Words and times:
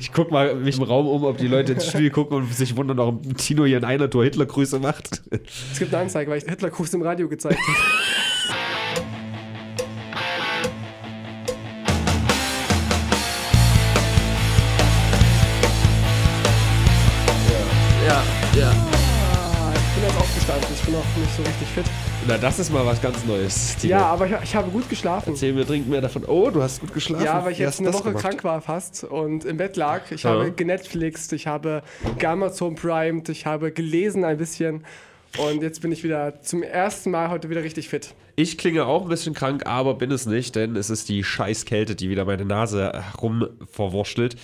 Ich 0.00 0.12
guck 0.12 0.30
mal 0.30 0.54
mich 0.54 0.78
im 0.78 0.84
Raum 0.84 1.06
um, 1.06 1.24
ob 1.24 1.36
die 1.36 1.48
Leute 1.48 1.74
ins 1.74 1.86
Spiel 1.86 2.10
gucken 2.10 2.36
und 2.38 2.54
sich 2.54 2.76
wundern, 2.76 2.96
warum 2.96 3.36
Tino 3.36 3.64
hier 3.64 3.76
in 3.76 3.84
einer 3.84 4.08
Tour 4.08 4.24
Hitlergrüße 4.24 4.78
macht. 4.78 5.22
Es 5.72 5.78
gibt 5.78 5.92
eine 5.92 6.04
Anzeige, 6.04 6.30
weil 6.30 6.38
ich 6.38 6.44
Hitlergruß 6.44 6.94
im 6.94 7.02
Radio 7.02 7.28
gezeigt 7.28 7.58
habe. 7.58 7.78
Ja, 18.06 18.22
ja. 18.58 18.91
Noch 20.92 21.04
nicht 21.16 21.34
so 21.36 21.42
richtig 21.42 21.68
fit. 21.68 21.84
Na, 22.28 22.38
das 22.38 22.58
ist 22.58 22.72
mal 22.72 22.84
was 22.86 23.00
ganz 23.02 23.24
Neues. 23.24 23.76
Tino. 23.76 23.92
Ja, 23.92 24.06
aber 24.06 24.26
ich, 24.26 24.32
ich 24.44 24.54
habe 24.54 24.70
gut 24.70 24.88
geschlafen. 24.88 25.30
Erzähl 25.30 25.52
mir 25.52 25.64
dringend 25.64 25.88
mehr 25.88 26.00
davon. 26.00 26.24
Oh, 26.26 26.50
du 26.50 26.62
hast 26.62 26.80
gut 26.80 26.92
geschlafen. 26.94 27.24
Ja, 27.24 27.44
weil 27.44 27.52
ich 27.52 27.58
Wie 27.58 27.62
jetzt 27.62 27.80
eine 27.80 27.92
Woche 27.92 28.10
gemacht? 28.10 28.22
krank 28.22 28.44
war 28.44 28.60
fast 28.60 29.02
und 29.04 29.44
im 29.44 29.56
Bett 29.56 29.76
lag. 29.76 30.02
Ich 30.10 30.22
Ja. 30.22 30.30
habe 30.30 30.52
genetflixt, 30.52 31.32
ich 31.32 31.46
habe 31.46 31.82
Amazon 32.24 32.74
primed, 32.76 33.28
ich 33.28 33.46
habe 33.46 33.72
gelesen 33.72 34.24
ein 34.24 34.36
bisschen 34.36 34.84
und 35.38 35.62
jetzt 35.62 35.80
bin 35.80 35.92
ich 35.92 36.04
wieder 36.04 36.40
zum 36.42 36.62
ersten 36.62 37.10
Mal 37.10 37.30
heute 37.30 37.48
wieder 37.48 37.62
richtig 37.62 37.88
fit. 37.88 38.14
Ich 38.34 38.56
klinge 38.56 38.86
auch 38.86 39.02
ein 39.02 39.08
bisschen 39.08 39.34
krank, 39.34 39.66
aber 39.66 39.94
bin 39.94 40.10
es 40.10 40.26
nicht, 40.26 40.56
denn 40.56 40.74
es 40.76 40.88
ist 40.88 41.08
die 41.08 41.22
Scheißkälte, 41.22 41.94
die 41.94 42.08
wieder 42.08 42.24
meine 42.24 42.44
Nase 42.44 43.02
rum 43.20 43.46
verwurschtelt. 43.70 44.36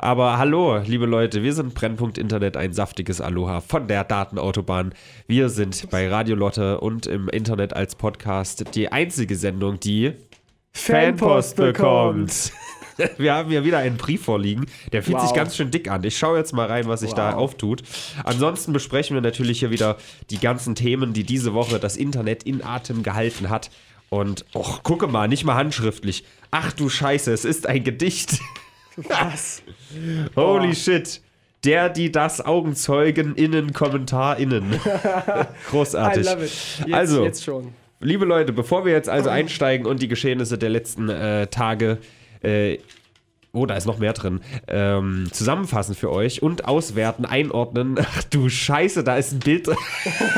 Aber 0.00 0.38
hallo, 0.38 0.78
liebe 0.78 1.06
Leute, 1.06 1.42
wir 1.42 1.54
sind 1.54 1.74
Brennpunkt 1.74 2.18
Internet, 2.18 2.56
ein 2.56 2.72
saftiges 2.72 3.20
Aloha 3.20 3.60
von 3.60 3.86
der 3.86 4.04
Datenautobahn. 4.04 4.94
Wir 5.28 5.48
sind 5.48 5.90
bei 5.90 6.08
Radio 6.08 6.34
Lotte 6.34 6.80
und 6.80 7.06
im 7.06 7.28
Internet 7.28 7.74
als 7.74 7.94
Podcast 7.94 8.74
die 8.74 8.90
einzige 8.90 9.36
Sendung, 9.36 9.78
die 9.78 10.14
Fanpost 10.72 11.56
bekommt. 11.56 12.52
Wir 13.18 13.34
haben 13.34 13.50
hier 13.50 13.64
wieder 13.64 13.78
einen 13.78 13.96
Brief 13.96 14.22
vorliegen. 14.24 14.66
Der 14.92 15.02
fühlt 15.02 15.20
sich 15.20 15.30
Wow. 15.30 15.36
ganz 15.36 15.56
schön 15.56 15.70
dick 15.70 15.90
an. 15.90 16.02
Ich 16.04 16.16
schaue 16.16 16.38
jetzt 16.38 16.52
mal 16.52 16.66
rein, 16.66 16.86
was 16.88 17.00
sich 17.00 17.12
da 17.12 17.32
Wow. 17.32 17.38
auftut. 17.38 17.82
Ansonsten 18.24 18.72
besprechen 18.72 19.14
wir 19.14 19.20
natürlich 19.20 19.58
hier 19.60 19.70
wieder 19.70 19.96
die 20.30 20.38
ganzen 20.38 20.74
Themen, 20.74 21.12
die 21.12 21.24
diese 21.24 21.52
Woche 21.54 21.78
das 21.78 21.96
Internet 21.96 22.42
in 22.44 22.62
Atem 22.64 23.02
gehalten 23.02 23.50
hat. 23.50 23.70
Und, 24.08 24.44
och, 24.54 24.82
gucke 24.84 25.08
mal, 25.08 25.26
nicht 25.28 25.44
mal 25.44 25.56
handschriftlich. 25.56 26.24
Ach 26.50 26.72
du 26.72 26.88
Scheiße, 26.88 27.32
es 27.32 27.44
ist 27.44 27.66
ein 27.66 27.82
Gedicht. 27.84 28.38
Was? 28.96 29.62
Holy 30.36 30.68
Boah. 30.68 30.74
shit. 30.74 31.20
Der, 31.64 31.88
die 31.88 32.12
das 32.12 32.40
Augenzeugen 32.44 33.34
innen, 33.34 33.72
Kommentar 33.72 34.38
innen. 34.38 34.72
I 34.84 35.44
Großartig. 35.70 36.24
love 36.24 36.44
it. 36.44 36.52
Jetzt, 36.86 36.94
Also, 36.94 37.24
jetzt 37.24 37.44
schon. 37.44 37.72
Liebe 37.98 38.24
Leute, 38.24 38.52
bevor 38.52 38.84
wir 38.84 38.92
jetzt 38.92 39.08
also 39.08 39.28
einsteigen 39.30 39.86
und 39.86 40.00
die 40.00 40.08
Geschehnisse 40.08 40.56
der 40.58 40.68
letzten 40.70 41.08
äh, 41.08 41.48
Tage, 41.48 41.98
äh, 42.46 42.78
oh, 43.52 43.66
da 43.66 43.74
ist 43.76 43.86
noch 43.86 43.98
mehr 43.98 44.12
drin, 44.12 44.40
ähm, 44.68 45.28
zusammenfassen 45.32 45.94
für 45.94 46.12
euch 46.12 46.42
und 46.42 46.66
auswerten, 46.66 47.24
einordnen. 47.24 47.96
Ach 48.00 48.22
du 48.24 48.48
Scheiße, 48.48 49.02
da 49.02 49.16
ist 49.16 49.32
ein 49.32 49.38
Bild 49.40 49.68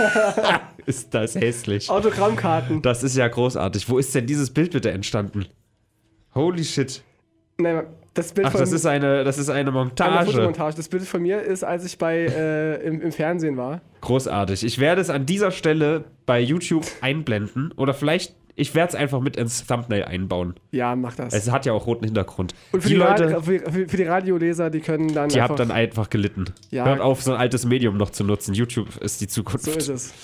ist 0.87 1.13
das 1.13 1.35
hässlich. 1.35 1.91
Autogrammkarten. 1.91 2.83
Das 2.83 3.03
ist 3.03 3.17
ja 3.17 3.29
großartig. 3.29 3.89
Wo 3.89 3.99
ist 3.99 4.15
denn 4.15 4.27
dieses 4.27 4.51
Bild 4.51 4.73
bitte 4.73 4.91
entstanden? 4.91 5.47
Holy 6.35 6.65
shit. 6.65 7.03
Nein, 7.61 7.87
das 8.15 8.33
Bild 8.33 8.47
Ach, 8.47 8.53
von 8.53 8.61
das 8.61 8.73
ist 8.73 8.87
eine, 8.87 9.25
das 9.25 9.39
ist 9.39 9.49
eine 9.49 9.61
eine 9.61 9.71
Montage. 9.73 10.27
Fotomontage. 10.33 10.77
Das 10.77 10.89
Bild 10.89 11.05
von 11.05 11.23
mir 11.23 11.43
ist, 11.43 11.65
als 11.65 11.85
ich 11.85 11.99
bei 11.99 12.27
äh, 12.27 12.87
im, 12.87 13.01
im 13.01 13.13
Fernsehen 13.13 13.57
war. 13.57 13.81
Großartig. 14.01 14.65
Ich 14.65 14.79
werde 14.79 15.01
es 15.01 15.11
an 15.11 15.27
dieser 15.27 15.51
Stelle 15.51 16.05
bei 16.27 16.41
YouTube 16.41 16.85
einblenden 17.01 17.73
oder 17.77 17.95
vielleicht, 17.95 18.35
ich 18.59 18.75
werde 18.75 18.91
es 18.91 18.95
einfach 18.97 19.21
mit 19.21 19.37
ins 19.37 19.65
Thumbnail 19.65 20.05
einbauen. 20.05 20.55
Ja, 20.73 20.97
mach 20.97 21.15
das. 21.15 21.33
Es 21.33 21.51
hat 21.51 21.65
ja 21.65 21.73
auch 21.73 21.87
roten 21.87 22.05
Hintergrund. 22.05 22.55
Und 22.73 22.83
für 22.83 22.89
die 22.89 22.95
die, 22.95 23.01
Leute, 23.01 23.43
für, 23.43 23.97
die 23.97 24.03
Radioleser, 24.03 24.69
die 24.69 24.81
können 24.81 25.15
dann 25.15 25.29
die 25.29 25.41
habt 25.41 25.61
dann 25.61 25.71
einfach 25.71 26.11
gelitten. 26.11 26.47
Ja. 26.71 26.85
Hört 26.85 27.01
auf, 27.01 27.23
so 27.23 27.33
ein 27.33 27.39
altes 27.39 27.65
Medium 27.65 27.97
noch 27.97 28.11
zu 28.11 28.25
nutzen. 28.25 28.55
YouTube 28.55 28.97
ist 28.97 29.21
die 29.21 29.29
Zukunft. 29.29 29.67
so 29.67 29.71
ist 29.71 29.89
es. 29.89 30.15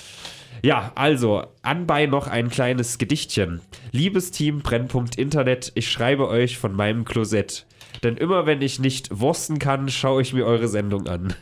Ja, 0.61 0.91
also, 0.95 1.43
anbei 1.61 2.07
noch 2.07 2.27
ein 2.27 2.49
kleines 2.49 2.97
Gedichtchen. 2.97 3.61
Liebes 3.91 4.31
Team 4.31 4.59
Brennpunkt 4.59 5.15
Internet, 5.15 5.71
ich 5.75 5.89
schreibe 5.89 6.27
euch 6.27 6.57
von 6.57 6.73
meinem 6.73 7.05
Klosett. 7.05 7.65
Denn 8.03 8.17
immer 8.17 8.45
wenn 8.45 8.61
ich 8.61 8.79
nicht 8.79 9.17
wursten 9.17 9.59
kann, 9.59 9.87
schaue 9.87 10.21
ich 10.21 10.33
mir 10.33 10.45
eure 10.45 10.67
Sendung 10.67 11.07
an. 11.07 11.33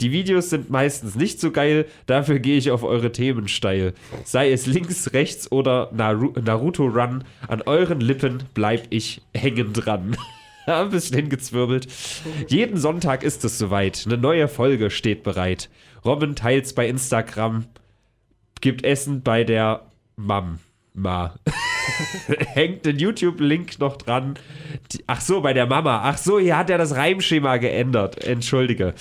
Die 0.00 0.12
Videos 0.12 0.50
sind 0.50 0.70
meistens 0.70 1.14
nicht 1.14 1.40
so 1.40 1.50
geil, 1.50 1.86
dafür 2.06 2.38
gehe 2.38 2.56
ich 2.56 2.70
auf 2.70 2.82
eure 2.82 3.12
Themen 3.12 3.48
steil. 3.48 3.94
Sei 4.24 4.50
es 4.50 4.66
links, 4.66 5.12
rechts 5.12 5.50
oder 5.50 5.90
Naru 5.92 6.32
Naruto 6.40 6.86
Run, 6.86 7.24
an 7.48 7.62
euren 7.62 8.00
Lippen 8.00 8.42
bleib 8.54 8.86
ich 8.90 9.22
hängen 9.34 9.72
dran. 9.72 10.16
Ein 10.66 10.90
bisschen 10.90 11.16
hingezwirbelt. 11.16 11.88
Jeden 12.48 12.76
Sonntag 12.76 13.22
ist 13.24 13.44
es 13.44 13.58
soweit. 13.58 14.04
Eine 14.06 14.18
neue 14.18 14.46
Folge 14.46 14.90
steht 14.90 15.22
bereit. 15.22 15.68
Robin 16.04 16.36
teilt's 16.36 16.74
bei 16.74 16.86
Instagram 16.86 17.64
gibt 18.60 18.84
Essen 18.84 19.22
bei 19.22 19.44
der 19.44 19.86
Mama. 20.16 20.58
Hängt 22.54 22.86
den 22.86 22.98
YouTube-Link 22.98 23.78
noch 23.78 23.96
dran. 23.96 24.34
Die, 24.92 25.04
ach 25.06 25.20
so, 25.20 25.40
bei 25.40 25.52
der 25.52 25.66
Mama. 25.66 26.02
Ach 26.04 26.18
so, 26.18 26.38
hier 26.38 26.56
hat 26.56 26.70
er 26.70 26.78
das 26.78 26.94
Reimschema 26.94 27.56
geändert. 27.58 28.24
Entschuldige. 28.24 28.94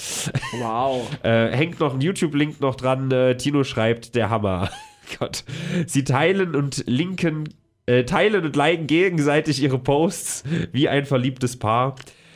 Wow. 0.60 1.10
Äh, 1.24 1.50
hängt 1.52 1.80
noch 1.80 1.94
ein 1.94 2.02
YouTube-Link 2.02 2.62
noch 2.62 2.76
dran. 2.76 3.12
Äh, 3.12 3.36
Tino 3.36 3.64
schreibt, 3.64 4.16
der 4.16 4.30
Hammer. 4.30 4.70
Gott. 5.20 5.44
Sie 5.86 6.04
teilen 6.04 6.56
und 6.56 6.84
linken, 6.88 7.50
äh, 7.86 8.06
teilen 8.06 8.46
und 8.46 8.56
liken 8.56 8.88
gegenseitig 8.88 9.62
ihre 9.62 9.80
Posts 9.80 10.44
wie 10.72 10.88
ein 10.88 11.06
verliebtes 11.06 11.58
Paar. 11.58 11.96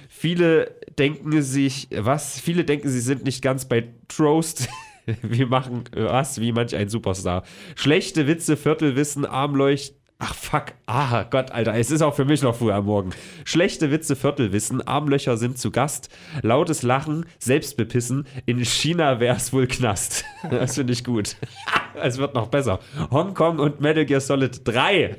Viele 0.10 0.76
denken 0.98 1.42
sich, 1.42 1.88
was? 1.92 2.40
Viele 2.40 2.66
denken, 2.66 2.90
sie 2.90 3.00
sind 3.00 3.24
nicht 3.24 3.42
ganz 3.42 3.66
bei 3.66 3.90
Trost. 4.08 4.70
Wir 5.22 5.48
machen 5.48 5.84
was 5.92 6.40
wie 6.40 6.52
manch 6.52 6.76
ein 6.76 6.90
Superstar. 6.90 7.44
Schlechte 7.76 8.28
Witze, 8.28 8.56
Viertelwissen, 8.58 9.26
Armleucht. 9.26 9.96
Ach 10.26 10.34
fuck, 10.36 10.68
ah 10.86 11.24
Gott, 11.24 11.52
Alter, 11.52 11.74
es 11.74 11.92
ist 11.92 12.02
auch 12.02 12.16
für 12.16 12.24
mich 12.24 12.42
noch 12.42 12.56
früh 12.56 12.72
am 12.72 12.86
Morgen. 12.86 13.10
Schlechte 13.44 13.92
Witze, 13.92 14.16
Viertelwissen, 14.16 14.82
Armlöcher 14.82 15.36
sind 15.36 15.58
zu 15.58 15.70
Gast, 15.70 16.08
lautes 16.42 16.82
Lachen, 16.82 17.26
Selbstbepissen, 17.40 18.26
in 18.46 18.64
China 18.64 19.20
wär's 19.20 19.52
wohl 19.52 19.68
Knast. 19.68 20.24
Das 20.50 20.76
finde 20.76 20.94
ich 20.94 21.04
gut. 21.04 21.36
Es 22.02 22.18
wird 22.18 22.36
noch 22.36 22.48
besser. 22.48 22.80
Hongkong 23.12 23.60
und 23.60 23.82
Metal 23.82 24.06
Gear 24.06 24.22
Solid 24.22 24.62
3. 24.64 25.18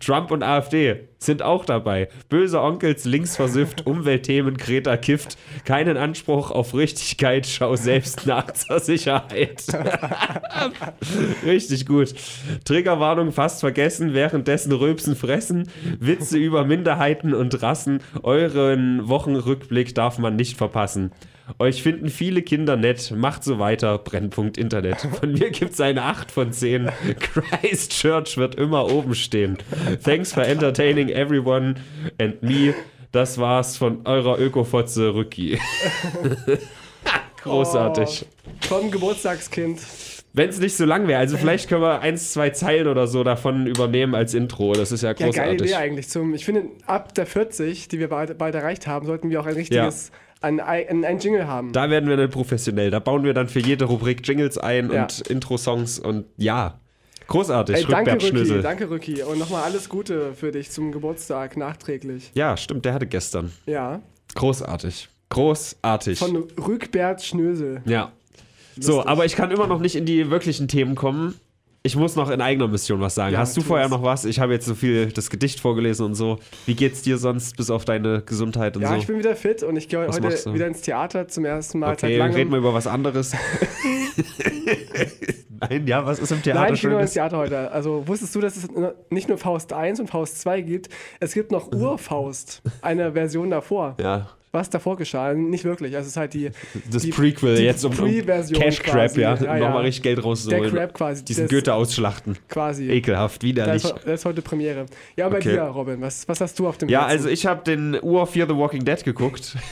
Trump 0.00 0.30
und 0.30 0.42
AfD 0.42 1.08
sind 1.18 1.42
auch 1.42 1.64
dabei. 1.64 2.08
Böse 2.28 2.60
Onkels 2.60 3.04
links 3.04 3.36
versifft, 3.36 3.86
Umweltthemen, 3.86 4.56
Greta 4.56 4.96
kifft. 4.96 5.36
Keinen 5.64 5.96
Anspruch 5.96 6.50
auf 6.50 6.74
Richtigkeit, 6.74 7.46
schau 7.46 7.76
selbst 7.76 8.26
nach 8.26 8.52
zur 8.52 8.80
Sicherheit. 8.80 9.64
Richtig 11.44 11.86
gut. 11.86 12.14
Triggerwarnung 12.64 13.32
fast 13.32 13.60
vergessen, 13.60 14.14
währenddessen 14.14 14.72
Rülpsen 14.72 15.16
fressen. 15.16 15.68
Witze 15.98 16.38
über 16.38 16.64
Minderheiten 16.64 17.34
und 17.34 17.62
Rassen. 17.62 18.00
Euren 18.22 19.08
Wochenrückblick 19.08 19.94
darf 19.94 20.18
man 20.18 20.36
nicht 20.36 20.56
verpassen. 20.56 21.12
Euch 21.58 21.82
finden 21.82 22.08
viele 22.08 22.42
Kinder 22.42 22.76
nett. 22.76 23.12
Macht 23.14 23.44
so 23.44 23.58
weiter. 23.58 23.98
Brennpunkt 23.98 24.58
Internet. 24.58 25.00
Von 25.20 25.32
mir 25.32 25.50
gibt's 25.50 25.80
eine 25.80 26.02
8 26.02 26.30
von 26.30 26.52
10. 26.52 26.90
Christchurch 27.18 28.36
wird 28.36 28.56
immer 28.56 28.90
oben 28.90 29.14
stehen. 29.14 29.58
Thanks 30.02 30.32
for 30.32 30.42
entertaining 30.44 31.08
everyone 31.08 31.76
and 32.18 32.42
me. 32.42 32.74
Das 33.12 33.38
war's 33.38 33.76
von 33.76 34.04
eurer 34.06 34.38
Ökofotze 34.38 35.14
Rücki. 35.14 35.58
Großartig. 37.42 38.26
Oh, 38.26 38.66
vom 38.66 38.90
Geburtstagskind. 38.90 39.80
Wenn 40.36 40.50
es 40.50 40.60
nicht 40.60 40.76
so 40.76 40.84
lang 40.84 41.08
wäre, 41.08 41.18
also 41.18 41.36
vielleicht 41.38 41.68
können 41.68 41.80
wir 41.80 42.00
eins, 42.02 42.32
zwei 42.32 42.50
Zeilen 42.50 42.86
oder 42.88 43.06
so 43.06 43.24
davon 43.24 43.66
übernehmen 43.66 44.14
als 44.14 44.34
Intro. 44.34 44.74
Das 44.74 44.92
ist 44.92 45.02
ja 45.02 45.08
Ja, 45.08 45.14
geile 45.14 45.30
großartig. 45.32 45.60
Idee 45.62 45.74
eigentlich. 45.74 46.08
Zum, 46.10 46.34
ich 46.34 46.44
finde, 46.44 46.64
ab 46.86 47.14
der 47.14 47.24
40, 47.26 47.88
die 47.88 47.98
wir 47.98 48.08
beide, 48.10 48.34
beide 48.34 48.58
erreicht 48.58 48.86
haben, 48.86 49.06
sollten 49.06 49.30
wir 49.30 49.40
auch 49.40 49.46
ein 49.46 49.54
richtiges, 49.54 50.12
ein, 50.42 50.60
ein, 50.60 51.04
ein 51.06 51.18
Jingle 51.18 51.46
haben. 51.46 51.72
da 51.72 51.88
werden 51.88 52.08
wir 52.08 52.18
dann 52.18 52.28
professionell. 52.30 52.90
Da 52.90 52.98
bauen 52.98 53.24
wir 53.24 53.32
dann 53.32 53.48
für 53.48 53.60
jede 53.60 53.86
Rubrik 53.86 54.28
Jingles 54.28 54.58
ein 54.58 54.90
Ja. 54.92 55.02
und 55.04 55.22
Intro-Songs 55.22 55.98
und 55.98 56.26
ja. 56.36 56.78
Großartig, 57.28 57.76
Ey, 57.76 57.84
danke, 57.88 58.12
Rücki. 58.22 58.60
Danke, 58.62 58.90
Rücki. 58.90 59.22
Und 59.22 59.38
nochmal 59.38 59.62
alles 59.64 59.88
Gute 59.88 60.34
für 60.34 60.52
dich 60.52 60.70
zum 60.70 60.92
Geburtstag 60.92 61.56
nachträglich. 61.56 62.30
Ja, 62.34 62.56
stimmt, 62.58 62.84
der 62.84 62.92
hatte 62.92 63.06
gestern. 63.06 63.50
Ja. 63.64 64.00
Großartig. 64.34 65.08
Großartig. 65.30 66.18
Von 66.18 66.44
Rückbert 66.58 67.22
Schnösel. 67.24 67.80
ja. 67.86 68.12
So, 68.78 69.04
aber 69.06 69.24
ich 69.24 69.36
kann 69.36 69.50
immer 69.50 69.66
noch 69.66 69.80
nicht 69.80 69.96
in 69.96 70.04
die 70.06 70.30
wirklichen 70.30 70.68
Themen 70.68 70.94
kommen. 70.94 71.34
Ich 71.82 71.94
muss 71.94 72.16
noch 72.16 72.30
in 72.30 72.40
eigener 72.40 72.66
Mission 72.66 73.00
was 73.00 73.14
sagen. 73.14 73.34
Ja, 73.34 73.38
Hast 73.38 73.56
du 73.56 73.60
vorher 73.60 73.88
noch 73.88 74.02
was? 74.02 74.24
Ich 74.24 74.40
habe 74.40 74.52
jetzt 74.52 74.66
so 74.66 74.74
viel 74.74 75.06
das 75.12 75.30
Gedicht 75.30 75.60
vorgelesen 75.60 76.04
und 76.04 76.14
so. 76.16 76.38
Wie 76.66 76.74
geht's 76.74 77.02
dir 77.02 77.16
sonst 77.16 77.56
bis 77.56 77.70
auf 77.70 77.84
deine 77.84 78.22
Gesundheit 78.22 78.76
und 78.76 78.82
Ja, 78.82 78.88
so? 78.88 78.96
ich 78.96 79.06
bin 79.06 79.18
wieder 79.18 79.36
fit 79.36 79.62
und 79.62 79.76
ich 79.76 79.88
gehe 79.88 80.00
Was 80.08 80.20
heute 80.20 80.52
wieder 80.52 80.66
ins 80.66 80.80
Theater 80.80 81.28
zum 81.28 81.44
ersten 81.44 81.78
Mal 81.78 81.92
okay, 81.92 82.16
langem. 82.16 82.34
reden 82.34 82.50
wir 82.50 82.58
über 82.58 82.74
was 82.74 82.88
anderes. 82.88 83.34
Nein, 85.60 85.86
ja, 85.86 86.04
was 86.04 86.18
ist 86.18 86.32
im 86.32 86.42
Theater 86.42 86.60
Nein, 86.60 86.74
ich 86.74 86.82
bin 86.82 86.90
nur 86.90 87.00
ins? 87.00 87.12
Theater 87.12 87.38
heute. 87.38 87.70
Also 87.70 88.06
wusstest 88.06 88.34
du, 88.34 88.40
dass 88.40 88.56
es 88.56 88.68
nicht 89.10 89.28
nur 89.28 89.38
Faust 89.38 89.72
1 89.72 90.00
und 90.00 90.08
Faust 90.10 90.40
2 90.40 90.60
gibt, 90.62 90.88
es 91.20 91.32
gibt 91.34 91.50
noch 91.52 91.72
Urfaust, 91.72 92.62
eine 92.82 93.12
Version 93.12 93.50
davor. 93.50 93.96
Ja, 94.00 94.28
Was 94.56 94.70
davor 94.70 94.96
geschah? 94.96 95.34
Nicht 95.34 95.64
wirklich. 95.64 95.94
Also 95.94 96.06
es 96.06 96.12
ist 96.12 96.16
halt 96.16 96.32
die, 96.34 96.50
das 96.90 97.02
die, 97.02 97.10
Prequel 97.10 97.56
die 97.56 97.62
jetzt 97.62 97.84
um, 97.84 97.92
Cash 97.92 98.80
Crab, 98.82 98.94
quasi. 98.94 99.20
ja, 99.20 99.34
Ja, 99.36 99.56
ja. 99.56 99.64
nochmal 99.66 99.82
richtig 99.84 100.02
Geld 100.02 100.16
der 100.18 100.24
rauszuholen. 100.24 100.72
Crab 100.72 100.94
quasi. 100.94 101.24
Diesen 101.24 101.44
das- 101.44 101.50
Goethe 101.50 101.74
ausschlachten. 101.74 102.38
Quasi. 102.48 102.90
Ekelhaft, 102.90 103.42
Das 103.42 103.48
widerlich. 103.48 103.84
ist, 103.84 103.94
das 104.04 104.20
ist 104.20 104.24
heute 104.24 104.42
Premiere. 104.42 104.86
Ja, 105.16 105.28
bei 105.28 105.36
Okay. 105.36 105.52
dir, 105.52 105.62
Robin, 105.62 106.00
was, 106.00 106.26
was 106.26 106.40
hast 106.40 106.58
du 106.58 106.66
auf 106.66 106.78
dem 106.78 106.88
Ja, 106.88 107.00
Herzen? 107.02 107.12
also 107.18 107.28
ich 107.28 107.44
habe 107.46 107.62
den 107.64 107.98
Ur 108.02 108.26
Fear 108.26 108.48
the 108.48 108.56
Walking 108.56 108.84
Dead 108.84 109.04
geguckt. 109.04 109.56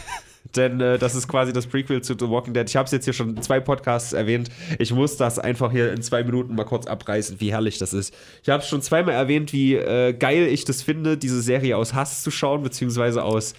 Denn 0.56 0.80
äh, 0.80 0.98
das 0.98 1.14
ist 1.16 1.26
quasi 1.26 1.52
das 1.52 1.66
Prequel 1.66 2.02
zu 2.02 2.14
The 2.16 2.28
Walking 2.28 2.52
Dead. 2.54 2.68
Ich 2.68 2.76
habe 2.76 2.84
es 2.84 2.92
jetzt 2.92 3.04
hier 3.04 3.14
schon 3.14 3.30
in 3.36 3.42
zwei 3.42 3.58
Podcasts 3.60 4.12
erwähnt. 4.12 4.50
Ich 4.78 4.92
muss 4.92 5.16
das 5.16 5.38
einfach 5.40 5.72
hier 5.72 5.90
in 5.92 6.00
zwei 6.02 6.22
Minuten 6.22 6.54
mal 6.54 6.64
kurz 6.64 6.86
abreißen, 6.86 7.40
wie 7.40 7.50
herrlich 7.50 7.78
das 7.78 7.92
ist. 7.92 8.14
Ich 8.42 8.50
habe 8.50 8.62
es 8.62 8.68
schon 8.68 8.80
zweimal 8.82 9.14
erwähnt, 9.14 9.52
wie 9.52 9.74
äh, 9.74 10.12
geil 10.12 10.46
ich 10.46 10.64
das 10.64 10.82
finde, 10.82 11.16
diese 11.16 11.40
Serie 11.42 11.76
aus 11.76 11.94
Hass 11.94 12.22
zu 12.22 12.30
schauen, 12.30 12.62
beziehungsweise 12.62 13.24
aus 13.24 13.54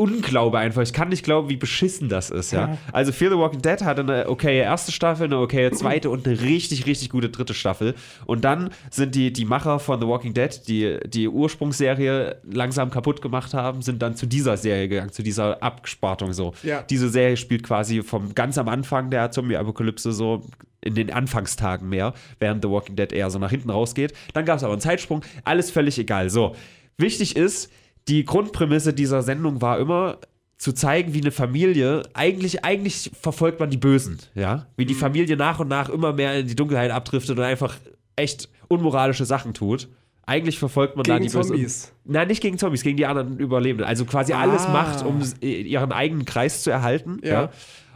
Unglaube 0.00 0.58
einfach. 0.58 0.82
Ich 0.82 0.92
kann 0.92 1.08
nicht 1.08 1.24
glauben, 1.24 1.48
wie 1.48 1.56
beschissen 1.56 2.08
das 2.08 2.30
ist, 2.30 2.52
ja. 2.52 2.78
Also 2.92 3.10
Fear 3.10 3.32
the 3.32 3.36
Walking 3.36 3.62
Dead 3.62 3.82
hatte 3.82 4.02
eine 4.02 4.28
okaye 4.28 4.60
erste 4.60 4.92
Staffel, 4.92 5.24
eine 5.24 5.38
okaye 5.38 5.72
zweite 5.72 6.08
und 6.08 6.24
eine 6.24 6.40
richtig, 6.40 6.86
richtig 6.86 7.10
gute 7.10 7.30
dritte 7.30 7.52
Staffel. 7.52 7.96
Und 8.24 8.44
dann 8.44 8.70
sind 8.90 9.16
die, 9.16 9.32
die 9.32 9.44
Macher 9.44 9.80
von 9.80 10.00
The 10.00 10.06
Walking 10.06 10.34
Dead, 10.34 10.50
die 10.68 10.98
die 11.04 11.28
Ursprungsserie 11.28 12.36
langsam 12.48 12.92
kaputt 12.92 13.20
gemacht 13.20 13.54
haben, 13.54 13.82
sind 13.82 14.00
dann 14.00 14.14
zu 14.14 14.26
dieser 14.26 14.56
Serie 14.56 14.88
gegangen, 14.88 15.10
zu 15.10 15.24
dieser 15.24 15.60
Abspartung 15.64 16.32
so. 16.32 16.54
Ja. 16.62 16.82
Diese 16.82 17.08
Serie 17.08 17.36
spielt 17.36 17.64
quasi 17.64 18.04
vom 18.04 18.36
ganz 18.36 18.56
am 18.56 18.68
Anfang 18.68 19.10
der 19.10 19.32
Zombie-Apokalypse 19.32 20.12
so 20.12 20.42
in 20.80 20.94
den 20.94 21.12
Anfangstagen 21.12 21.88
mehr, 21.88 22.14
während 22.38 22.62
The 22.62 22.70
Walking 22.70 22.94
Dead 22.94 23.12
eher 23.12 23.30
so 23.30 23.40
nach 23.40 23.50
hinten 23.50 23.70
rausgeht. 23.70 24.12
Dann 24.32 24.44
gab 24.44 24.58
es 24.58 24.62
aber 24.62 24.74
einen 24.74 24.80
Zeitsprung, 24.80 25.22
alles 25.42 25.72
völlig 25.72 25.98
egal. 25.98 26.30
So, 26.30 26.54
wichtig 26.98 27.34
ist, 27.34 27.72
die 28.08 28.24
Grundprämisse 28.24 28.92
dieser 28.92 29.22
Sendung 29.22 29.60
war 29.62 29.78
immer 29.78 30.18
zu 30.56 30.72
zeigen, 30.72 31.14
wie 31.14 31.20
eine 31.20 31.30
Familie, 31.30 32.02
eigentlich, 32.14 32.64
eigentlich 32.64 33.10
verfolgt 33.20 33.60
man 33.60 33.70
die 33.70 33.76
Bösen, 33.76 34.18
ja, 34.34 34.66
wie 34.76 34.86
die 34.86 34.94
Familie 34.94 35.36
nach 35.36 35.60
und 35.60 35.68
nach 35.68 35.88
immer 35.88 36.12
mehr 36.12 36.40
in 36.40 36.48
die 36.48 36.56
Dunkelheit 36.56 36.90
abdriftet 36.90 37.38
und 37.38 37.44
einfach 37.44 37.76
echt 38.16 38.48
unmoralische 38.66 39.24
Sachen 39.24 39.54
tut. 39.54 39.88
Eigentlich 40.26 40.58
verfolgt 40.58 40.96
man 40.96 41.04
da 41.04 41.14
Gegen 41.18 41.28
die 41.28 41.32
Bösen. 41.34 41.50
Zombies. 41.52 41.92
Nein, 42.04 42.28
nicht 42.28 42.42
gegen 42.42 42.58
Zombies, 42.58 42.82
gegen 42.82 42.96
die 42.98 43.06
anderen 43.06 43.38
Überlebenden. 43.38 43.86
Also 43.86 44.04
quasi 44.04 44.32
alles 44.34 44.66
Ah. 44.66 44.72
macht, 44.72 45.04
um 45.06 45.22
ihren 45.40 45.92
eigenen 45.92 46.24
Kreis 46.26 46.62
zu 46.62 46.70
erhalten. 46.70 47.18
Ja. 47.22 47.30
Ja. 47.44 47.50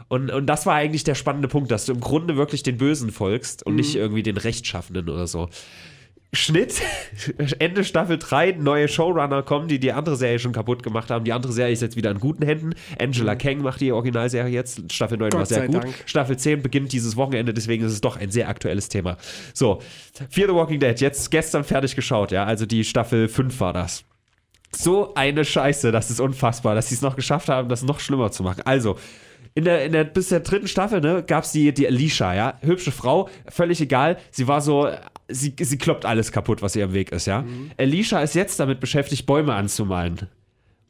Und, 0.07 0.31
und 0.31 0.47
das 0.47 0.65
war 0.65 0.73
eigentlich 0.75 1.03
der 1.03 1.15
spannende 1.15 1.47
Punkt, 1.47 1.69
dass 1.69 1.85
du 1.85 1.91
im 1.93 1.99
Grunde 1.99 2.35
wirklich 2.35 2.63
den 2.63 2.77
Bösen 2.77 3.11
folgst 3.11 3.65
und 3.65 3.75
nicht 3.75 3.95
irgendwie 3.95 4.23
den 4.23 4.37
Rechtschaffenden 4.37 5.09
oder 5.09 5.27
so. 5.27 5.49
Schnitt, 6.35 6.81
Ende 7.59 7.83
Staffel 7.83 8.17
3, 8.17 8.53
neue 8.53 8.87
Showrunner 8.87 9.43
kommen, 9.43 9.67
die 9.67 9.79
die 9.79 9.93
andere 9.93 10.15
Serie 10.15 10.39
schon 10.39 10.51
kaputt 10.51 10.81
gemacht 10.81 11.11
haben. 11.11 11.25
Die 11.25 11.31
andere 11.31 11.53
Serie 11.53 11.73
ist 11.73 11.81
jetzt 11.81 11.95
wieder 11.95 12.09
in 12.09 12.19
guten 12.19 12.43
Händen. 12.43 12.73
Angela 12.99 13.35
Kang 13.35 13.61
macht 13.61 13.81
die 13.81 13.91
Originalserie 13.91 14.51
jetzt. 14.51 14.91
Staffel 14.91 15.19
9 15.19 15.31
war 15.31 15.39
Gott 15.41 15.47
sehr 15.47 15.59
sei 15.59 15.67
gut. 15.67 15.83
Dank. 15.83 15.93
Staffel 16.07 16.37
10 16.37 16.63
beginnt 16.63 16.91
dieses 16.91 17.15
Wochenende, 17.15 17.53
deswegen 17.53 17.85
ist 17.85 17.91
es 17.91 18.01
doch 18.01 18.17
ein 18.17 18.31
sehr 18.31 18.49
aktuelles 18.49 18.89
Thema. 18.89 19.17
So, 19.53 19.79
Fear 20.29 20.47
the 20.49 20.55
Walking 20.55 20.79
Dead, 20.79 20.99
jetzt 20.99 21.29
gestern 21.29 21.63
fertig 21.63 21.95
geschaut, 21.95 22.31
ja. 22.31 22.45
Also 22.45 22.65
die 22.65 22.83
Staffel 22.83 23.27
5 23.27 23.59
war 23.59 23.73
das. 23.73 24.03
So 24.75 25.13
eine 25.13 25.45
Scheiße, 25.45 25.91
das 25.91 26.09
ist 26.09 26.19
unfassbar, 26.19 26.73
dass 26.73 26.89
sie 26.89 26.95
es 26.95 27.03
noch 27.03 27.15
geschafft 27.15 27.47
haben, 27.47 27.69
das 27.69 27.83
noch 27.83 27.99
schlimmer 27.99 28.31
zu 28.31 28.41
machen. 28.41 28.63
Also, 28.65 28.97
in 29.53 29.65
der, 29.65 29.85
in 29.85 29.91
der, 29.91 30.03
bis 30.03 30.29
der 30.29 30.39
dritten 30.39 30.67
Staffel, 30.67 30.99
ne, 30.99 31.23
gab 31.25 31.43
es 31.43 31.51
die, 31.51 31.71
die 31.75 31.85
Alicia, 31.85 32.33
ja. 32.33 32.57
Hübsche 32.61 32.91
Frau, 32.91 33.29
völlig 33.47 33.79
egal. 33.81 34.17
Sie 34.31 34.47
war 34.47 34.61
so, 34.61 34.89
sie, 35.29 35.53
sie 35.59 35.77
kloppt 35.77 36.05
alles 36.05 36.31
kaputt, 36.31 36.61
was 36.61 36.75
ihr 36.75 36.85
im 36.85 36.93
Weg 36.93 37.11
ist, 37.11 37.25
ja. 37.27 37.43
Alicia 37.77 38.21
ist 38.21 38.35
jetzt 38.35 38.59
damit 38.59 38.79
beschäftigt, 38.79 39.25
Bäume 39.25 39.53
anzumalen. 39.53 40.27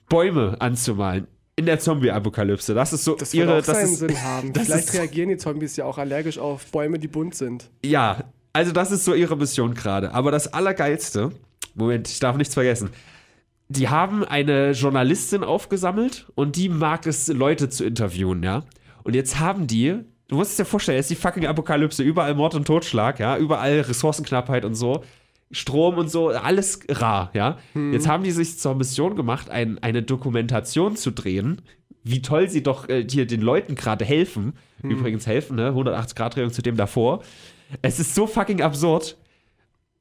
Bäume 0.10 0.58
anzumalen. 0.60 1.28
In 1.56 1.66
der 1.68 1.80
Zombie-Apokalypse. 1.80 2.74
Das 2.74 2.94
ist 2.94 3.04
so 3.04 3.16
das 3.16 3.34
ihre. 3.34 3.54
auch 3.60 3.64
das 3.64 3.68
seinen 3.68 3.94
ist, 3.94 4.00
Sinn 4.00 4.24
haben. 4.24 4.54
Vielleicht 4.54 4.90
ist- 4.90 4.94
reagieren 4.96 5.30
die 5.30 5.38
Zombies 5.38 5.76
ja 5.76 5.86
auch 5.86 5.98
allergisch 6.00 6.40
auf 6.40 6.66
Bäume, 6.72 6.98
die 6.98 7.08
bunt 7.08 7.36
sind. 7.36 7.70
Ja, 7.86 8.24
also 8.54 8.72
das 8.72 8.92
ist 8.92 9.06
so 9.06 9.14
ihre 9.14 9.38
Mission 9.38 9.76
gerade. 9.76 10.14
Aber 10.14 10.32
das 10.32 10.52
Allergeilste, 10.52 11.32
Moment, 11.76 12.10
ich 12.10 12.20
darf 12.20 12.38
nichts 12.38 12.56
vergessen. 12.56 12.90
Die 13.70 13.88
haben 13.88 14.24
eine 14.24 14.72
Journalistin 14.72 15.44
aufgesammelt 15.44 16.28
und 16.36 16.56
die 16.56 16.70
mag 16.70 17.06
es, 17.08 17.28
Leute 17.28 17.70
zu 17.70 17.86
interviewen, 17.86 18.42
ja. 18.44 18.64
Und 19.04 19.16
jetzt 19.16 19.40
haben 19.40 19.68
die, 19.68 20.00
du 20.34 20.38
musst 20.38 20.52
es 20.52 20.58
dir 20.58 20.66
vorstellen, 20.66 20.98
jetzt 20.98 21.12
ist 21.12 21.18
die 21.18 21.22
fucking 21.22 21.46
Apokalypse, 21.46 22.04
überall 22.04 22.34
Mord 22.36 22.56
und 22.56 22.66
Totschlag, 22.66 23.20
ja, 23.20 23.38
überall 23.38 23.82
Ressourcenknappheit 23.82 24.66
und 24.66 24.76
so. 24.76 25.04
Strom 25.52 26.00
und 26.00 26.10
so, 26.10 26.30
alles 26.30 26.80
rar, 26.90 27.30
ja. 27.34 27.60
Jetzt 27.92 28.08
haben 28.08 28.24
die 28.24 28.32
sich 28.32 28.58
zur 28.58 28.74
Mission 28.74 29.16
gemacht, 29.16 29.52
ein, 29.52 29.78
eine 29.84 30.02
Dokumentation 30.02 30.96
zu 30.96 31.12
drehen, 31.12 31.62
wie 32.04 32.24
toll 32.24 32.50
sie 32.50 32.64
doch 32.64 32.90
äh, 32.90 33.06
hier 33.08 33.28
den 33.28 33.42
Leuten 33.42 33.76
gerade 33.76 34.04
helfen. 34.04 34.54
Übrigens 34.82 35.28
helfen, 35.28 35.56
ne? 35.56 35.70
180-Grad-Drehung 35.70 36.52
zu 36.52 36.64
dem 36.64 36.76
davor. 36.76 37.24
Es 37.82 38.00
ist 38.00 38.16
so 38.16 38.26
fucking 38.28 38.62
absurd. 38.62 39.18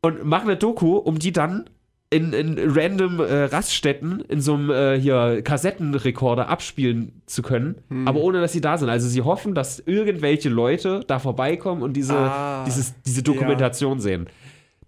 Und 0.01 0.25
machen 0.25 0.49
eine 0.49 0.57
Doku, 0.57 0.97
um 0.97 1.19
die 1.19 1.33
dann 1.33 1.69
in, 2.13 2.33
in 2.33 2.59
random 2.59 3.21
äh, 3.21 3.45
Raststätten 3.45 4.21
in 4.29 4.41
so 4.41 4.55
einem 4.55 4.71
äh, 4.71 5.01
hier 5.01 5.43
Kassettenrekorder 5.43 6.49
abspielen 6.49 7.23
zu 7.27 7.43
können, 7.43 7.77
aber 8.07 8.21
ohne 8.21 8.41
dass 8.41 8.53
sie 8.53 8.61
da 8.61 8.77
sind. 8.79 8.89
Also 8.89 9.09
sie 9.09 9.23
hoffen, 9.23 9.55
dass 9.55 9.81
irgendwelche 9.81 10.49
Leute 10.49 11.01
da 11.07 11.19
vorbeikommen 11.19 11.83
und 11.83 11.95
diese, 11.95 12.15
Ah, 12.17 12.65
dieses, 12.67 12.95
diese 13.03 13.23
Dokumentation 13.23 13.99
sehen. 14.01 14.29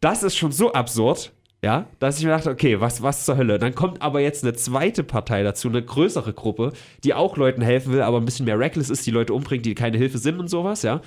Das 0.00 0.22
ist 0.22 0.36
schon 0.36 0.52
so 0.52 0.72
absurd, 0.72 1.32
ja, 1.64 1.86
dass 1.98 2.18
ich 2.18 2.24
mir 2.24 2.30
dachte, 2.32 2.50
okay, 2.50 2.80
was, 2.80 3.02
was 3.02 3.24
zur 3.24 3.38
Hölle? 3.38 3.58
Dann 3.58 3.74
kommt 3.74 4.02
aber 4.02 4.20
jetzt 4.20 4.44
eine 4.44 4.52
zweite 4.52 5.02
Partei 5.02 5.42
dazu, 5.42 5.68
eine 5.68 5.82
größere 5.82 6.34
Gruppe, 6.34 6.72
die 7.04 7.14
auch 7.14 7.38
Leuten 7.38 7.62
helfen 7.62 7.92
will, 7.94 8.02
aber 8.02 8.18
ein 8.18 8.26
bisschen 8.26 8.44
mehr 8.44 8.58
reckless 8.58 8.90
ist, 8.90 9.06
die 9.06 9.10
Leute 9.10 9.32
umbringt, 9.32 9.64
die 9.64 9.74
keine 9.74 9.96
Hilfe 9.96 10.18
sind 10.18 10.38
und 10.38 10.48
sowas, 10.48 10.82
ja. 10.82 11.00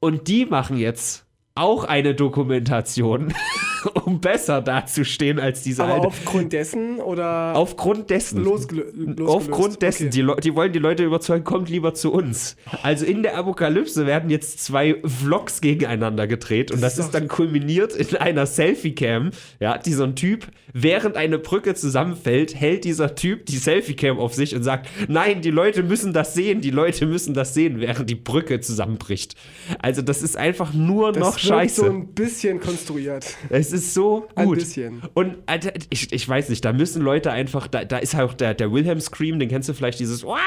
Und 0.00 0.26
die 0.26 0.46
machen 0.46 0.76
jetzt 0.78 1.26
auch 1.54 1.84
eine 1.84 2.14
Dokumentation, 2.16 3.32
um 4.04 4.20
besser 4.20 4.60
dazustehen 4.62 5.38
als 5.38 5.62
diese 5.62 5.82
Aber 5.84 5.94
alte. 5.94 6.06
aufgrund 6.08 6.52
dessen 6.52 6.98
oder 6.98 7.54
Aufgrund 7.56 8.10
dessen. 8.10 8.42
losgelö 8.42 8.84
losgelöst? 8.94 9.28
Aufgrund 9.30 9.82
dessen, 9.82 10.08
Okay. 10.08 10.24
die, 10.36 10.40
die 10.42 10.54
wollen 10.54 10.72
die 10.72 10.78
Leute 10.78 11.04
überzeugen, 11.04 11.44
kommt 11.44 11.68
lieber 11.68 11.94
zu 11.94 12.12
uns. 12.12 12.56
Also 12.82 13.04
in 13.06 13.22
der 13.22 13.36
Apokalypse 13.36 14.06
werden 14.06 14.30
jetzt 14.30 14.62
zwei 14.64 14.96
Vlogs 15.04 15.60
gegeneinander 15.60 16.26
gedreht 16.26 16.70
und 16.70 16.80
das, 16.80 16.94
Das 16.96 16.98
ist 16.98 17.04
ist 17.06 17.14
dann 17.14 17.28
kulminiert 17.28 17.94
in 17.96 18.16
einer 18.16 18.46
Selfie-Cam. 18.46 19.30
Ja, 19.58 19.78
die 19.78 19.92
so 19.92 20.04
ein 20.04 20.16
Typ, 20.16 20.46
während 20.72 21.16
eine 21.16 21.38
Brücke 21.38 21.74
zusammenfällt, 21.74 22.54
hält 22.54 22.84
dieser 22.84 23.14
Typ 23.14 23.46
die 23.46 23.56
Selfie-Cam 23.56 24.18
auf 24.18 24.34
sich 24.34 24.54
und 24.54 24.62
sagt, 24.62 24.88
nein, 25.08 25.40
die 25.42 25.50
Leute 25.50 25.82
müssen 25.82 26.12
das 26.12 26.34
sehen, 26.34 26.60
die 26.60 26.70
Leute 26.70 27.06
müssen 27.06 27.34
das 27.34 27.54
sehen, 27.54 27.80
während 27.80 28.08
die 28.10 28.14
Brücke 28.14 28.60
zusammenbricht. 28.60 29.34
Also 29.80 30.02
das 30.02 30.22
ist 30.22 30.36
einfach 30.36 30.72
nur 30.74 31.12
das 31.12 31.20
noch 31.22 31.38
scheiße. 31.38 31.80
so 31.82 31.86
ein 31.86 32.08
bisschen 32.14 32.60
konstruiert. 32.60 33.26
Es 33.48 33.69
ist 33.72 33.94
so 33.94 34.28
gut. 34.34 34.36
Ein 34.36 34.50
bisschen. 34.50 35.02
Und 35.14 35.36
Alter, 35.46 35.72
ich, 35.90 36.12
ich 36.12 36.28
weiß 36.28 36.48
nicht, 36.48 36.64
da 36.64 36.72
müssen 36.72 37.02
Leute 37.02 37.30
einfach, 37.30 37.66
da, 37.66 37.84
da 37.84 37.98
ist 37.98 38.14
halt 38.14 38.30
auch 38.30 38.34
der, 38.34 38.54
der 38.54 38.72
Wilhelm 38.72 39.00
Scream, 39.00 39.38
den 39.38 39.48
kennst 39.48 39.68
du 39.68 39.74
vielleicht, 39.74 40.00
dieses 40.00 40.24
Wah! 40.24 40.38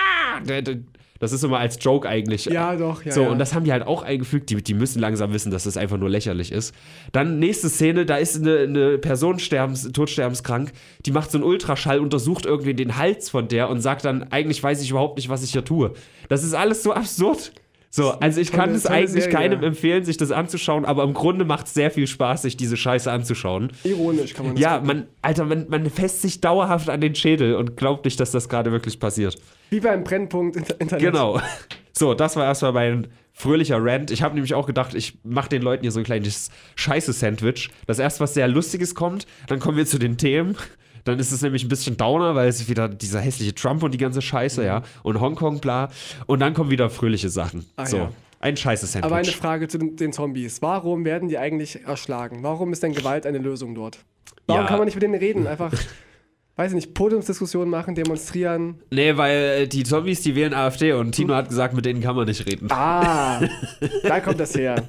Das 1.24 1.32
ist 1.32 1.42
immer 1.42 1.60
als 1.60 1.77
Joke 1.80 2.10
eigentlich. 2.10 2.44
Ja, 2.46 2.75
doch, 2.75 3.01
ja. 3.06 3.13
so, 3.13 3.22
ja. 3.22 3.30
und 3.30 3.39
das 3.39 3.53
haben 3.53 3.63
die 3.63 3.72
halt 3.72 3.84
auch 3.84 4.03
eingefügt. 4.03 4.50
Die, 4.50 4.62
die 4.62 4.74
müssen 4.74 5.00
langsam 5.00 5.32
wissen, 5.32 5.51
dass 5.51 5.63
das 5.63 5.77
einfach 5.77 5.98
nur 5.98 6.10
lächerlich 6.10 6.51
ist. 6.51 6.75
Dann 7.13 7.39
nächste 7.39 7.70
Szene, 7.70 8.06
da 8.06 8.18
ist 8.18 8.36
eine, 8.36 8.58
eine 8.60 8.98
Person 8.98 9.39
sterbens, 9.39 9.89
todsterbenskrank, 9.94 10.74
die 11.06 11.12
macht 11.12 11.32
so 11.32 11.38
einen 11.38 11.46
Ultraschall, 11.46 12.00
untersucht 12.00 12.46
irgendwie 12.46 12.74
den 12.74 12.98
Hals 12.98 13.30
von 13.30 13.48
der 13.48 13.70
und 13.70 13.80
sagt 13.80 14.03
dann, 14.03 14.24
eigentlich 14.32 14.62
weiß 14.62 14.82
ich 14.82 14.89
überhaupt 14.89 15.15
nicht, 15.15 15.30
was 15.30 15.44
ich 15.44 15.51
hier 15.51 15.63
tue. 15.63 15.94
Das 16.27 16.44
ist 16.44 16.53
alles 16.53 16.84
so 16.84 16.92
absurd. 16.94 17.53
So, 17.96 18.10
also 18.10 18.42
ich 18.42 18.52
kann 18.52 18.72
es 18.72 18.88
eigentlich 18.88 19.26
Serie. 19.26 19.38
keinem 19.38 19.64
empfehlen, 19.64 20.04
sich 20.04 20.18
das 20.18 20.32
anzuschauen, 20.32 20.84
aber 20.84 21.04
im 21.04 21.14
Grunde 21.14 21.46
macht 21.46 21.68
es 21.68 21.76
sehr 21.76 21.92
viel 21.92 22.08
Spaß, 22.08 22.42
sich 22.42 22.58
diese 22.58 22.76
Scheiße 22.76 23.12
anzuschauen. 23.12 23.72
Ironisch 23.84 24.34
kann 24.34 24.48
man 24.48 24.56
das 24.56 24.64
Ja, 24.64 24.82
man, 24.84 25.06
Alter, 25.22 25.46
man, 25.46 25.68
man 25.70 25.88
fässt 25.92 26.24
sich 26.24 26.42
dauerhaft 26.42 26.90
an 26.90 27.02
den 27.02 27.14
Schädel 27.14 27.54
und 27.54 27.78
glaubt 27.78 28.06
nicht, 28.06 28.20
dass 28.20 28.32
das 28.32 28.50
gerade 28.50 28.72
wirklich 28.72 29.00
passiert. 29.00 29.36
Wie 29.70 29.80
beim 29.80 30.04
Brennpunkt 30.04 30.56
Inter 30.56 30.82
Internet. 30.82 31.06
Genau. 31.06 31.40
So, 31.96 32.16
das 32.16 32.36
war 32.36 32.46
erstmal 32.46 32.74
mein 32.74 33.10
fröhlicher 33.34 33.78
Rant. 33.80 34.10
Ich 34.10 34.24
habe 34.24 34.34
nämlich 34.34 34.56
auch 34.56 34.66
gedacht, 34.66 34.96
ich 34.96 35.20
mache 35.24 35.50
den 35.50 35.62
Leuten 35.62 35.84
hier 35.84 35.92
so 35.92 36.00
ein 36.00 36.04
kleines 36.04 36.50
Scheiße-Sandwich. 36.74 37.70
Das 37.86 38.00
erst 38.00 38.20
was 38.20 38.34
sehr 38.34 38.48
Lustiges 38.48 38.96
kommt, 38.96 39.28
dann 39.46 39.60
kommen 39.60 39.78
wir 39.78 39.86
zu 39.86 40.00
den 40.00 40.18
Themen. 40.18 40.58
Dann 41.05 41.19
ist 41.19 41.31
es 41.31 41.41
nämlich 41.41 41.63
ein 41.65 41.67
bisschen 41.69 41.98
Downer, 41.98 42.33
weil 42.36 42.48
es 42.48 42.62
ist 42.62 42.69
wieder 42.69 42.88
dieser 42.88 43.19
hässliche 43.19 43.53
Trump 43.53 43.83
und 43.83 43.93
die 43.93 43.98
ganze 43.98 44.22
Scheiße, 44.22 44.63
ja. 44.65 44.83
Und 45.03 45.19
Hongkong, 45.19 45.60
bla. 45.60 45.89
Und 46.27 46.39
dann 46.39 46.53
kommen 46.53 46.69
wieder 46.72 46.89
fröhliche 46.89 47.29
Sachen. 47.29 47.60
Mhm. 47.60 47.65
Ah, 47.75 47.86
so, 47.86 47.98
ja. 47.98 48.10
ein 48.39 48.55
Scheiße-Sandwich. 48.55 49.05
Aber 49.05 49.17
eine 49.17 49.27
Frage 49.31 49.67
zu 49.67 49.77
den, 49.77 49.95
den 49.98 50.13
Zombies. 50.13 50.62
Warum 50.62 51.03
werden 51.05 51.27
die 51.29 51.38
eigentlich 51.38 51.83
erschlagen? 51.86 52.39
Warum 52.43 52.72
ist 52.72 52.83
denn 52.83 52.93
Gewalt 52.93 53.25
eine 53.25 53.38
Lösung 53.39 53.75
dort? 53.75 54.00
Warum 54.48 54.62
Ja. 54.63 54.67
kann 54.67 54.77
man 54.77 54.86
nicht 54.86 54.95
mit 54.95 55.03
denen 55.03 55.15
reden? 55.15 55.45
Einfach, 55.48 55.74
weiß 56.55 56.72
ich 56.72 56.75
nicht, 56.75 56.93
Podiumsdiskussionen 56.93 57.69
machen, 57.69 57.95
demonstrieren. 57.95 58.75
Nee, 58.91 59.17
weil 59.17 59.38
äh, 59.63 59.67
die 59.67 59.83
Zombies, 59.83 60.22
die 60.22 60.36
wählen 60.36 60.53
AfD 60.53 60.93
und 60.93 61.12
Tino 61.13 61.33
hat 61.36 61.50
gesagt, 61.50 61.74
mit 61.74 61.83
denen 61.86 62.00
kann 62.01 62.15
man 62.15 62.27
nicht 62.27 62.45
reden. 62.45 62.67
Ah, 62.72 63.41
da 64.03 64.19
kommt 64.22 64.39
das 64.39 64.55
her. 64.55 64.88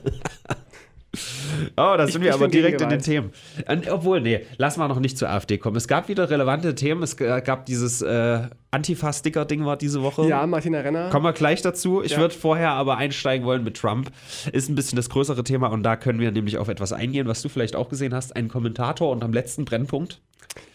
Oh, 1.76 1.94
da 1.96 2.06
sind 2.06 2.22
wir 2.22 2.28
ich 2.30 2.34
aber 2.34 2.48
direkt 2.48 2.80
in 2.80 2.88
den. 2.88 3.00
Themen. 3.00 3.32
Und, 3.68 3.90
obwohl, 3.90 4.20
nee, 4.20 4.40
lass 4.56 4.76
mal 4.76 4.88
noch 4.88 5.00
nicht 5.00 5.18
zur 5.18 5.28
AfD 5.30 5.58
kommen. 5.58 5.76
Es 5.76 5.88
gab 5.88 6.08
wieder 6.08 6.30
relevante 6.30 6.74
Themen. 6.74 7.02
Es 7.02 7.16
gab 7.16 7.66
dieses 7.66 8.02
äh, 8.02 8.48
Antifa-Sticker-Ding 8.70 9.64
war 9.64 9.76
diese 9.76 10.02
Woche. 10.02 10.26
Ja, 10.26 10.46
Martina 10.46 10.80
Renner. 10.80 11.10
Kommen 11.10 11.24
wir 11.24 11.32
gleich 11.32 11.62
dazu. 11.62 12.02
Ich 12.02 12.12
Ja. 12.12 12.18
würde 12.18 12.34
vorher 12.34 12.70
aber 12.70 12.96
einsteigen 12.96 13.46
wollen 13.46 13.64
mit 13.64 13.76
Trump. 13.76 14.10
Ist 14.52 14.68
ein 14.68 14.74
bisschen 14.74 14.96
das 14.96 15.08
größere 15.10 15.44
Thema 15.44 15.68
und 15.68 15.82
da 15.82 15.96
können 15.96 16.18
wir 16.20 16.30
nämlich 16.32 16.58
auf 16.58 16.68
etwas 16.68 16.92
eingehen, 16.92 17.26
was 17.28 17.42
du 17.42 17.48
vielleicht 17.48 17.76
auch 17.76 17.88
gesehen 17.88 18.14
hast. 18.14 18.34
Ein 18.36 18.48
Kommentator 18.48 19.10
und 19.10 19.22
am 19.24 19.32
letzten 19.32 19.64
Brennpunkt. 19.64 20.20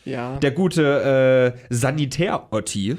Ja. 0.05 0.37
Der 0.37 0.51
gute 0.51 1.53
äh, 1.55 1.59
Sanitär-Otti, 1.73 2.97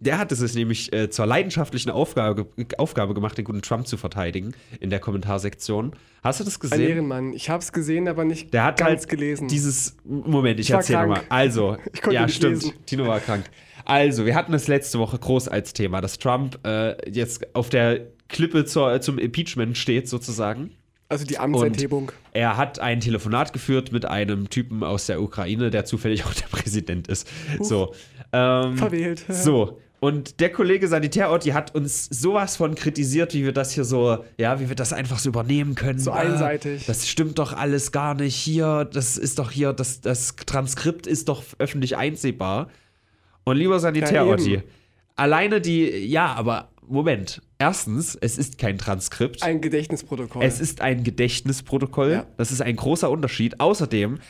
der 0.00 0.18
hat 0.18 0.30
es 0.32 0.54
nämlich 0.54 0.92
äh, 0.92 1.10
zur 1.10 1.26
leidenschaftlichen 1.26 1.90
Aufgabe, 1.90 2.46
Aufgabe 2.78 3.14
gemacht, 3.14 3.36
den 3.38 3.44
guten 3.44 3.62
Trump 3.62 3.86
zu 3.86 3.96
verteidigen 3.96 4.52
in 4.80 4.90
der 4.90 5.00
Kommentarsektion. 5.00 5.92
Hast 6.22 6.40
du 6.40 6.44
das 6.44 6.56
Ein 6.56 6.60
gesehen? 6.60 6.88
Ehrenmann. 6.88 7.32
Ich 7.32 7.50
habe 7.50 7.62
es 7.62 7.72
gesehen, 7.72 8.08
aber 8.08 8.24
nicht 8.24 8.52
Der 8.54 8.64
hat 8.64 8.78
ganz 8.78 8.88
halt 8.90 9.08
gelesen. 9.08 9.48
dieses. 9.48 9.96
Moment, 10.04 10.60
ich, 10.60 10.66
Ich 10.66 10.72
war 10.72 10.80
erzähl 10.80 10.96
nochmal. 10.96 11.16
krank. 11.18 11.26
Also, 11.30 11.76
Ich 11.92 12.02
konnte 12.02 12.14
ja, 12.16 12.28
stimmt. 12.28 12.62
lesen. 12.62 12.72
Tino 12.86 13.06
war 13.06 13.20
krank. 13.20 13.44
Also, 13.84 14.26
wir 14.26 14.34
hatten 14.34 14.52
es 14.54 14.68
letzte 14.68 14.98
Woche 14.98 15.18
groß 15.18 15.48
als 15.48 15.72
Thema, 15.72 16.00
dass 16.00 16.18
Trump 16.18 16.58
äh, 16.66 17.10
jetzt 17.10 17.54
auf 17.54 17.68
der 17.70 18.06
Klippe 18.28 18.64
zur, 18.66 19.00
zum 19.00 19.18
Impeachment 19.18 19.78
steht, 19.78 20.08
sozusagen. 20.08 20.70
also 21.08 21.24
die 21.24 21.38
Amtsenthebung. 21.38 22.12
Er 22.34 22.56
hat 22.58 22.78
ein 22.80 23.00
Telefonat 23.00 23.52
geführt 23.54 23.90
mit 23.92 24.04
einem 24.04 24.50
Typen 24.50 24.84
aus 24.84 25.06
der 25.06 25.22
Ukraine, 25.22 25.70
der 25.70 25.86
zufällig 25.86 26.24
auch 26.26 26.34
der 26.34 26.46
Präsident 26.46 27.08
ist. 27.08 27.26
So. 27.60 27.94
Ähm, 28.32 28.76
Verwählt. 28.76 29.24
so. 29.28 29.78
Und 30.00 30.38
der 30.38 30.52
Kollege 30.52 30.86
Sanitärorti 30.86 31.50
hat 31.50 31.74
uns 31.74 32.06
sowas 32.06 32.56
von 32.56 32.76
kritisiert, 32.76 33.34
wie 33.34 33.44
wir 33.44 33.52
das 33.52 33.72
hier 33.72 33.84
so, 33.84 34.24
ja, 34.36 34.60
wie 34.60 34.68
wir 34.68 34.76
das 34.76 34.92
einfach 34.92 35.18
so 35.18 35.28
übernehmen 35.30 35.74
können. 35.74 35.98
So 35.98 36.12
Ah, 36.12 36.18
einseitig. 36.18 36.86
Das 36.86 37.08
stimmt 37.08 37.38
doch 37.38 37.52
alles 37.52 37.90
gar 37.90 38.14
nicht 38.14 38.36
hier. 38.36 38.84
Das 38.92 39.16
ist 39.18 39.40
doch 39.40 39.50
hier, 39.50 39.72
das, 39.72 40.00
das 40.00 40.36
Transkript 40.36 41.06
ist 41.08 41.28
doch 41.28 41.42
öffentlich 41.58 41.96
einsehbar. 41.96 42.68
Und 43.44 43.56
lieber 43.56 43.80
Sanitärorti, 43.80 44.54
eben. 44.54 44.62
alleine 45.16 45.60
die, 45.60 45.88
ja, 46.06 46.32
aber 46.34 46.68
Moment. 46.86 47.42
Erstens, 47.58 48.16
es 48.20 48.38
ist 48.38 48.56
kein 48.56 48.78
Transkript. 48.78 49.42
Ein 49.42 49.60
Gedächtnisprotokoll. 49.60 50.42
Es 50.44 50.60
ist 50.60 50.80
ein 50.80 51.02
Gedächtnisprotokoll. 51.04 52.12
Ja. 52.12 52.26
Das 52.36 52.52
ist 52.52 52.62
ein 52.62 52.76
großer 52.76 53.10
Unterschied. 53.10 53.58
Außerdem, 53.60 54.20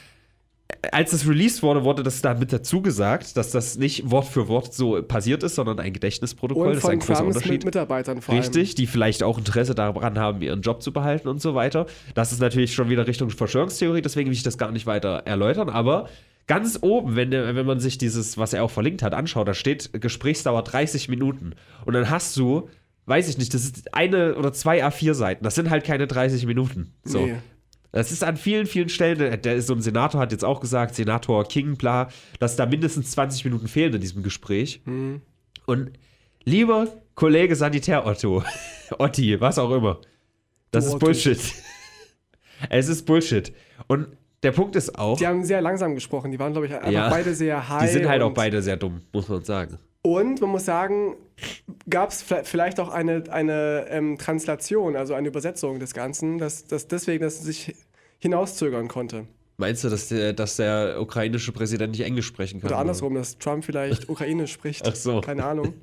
als 0.92 1.12
es 1.12 1.26
released 1.26 1.62
wurde, 1.62 1.84
wurde 1.84 2.02
das 2.02 2.20
damit 2.22 2.52
dazu 2.52 2.82
gesagt, 2.82 3.36
dass 3.36 3.50
das 3.50 3.78
nicht 3.78 4.10
Wort 4.10 4.26
für 4.26 4.48
Wort 4.48 4.74
so 4.74 5.02
passiert 5.02 5.42
ist, 5.42 5.54
sondern 5.54 5.80
ein 5.80 5.92
Gedächtnisprotokoll. 5.92 6.74
das 6.74 6.84
ist 6.84 6.90
ein 6.90 6.98
großer 6.98 7.14
Trumps 7.14 7.36
Unterschied. 7.36 7.52
mit 7.52 7.64
Mitarbeitern 7.64 8.20
vor 8.20 8.34
allem. 8.34 8.42
Richtig, 8.42 8.74
die 8.74 8.86
vielleicht 8.86 9.22
auch 9.22 9.38
Interesse 9.38 9.74
daran 9.74 10.18
haben, 10.18 10.42
ihren 10.42 10.60
Job 10.60 10.82
zu 10.82 10.92
behalten 10.92 11.28
und 11.28 11.40
so 11.40 11.54
weiter. 11.54 11.86
Das 12.14 12.32
ist 12.32 12.40
natürlich 12.40 12.74
schon 12.74 12.90
wieder 12.90 13.06
Richtung 13.06 13.30
Verschwörungstheorie, 13.30 14.02
deswegen 14.02 14.28
will 14.28 14.36
ich 14.36 14.42
das 14.42 14.58
gar 14.58 14.70
nicht 14.70 14.86
weiter 14.86 15.22
erläutern, 15.24 15.68
aber 15.68 16.08
ganz 16.46 16.78
oben, 16.82 17.16
wenn, 17.16 17.30
wenn 17.30 17.66
man 17.66 17.80
sich 17.80 17.98
dieses, 17.98 18.38
was 18.38 18.52
er 18.52 18.62
auch 18.62 18.70
verlinkt 18.70 19.02
hat, 19.02 19.14
anschaut, 19.14 19.48
da 19.48 19.54
steht 19.54 19.90
Gesprächsdauer 20.00 20.62
30 20.62 21.08
Minuten 21.08 21.54
und 21.86 21.94
dann 21.94 22.10
hast 22.10 22.36
du, 22.36 22.68
weiß 23.06 23.28
ich 23.28 23.38
nicht, 23.38 23.52
das 23.54 23.64
ist 23.64 23.94
eine 23.94 24.34
oder 24.34 24.52
zwei 24.52 24.84
A4-Seiten, 24.84 25.42
das 25.42 25.54
sind 25.54 25.70
halt 25.70 25.84
keine 25.84 26.06
30 26.06 26.46
Minuten. 26.46 26.92
So. 27.04 27.26
Nee. 27.26 27.36
Das 27.92 28.12
ist 28.12 28.22
an 28.22 28.36
vielen, 28.36 28.66
vielen 28.66 28.88
Stellen, 28.90 29.40
der 29.40 29.54
ist 29.54 29.66
so 29.66 29.74
ein 29.74 29.80
Senator 29.80 30.20
hat 30.20 30.30
jetzt 30.32 30.44
auch 30.44 30.60
gesagt, 30.60 30.94
Senator 30.94 31.44
King, 31.48 31.76
bla, 31.76 32.08
dass 32.38 32.54
da 32.56 32.66
mindestens 32.66 33.10
20 33.12 33.44
Minuten 33.46 33.66
fehlen 33.68 33.94
in 33.94 34.00
diesem 34.00 34.22
Gespräch. 34.22 34.82
Hm. 34.84 35.22
Und 35.66 35.92
lieber 36.44 36.88
Kollege 37.14 37.56
Sanitär 37.56 38.06
Otto, 38.06 38.42
Otti, 38.98 39.40
was 39.40 39.58
auch 39.58 39.70
immer, 39.70 40.00
das 40.70 40.84
Du 40.84 40.88
ist 40.90 40.94
Otto. 40.96 41.06
Bullshit. 41.06 41.38
es 42.70 42.88
ist 42.88 43.06
Bullshit. 43.06 43.52
Und 43.86 44.08
der 44.42 44.52
Punkt 44.52 44.76
ist 44.76 44.96
auch, 44.98 45.16
Die 45.18 45.26
haben 45.26 45.42
sehr 45.44 45.60
langsam 45.60 45.94
gesprochen. 45.94 46.30
Die 46.30 46.38
waren, 46.38 46.52
glaube 46.52 46.66
ich, 46.66 46.74
einfach 46.74 46.90
Ja. 46.90 47.08
beide 47.08 47.34
sehr 47.34 47.68
high. 47.68 47.82
die 47.86 47.88
sind 47.92 48.06
halt 48.08 48.22
auch 48.22 48.32
beide 48.34 48.62
sehr 48.62 48.76
dumm, 48.76 49.00
muss 49.12 49.28
man 49.28 49.42
sagen. 49.42 49.78
Und 50.08 50.40
man 50.40 50.48
muss 50.48 50.64
sagen, 50.64 51.16
gab 51.90 52.08
es 52.08 52.24
vielleicht 52.44 52.80
auch 52.80 52.88
eine, 52.88 53.24
eine 53.30 53.84
ähm, 53.90 54.16
Translation, 54.16 54.96
also 54.96 55.12
eine 55.12 55.28
Übersetzung 55.28 55.80
des 55.80 55.92
Ganzen, 55.92 56.38
dass, 56.38 56.66
dass 56.66 56.88
deswegen 56.88 57.22
das 57.22 57.42
sich 57.42 57.74
hinauszögern 58.18 58.88
konnte. 58.88 59.26
Meinst 59.58 59.84
du, 59.84 59.90
dass 59.90 60.08
der, 60.08 60.32
dass 60.32 60.56
der 60.56 60.96
ukrainische 60.98 61.52
Präsident 61.52 61.90
nicht 61.90 62.06
Englisch 62.06 62.24
sprechen 62.24 62.60
kann? 62.60 62.70
Oder 62.70 62.78
andersrum, 62.78 63.14
dass 63.16 63.36
Trump 63.36 63.66
vielleicht 63.66 64.08
Ukrainisch 64.08 64.52
spricht. 64.52 64.88
Ach 64.88 64.96
so. 64.96 65.20
Keine 65.20 65.44
Ahnung. 65.44 65.74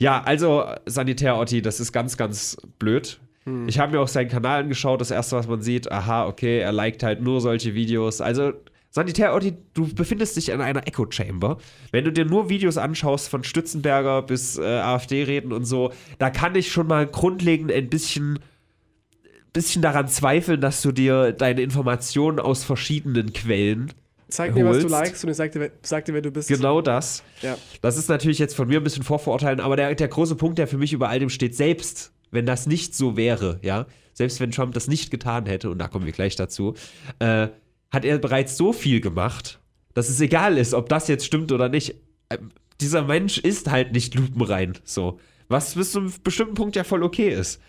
Ja, 0.00 0.20
also 0.20 0.64
Sanitär 0.86 1.38
Otti, 1.38 1.62
das 1.62 1.78
ist 1.78 1.92
ganz, 1.92 2.16
ganz 2.16 2.56
blöd. 2.80 3.20
Hm. 3.44 3.68
Ich 3.68 3.78
habe 3.78 3.92
mir 3.92 4.00
auch 4.00 4.08
seinen 4.08 4.28
Kanal 4.28 4.62
angeschaut. 4.62 5.00
Das 5.00 5.12
erste, 5.12 5.36
was 5.36 5.46
man 5.46 5.62
sieht, 5.62 5.92
aha, 5.92 6.26
okay, 6.26 6.58
er 6.58 6.72
liked 6.72 7.04
halt 7.04 7.22
nur 7.22 7.40
solche 7.40 7.72
Videos. 7.74 8.20
Also 8.20 8.52
Sanitär 8.96 9.34
Otti, 9.34 9.52
du 9.74 9.92
befindest 9.94 10.38
dich 10.38 10.48
in 10.48 10.62
einer 10.62 10.86
Echo 10.88 11.04
Chamber. 11.10 11.58
Wenn 11.92 12.06
du 12.06 12.12
dir 12.12 12.24
nur 12.24 12.48
Videos 12.48 12.78
anschaust 12.78 13.28
von 13.28 13.44
Stützenberger 13.44 14.22
bis 14.22 14.56
äh, 14.56 14.62
AfD-Reden 14.64 15.52
und 15.52 15.66
so, 15.66 15.92
da 16.18 16.30
kann 16.30 16.54
ich 16.54 16.72
schon 16.72 16.86
mal 16.86 17.06
grundlegend 17.06 17.70
ein 17.70 17.90
bisschen 17.90 18.38
bisschen 19.52 19.82
daran 19.82 20.08
zweifeln, 20.08 20.62
dass 20.62 20.80
du 20.80 20.92
dir 20.92 21.32
deine 21.32 21.60
Informationen 21.60 22.38
aus 22.40 22.64
verschiedenen 22.64 23.34
Quellen 23.34 23.92
Zeig 24.28 24.54
mir, 24.54 24.64
was 24.64 24.78
du 24.78 24.82
Holst. 24.84 24.90
likest 25.04 25.24
und 25.24 25.30
ich 25.30 25.36
sag 25.36 25.52
dir, 25.52 25.60
wer- 25.60 25.70
sag 25.82 26.04
dir, 26.06 26.14
wer 26.14 26.22
du 26.22 26.30
bist. 26.30 26.48
Genau 26.48 26.80
das. 26.80 27.22
Ja. 27.42 27.58
Das 27.82 27.98
ist 27.98 28.08
natürlich 28.08 28.38
jetzt 28.38 28.56
von 28.56 28.66
mir 28.66 28.80
ein 28.80 28.84
bisschen 28.84 29.02
vorverurteilen, 29.02 29.60
aber 29.60 29.76
der, 29.76 29.94
der 29.94 30.08
große 30.08 30.36
Punkt, 30.36 30.58
der 30.58 30.66
für 30.66 30.78
mich 30.78 30.94
über 30.94 31.10
all 31.10 31.18
dem 31.20 31.28
steht, 31.28 31.54
selbst 31.54 32.12
wenn 32.30 32.46
das 32.46 32.66
nicht 32.66 32.94
so 32.94 33.18
wäre, 33.18 33.58
ja, 33.62 33.84
selbst 34.14 34.40
wenn 34.40 34.50
Trump 34.52 34.72
das 34.72 34.88
nicht 34.88 35.10
getan 35.10 35.44
hätte, 35.44 35.68
und 35.70 35.78
da 35.78 35.86
kommen 35.88 36.06
wir 36.06 36.12
gleich 36.12 36.34
dazu, 36.34 36.74
äh, 37.18 37.48
hat 37.96 38.04
er 38.04 38.18
bereits 38.18 38.56
so 38.56 38.72
viel 38.72 39.00
gemacht, 39.00 39.58
dass 39.94 40.08
es 40.10 40.20
egal 40.20 40.58
ist, 40.58 40.74
ob 40.74 40.88
das 40.88 41.08
jetzt 41.08 41.24
stimmt 41.24 41.50
oder 41.50 41.68
nicht. 41.68 41.96
Ähm, 42.30 42.50
dieser 42.80 43.02
Mensch 43.02 43.38
ist 43.38 43.70
halt 43.70 43.92
nicht 43.92 44.14
lupenrein, 44.14 44.74
so. 44.84 45.18
Was 45.48 45.76
bis 45.76 45.92
zu 45.92 46.00
einem 46.00 46.12
bestimmten 46.22 46.54
Punkt 46.54 46.76
ja 46.76 46.84
voll 46.84 47.02
okay 47.02 47.28
ist. 47.30 47.62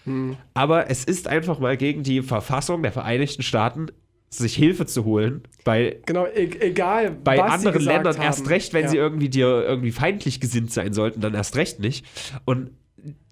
Aber 0.54 0.90
es 0.90 1.04
ist 1.04 1.28
einfach 1.28 1.60
mal 1.60 1.78
gegen 1.78 2.04
die 2.04 2.24
Verfassung 2.24 2.82
der 2.82 2.92
Vereinigten 2.92 3.44
Staaten, 3.44 3.88
sich 4.30 4.56
Hilfe 4.56 4.86
zu 4.86 5.06
holen 5.06 5.44
bei 5.64 6.02
Genau, 6.06 6.26
e 6.26 6.50
egal. 6.60 7.12
bei 7.12 7.42
anderen 7.42 7.82
Ländern 7.82 8.16
haben. 8.18 8.24
erst 8.24 8.50
recht, 8.50 8.74
wenn 8.74 8.86
ja. 8.86 8.90
sie 8.90 8.98
irgendwie 8.98 9.30
dir 9.30 9.64
irgendwie 9.64 9.92
feindlich 9.92 10.42
gesinnt 10.42 10.72
sein 10.72 10.92
sollten, 10.92 11.22
dann 11.22 11.36
erst 11.36 11.56
recht 11.56 11.80
nicht. 11.80 12.06
Und 12.44 12.72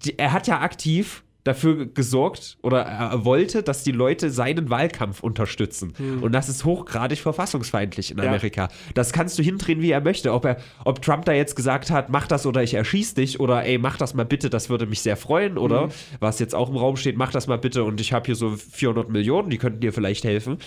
die, 0.04 0.18
er 0.18 0.32
hat 0.32 0.46
ja 0.46 0.60
aktiv 0.60 1.24
dafür 1.46 1.86
gesorgt 1.86 2.58
oder 2.62 2.82
er 2.82 3.24
wollte, 3.24 3.62
dass 3.62 3.82
die 3.84 3.92
Leute 3.92 4.30
seinen 4.30 4.68
Wahlkampf 4.70 5.22
unterstützen. 5.22 5.92
Und 6.20 6.32
das 6.32 6.48
ist 6.48 6.64
hochgradig 6.64 7.18
verfassungsfeindlich 7.20 8.10
in 8.10 8.16
Hm. 8.18 8.24
Ja. 8.24 8.30
Amerika. 8.30 8.68
Das 8.94 9.12
kannst 9.12 9.38
du 9.38 9.42
hindrehen, 9.42 9.80
wie 9.80 9.90
er 9.90 10.00
möchte. 10.00 10.32
Ob, 10.32 10.44
er, 10.44 10.56
ob 10.84 11.02
Trump 11.02 11.24
da 11.24 11.32
jetzt 11.32 11.54
gesagt 11.56 11.90
hat, 11.90 12.10
mach 12.10 12.26
das 12.26 12.46
oder 12.46 12.62
ich 12.62 12.74
erschieß 12.74 13.14
dich 13.14 13.38
oder 13.40 13.64
ey, 13.64 13.78
mach 13.78 13.96
das 13.96 14.14
mal 14.14 14.24
bitte, 14.24 14.50
das 14.50 14.68
würde 14.70 14.86
mich 14.86 15.00
sehr 15.00 15.16
freuen 15.16 15.56
oder 15.58 15.82
Hm. 15.84 15.90
was 16.20 16.38
jetzt 16.38 16.54
auch 16.54 16.68
im 16.70 16.76
Raum 16.76 16.96
steht, 16.96 17.16
mach 17.16 17.30
das 17.30 17.46
mal 17.46 17.58
bitte 17.58 17.84
und 17.84 18.00
ich 18.00 18.12
habe 18.12 18.26
hier 18.26 18.34
so 18.34 18.56
400 18.56 19.08
Millionen, 19.08 19.50
die 19.50 19.58
könnten 19.58 19.80
dir 19.80 19.92
vielleicht 19.92 20.24
helfen. 20.24 20.58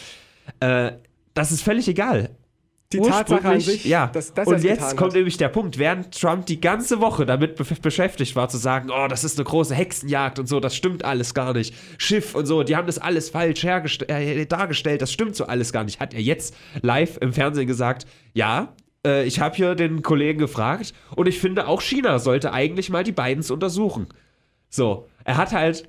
Äh, 0.60 0.92
das 1.34 1.52
ist 1.52 1.62
völlig 1.62 1.88
egal. 1.88 2.32
Die 2.92 3.00
Tatsache 3.02 3.48
an 3.48 3.60
sich, 3.60 3.86
ja. 3.86 4.08
dass, 4.08 4.32
er 4.32 4.48
und 4.48 4.64
jetzt 4.64 4.98
kommt 4.98 5.12
hat. 5.12 5.18
nämlich 5.18 5.38
der 5.38 5.50
Punkt, 5.50 5.78
während 5.78 6.20
Trump 6.20 6.48
die 6.48 6.60
ganze 6.60 7.00
Woche 7.00 7.28
damit 7.28 7.56
be 7.56 7.64
beschäftigt 7.64 8.36
war, 8.36 8.50
zu 8.50 8.58
sagen, 8.58 8.90
oh, 8.90 9.08
das 9.08 9.24
ist 9.24 9.38
eine 9.38 9.46
große 9.46 9.76
Hexenjagd 9.76 10.40
und 10.40 10.48
so, 10.48 10.60
das 10.60 10.76
stimmt 10.76 11.06
alles 11.06 11.36
gar 11.36 11.54
nicht. 11.54 11.76
Schiff 12.00 12.34
und 12.34 12.48
so, 12.48 12.64
die 12.64 12.76
haben 12.76 12.88
das 12.88 12.98
alles 12.98 13.30
falsch 13.30 13.64
äh, 13.64 14.46
dargestellt, 14.48 15.04
das 15.04 15.14
stimmt 15.14 15.36
so 15.36 15.46
alles 15.46 15.72
gar 15.72 15.84
nicht. 15.84 16.00
Hat 16.00 16.16
er 16.16 16.22
jetzt 16.22 16.56
live 16.82 17.18
im 17.22 17.32
Fernsehen 17.32 17.68
gesagt, 17.68 18.08
ja, 18.34 18.74
äh, 19.06 19.24
ich 19.24 19.40
habe 19.40 19.56
hier 19.56 19.76
den 19.76 20.02
Kollegen 20.02 20.40
gefragt 20.40 20.96
und 21.16 21.28
ich 21.28 21.38
finde, 21.38 21.68
auch 21.68 21.82
China 21.82 22.18
sollte 22.18 22.54
eigentlich 22.54 22.90
mal 22.90 23.04
die 23.04 23.12
Bidens 23.12 23.52
untersuchen. 23.52 24.08
So, 24.68 25.08
er 25.26 25.38
hat 25.38 25.52
halt 25.52 25.88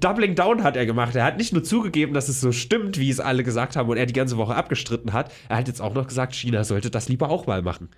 Doubling 0.00 0.34
Down 0.34 0.62
hat 0.62 0.76
er 0.76 0.86
gemacht. 0.86 1.14
Er 1.14 1.24
hat 1.24 1.36
nicht 1.36 1.52
nur 1.52 1.62
zugegeben, 1.64 2.14
dass 2.14 2.28
es 2.28 2.40
so 2.40 2.52
stimmt, 2.52 2.98
wie 2.98 3.10
es 3.10 3.20
alle 3.20 3.44
gesagt 3.44 3.76
haben 3.76 3.88
und 3.88 3.96
er 3.96 4.06
die 4.06 4.12
ganze 4.12 4.36
Woche 4.36 4.54
abgestritten 4.54 5.12
hat. 5.12 5.32
Er 5.48 5.56
hat 5.56 5.68
jetzt 5.68 5.80
auch 5.80 5.94
noch 5.94 6.06
gesagt, 6.06 6.34
China 6.34 6.64
sollte 6.64 6.90
das 6.90 7.08
lieber 7.08 7.30
auch 7.30 7.46
mal 7.46 7.62
machen. 7.62 7.88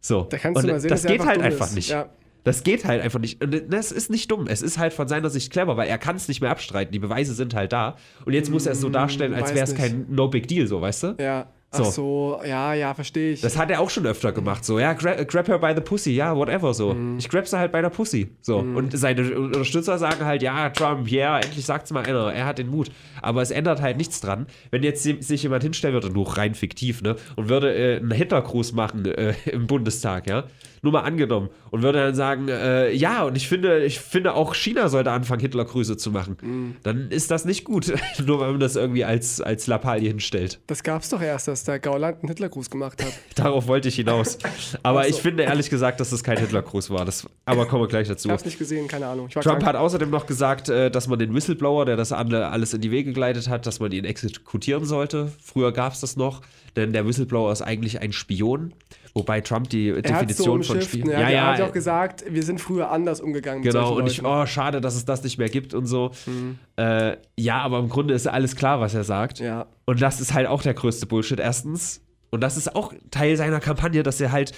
So. 0.00 0.26
Da 0.30 0.38
kannst 0.38 0.58
und 0.58 0.66
du 0.66 0.72
mal 0.72 0.80
sehen, 0.80 0.90
das 0.90 1.04
geht 1.04 1.24
halt 1.24 1.36
dumm 1.36 1.44
einfach 1.44 1.66
ist. 1.66 1.74
nicht. 1.74 1.90
Ja. 1.90 2.10
Das 2.44 2.62
geht 2.62 2.84
halt 2.84 3.00
einfach 3.02 3.20
nicht. 3.20 3.42
Und 3.42 3.72
das 3.72 3.90
ist 3.90 4.10
nicht 4.10 4.30
dumm. 4.30 4.46
Es 4.46 4.60
ist 4.60 4.76
halt 4.76 4.92
von 4.92 5.08
seiner 5.08 5.30
Sicht 5.30 5.50
clever, 5.50 5.78
weil 5.78 5.88
er 5.88 5.96
kann 5.96 6.14
es 6.14 6.28
nicht 6.28 6.42
mehr 6.42 6.50
abstreiten. 6.50 6.92
Die 6.92 6.98
Beweise 6.98 7.32
sind 7.32 7.54
halt 7.54 7.72
da. 7.72 7.96
Und 8.26 8.34
jetzt 8.34 8.50
muss 8.50 8.66
er 8.66 8.72
es 8.72 8.80
so 8.80 8.90
darstellen, 8.90 9.32
als 9.32 9.54
wäre 9.54 9.64
es 9.64 9.74
kein 9.74 10.06
No 10.10 10.28
Big 10.28 10.46
Deal, 10.46 10.66
so, 10.66 10.82
weißt 10.82 11.02
du? 11.04 11.16
Ja. 11.18 11.46
Ach 11.74 11.84
So. 11.84 11.90
so, 11.90 12.40
ja, 12.46 12.72
ja, 12.74 12.94
verstehe 12.94 13.32
ich. 13.32 13.40
Das 13.40 13.56
hat 13.56 13.70
er 13.70 13.80
auch 13.80 13.90
schon 13.90 14.06
öfter 14.06 14.32
gemacht, 14.32 14.64
so, 14.64 14.78
ja, 14.78 14.92
grab, 14.92 15.26
grab 15.28 15.48
her 15.48 15.58
by 15.58 15.72
the 15.74 15.80
pussy, 15.80 16.12
ja, 16.12 16.36
whatever, 16.36 16.72
so. 16.74 16.94
Mhm. 16.94 17.18
Ich 17.18 17.28
grab 17.28 17.46
sie 17.46 17.58
halt 17.58 17.72
bei 17.72 17.80
der 17.82 17.90
Pussy, 17.90 18.28
so. 18.40 18.58
Und 18.58 18.96
seine 18.96 19.38
Unterstützer 19.38 19.98
sagen 19.98 20.24
halt, 20.24 20.42
ja, 20.42 20.70
Trump, 20.70 21.08
ja, 21.10 21.36
yeah, 21.36 21.40
endlich 21.40 21.64
sagt's 21.64 21.90
mal 21.92 22.04
einer, 22.04 22.32
er 22.32 22.46
hat 22.46 22.58
den 22.58 22.68
Mut. 22.68 22.90
Aber 23.22 23.42
es 23.42 23.50
ändert 23.50 23.80
halt 23.82 23.96
nichts 23.96 24.20
dran, 24.20 24.46
wenn 24.70 24.82
jetzt 24.82 25.02
si- 25.02 25.20
sich 25.22 25.42
jemand 25.42 25.62
hinstellen 25.62 25.94
würde, 25.94 26.10
nur 26.10 26.36
rein 26.38 26.54
fiktiv, 26.54 27.02
ne, 27.02 27.16
und 27.36 27.48
würde 27.48 27.74
äh, 27.74 27.96
einen 27.98 28.10
Hitlergruß 28.10 28.72
machen 28.72 29.04
äh, 29.06 29.34
im 29.46 29.66
Bundestag, 29.66 30.26
ja. 30.28 30.44
Nur 30.84 30.92
mal 30.92 31.00
angenommen, 31.00 31.48
und 31.72 31.82
würde 31.82 31.98
dann 31.98 32.14
sagen, 32.14 32.46
äh, 32.48 32.92
ja, 32.92 33.24
und 33.24 33.36
ich 33.36 33.48
finde, 33.48 33.84
ich 33.84 33.98
finde 33.98 34.34
auch 34.34 34.54
China 34.54 34.88
sollte 34.88 35.10
anfangen, 35.10 35.40
Hitlergrüße 35.40 35.96
zu 35.96 36.10
machen, 36.12 36.36
Mhm. 36.40 36.76
dann 36.84 37.10
ist 37.10 37.30
das 37.32 37.44
nicht 37.44 37.64
gut, 37.64 37.92
nur 38.24 38.38
weil 38.40 38.52
man 38.52 38.60
das 38.60 38.76
irgendwie 38.76 39.04
als, 39.04 39.40
als 39.40 39.66
Lappalie 39.66 40.08
hinstellt. 40.08 40.60
Das 40.68 40.82
gab's 40.84 41.08
doch 41.08 41.20
erst, 41.20 41.48
dass 41.48 41.64
der 41.64 41.78
Gauland 41.80 42.18
einen 42.20 42.28
Hitlergruß 42.28 42.70
gemacht 42.70 43.02
hat. 43.02 43.12
Darauf 43.34 43.66
wollte 43.66 43.88
ich 43.88 43.96
hinaus. 43.96 44.38
Aber 44.84 45.00
Ach 45.00 45.04
so. 45.04 45.10
ich 45.10 45.16
finde 45.16 45.42
ehrlich 45.44 45.70
gesagt, 45.70 45.98
dass 46.00 46.10
das 46.10 46.22
kein 46.22 46.38
Hitlergruß 46.38 46.90
war. 46.90 47.04
Das, 47.04 47.26
aber 47.46 47.66
kommen 47.66 47.82
wir 47.82 47.88
gleich 47.88 48.06
dazu. 48.06 48.28
Ich 48.28 48.32
hab's 48.32 48.44
nicht 48.44 48.58
gesehen, 48.58 48.86
keine 48.86 49.06
Ahnung. 49.06 49.28
Trump 49.30 49.44
krank. 49.44 49.64
hat 49.64 49.76
außerdem 49.76 50.10
noch 50.10 50.26
gesagt, 50.26 50.68
äh, 50.68 50.90
dass 50.90 51.08
man 51.08 51.18
den 51.18 51.34
Whistleblower, 51.34 51.84
der 51.86 51.96
das 51.96 52.12
alle- 52.12 52.48
alles 52.48 52.74
in 52.74 52.80
die 52.82 52.90
Wege 52.90 53.12
geleitet 53.12 53.48
hat, 53.48 53.66
dass 53.66 53.80
man 53.80 53.90
ihn 53.92 54.04
exekutieren 54.04 54.84
sollte. 54.84 55.32
Früher 55.42 55.72
gab 55.72 55.94
es 55.94 56.00
das 56.00 56.16
noch, 56.16 56.42
denn 56.76 56.92
der 56.92 57.06
Whistleblower 57.06 57.50
ist 57.52 57.62
eigentlich 57.62 58.00
ein 58.00 58.12
Spion. 58.12 58.72
Wobei 59.16 59.40
Trump 59.40 59.68
die 59.70 59.90
er 59.90 59.96
hat 59.96 60.04
so 60.06 60.12
Definition 60.12 60.62
von 60.64 60.82
Spion. 60.82 61.06
ne? 61.06 61.12
Er 61.14 61.26
hat- 61.26 61.32
er 61.32 61.46
hat 61.52 61.58
ja 61.60 61.66
auch 61.66 61.72
gesagt, 61.72 62.24
wir 62.28 62.42
sind 62.42 62.60
früher 62.60 62.90
anders 62.90 63.20
umgegangen 63.20 63.62
Genau, 63.62 63.94
und 63.96 64.08
ich, 64.08 64.24
oh, 64.24 64.44
schade, 64.46 64.80
dass 64.80 64.96
es 64.96 65.04
das 65.04 65.22
nicht 65.22 65.38
mehr 65.38 65.48
gibt 65.48 65.72
und 65.72 65.86
so. 65.86 66.10
Mhm. 66.26 66.58
Äh, 66.76 67.16
ja, 67.36 67.58
aber 67.60 67.78
im 67.78 67.88
Grunde 67.88 68.12
ist 68.14 68.26
ja 68.26 68.32
alles 68.32 68.56
klar, 68.56 68.80
was 68.80 68.92
er 68.94 69.04
sagt. 69.04 69.38
Ja. 69.38 69.66
Und 69.84 70.02
das 70.02 70.20
ist 70.20 70.34
halt 70.34 70.48
auch 70.48 70.62
der 70.62 70.74
größte 70.74 71.06
Bullshit, 71.06 71.38
erstens. 71.38 72.00
Und 72.30 72.40
das 72.40 72.56
ist 72.56 72.74
auch 72.74 72.92
Teil 73.12 73.36
seiner 73.36 73.60
Kampagne, 73.60 74.02
dass 74.02 74.20
er 74.20 74.32
halt, 74.32 74.50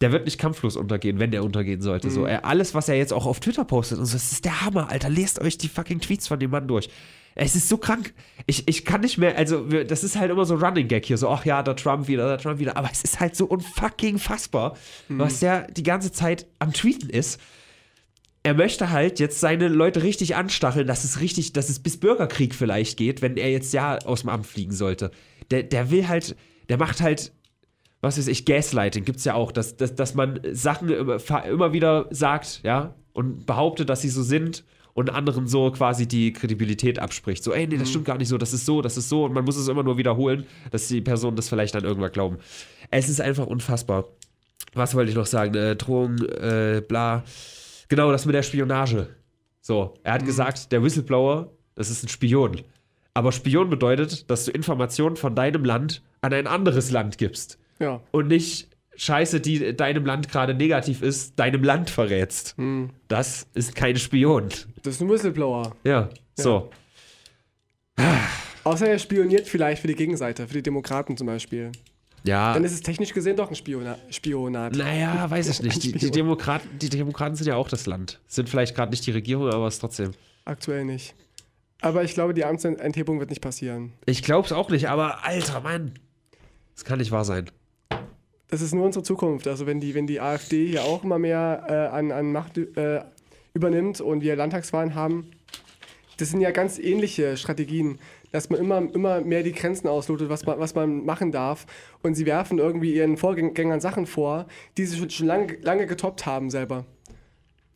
der 0.00 0.12
wird 0.12 0.24
nicht 0.24 0.38
kampflos 0.38 0.76
untergehen, 0.76 1.18
wenn 1.18 1.30
der 1.30 1.44
untergehen 1.44 1.80
sollte. 1.80 2.08
Mhm. 2.08 2.12
So, 2.12 2.24
er, 2.26 2.44
alles, 2.44 2.74
was 2.74 2.88
er 2.88 2.96
jetzt 2.96 3.12
auch 3.12 3.26
auf 3.26 3.40
Twitter 3.40 3.64
postet 3.64 3.98
und 3.98 4.06
so, 4.06 4.14
das 4.14 4.32
ist 4.32 4.44
der 4.44 4.62
Hammer, 4.62 4.90
Alter. 4.90 5.08
Lest 5.08 5.40
euch 5.40 5.58
die 5.58 5.68
fucking 5.68 6.00
Tweets 6.00 6.28
von 6.28 6.38
dem 6.40 6.50
Mann 6.50 6.68
durch. 6.68 6.88
Es 7.36 7.56
ist 7.56 7.68
so 7.68 7.78
krank. 7.78 8.14
Ich, 8.46 8.68
ich 8.68 8.84
kann 8.84 9.00
nicht 9.00 9.18
mehr, 9.18 9.36
also 9.36 9.66
das 9.66 10.04
ist 10.04 10.16
halt 10.16 10.30
immer 10.30 10.44
so 10.44 10.54
Running 10.54 10.86
Gag 10.86 11.04
hier, 11.04 11.18
so, 11.18 11.28
ach 11.28 11.44
ja, 11.44 11.62
der 11.64 11.74
Trump 11.74 12.06
wieder, 12.06 12.28
der 12.28 12.38
Trump 12.38 12.60
wieder. 12.60 12.76
Aber 12.76 12.88
es 12.92 13.02
ist 13.02 13.18
halt 13.18 13.34
so 13.34 13.46
unfucking 13.46 14.18
fassbar, 14.18 14.76
Mhm. 15.08 15.18
was 15.18 15.40
der 15.40 15.66
die 15.72 15.82
ganze 15.82 16.12
Zeit 16.12 16.46
am 16.58 16.72
Tweeten 16.72 17.10
ist 17.10 17.40
er 18.46 18.52
möchte 18.52 18.90
halt 18.90 19.20
jetzt 19.20 19.40
seine 19.40 19.68
Leute 19.68 20.02
richtig 20.02 20.36
anstacheln, 20.36 20.86
dass 20.86 21.02
es 21.04 21.18
richtig, 21.20 21.54
dass 21.54 21.70
es 21.70 21.78
bis 21.78 21.98
Bürgerkrieg 21.98 22.54
vielleicht 22.54 22.98
geht, 22.98 23.22
wenn 23.22 23.38
er 23.38 23.50
jetzt 23.50 23.72
ja 23.72 23.96
aus 24.04 24.20
dem 24.20 24.28
Amt 24.28 24.46
fliegen 24.46 24.72
sollte. 24.72 25.10
Der, 25.50 25.62
der 25.62 25.90
will 25.90 26.06
halt, 26.08 26.36
der 26.68 26.76
macht 26.76 27.00
halt, 27.00 27.32
was 28.04 28.18
weiß 28.18 28.28
ich, 28.28 28.44
Gaslighting 28.44 29.04
gibt's 29.04 29.24
ja 29.24 29.34
auch, 29.34 29.50
dass, 29.50 29.76
dass, 29.76 29.94
dass 29.94 30.14
man 30.14 30.40
Sachen 30.52 30.88
immer, 30.90 31.72
wieder 31.72 32.06
sagt, 32.10 32.60
ja, 32.62 32.94
und 33.12 33.46
behauptet, 33.46 33.88
dass 33.88 34.02
sie 34.02 34.08
so 34.08 34.22
sind 34.22 34.64
und 34.92 35.10
anderen 35.10 35.48
so 35.48 35.70
quasi 35.72 36.06
die 36.06 36.32
Kredibilität 36.32 36.98
abspricht. 36.98 37.42
So, 37.42 37.52
ey, 37.52 37.66
nee, 37.66 37.76
das 37.76 37.90
stimmt 37.90 38.04
gar 38.04 38.18
nicht 38.18 38.28
so, 38.28 38.38
das 38.38 38.52
ist 38.52 38.66
so, 38.66 38.82
das 38.82 38.96
ist 38.96 39.08
so 39.08 39.24
und 39.24 39.32
man 39.32 39.44
muss 39.44 39.56
es 39.56 39.68
immer 39.68 39.82
nur 39.82 39.98
wiederholen, 39.98 40.46
dass 40.70 40.88
die 40.88 41.00
Personen 41.00 41.36
das 41.36 41.48
vielleicht 41.48 41.74
dann 41.74 41.84
irgendwann 41.84 42.12
glauben. 42.12 42.38
Es 42.90 43.08
ist 43.08 43.20
einfach 43.20 43.46
unfassbar. 43.46 44.04
Was 44.74 44.94
wollte 44.94 45.10
ich 45.10 45.16
noch 45.16 45.26
sagen? 45.26 45.54
Äh, 45.54 45.76
Drohung, 45.76 46.18
äh, 46.18 46.82
bla. 46.86 47.24
Genau, 47.88 48.12
das 48.12 48.26
mit 48.26 48.34
der 48.34 48.42
Spionage. 48.42 49.08
So, 49.60 49.94
er 50.02 50.14
hat 50.14 50.24
gesagt, 50.24 50.72
der 50.72 50.82
Whistleblower, 50.82 51.52
das 51.74 51.90
ist 51.90 52.04
ein 52.04 52.08
Spion. 52.08 52.60
Aber 53.14 53.32
Spion 53.32 53.70
bedeutet, 53.70 54.28
dass 54.30 54.44
du 54.44 54.50
Informationen 54.50 55.16
von 55.16 55.34
deinem 55.34 55.64
Land 55.64 56.02
an 56.20 56.32
ein 56.32 56.46
anderes 56.46 56.90
Land 56.90 57.18
gibst. 57.18 57.58
Ja. 57.78 58.00
Und 58.10 58.28
nicht 58.28 58.68
Scheiße, 58.96 59.40
die 59.40 59.76
deinem 59.76 60.06
Land 60.06 60.28
gerade 60.28 60.54
negativ 60.54 61.02
ist, 61.02 61.38
deinem 61.38 61.64
Land 61.64 61.90
verrätst. 61.90 62.54
Das 63.08 63.46
ist 63.54 63.74
kein 63.74 63.96
Spion. 63.96 64.48
Das 64.82 64.94
ist 64.94 65.00
ein 65.00 65.08
Whistleblower. 65.08 65.74
Ja, 65.84 66.10
so. 66.36 66.70
Außer 68.64 68.88
er 68.88 68.98
spioniert 68.98 69.46
vielleicht 69.46 69.82
für 69.82 69.88
die 69.88 69.94
Gegenseite, 69.94 70.46
für 70.46 70.54
die 70.54 70.62
Demokraten 70.62 71.16
zum 71.16 71.26
Beispiel. 71.26 71.72
Ja. 72.24 72.54
Dann 72.54 72.64
ist 72.64 72.72
es 72.72 72.80
technisch 72.80 73.12
gesehen 73.12 73.36
doch 73.36 73.50
ein 73.50 73.54
Spiona 73.54 73.98
Spionat. 74.10 74.74
Naja, 74.74 75.26
weiß 75.30 75.48
ich 75.50 75.62
nicht. 75.62 75.82
Die, 75.82 75.92
die. 75.92 76.10
Demokraten, 76.10 76.78
die 76.78 76.88
Demokraten 76.88 77.36
sind 77.36 77.46
ja 77.46 77.56
auch 77.56 77.68
das 77.68 77.86
Land. 77.86 78.20
Sind 78.26 78.48
vielleicht 78.48 78.74
gerade 78.74 78.90
nicht 78.90 79.06
die 79.06 79.10
Regierung, 79.10 79.50
aber 79.50 79.66
es 79.66 79.74
ist 79.74 79.80
trotzdem. 79.80 80.12
Aktuell 80.46 80.86
nicht. 80.86 81.14
Aber 81.82 82.02
ich 82.02 82.14
glaube, 82.14 82.32
die 82.32 82.46
Amtsenthebung 82.46 83.20
wird 83.20 83.28
nicht 83.28 83.42
passieren. 83.42 83.92
Ich 84.06 84.22
glaub's 84.22 84.52
auch 84.52 84.70
nicht, 84.70 84.88
aber 84.88 85.24
alter 85.24 85.60
Mann. 85.60 85.92
Das 86.74 86.84
kann 86.86 86.98
nicht 86.98 87.10
wahr 87.10 87.26
sein. 87.26 87.50
Das 88.48 88.60
ist 88.60 88.74
nur 88.74 88.84
unsere 88.84 89.02
Zukunft. 89.02 89.48
Also 89.48 89.66
wenn 89.66 89.80
die, 89.80 89.94
wenn 89.94 90.06
die 90.06 90.20
AfD 90.20 90.66
hier 90.66 90.84
auch 90.84 91.04
immer 91.04 91.18
mehr 91.18 91.64
äh, 91.68 91.96
an, 91.96 92.12
an 92.12 92.32
Macht 92.32 92.58
äh, 92.58 93.00
übernimmt 93.54 94.00
und 94.00 94.20
wir 94.20 94.36
Landtagswahlen 94.36 94.94
haben, 94.94 95.30
das 96.18 96.30
sind 96.30 96.40
ja 96.40 96.50
ganz 96.50 96.78
ähnliche 96.78 97.36
Strategien, 97.36 97.98
dass 98.30 98.50
man 98.50 98.60
immer, 98.60 98.78
immer 98.94 99.20
mehr 99.20 99.42
die 99.42 99.52
Grenzen 99.52 99.88
auslotet, 99.88 100.28
was 100.28 100.44
man, 100.44 100.58
was 100.58 100.74
man 100.74 101.04
machen 101.04 101.32
darf. 101.32 101.66
Und 102.02 102.14
sie 102.14 102.26
werfen 102.26 102.58
irgendwie 102.58 102.94
ihren 102.94 103.16
Vorgängern 103.16 103.80
Sachen 103.80 104.06
vor, 104.06 104.46
die 104.76 104.86
sie 104.86 104.98
schon, 104.98 105.10
schon 105.10 105.26
lange, 105.26 105.56
lange 105.62 105.86
getoppt 105.86 106.26
haben 106.26 106.50
selber. 106.50 106.84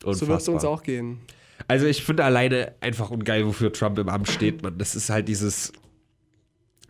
So 0.03 0.27
wird 0.27 0.41
es 0.41 0.47
uns 0.47 0.63
auch 0.63 0.83
gehen. 0.83 1.19
Also 1.67 1.85
ich 1.85 2.03
finde 2.03 2.23
alleine 2.23 2.73
einfach 2.81 3.11
ungeil, 3.11 3.45
wofür 3.45 3.71
Trump 3.71 3.99
im 3.99 4.09
Amt 4.09 4.29
steht, 4.29 4.63
man. 4.63 4.77
Das 4.77 4.95
ist 4.95 5.09
halt 5.09 5.27
dieses. 5.27 5.73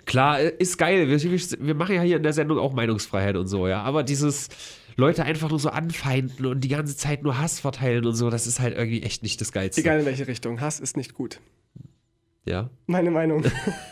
Klar, 0.09 0.39
ist 0.39 0.79
geil. 0.79 1.07
Wir, 1.07 1.21
wir 1.21 1.75
machen 1.75 1.93
ja 1.93 2.01
hier 2.01 2.17
in 2.17 2.23
der 2.23 2.33
Sendung 2.33 2.57
auch 2.57 2.73
Meinungsfreiheit 2.73 3.35
und 3.35 3.45
so, 3.45 3.67
ja. 3.67 3.83
Aber 3.83 4.01
dieses 4.01 4.47
Leute 4.95 5.23
einfach 5.23 5.51
nur 5.51 5.59
so 5.59 5.69
anfeinden 5.69 6.47
und 6.47 6.61
die 6.61 6.67
ganze 6.67 6.97
Zeit 6.97 7.21
nur 7.21 7.37
Hass 7.37 7.59
verteilen 7.59 8.07
und 8.07 8.15
so, 8.15 8.31
das 8.31 8.47
ist 8.47 8.59
halt 8.59 8.75
irgendwie 8.75 9.03
echt 9.03 9.21
nicht 9.21 9.39
das 9.39 9.51
Geilste. 9.51 9.81
Egal 9.81 9.99
in 9.99 10.07
welche 10.07 10.25
Richtung. 10.25 10.61
Hass 10.61 10.79
ist 10.79 10.97
nicht 10.97 11.13
gut. 11.13 11.39
Ja. 12.43 12.71
Meine 12.87 13.11
Meinung. 13.11 13.43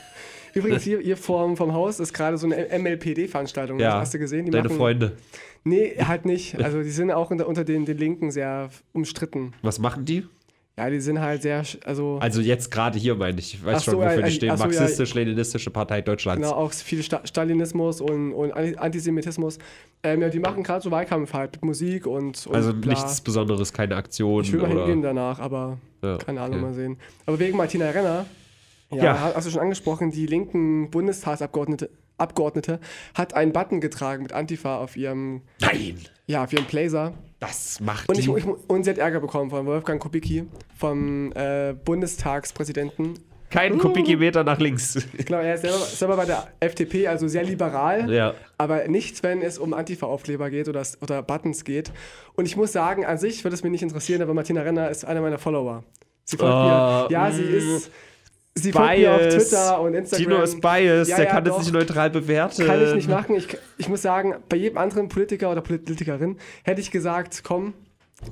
Übrigens, 0.55 0.81
hier, 0.81 1.01
hier 1.01 1.17
vorm, 1.17 1.55
vom 1.55 1.73
Haus 1.73 1.99
ist 1.99 2.13
gerade 2.13 2.39
so 2.39 2.47
eine 2.47 2.67
MLPD-Veranstaltung. 2.79 3.79
Ja. 3.79 3.99
Hast 3.99 4.15
du 4.15 4.17
gesehen? 4.17 4.45
Die 4.45 4.51
Deine 4.51 4.69
machen, 4.69 4.77
Freunde. 4.77 5.17
Nee, 5.63 5.97
halt 5.99 6.25
nicht. 6.25 6.59
Also 6.59 6.81
die 6.81 6.89
sind 6.89 7.11
auch 7.11 7.29
unter, 7.29 7.47
unter 7.47 7.63
den, 7.63 7.85
den 7.85 7.99
Linken 7.99 8.31
sehr 8.31 8.71
umstritten. 8.91 9.53
Was 9.61 9.77
machen 9.77 10.05
die? 10.05 10.25
Ja, 10.79 10.91
die 10.91 10.99
sind 10.99 11.19
halt 11.19 11.41
sehr, 11.41 11.63
also 11.85 12.19
Also 12.21 12.39
jetzt 12.39 12.69
gerade 12.69 12.99
hier 12.99 13.15
meine 13.15 13.39
ich. 13.39 13.55
Ich 13.55 13.65
weiß 13.65 13.77
Ach 13.77 13.81
so, 13.83 13.91
schon, 13.93 13.99
wofür 14.01 14.19
ja, 14.19 14.25
die 14.27 14.31
stehen. 14.31 14.55
so. 14.55 14.63
Marxistisch-Leninistische 14.63 15.71
Partei 15.71 16.01
Deutschlands. 16.01 16.41
genau 16.47 16.55
auch 16.55 16.71
viel 16.71 17.01
Sta 17.01 17.21
Stalinismus 17.25 17.99
und, 17.99 18.31
und 18.33 18.51
Anti- 18.53 18.77
Antisemitismus. 18.77 19.57
Ähm, 20.03 20.21
ja, 20.21 20.29
die 20.29 20.37
machen 20.39 20.61
gerade 20.61 20.81
so 20.83 20.91
Wahlkampf 20.91 21.33
halt 21.33 21.53
mit 21.53 21.65
Musik 21.65 22.05
und, 22.05 22.45
und 22.45 22.55
Also 22.55 22.73
bla. 22.75 22.93
nichts 22.93 23.21
Besonderes, 23.21 23.73
keine 23.73 23.95
Aktion. 23.95 24.43
Ich 24.43 24.53
will 24.53 24.59
mal 24.61 24.69
oder 24.71 24.81
hingehen 24.85 25.01
danach, 25.01 25.39
aber 25.39 25.79
Ja, 26.03 26.17
keine 26.17 26.41
Ahnung, 26.41 26.57
okay. 26.59 26.65
mal 26.67 26.73
sehen. 26.75 26.97
Aber 27.25 27.39
wegen 27.39 27.57
Martina 27.57 27.89
Renner, 27.89 28.27
ja, 28.91 29.03
Ja. 29.03 29.31
hast 29.35 29.47
du 29.47 29.51
schon 29.51 29.61
angesprochen, 29.61 30.11
die 30.11 30.27
linken 30.27 30.91
Bundestagsabgeordnete 30.91 31.89
Abgeordnete 32.17 32.79
hat 33.13 33.33
einen 33.33 33.53
Button 33.53 33.81
getragen 33.81 34.23
mit 34.23 34.33
Antifa 34.33 34.77
auf 34.77 34.97
ihrem, 34.97 35.41
Nein! 35.61 35.99
ja, 36.25 36.43
auf 36.43 36.53
ihrem 36.53 36.65
Blazer. 36.65 37.13
Das 37.39 37.79
macht 37.79 38.09
Und, 38.09 38.17
ich, 38.17 38.27
ich, 38.27 38.45
und 38.45 38.83
sie 38.83 38.89
hat 38.89 38.97
Ärger 38.97 39.19
bekommen 39.19 39.49
von 39.49 39.65
Wolfgang 39.65 40.01
Kubicki, 40.01 40.45
vom 40.75 41.31
äh, 41.33 41.73
Bundestagspräsidenten. 41.73 43.19
Kein 43.49 43.77
Kubikmeter 43.77 44.43
nach 44.43 44.59
links. 44.59 45.07
Genau, 45.25 45.39
er 45.39 45.55
ist 45.55 45.61
selber, 45.61 45.77
selber 45.77 46.17
bei 46.17 46.25
der 46.25 46.47
FDP, 46.59 47.07
also 47.07 47.27
sehr 47.27 47.43
liberal, 47.43 48.11
ja. 48.11 48.33
aber 48.57 48.87
nicht, 48.87 49.23
wenn 49.23 49.41
es 49.41 49.57
um 49.57 49.73
Antifa-Aufkleber 49.73 50.49
geht 50.49 50.67
oder, 50.67 50.83
oder 51.01 51.21
Buttons 51.21 51.63
geht. 51.63 51.91
Und 52.35 52.45
ich 52.45 52.57
muss 52.57 52.73
sagen, 52.73 53.05
an 53.05 53.17
sich 53.17 53.43
würde 53.43 53.55
es 53.55 53.63
mich 53.63 53.71
nicht 53.71 53.83
interessieren, 53.83 54.21
aber 54.21 54.33
Martina 54.33 54.61
Renner 54.61 54.89
ist 54.89 55.05
einer 55.05 55.21
meiner 55.21 55.37
Follower. 55.37 55.83
Sie 56.25 56.35
folgt 56.35 56.53
Oh, 56.53 56.57
mir. 56.57 57.07
Ja, 57.09 57.31
sie 57.31 57.43
mm. 57.43 57.75
ist. 57.75 57.91
Sie 58.57 58.71
folgt 58.71 58.97
mir 58.97 59.13
auf. 59.13 59.19
Twitter 59.27 59.81
und 59.81 59.93
Instagram. 59.93 60.25
Tino 60.25 60.41
ist 60.41 60.61
biased, 60.61 61.09
Ja, 61.09 61.15
der 61.17 61.25
ja, 61.25 61.31
kann 61.31 61.43
das 61.43 61.59
nicht 61.59 61.73
neutral 61.73 62.09
bewerten. 62.09 62.65
Kann 62.65 62.83
ich 62.83 62.93
nicht 62.95 63.09
machen. 63.09 63.35
Ich, 63.35 63.57
ich 63.77 63.89
muss 63.89 64.01
sagen, 64.01 64.35
bei 64.49 64.57
jedem 64.57 64.77
anderen 64.77 65.07
Politiker 65.07 65.51
oder 65.51 65.61
Politikerin 65.61 66.37
hätte 66.63 66.81
ich 66.81 66.91
gesagt, 66.91 67.43
komm, 67.43 67.73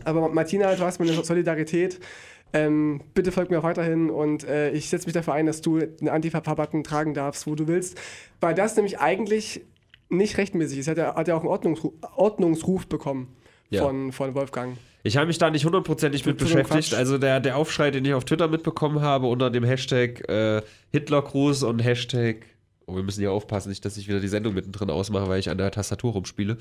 aber 0.04 0.30
Martina, 0.30 0.74
du 0.76 0.82
hast 0.84 1.00
meine 1.00 1.14
Solidarität. 1.14 2.00
Ähm, 2.54 3.02
bitte 3.14 3.32
folg 3.32 3.50
mir 3.50 3.60
auch 3.60 3.64
weiterhin 3.64 4.10
und 4.10 4.46
äh, 4.46 4.72
ich 4.72 4.90
setze 4.90 5.08
mich 5.08 5.14
dafür 5.14 5.34
ein, 5.34 5.46
dass 5.46 5.62
du 5.62 5.78
einen 5.78 6.08
Antifa-Button 6.10 6.84
tragen 6.84 7.14
darfst, 7.14 7.48
wo 7.48 7.56
du 7.56 7.68
willst. 7.68 8.00
Weil 8.40 8.54
das 8.56 8.76
nämlich 8.76 9.00
eigentlich 9.00 9.62
nicht 10.10 10.38
rechtmäßig 10.38 10.80
ist. 10.80 10.88
Hat 10.88 10.98
ja, 10.98 11.16
hat 11.16 11.28
ja 11.28 11.36
auch 11.36 11.42
einen 11.42 11.50
Ordnungsruf, 11.50 11.94
Ordnungsruf 12.16 12.88
bekommen 12.88 13.36
Ja. 13.70 13.82
von, 13.84 14.12
von 14.12 14.36
Wolfgang. 14.36 14.78
Ich 15.06 15.18
habe 15.18 15.28
mich 15.28 15.38
da 15.38 15.52
nicht 15.52 15.64
hundertprozentig 15.66 16.26
mit 16.26 16.40
so 16.40 16.46
beschäftigt. 16.46 16.96
Also 16.96 17.20
der, 17.20 17.40
der 17.40 17.58
Aufschrei, 17.58 17.92
den 17.92 18.04
ich 18.06 18.16
auf 18.16 18.26
Twitter 18.26 18.48
mitbekommen 18.48 19.02
habe, 19.02 19.28
unter 19.28 19.52
dem 19.52 19.64
Hashtag 19.64 20.28
äh, 20.28 20.64
Hitlergruß 20.92 21.62
und 21.62 21.78
Hashtag. 21.78 22.38
Oh, 22.88 22.96
wir 22.96 23.04
müssen 23.04 23.20
hier 23.20 23.32
aufpassen, 23.32 23.70
nicht, 23.70 23.86
dass 23.86 23.98
ich 23.98 24.08
wieder 24.08 24.20
die 24.20 24.28
Sendung 24.28 24.56
mittendrin 24.56 24.90
ausmache, 24.90 25.30
weil 25.30 25.40
ich 25.40 25.52
an 25.52 25.60
der 25.60 25.70
Tastatur 25.70 26.14
rumspiele. 26.14 26.58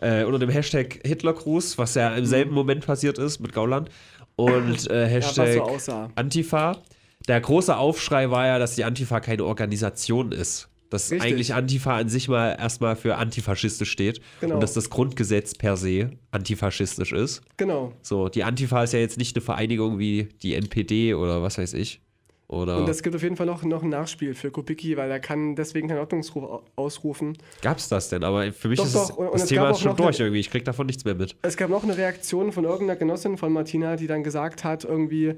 Äh, 0.00 0.24
unter 0.24 0.40
dem 0.40 0.50
Hashtag 0.50 1.00
Hitlergruß, 1.06 1.78
was 1.78 1.94
ja 1.94 2.12
im 2.16 2.26
selben 2.26 2.52
Moment 2.52 2.84
passiert 2.84 3.18
ist 3.18 3.38
mit 3.38 3.52
Gauland. 3.52 3.90
Und 4.34 4.90
äh, 4.90 5.02
Ja, 5.02 5.06
Hashtag 5.06 5.52
so 5.54 5.62
aussah. 5.62 6.10
Antifa. 6.16 6.82
Der 7.28 7.40
große 7.40 7.76
Aufschrei 7.76 8.28
war 8.28 8.46
ja, 8.48 8.58
dass 8.58 8.74
die 8.74 8.82
Antifa 8.82 9.20
keine 9.20 9.44
Organisation 9.44 10.32
ist. 10.32 10.68
Dass 10.90 11.10
Richtig. 11.10 11.22
eigentlich 11.28 11.54
Antifa 11.54 11.96
an 11.96 12.08
sich 12.08 12.28
mal 12.28 12.50
erstmal 12.58 12.94
für 12.94 13.16
antifaschistisch 13.16 13.90
steht. 13.90 14.20
Genau. 14.40 14.54
Und 14.54 14.62
dass 14.62 14.74
das 14.74 14.90
Grundgesetz 14.90 15.54
per 15.54 15.76
se 15.76 16.10
antifaschistisch 16.30 17.12
ist. 17.12 17.42
Genau. 17.56 17.92
So, 18.02 18.28
die 18.28 18.44
Antifa 18.44 18.82
ist 18.84 18.92
ja 18.92 18.98
jetzt 19.00 19.18
nicht 19.18 19.34
eine 19.36 19.42
Vereinigung 19.44 19.98
wie 19.98 20.28
die 20.42 20.54
NPD 20.54 21.14
oder 21.14 21.42
was 21.42 21.58
weiß 21.58 21.72
ich. 21.74 22.00
Oder 22.46 22.76
Und 22.76 22.88
es 22.90 23.02
gibt 23.02 23.16
auf 23.16 23.22
jeden 23.22 23.36
Fall 23.36 23.46
noch, 23.46 23.62
noch 23.64 23.82
ein 23.82 23.88
Nachspiel 23.88 24.34
für 24.34 24.50
Kubicki, 24.50 24.96
weil 24.98 25.10
er 25.10 25.18
kann 25.18 25.56
deswegen 25.56 25.88
keinen 25.88 25.98
Ordnungsruf 26.00 26.44
au- 26.44 26.62
ausrufen. 26.76 27.36
gab's 27.62 27.88
das 27.88 28.10
denn? 28.10 28.22
Aber 28.22 28.52
für 28.52 28.68
mich 28.68 28.78
Doch, 28.78 28.84
ist 28.84 28.94
doch, 28.94 29.08
das, 29.08 29.16
und- 29.16 29.26
und 29.26 29.34
das 29.34 29.42
es 29.44 29.48
Thema 29.48 29.62
gab 29.62 29.72
ist 29.72 29.80
schon 29.80 29.96
durch 29.96 30.16
eine- 30.18 30.26
irgendwie. 30.26 30.40
Ich 30.40 30.50
krieg 30.50 30.64
davon 30.64 30.86
nichts 30.86 31.04
mehr 31.06 31.14
mit. 31.14 31.34
Es 31.40 31.56
gab 31.56 31.70
noch 31.70 31.82
eine 31.82 31.96
Reaktion 31.96 32.52
von 32.52 32.64
irgendeiner 32.64 32.96
Genossin 32.98 33.38
von 33.38 33.50
Martina, 33.52 33.96
die 33.96 34.06
dann 34.06 34.22
gesagt 34.22 34.62
hat, 34.62 34.84
irgendwie, 34.84 35.34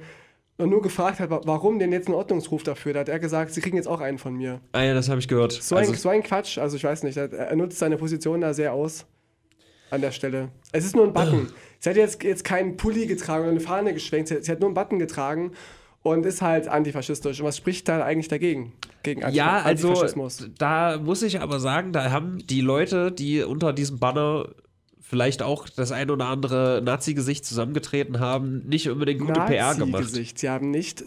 nur 0.59 0.81
gefragt 0.81 1.21
hat, 1.21 1.29
wa- 1.31 1.42
warum 1.45 1.79
denn 1.79 1.92
jetzt 1.92 2.09
ein 2.09 2.14
Ordnungsruf 2.14 2.62
dafür? 2.62 2.95
Da 2.95 3.01
hat 3.01 3.09
er 3.09 3.19
gesagt, 3.19 3.53
sie 3.53 3.61
kriegen 3.61 3.77
jetzt 3.77 3.88
auch 3.88 4.01
einen 4.01 4.19
von 4.19 4.35
mir. 4.35 4.61
Ah 4.73 4.83
ja, 4.83 4.95
das 4.95 5.09
habe 5.09 5.21
ich 5.21 5.29
gehört. 5.29 5.53
So, 5.53 5.77
also, 5.77 5.92
ein, 5.92 5.99
so 5.99 6.09
ein 6.09 6.23
Quatsch, 6.23 6.57
also 6.59 6.77
ich 6.77 6.85
weiß 6.85 7.03
nicht, 7.03 7.16
er, 7.16 7.55
nutzt 7.57 7.79
seine 7.79 7.97
Position 7.99 8.40
da 8.40 8.55
sehr 8.55 8.73
aus 8.73 9.05
an 9.90 10.01
der 10.01 10.12
Stelle. 10.12 10.49
Es 10.73 10.85
ist 10.85 10.97
nur 10.97 11.05
ein 11.07 11.12
Button. 11.12 11.49
sie 11.81 11.90
hat 11.90 11.97
jetzt, 11.97 12.23
jetzt 12.25 12.45
keinen 12.45 12.77
Pulli 12.77 13.07
getragen 13.07 13.42
oder 13.42 13.51
eine 13.51 13.61
Fahne 13.61 13.92
geschwenkt, 13.92 14.29
sie, 14.29 14.42
sie 14.42 14.51
hat 14.51 14.61
nur 14.61 14.69
einen 14.69 14.75
Button 14.75 14.99
getragen 14.99 15.53
und 16.03 16.25
ist 16.25 16.40
halt 16.40 16.69
antifaschistisch. 16.69 17.40
Und 17.40 17.47
was 17.47 17.57
spricht 17.59 17.88
da 17.88 18.03
eigentlich 18.05 18.29
dagegen? 18.29 18.73
Gegen 19.03 19.23
Antif 19.25 19.37
ja, 19.37 19.59
also 19.62 19.95
da 20.59 20.99
muss 20.99 21.23
ich 21.23 21.40
aber 21.40 21.61
sagen, 21.61 21.92
da 21.92 22.11
haben 22.11 22.38
die 22.47 22.61
Leute, 22.62 23.12
die 23.12 23.42
unter 23.42 23.73
diesem 23.73 23.99
Banner 23.99 24.49
vielleicht 25.09 25.42
auch 25.42 25.69
das 25.69 25.92
ein 25.92 26.11
oder 26.11 26.27
andere 26.27 26.83
Nazi-Gesicht 26.85 27.45
zusammengetreten 27.45 28.19
haben, 28.21 28.64
nicht 28.66 28.88
unbedingt 28.90 29.21
gute 29.21 29.40
PR 29.40 29.75
gemacht. 29.75 30.03
Nazi-Gesicht. 30.03 30.38
Sie 30.38 30.49
haben 30.51 30.71
nicht 30.71 31.05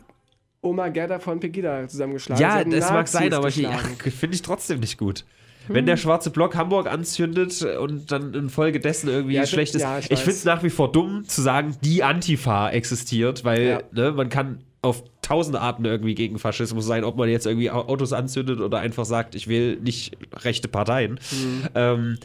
Oma 0.62 0.90
Gerda 0.90 1.20
von 1.20 1.40
Pegida 1.40 1.88
zusammengeschlagen. 1.88 2.42
Ja, 2.42 2.64
das 2.64 2.90
mag 2.92 3.08
sein, 3.08 3.34
aber 3.34 3.50
ja, 3.50 3.78
finde 4.00 4.36
ich 4.36 4.42
trotzdem 4.42 4.80
nicht 4.80 4.98
gut. 4.98 5.26
Wenn 5.68 5.86
der 5.86 5.98
schwarze 5.98 6.32
Block 6.32 6.56
Hamburg 6.56 6.88
anzündet 6.92 7.62
und 7.62 8.12
dann 8.12 8.34
infolgedessen 8.34 9.08
irgendwie 9.08 9.36
Ja, 9.36 9.46
schlecht 9.46 9.76
ist. 9.76 9.84
ja, 9.84 10.00
ich 10.00 10.10
ich 10.10 10.18
finde 10.20 10.32
es 10.32 10.44
nach 10.46 10.64
wie 10.64 10.72
vor 10.72 10.92
dumm 10.92 11.26
zu 11.28 11.42
sagen, 11.44 11.76
die 11.84 12.02
Antifa 12.04 12.72
existiert, 12.72 13.44
weil 13.44 13.84
ne, 13.92 14.12
man 14.12 14.30
kann 14.30 14.64
auf 14.82 15.04
tausend 15.22 15.58
Arten 15.58 15.86
irgendwie 15.86 16.16
gegen 16.16 16.40
Faschismus 16.40 16.86
sein, 16.88 17.04
ob 17.04 17.18
man 17.18 17.30
jetzt 17.30 17.46
irgendwie 17.46 17.70
Au- 17.70 17.88
Autos 17.88 18.14
anzündet 18.14 18.62
oder 18.62 18.80
einfach 18.80 19.06
sagt, 19.06 19.36
ich 19.36 19.48
will 19.48 19.76
nicht 19.80 20.18
rechte 20.38 20.70
Parteien. 20.70 21.20
Mhm. 21.32 21.68
Ähm, 21.76 22.18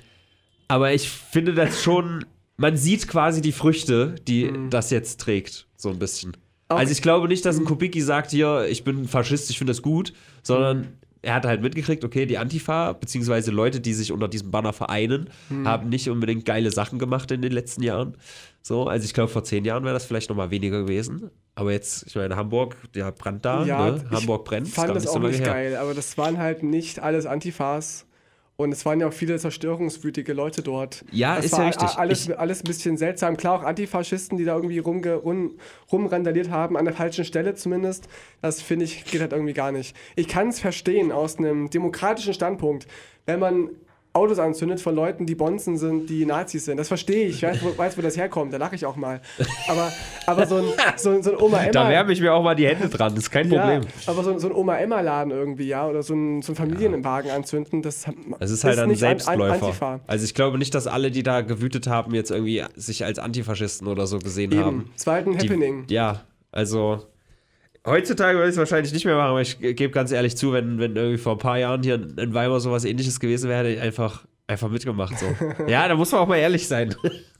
aber 0.68 0.92
ich 0.92 1.08
finde 1.08 1.54
das 1.54 1.82
schon, 1.82 2.24
man 2.56 2.76
sieht 2.76 3.08
quasi 3.08 3.40
die 3.40 3.52
Früchte, 3.52 4.14
die 4.26 4.44
Mhm. 4.46 4.70
das 4.70 4.90
jetzt 4.90 5.20
trägt, 5.20 5.66
so 5.76 5.90
ein 5.90 5.98
bisschen. 5.98 6.36
Auch- 6.68 6.78
also 6.78 6.92
ich 6.92 7.02
glaube 7.02 7.28
nicht, 7.28 7.44
dass 7.44 7.58
ein 7.58 7.64
Kubicki 7.64 8.00
sagt, 8.00 8.30
hier, 8.30 8.66
ich 8.68 8.84
bin 8.84 9.06
Faschist, 9.06 9.50
ich 9.50 9.58
finde 9.58 9.72
das 9.72 9.82
gut, 9.82 10.12
sondern 10.42 10.88
er 11.22 11.34
hat 11.34 11.46
halt 11.46 11.62
mitgekriegt, 11.62 12.04
okay, 12.04 12.26
die 12.26 12.36
Antifa, 12.38 12.92
beziehungsweise 12.92 13.50
Leute, 13.50 13.80
die 13.80 13.94
sich 13.94 14.12
unter 14.12 14.28
diesem 14.28 14.50
Banner 14.50 14.72
vereinen, 14.74 15.30
Hm. 15.48 15.66
haben 15.66 15.88
nicht 15.88 16.08
unbedingt 16.10 16.44
geile 16.44 16.70
Sachen 16.70 16.98
gemacht 16.98 17.30
in 17.30 17.40
den 17.42 17.52
letzten 17.52 17.82
Jahren. 17.82 18.16
So, 18.62 18.86
also 18.86 19.04
ich 19.04 19.12
glaube, 19.14 19.30
vor 19.30 19.44
zehn 19.44 19.64
Jahren 19.64 19.84
wäre 19.84 19.94
das 19.94 20.04
vielleicht 20.06 20.28
noch 20.30 20.36
mal 20.36 20.50
weniger 20.50 20.82
gewesen. 20.82 21.30
Aber 21.54 21.72
jetzt, 21.72 22.06
ich 22.06 22.14
meine, 22.16 22.34
Hamburg, 22.36 22.76
der 22.94 23.10
brennt 23.12 23.44
da, 23.44 23.64
Ja, 23.64 23.90
ne? 23.90 24.04
ich 24.10 24.16
Hamburg 24.16 24.44
brennt, 24.44 24.68
fand 24.68 24.88
gar 24.88 24.94
das 24.94 25.04
nicht 25.04 25.12
auch 25.14 25.18
nicht 25.20 25.40
her. 25.40 25.46
geil, 25.46 25.76
aber 25.76 25.94
das 25.94 26.16
waren 26.18 26.38
halt 26.38 26.62
nicht 26.62 26.98
alles 26.98 27.26
Antifas. 27.26 28.06
Und 28.56 28.70
es 28.70 28.86
waren 28.86 29.00
ja 29.00 29.08
auch 29.08 29.12
viele 29.12 29.36
zerstörungswütige 29.36 30.32
Leute 30.32 30.62
dort. 30.62 31.04
Ja, 31.10 31.34
das 31.36 31.46
ist 31.46 31.52
war 31.52 31.60
ja 31.62 31.66
richtig. 31.68 31.88
Alles, 31.98 32.28
Ich- 32.28 32.38
alles 32.38 32.60
ein 32.60 32.64
bisschen 32.64 32.96
seltsam. 32.96 33.36
Klar, 33.36 33.58
auch 33.58 33.64
Antifaschisten, 33.64 34.38
die 34.38 34.44
da 34.44 34.54
irgendwie 34.54 34.78
rumge, 34.78 35.14
rum, 35.14 35.56
rumrandaliert 35.90 36.50
haben, 36.50 36.76
an 36.76 36.84
der 36.84 36.94
falschen 36.94 37.24
Stelle 37.24 37.54
zumindest. 37.56 38.08
Das 38.42 38.62
finde 38.62 38.84
ich, 38.84 39.04
geht 39.06 39.20
halt 39.20 39.32
irgendwie 39.32 39.54
gar 39.54 39.72
nicht. 39.72 39.96
Ich 40.14 40.28
kann 40.28 40.48
es 40.48 40.60
verstehen 40.60 41.10
aus 41.10 41.38
einem 41.38 41.68
demokratischen 41.68 42.32
Standpunkt, 42.32 42.86
wenn 43.26 43.40
man 43.40 43.70
Autos 44.16 44.38
anzündet 44.38 44.80
von 44.80 44.94
Leuten, 44.94 45.26
die 45.26 45.34
Bonzen 45.34 45.76
sind, 45.76 46.08
die 46.08 46.24
Nazis 46.24 46.64
sind. 46.66 46.76
Das 46.76 46.86
verstehe 46.86 47.26
ich. 47.26 47.36
Ich 47.36 47.42
weiß, 47.42 47.58
wo, 47.64 47.76
weiß, 47.76 47.98
wo 47.98 48.02
das 48.02 48.16
herkommt. 48.16 48.52
Da 48.52 48.58
lache 48.58 48.76
ich 48.76 48.86
auch 48.86 48.94
mal. 48.94 49.20
Aber, 49.68 49.92
aber 50.26 50.46
so, 50.46 50.56
ein, 50.58 50.64
so, 50.96 51.10
ein- 51.10 51.22
so 51.24 51.32
ein 51.32 51.36
Oma-Emma... 51.42 51.70
Da 51.72 51.88
wärme 51.88 52.12
ich 52.12 52.20
mir 52.20 52.32
auch 52.32 52.42
mal 52.44 52.54
die 52.54 52.66
Hände 52.68 52.88
dran, 52.88 53.12
das 53.14 53.24
ist 53.24 53.30
kein 53.32 53.48
Problem. 53.48 53.82
Ja, 53.82 53.88
aber 54.12 54.22
so, 54.22 54.38
so 54.38 54.46
ein 54.48 54.54
Oma-Emma-Laden 54.54 55.32
irgendwie, 55.32 55.66
ja, 55.66 55.86
oder 55.88 56.04
so 56.04 56.14
ein, 56.14 56.42
so 56.42 56.52
ein 56.52 56.54
Familienwagen 56.54 57.32
anzünden, 57.32 57.82
das 57.82 58.06
Es 58.38 58.50
ist 58.52 58.62
halt 58.62 58.78
ein 58.78 58.84
an- 58.84 58.90
an- 58.90 58.96
Selbstläufer. 58.96 59.52
Antifa. 59.66 60.00
also 60.06 60.24
ich 60.24 60.34
glaube 60.34 60.58
nicht, 60.58 60.74
dass 60.76 60.86
alle, 60.86 61.10
die 61.10 61.24
da 61.24 61.40
gewütet 61.40 61.88
haben, 61.88 62.14
jetzt 62.14 62.30
irgendwie 62.30 62.62
sich 62.76 63.04
als 63.04 63.18
Antifaschisten 63.18 63.88
oder 63.88 64.06
so 64.06 64.20
gesehen 64.20 64.52
Eben. 64.52 64.64
haben. 64.64 64.90
Es 64.96 65.06
war 65.08 65.14
halt 65.14 65.26
ein 65.26 65.36
Die- 65.38 65.48
Happening. 65.48 65.86
Ja, 65.88 66.20
also 66.52 67.02
heutzutage 67.86 68.36
würde 68.38 68.48
ich 68.48 68.54
es 68.54 68.58
wahrscheinlich 68.58 68.92
nicht 68.92 69.04
mehr 69.04 69.16
machen, 69.16 69.30
aber 69.30 69.40
ich 69.40 69.58
gebe 69.58 69.90
ganz 69.90 70.12
ehrlich 70.12 70.36
zu, 70.36 70.52
wenn, 70.52 70.78
wenn 70.78 70.96
irgendwie 70.96 71.18
vor 71.18 71.32
ein 71.32 71.38
paar 71.38 71.58
Jahren 71.58 71.82
hier 71.82 71.94
in, 71.94 72.34
Weimar 72.34 72.60
sowas 72.60 72.84
ähnliches 72.84 73.20
gewesen 73.20 73.48
wäre, 73.50 73.60
hätte 73.60 73.70
ich 73.70 73.80
einfach, 73.80 74.24
einfach 74.46 74.68
mitgemacht. 74.68 75.14
So. 75.18 75.26
ja, 75.66 75.86
da 75.88 75.94
muss 75.94 76.12
man 76.12 76.20
auch 76.22 76.28
mal 76.28 76.36
ehrlich 76.36 76.66
sein. 76.68 76.94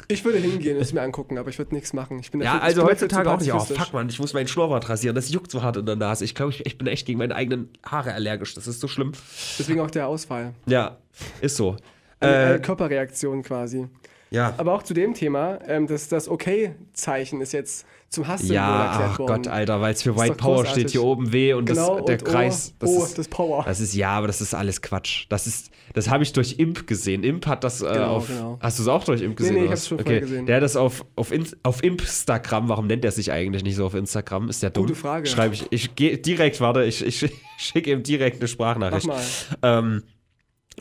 Ich 0.09 0.23
würde 0.25 0.37
hingehen 0.39 0.77
und 0.77 0.83
es 0.83 0.93
mir 0.93 1.01
angucken, 1.01 1.39
aber 1.39 1.49
ich 1.49 1.59
würde 1.59 1.75
nichts 1.75 1.93
machen. 1.95 2.19
Ich 2.19 2.31
bin 2.31 2.43
ja, 2.43 2.53
dafür- 2.55 2.63
also 2.63 2.83
bin 2.83 2.91
heutzutage 2.91 3.25
zu 3.25 3.31
auch 3.35 3.41
nicht. 3.41 3.53
Oh, 3.55 3.75
fuck, 3.75 3.93
man, 3.95 4.09
ich 4.09 4.19
muss 4.19 4.35
meinen 4.35 4.49
Schnurrbart 4.49 4.87
rasieren. 4.89 5.15
Das 5.15 5.31
juckt 5.31 5.51
so 5.51 5.63
hart 5.63 5.79
in 5.79 5.87
der 5.87 5.97
Nase. 5.97 6.25
Ich 6.25 6.35
glaube, 6.35 6.53
ich, 6.53 6.67
ich 6.67 6.77
bin 6.77 6.87
echt 6.87 7.07
gegen 7.07 7.19
meine 7.19 7.35
eigenen 7.35 7.71
Haare 7.87 8.13
allergisch. 8.13 8.53
Das 8.55 8.67
ist 8.67 8.81
so 8.81 8.89
schlimm. 8.89 9.13
Deswegen 9.59 9.81
auch 9.81 9.91
der 9.91 10.07
Ausfall. 10.09 10.53
Ja, 10.67 10.99
ist 11.41 11.57
so. 11.57 11.77
Eine, 12.21 12.57
Äh, 12.57 12.59
Körperreaktion 12.59 13.43
quasi. 13.43 13.89
ja. 14.31 14.53
Aber 14.59 14.75
auch 14.75 14.83
zu 14.83 14.93
dem 14.93 15.15
Thema, 15.15 15.59
ähm, 15.67 15.87
das, 15.87 16.09
das 16.09 16.29
Okay-Zeichen 16.29 17.41
ist 17.41 17.53
jetzt 17.53 17.87
zum 18.15 18.27
Hasssymbol 18.27 18.55
Ja, 18.57 18.87
erklärt 18.93 19.11
ach 19.13 19.19
worden. 19.19 19.43
Gott, 19.43 19.49
Alter, 19.49 19.81
weil 19.81 19.93
es 19.95 20.03
für 20.03 20.17
White 20.17 20.35
Power 20.37 20.57
großartig. 20.63 20.73
steht 20.83 20.91
hier 20.93 21.03
oben 21.05 21.33
W 21.33 21.53
und 21.55 21.67
Genau, 21.67 21.97
das, 21.99 22.05
der 22.07 22.15
und 22.19 22.25
Kreis. 22.25 22.73
oh, 22.73 22.77
das, 22.81 22.91
oh, 22.91 23.05
ist, 23.05 23.19
das 23.19 23.29
Power. 23.29 23.65
das 23.65 23.81
ist 23.81 23.95
ja, 23.95 24.11
aber 24.11 24.27
das 24.27 24.41
ist 24.41 24.55
alles 24.55 24.81
Quatsch. 24.83 25.27
Das 25.29 25.47
ist, 25.47 25.71
das 25.93 26.09
habe 26.09 26.23
ich 26.23 26.33
durch 26.33 26.59
Imp 26.59 26.87
gesehen. 26.87 27.23
Imp 27.25 27.47
hat 27.47 27.63
das 27.65 27.83
äh, 27.83 27.93
Genau, 27.93 28.17
auf. 28.17 28.29
genau. 28.29 28.59
Hast 28.61 28.79
du 28.79 28.83
es 28.83 28.89
auch 28.89 29.05
durch 29.05 29.21
Imp 29.23 29.37
gesehen? 29.37 29.55
nee, 29.55 29.61
ich 29.61 29.65
oder 29.67 29.71
hab's 29.73 29.83
was? 29.83 29.89
schon 29.89 30.01
okay. 30.01 30.21
gesehen. 30.21 30.47
Der 30.47 30.57
hat 30.57 30.63
das 30.63 30.77
auf, 30.77 31.05
auf, 31.17 31.33
In, 31.33 31.47
auf 31.63 31.83
Instagram. 31.83 32.69
Warum 32.69 32.87
nennt 32.87 33.05
er 33.05 33.11
sich 33.13 33.31
eigentlich 33.33 33.63
nicht 33.65 33.77
so 33.77 33.87
auf 33.87 33.95
Instagram? 33.95 34.49
Ist 34.49 34.63
der 34.63 34.71
dumm? 34.71 34.87
Gute 34.87 34.99
Frage. 34.99 35.27
Schreibe 35.29 35.55
ich. 35.55 35.67
Ich 35.71 35.95
gehe 35.95 36.17
direkt, 36.19 36.61
warte, 36.61 36.85
ich, 36.85 37.05
ich 37.05 37.31
schicke 37.59 37.91
ihm 37.93 38.03
direkt 38.03 38.37
eine 38.37 38.45
Mach 38.45 38.49
Sprachnachricht. 38.51 39.07
mal. 39.07 39.23
Ähm, 39.63 40.03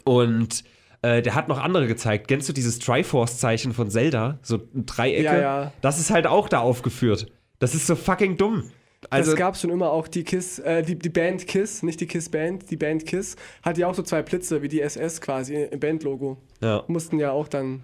und 0.05 0.63
äh, 1.03 1.21
der 1.21 1.35
hat 1.35 1.47
noch 1.49 1.59
andere 1.59 1.85
gezeigt. 1.85 2.27
Kennst 2.27 2.49
du 2.49 2.53
dieses 2.53 2.79
Triforce-Zeichen 2.79 3.73
von 3.73 3.91
Zelda? 3.91 4.39
So 4.41 4.55
ein 4.73 4.85
Dreiecke? 4.85 5.23
Ja, 5.23 5.39
ja. 5.39 5.73
Das 5.81 5.99
ist 5.99 6.09
halt 6.09 6.25
auch 6.25 6.49
da 6.49 6.59
aufgeführt. 6.59 7.27
Das 7.59 7.75
ist 7.75 7.85
so 7.87 7.95
fucking 7.95 8.37
dumm. 8.37 8.71
Also, 9.09 9.31
es 9.31 9.37
gab 9.37 9.57
schon 9.57 9.69
immer 9.69 9.91
auch 9.91 10.07
die 10.07 10.23
Kiss, 10.23 10.59
äh, 10.59 10.81
die, 10.81 10.97
die 10.97 11.09
Band 11.09 11.45
Kiss, 11.45 11.83
nicht 11.83 11.99
die 11.99 12.07
Kiss 12.07 12.29
Band, 12.29 12.71
die 12.71 12.77
Band 12.77 13.05
Kiss, 13.05 13.35
hat 13.61 13.77
ja 13.77 13.87
auch 13.87 13.93
so 13.93 14.01
zwei 14.01 14.21
Blitze 14.21 14.61
wie 14.61 14.69
die 14.69 14.79
SS 14.79 15.19
quasi 15.19 15.55
im 15.55 15.79
Bandlogo. 15.79 16.37
ja. 16.61 16.83
Mussten 16.87 17.19
ja 17.19 17.31
auch 17.31 17.49
dann. 17.49 17.83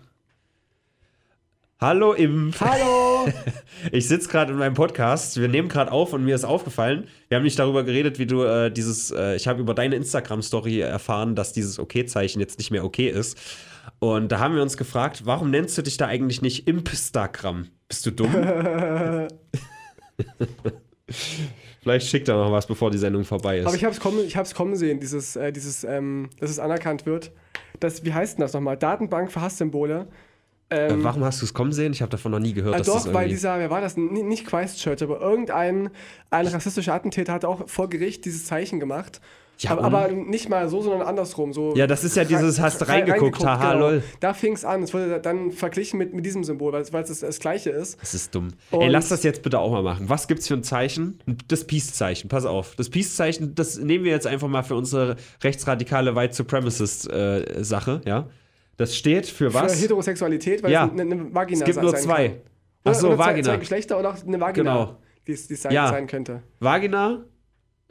Hallo 1.81 2.11
Imp. 2.11 2.59
Hallo! 2.59 3.29
Ich 3.93 4.09
sitze 4.09 4.27
gerade 4.27 4.51
in 4.51 4.59
meinem 4.59 4.73
Podcast. 4.73 5.39
Wir 5.39 5.47
nehmen 5.47 5.69
gerade 5.69 5.93
auf 5.93 6.11
und 6.11 6.25
mir 6.25 6.35
ist 6.35 6.43
aufgefallen, 6.43 7.07
wir 7.29 7.37
haben 7.37 7.45
nicht 7.45 7.57
darüber 7.57 7.85
geredet, 7.85 8.19
wie 8.19 8.25
du 8.25 8.43
äh, 8.43 8.69
dieses, 8.69 9.11
äh, 9.11 9.37
ich 9.37 9.47
habe 9.47 9.61
über 9.61 9.73
deine 9.73 9.95
Instagram-Story 9.95 10.81
erfahren, 10.81 11.33
dass 11.35 11.53
dieses 11.53 11.79
Okay-Zeichen 11.79 12.41
jetzt 12.41 12.57
nicht 12.57 12.71
mehr 12.71 12.83
okay 12.83 13.07
ist. 13.07 13.37
Und 13.99 14.33
da 14.33 14.39
haben 14.39 14.55
wir 14.55 14.61
uns 14.61 14.75
gefragt, 14.75 15.21
warum 15.23 15.49
nennst 15.49 15.77
du 15.77 15.81
dich 15.81 15.95
da 15.95 16.07
eigentlich 16.07 16.41
nicht 16.41 16.67
Impstagram? 16.67 17.67
Bist 17.87 18.05
du 18.05 18.11
dumm? 18.11 18.35
Vielleicht 21.81 22.07
schickt 22.07 22.27
er 22.27 22.35
noch 22.35 22.51
was, 22.51 22.67
bevor 22.67 22.91
die 22.91 22.97
Sendung 22.97 23.23
vorbei 23.23 23.59
ist. 23.59 23.67
Aber 23.67 23.77
ich 23.77 23.85
habe 23.85 23.93
es 23.93 24.01
kommen, 24.01 24.19
ich 24.25 24.35
hab's 24.35 24.53
kommen 24.53 24.75
sehen, 24.75 24.99
dieses, 24.99 25.37
äh, 25.37 25.53
dieses, 25.53 25.85
ähm, 25.85 26.29
dass 26.41 26.49
es 26.49 26.59
anerkannt 26.59 27.05
wird. 27.05 27.31
Das, 27.79 28.03
wie 28.03 28.13
heißt 28.13 28.37
denn 28.37 28.41
das 28.41 28.51
nochmal? 28.51 28.75
Datenbank 28.75 29.31
für 29.31 29.39
Hasssymbole. 29.39 30.09
Äh, 30.69 30.89
Ähm, 30.89 31.03
warum 31.03 31.23
hast 31.23 31.41
du 31.41 31.45
es 31.45 31.53
kommen 31.53 31.71
sehen? 31.71 31.93
Ich 31.93 32.01
habe 32.01 32.09
davon 32.11 32.31
noch 32.31 32.39
nie 32.39 32.53
gehört. 32.53 32.75
äh, 32.75 32.77
dass 32.79 32.87
das 32.87 33.03
doch, 33.05 33.13
weil 33.13 33.23
irgendwie- 33.23 33.35
dieser, 33.35 33.59
wer 33.59 33.69
war 33.69 33.81
das? 33.81 33.97
N 33.97 34.11
nicht 34.27 34.45
Christchurch, 34.45 35.01
aber 35.03 35.19
irgendein 35.21 35.89
ein 36.29 36.47
rassistischer 36.47 36.93
Attentäter 36.93 37.33
hat 37.33 37.45
auch 37.45 37.67
vor 37.67 37.89
Gericht 37.89 38.25
dieses 38.25 38.45
Zeichen 38.45 38.79
gemacht. 38.79 39.19
Ja, 39.61 39.71
aber, 39.71 39.83
aber 39.83 40.07
nicht 40.13 40.47
mal 40.47 40.69
so, 40.69 40.81
sondern 40.81 41.01
andersrum. 41.05 41.51
So 41.51 41.75
Ja, 41.75 41.85
das 41.85 42.05
ist 42.05 42.15
ja 42.15 42.23
dieses, 42.23 42.61
hast 42.61 42.87
reingeguckt, 42.87 43.43
haha, 43.43 43.73
lol. 43.73 44.03
Da 44.21 44.33
fing 44.33 44.53
es 44.53 44.63
an. 44.63 44.83
Es 44.83 44.93
wurde 44.93 45.19
dann 45.19 45.51
verglichen 45.51 45.97
mit, 45.97 46.13
mit 46.13 46.25
diesem 46.25 46.45
Symbol, 46.45 46.71
weil 46.71 46.81
es 46.81 46.93
weil 46.93 47.03
es 47.03 47.09
das, 47.09 47.19
das 47.19 47.39
gleiche 47.41 47.69
ist. 47.71 47.99
Das 47.99 48.13
ist 48.13 48.33
dumm. 48.33 48.49
Und- 48.71 48.81
Ey, 48.83 48.87
lass 48.87 49.09
das 49.09 49.23
jetzt 49.23 49.41
bitte 49.41 49.59
auch 49.59 49.71
mal 49.71 49.83
machen. 49.83 50.07
Was 50.07 50.29
gibt's 50.29 50.47
für 50.47 50.53
ein 50.53 50.63
Zeichen? 50.63 51.19
Das 51.49 51.65
Peace-Zeichen, 51.67 52.29
pass 52.29 52.45
auf. 52.45 52.75
Das 52.77 52.89
Peace-Zeichen, 52.89 53.53
das 53.53 53.77
nehmen 53.77 54.05
wir 54.05 54.13
jetzt 54.13 54.27
einfach 54.27 54.47
mal 54.47 54.63
für 54.63 54.75
unsere 54.75 55.17
rechtsradikale 55.43 56.15
White 56.15 56.35
Supremacist-Sache, 56.35 58.01
ja? 58.05 58.27
Das 58.79 58.95
steht 58.95 59.27
für 59.27 59.53
was? 59.53 59.73
Für 59.75 59.79
Heterosexualität, 59.81 60.63
weil 60.63 60.71
Ja. 60.71 60.85
es 60.85 60.91
eine, 60.91 61.01
eine 61.01 61.35
Vagina 61.35 61.59
es 61.59 61.65
gibt 61.65 61.75
sein 61.75 61.83
nur 61.83 61.93
kann. 61.93 62.01
zwei. 62.01 62.25
Oder, 62.25 62.35
Ach 62.85 62.93
so, 62.95 63.07
oder 63.07 63.17
zwei, 63.17 63.25
Vagina. 63.27 63.43
zwei 63.49 63.57
Geschlechter 63.57 63.97
und 63.97 64.05
auch 64.05 64.15
eine 64.25 64.39
Vagina, 64.39 64.71
Genau. 64.73 64.97
die 65.27 65.33
es 65.33 65.47
sein, 65.47 65.71
Ja. 65.73 65.89
sein 65.89 66.07
könnte. 66.07 66.41
Vagina. 66.61 67.25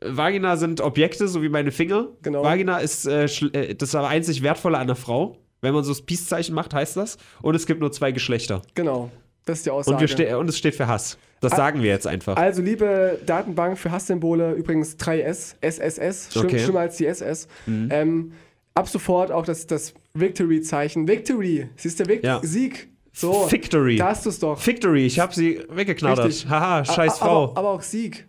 Vagina 0.00 0.56
sind 0.56 0.80
Objekte, 0.80 1.28
so 1.28 1.42
wie 1.42 1.48
meine 1.48 1.72
Finger. 1.72 2.08
Genau. 2.22 2.42
Vagina 2.42 2.78
ist 2.78 3.06
äh, 3.06 3.24
äh, 3.26 3.74
das 3.74 3.94
aber 3.94 4.08
einzig 4.08 4.42
Wertvolle 4.42 4.76
an 4.76 4.82
einer 4.84 4.94
Frau. 4.96 5.36
Wenn 5.60 5.74
man 5.74 5.82
so 5.84 5.90
das 5.90 6.02
Peace-Zeichen 6.02 6.54
macht, 6.54 6.72
heißt 6.72 6.96
das. 6.96 7.18
Und 7.42 7.54
es 7.54 7.66
gibt 7.66 7.80
nur 7.80 7.90
zwei 7.92 8.12
Geschlechter. 8.12 8.62
Genau. 8.74 9.10
Das 9.44 9.58
ist 9.58 9.66
die 9.66 9.70
Aussage. 9.70 9.98
Und, 9.98 10.08
ste 10.08 10.38
und 10.38 10.48
es 10.48 10.56
steht 10.56 10.74
für 10.74 10.86
Hass. 10.86 11.18
Das 11.40 11.52
sagen 11.52 11.82
wir 11.82 11.90
jetzt 11.90 12.06
einfach. 12.06 12.36
Also, 12.36 12.62
liebe 12.62 13.18
Datenbank 13.26 13.76
für 13.78 13.90
Hasssymbole, 13.90 14.52
übrigens 14.52 14.96
3S, 14.98 15.54
SSS, 15.60 16.32
schlimm, 16.32 16.46
Okay. 16.46 16.56
Mhm. 16.56 16.60
schlimmer 16.62 16.80
als 16.80 16.96
die 16.96 17.06
SS. 17.06 17.46
Ähm, 17.66 18.32
ab 18.74 18.88
sofort 18.88 19.32
auch 19.32 19.44
das, 19.44 19.66
das 19.66 19.94
Victory-Zeichen. 20.20 21.06
Victory, 21.08 21.68
siehst 21.76 22.00
du, 22.00 22.06
Vic 22.08 22.24
Ja. 22.24 22.40
Sieg. 22.42 22.88
So, 23.12 23.50
Victory. 23.50 23.96
da 23.96 24.08
hast 24.10 24.26
du 24.26 24.30
es 24.30 24.38
doch. 24.38 24.64
Victory, 24.64 25.04
ich 25.06 25.18
habe 25.18 25.34
sie 25.34 25.60
weggeknattert. 25.70 26.46
Haha, 26.48 26.84
scheiß 26.84 27.14
A- 27.14 27.16
Frau. 27.16 27.44
Aber, 27.50 27.56
aber 27.58 27.68
auch 27.70 27.82
Sieg. 27.82 28.26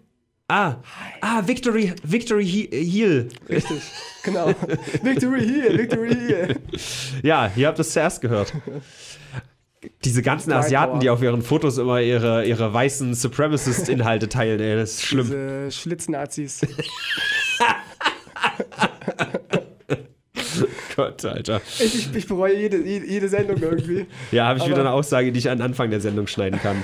Ah, 0.47 0.77
ah, 1.21 1.43
Victory, 1.45 1.93
Victory 2.01 2.43
He 2.43 2.67
Heal. 2.71 3.27
Richtig, 3.47 3.81
genau. 4.23 4.47
Victory 5.03 5.41
here, 5.47 5.77
Victory 5.77 6.15
here. 6.15 6.55
Ja, 7.21 7.51
ihr 7.55 7.67
habt 7.67 7.77
es 7.77 7.91
zuerst 7.93 8.19
gehört. 8.21 8.51
Diese 10.03 10.23
ganzen 10.23 10.51
Asiaten, 10.51 10.99
die 10.99 11.09
auf 11.11 11.21
ihren 11.21 11.43
Fotos 11.43 11.77
immer 11.77 12.01
ihre, 12.01 12.45
ihre 12.45 12.73
weißen 12.73 13.13
Supremacist-Inhalte 13.13 14.27
teilen, 14.27 14.59
ey, 14.59 14.75
das 14.75 14.93
ist 14.95 15.03
schlimm. 15.03 15.25
Diese 15.27 15.71
Schlitznazis. 15.71 16.61
Gott, 20.99 21.25
Alter. 21.25 21.61
Ich, 21.79 21.95
ich, 21.95 22.15
ich 22.15 22.27
bereue 22.27 22.55
jede, 22.57 22.77
jede, 22.77 23.27
Sendung 23.29 23.57
irgendwie. 23.61 24.05
Ja, 24.31 24.47
habe 24.47 24.57
ich 24.57 24.63
Aber- 24.63 24.71
wieder 24.71 24.81
eine 24.81 24.91
Aussage, 24.91 25.31
die 25.31 25.39
ich 25.39 25.49
an 25.49 25.61
Anfang 25.61 25.89
der 25.89 25.99
Sendung 26.01 26.27
schneiden 26.27 26.59
kann. 26.61 26.77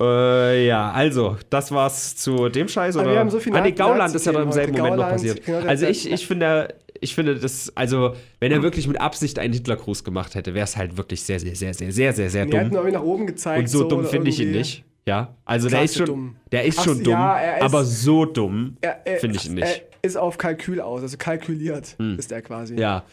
äh, 0.00 0.66
ja, 0.66 0.90
also, 0.92 1.36
das 1.50 1.72
war's 1.72 2.16
zu 2.16 2.48
dem 2.48 2.68
Scheiß, 2.68 2.96
Aber 2.96 3.04
oder? 3.06 3.12
wir 3.14 3.20
haben 3.20 3.30
so 3.30 3.40
viele 3.40 3.56
ah, 3.58 3.60
nee, 3.62 3.72
Gauland 3.72 4.14
ist 4.14 4.26
ja 4.26 4.32
dann 4.32 4.42
im 4.44 4.52
selben 4.52 4.72
Moment 4.76 4.96
noch 4.96 5.04
heute. 5.04 5.12
passiert. 5.14 5.46
Gauland, 5.46 5.46
genau, 5.46 5.60
der- 5.62 5.70
also 5.70 5.80
der- 5.82 5.90
ich, 5.90 6.10
ich 6.10 6.26
finde, 6.26 6.74
ich 7.00 7.14
finde 7.14 7.36
das, 7.36 7.72
also, 7.76 8.14
wenn 8.40 8.50
er 8.52 8.62
wirklich 8.62 8.88
mit 8.88 9.00
Absicht 9.00 9.38
einen 9.38 9.52
Hitlergruß 9.52 10.04
gemacht 10.04 10.34
hätte, 10.34 10.54
wäre 10.54 10.64
es 10.64 10.76
halt 10.76 10.96
wirklich 10.96 11.22
sehr, 11.22 11.38
sehr, 11.40 11.54
sehr, 11.54 11.74
sehr, 11.74 11.92
sehr, 11.92 12.12
sehr, 12.12 12.30
sehr 12.30 12.46
Die 12.46 12.56
hatten 12.58 12.68
dumm. 12.70 12.76
irgendwie 12.78 12.96
nach 12.96 13.02
oben 13.04 13.26
gezeigt. 13.26 13.60
Und 13.60 13.66
so 13.68 13.84
dumm 13.88 14.00
oder 14.00 14.08
finde 14.08 14.30
ich 14.30 14.40
ihn 14.40 14.50
nicht. 14.50 14.84
Ja, 15.06 15.34
also 15.46 15.68
der 15.70 15.78
Klasse 15.78 15.92
ist 15.92 15.96
schon, 15.98 16.06
dumm. 16.06 16.36
der 16.52 16.64
ist 16.66 16.78
Ach, 16.80 16.84
schon 16.84 17.02
dumm, 17.02 17.12
ja, 17.14 17.38
er 17.38 17.56
ist- 17.58 17.62
aber 17.62 17.84
so 17.84 18.24
dumm 18.26 18.76
Er, 18.82 19.00
er, 19.06 19.16
finde 19.20 19.36
ich 19.36 19.46
ihn 19.46 19.54
nicht. 19.54 19.82
Ist 20.02 20.16
auf 20.16 20.38
Kalkül 20.38 20.80
aus, 20.80 21.02
also 21.02 21.16
kalkuliert 21.16 21.96
ist 22.18 22.30
er 22.32 22.42
quasi. 22.42 22.76
Ja, 22.76 23.04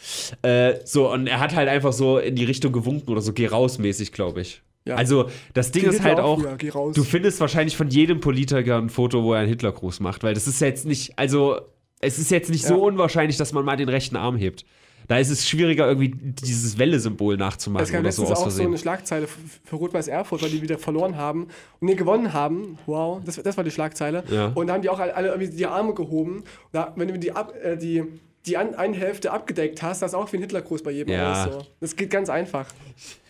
äh, 0.41 0.75
so, 0.85 1.11
und 1.11 1.27
er 1.27 1.39
hat 1.39 1.55
halt 1.55 1.67
einfach 1.69 1.93
so 1.93 2.19
in 2.19 2.35
die 2.35 2.43
Richtung 2.45 2.71
gewunken 2.71 3.09
oder 3.11 3.21
so, 3.21 3.33
geh 3.33 3.47
raus 3.47 3.77
mäßig, 3.79 4.11
glaube 4.11 4.41
ich. 4.41 4.61
Ja. 4.87 4.95
Also, 4.95 5.29
das 5.55 5.71
Ding 5.71 5.83
ist 5.85 5.93
Hitler 5.95 6.03
halt 6.09 6.19
auch 6.19 6.45
auch, 6.45 6.75
raus. 6.75 6.95
du 6.95 7.03
findest 7.03 7.39
wahrscheinlich 7.39 7.75
von 7.75 7.87
jedem 7.87 8.19
Politiker 8.19 8.77
ein 8.77 8.89
Foto, 8.89 9.23
wo 9.23 9.33
er 9.33 9.39
einen 9.39 9.49
Hitlergruß 9.49 9.99
macht, 9.99 10.23
weil 10.23 10.35
das 10.35 10.47
ist 10.47 10.61
jetzt 10.61 10.85
nicht, 10.85 11.17
also, 11.17 11.59
es 12.01 12.19
ist 12.19 12.29
jetzt 12.29 12.51
nicht 12.51 12.63
so 12.65 12.75
Ja. 12.75 12.79
unwahrscheinlich, 12.81 13.37
dass 13.37 13.51
man 13.51 13.65
mal 13.65 13.77
den 13.77 13.89
rechten 13.89 14.15
Arm 14.15 14.37
hebt. 14.37 14.63
Da 15.07 15.17
ist 15.17 15.29
es 15.29 15.47
schwieriger, 15.47 15.87
irgendwie 15.87 16.09
dieses 16.09 16.77
Welle-Symbol 16.77 17.37
nachzumachen 17.37 17.83
Es 17.83 17.91
gab 17.91 18.01
oder 18.01 18.11
so 18.11 18.23
letztens 18.23 18.39
aus 18.39 18.47
auch 18.47 18.57
so 18.57 18.63
eine 18.63 18.77
Schlagzeile 18.77 19.27
für 19.27 19.75
Rot-Weiß 19.75 20.07
Erfurt, 20.07 20.41
weil 20.41 20.49
die 20.49 20.61
wieder 20.61 20.77
verloren 20.77 21.17
haben 21.17 21.43
und 21.79 21.87
nee, 21.87 21.95
gewonnen 21.95 22.33
haben. 22.33 22.77
Wow, 22.85 23.21
das, 23.23 23.35
das 23.41 23.57
war 23.57 23.63
die 23.63 23.71
Schlagzeile. 23.71 24.23
Ja. 24.29 24.51
Und 24.55 24.67
da 24.67 24.73
haben 24.73 24.81
die 24.81 24.89
auch 24.89 24.99
alle, 24.99 25.27
irgendwie 25.27 25.49
die 25.49 25.65
Arme 25.65 25.93
gehoben. 25.93 26.43
Da, 26.71 26.93
wenn 26.95 27.07
du 27.07 27.19
die, 27.19 27.29
äh, 27.29 27.77
die, 27.77 28.03
die 28.45 28.57
an, 28.57 28.75
eine 28.75 28.95
Hälfte 28.95 29.31
abgedeckt 29.31 29.81
hast, 29.83 30.01
das 30.01 30.11
ist 30.11 30.15
auch 30.15 30.31
wie 30.31 30.37
ein 30.37 30.41
Hitlergruß 30.41 30.83
bei 30.83 30.91
jedem 30.91 31.13
Ja. 31.13 31.49
So. 31.51 31.65
Das 31.79 31.95
geht 31.95 32.09
ganz 32.09 32.29
einfach. 32.29 32.67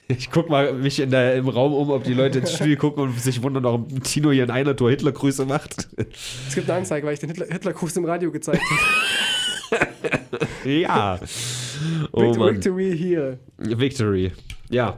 Ich 0.07 0.29
guck 0.29 0.49
mal 0.49 0.73
mich 0.73 0.99
in 0.99 1.09
der, 1.09 1.35
im 1.35 1.47
Raum 1.47 1.73
um, 1.73 1.89
ob 1.89 2.03
die 2.03 2.13
Leute 2.13 2.39
ins 2.39 2.53
Spiel 2.53 2.77
gucken 2.77 3.03
und 3.03 3.19
sich 3.19 3.41
wundern, 3.41 3.63
warum 3.63 4.03
Tino 4.03 4.31
hier 4.31 4.43
in 4.43 4.51
einer 4.51 4.75
Tour 4.75 4.91
Hitlergrüße 4.91 5.45
macht. 5.45 5.88
Es 6.47 6.53
gibt 6.53 6.69
eine 6.69 6.79
Anzeige, 6.79 7.07
weil 7.07 7.15
ich 7.15 7.19
den 7.19 7.29
Hitler, 7.29 7.47
Hitlergruß 7.49 7.97
im 7.97 8.05
Radio 8.05 8.31
gezeigt 8.31 8.61
habe. 9.71 9.88
ja. 10.69 11.19
Oh. 12.11 12.33
Victory 12.45 12.97
here. 12.97 13.39
Victory. 13.57 14.31
Ja. 14.69 14.97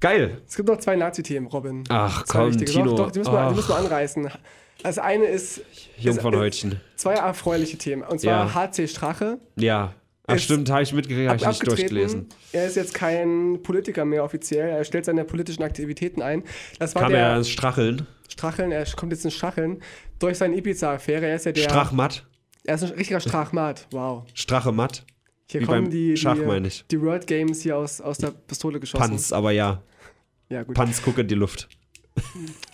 Geil. 0.00 0.42
Es 0.46 0.56
gibt 0.56 0.68
noch 0.68 0.78
zwei 0.78 0.96
Nazi-Themen, 0.96 1.46
Robin. 1.46 1.84
Ach 1.88 2.24
Zwei 2.24 2.38
komm, 2.40 2.48
wichtige. 2.50 2.72
Tino. 2.72 2.84
Doch, 2.90 2.96
doch, 3.06 3.10
die 3.12 3.18
müssen, 3.20 3.32
wir, 3.32 3.48
die 3.50 3.54
müssen 3.54 3.68
wir 3.68 3.76
anreißen. 3.76 4.28
Das 4.82 4.98
eine 4.98 5.24
ist 5.26 5.62
Jungfernhäutchen. 5.98 6.80
zwei 6.96 7.14
erfreuliche 7.14 7.78
Themen. 7.78 8.02
Und 8.02 8.20
zwar 8.20 8.46
Ja. 8.46 8.54
HC 8.54 8.86
Strache. 8.88 9.38
Ja. 9.56 9.94
Ach 10.26 10.38
stimmt, 10.38 10.70
habe 10.70 10.82
ich 10.82 10.92
mitgekriegt, 10.94 11.28
habe 11.28 11.38
ich 11.40 11.46
nicht 11.46 11.66
durchgelesen. 11.66 12.28
Er 12.52 12.66
ist 12.66 12.76
jetzt 12.76 12.94
kein 12.94 13.60
Politiker 13.62 14.04
mehr 14.06 14.24
offiziell. 14.24 14.68
Er 14.70 14.84
stellt 14.84 15.04
seine 15.04 15.24
politischen 15.24 15.62
Aktivitäten 15.62 16.22
ein. 16.22 16.42
Das 16.78 16.94
war 16.94 17.02
Kam 17.02 17.12
der 17.12 17.20
er 17.20 17.36
ins 17.36 17.50
Stracheln? 17.50 18.06
Stracheln. 18.28 18.72
Er 18.72 18.84
kommt 18.96 19.12
jetzt 19.12 19.24
ins 19.26 19.34
Stracheln 19.34 19.82
durch 20.18 20.38
seine 20.38 20.56
Ibiza-Affäre. 20.56 21.26
Er 21.26 21.36
ist 21.36 21.44
ja 21.44 21.52
der. 21.52 21.62
Strachmatt? 21.64 22.24
Er 22.64 22.76
ist 22.76 22.84
ein 22.84 22.92
richtiger 22.92 23.20
Strachmat. 23.20 23.86
Wow. 23.90 24.24
Strache 24.32 24.72
matt? 24.72 25.04
Hier 25.50 25.60
Wie 25.60 25.64
kommen 25.66 25.84
beim 25.84 25.90
die, 25.90 26.16
Schach, 26.16 26.36
die, 26.36 26.42
meine 26.44 26.68
ich. 26.68 26.84
die 26.90 27.00
World 27.00 27.26
Games 27.26 27.62
hier 27.62 27.76
aus, 27.76 28.00
aus 28.00 28.18
der 28.18 28.30
Pistole 28.30 28.80
geschossen. 28.80 29.00
Panz, 29.02 29.32
aber 29.32 29.50
ja. 29.52 29.82
Ja, 30.48 30.62
gut. 30.62 30.74
Panz, 30.74 31.02
guck 31.02 31.18
in 31.18 31.28
die 31.28 31.34
Luft. 31.34 31.68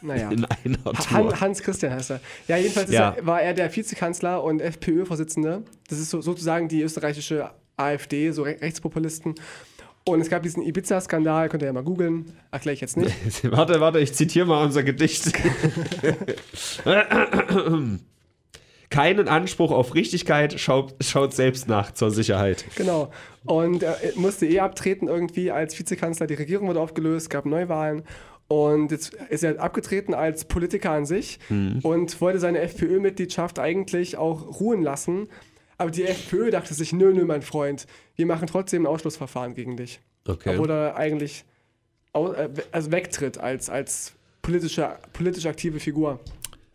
Naja. 0.02 0.30
In 0.32 0.44
einer 0.44 0.82
Tour. 0.84 1.10
Han, 1.10 1.40
Hans 1.40 1.62
Christian 1.62 1.92
heißt 1.92 2.10
er. 2.10 2.20
Ja, 2.46 2.56
jedenfalls 2.56 2.90
Ja. 2.90 3.10
Er, 3.10 3.26
war 3.26 3.40
er 3.40 3.54
der 3.54 3.74
Vizekanzler 3.74 4.42
und 4.44 4.60
FPÖ-Vorsitzende. 4.60 5.62
Das 5.88 5.98
ist 5.98 6.10
so, 6.10 6.20
sozusagen 6.20 6.68
die 6.68 6.82
österreichische 6.82 7.50
AfD, 7.76 8.30
so 8.32 8.42
Re 8.42 8.56
Rechtspopulisten. 8.60 9.34
Und 10.04 10.20
es 10.20 10.28
gab 10.30 10.42
diesen 10.42 10.62
Ibiza-Skandal, 10.62 11.48
könnt 11.48 11.62
ihr 11.62 11.66
ja 11.66 11.72
mal 11.72 11.82
googeln, 11.82 12.32
erkläre 12.50 12.74
ich 12.74 12.80
jetzt 12.80 12.96
nicht. 12.96 13.14
warte, 13.50 13.80
warte, 13.80 14.00
ich 14.00 14.12
zitiere 14.14 14.46
mal 14.46 14.64
unser 14.64 14.82
Gedicht. 14.82 15.32
Keinen 18.90 19.28
Anspruch 19.28 19.70
auf 19.70 19.94
Richtigkeit, 19.94 20.58
schaut, 20.60 20.94
schaut 21.00 21.32
selbst 21.32 21.68
nach 21.68 21.92
zur 21.92 22.10
Sicherheit. 22.10 22.64
Genau. 22.74 23.10
Und 23.44 23.84
er 23.84 23.96
musste 24.16 24.46
eh 24.46 24.60
abtreten 24.60 25.08
irgendwie 25.08 25.50
als 25.50 25.78
Vizekanzler. 25.78 26.26
Die 26.26 26.34
Regierung 26.34 26.68
wurde 26.68 26.80
aufgelöst, 26.80 27.30
gab 27.30 27.46
Neuwahlen. 27.46 28.02
Und 28.48 28.90
jetzt 28.90 29.14
ist 29.28 29.44
er 29.44 29.60
abgetreten 29.60 30.12
als 30.12 30.44
Politiker 30.44 30.90
an 30.90 31.06
sich 31.06 31.38
und 31.84 32.20
wollte 32.20 32.40
seine 32.40 32.58
FPÖ-Mitgliedschaft 32.58 33.60
eigentlich 33.60 34.16
auch 34.16 34.60
ruhen 34.60 34.82
lassen. 34.82 35.28
Aber 35.78 35.92
die 35.92 36.04
FPÖ 36.04 36.50
dachte 36.50 36.74
sich, 36.74 36.92
nö, 36.92 37.12
nö, 37.14 37.24
mein 37.24 37.42
Freund, 37.42 37.86
wir 38.16 38.26
machen 38.26 38.48
trotzdem 38.48 38.82
ein 38.82 38.86
Ausschlussverfahren 38.86 39.54
gegen 39.54 39.76
dich. 39.76 40.00
Okay. 40.26 40.50
Obwohl 40.54 40.68
er 40.68 40.96
eigentlich 40.96 41.44
äh, 42.12 42.48
also 42.72 42.92
wegtritt 42.92 43.38
als, 43.38 43.70
als 43.70 44.14
politische, 44.42 44.96
politisch 45.12 45.46
aktive 45.46 45.80
Figur. 45.80 46.20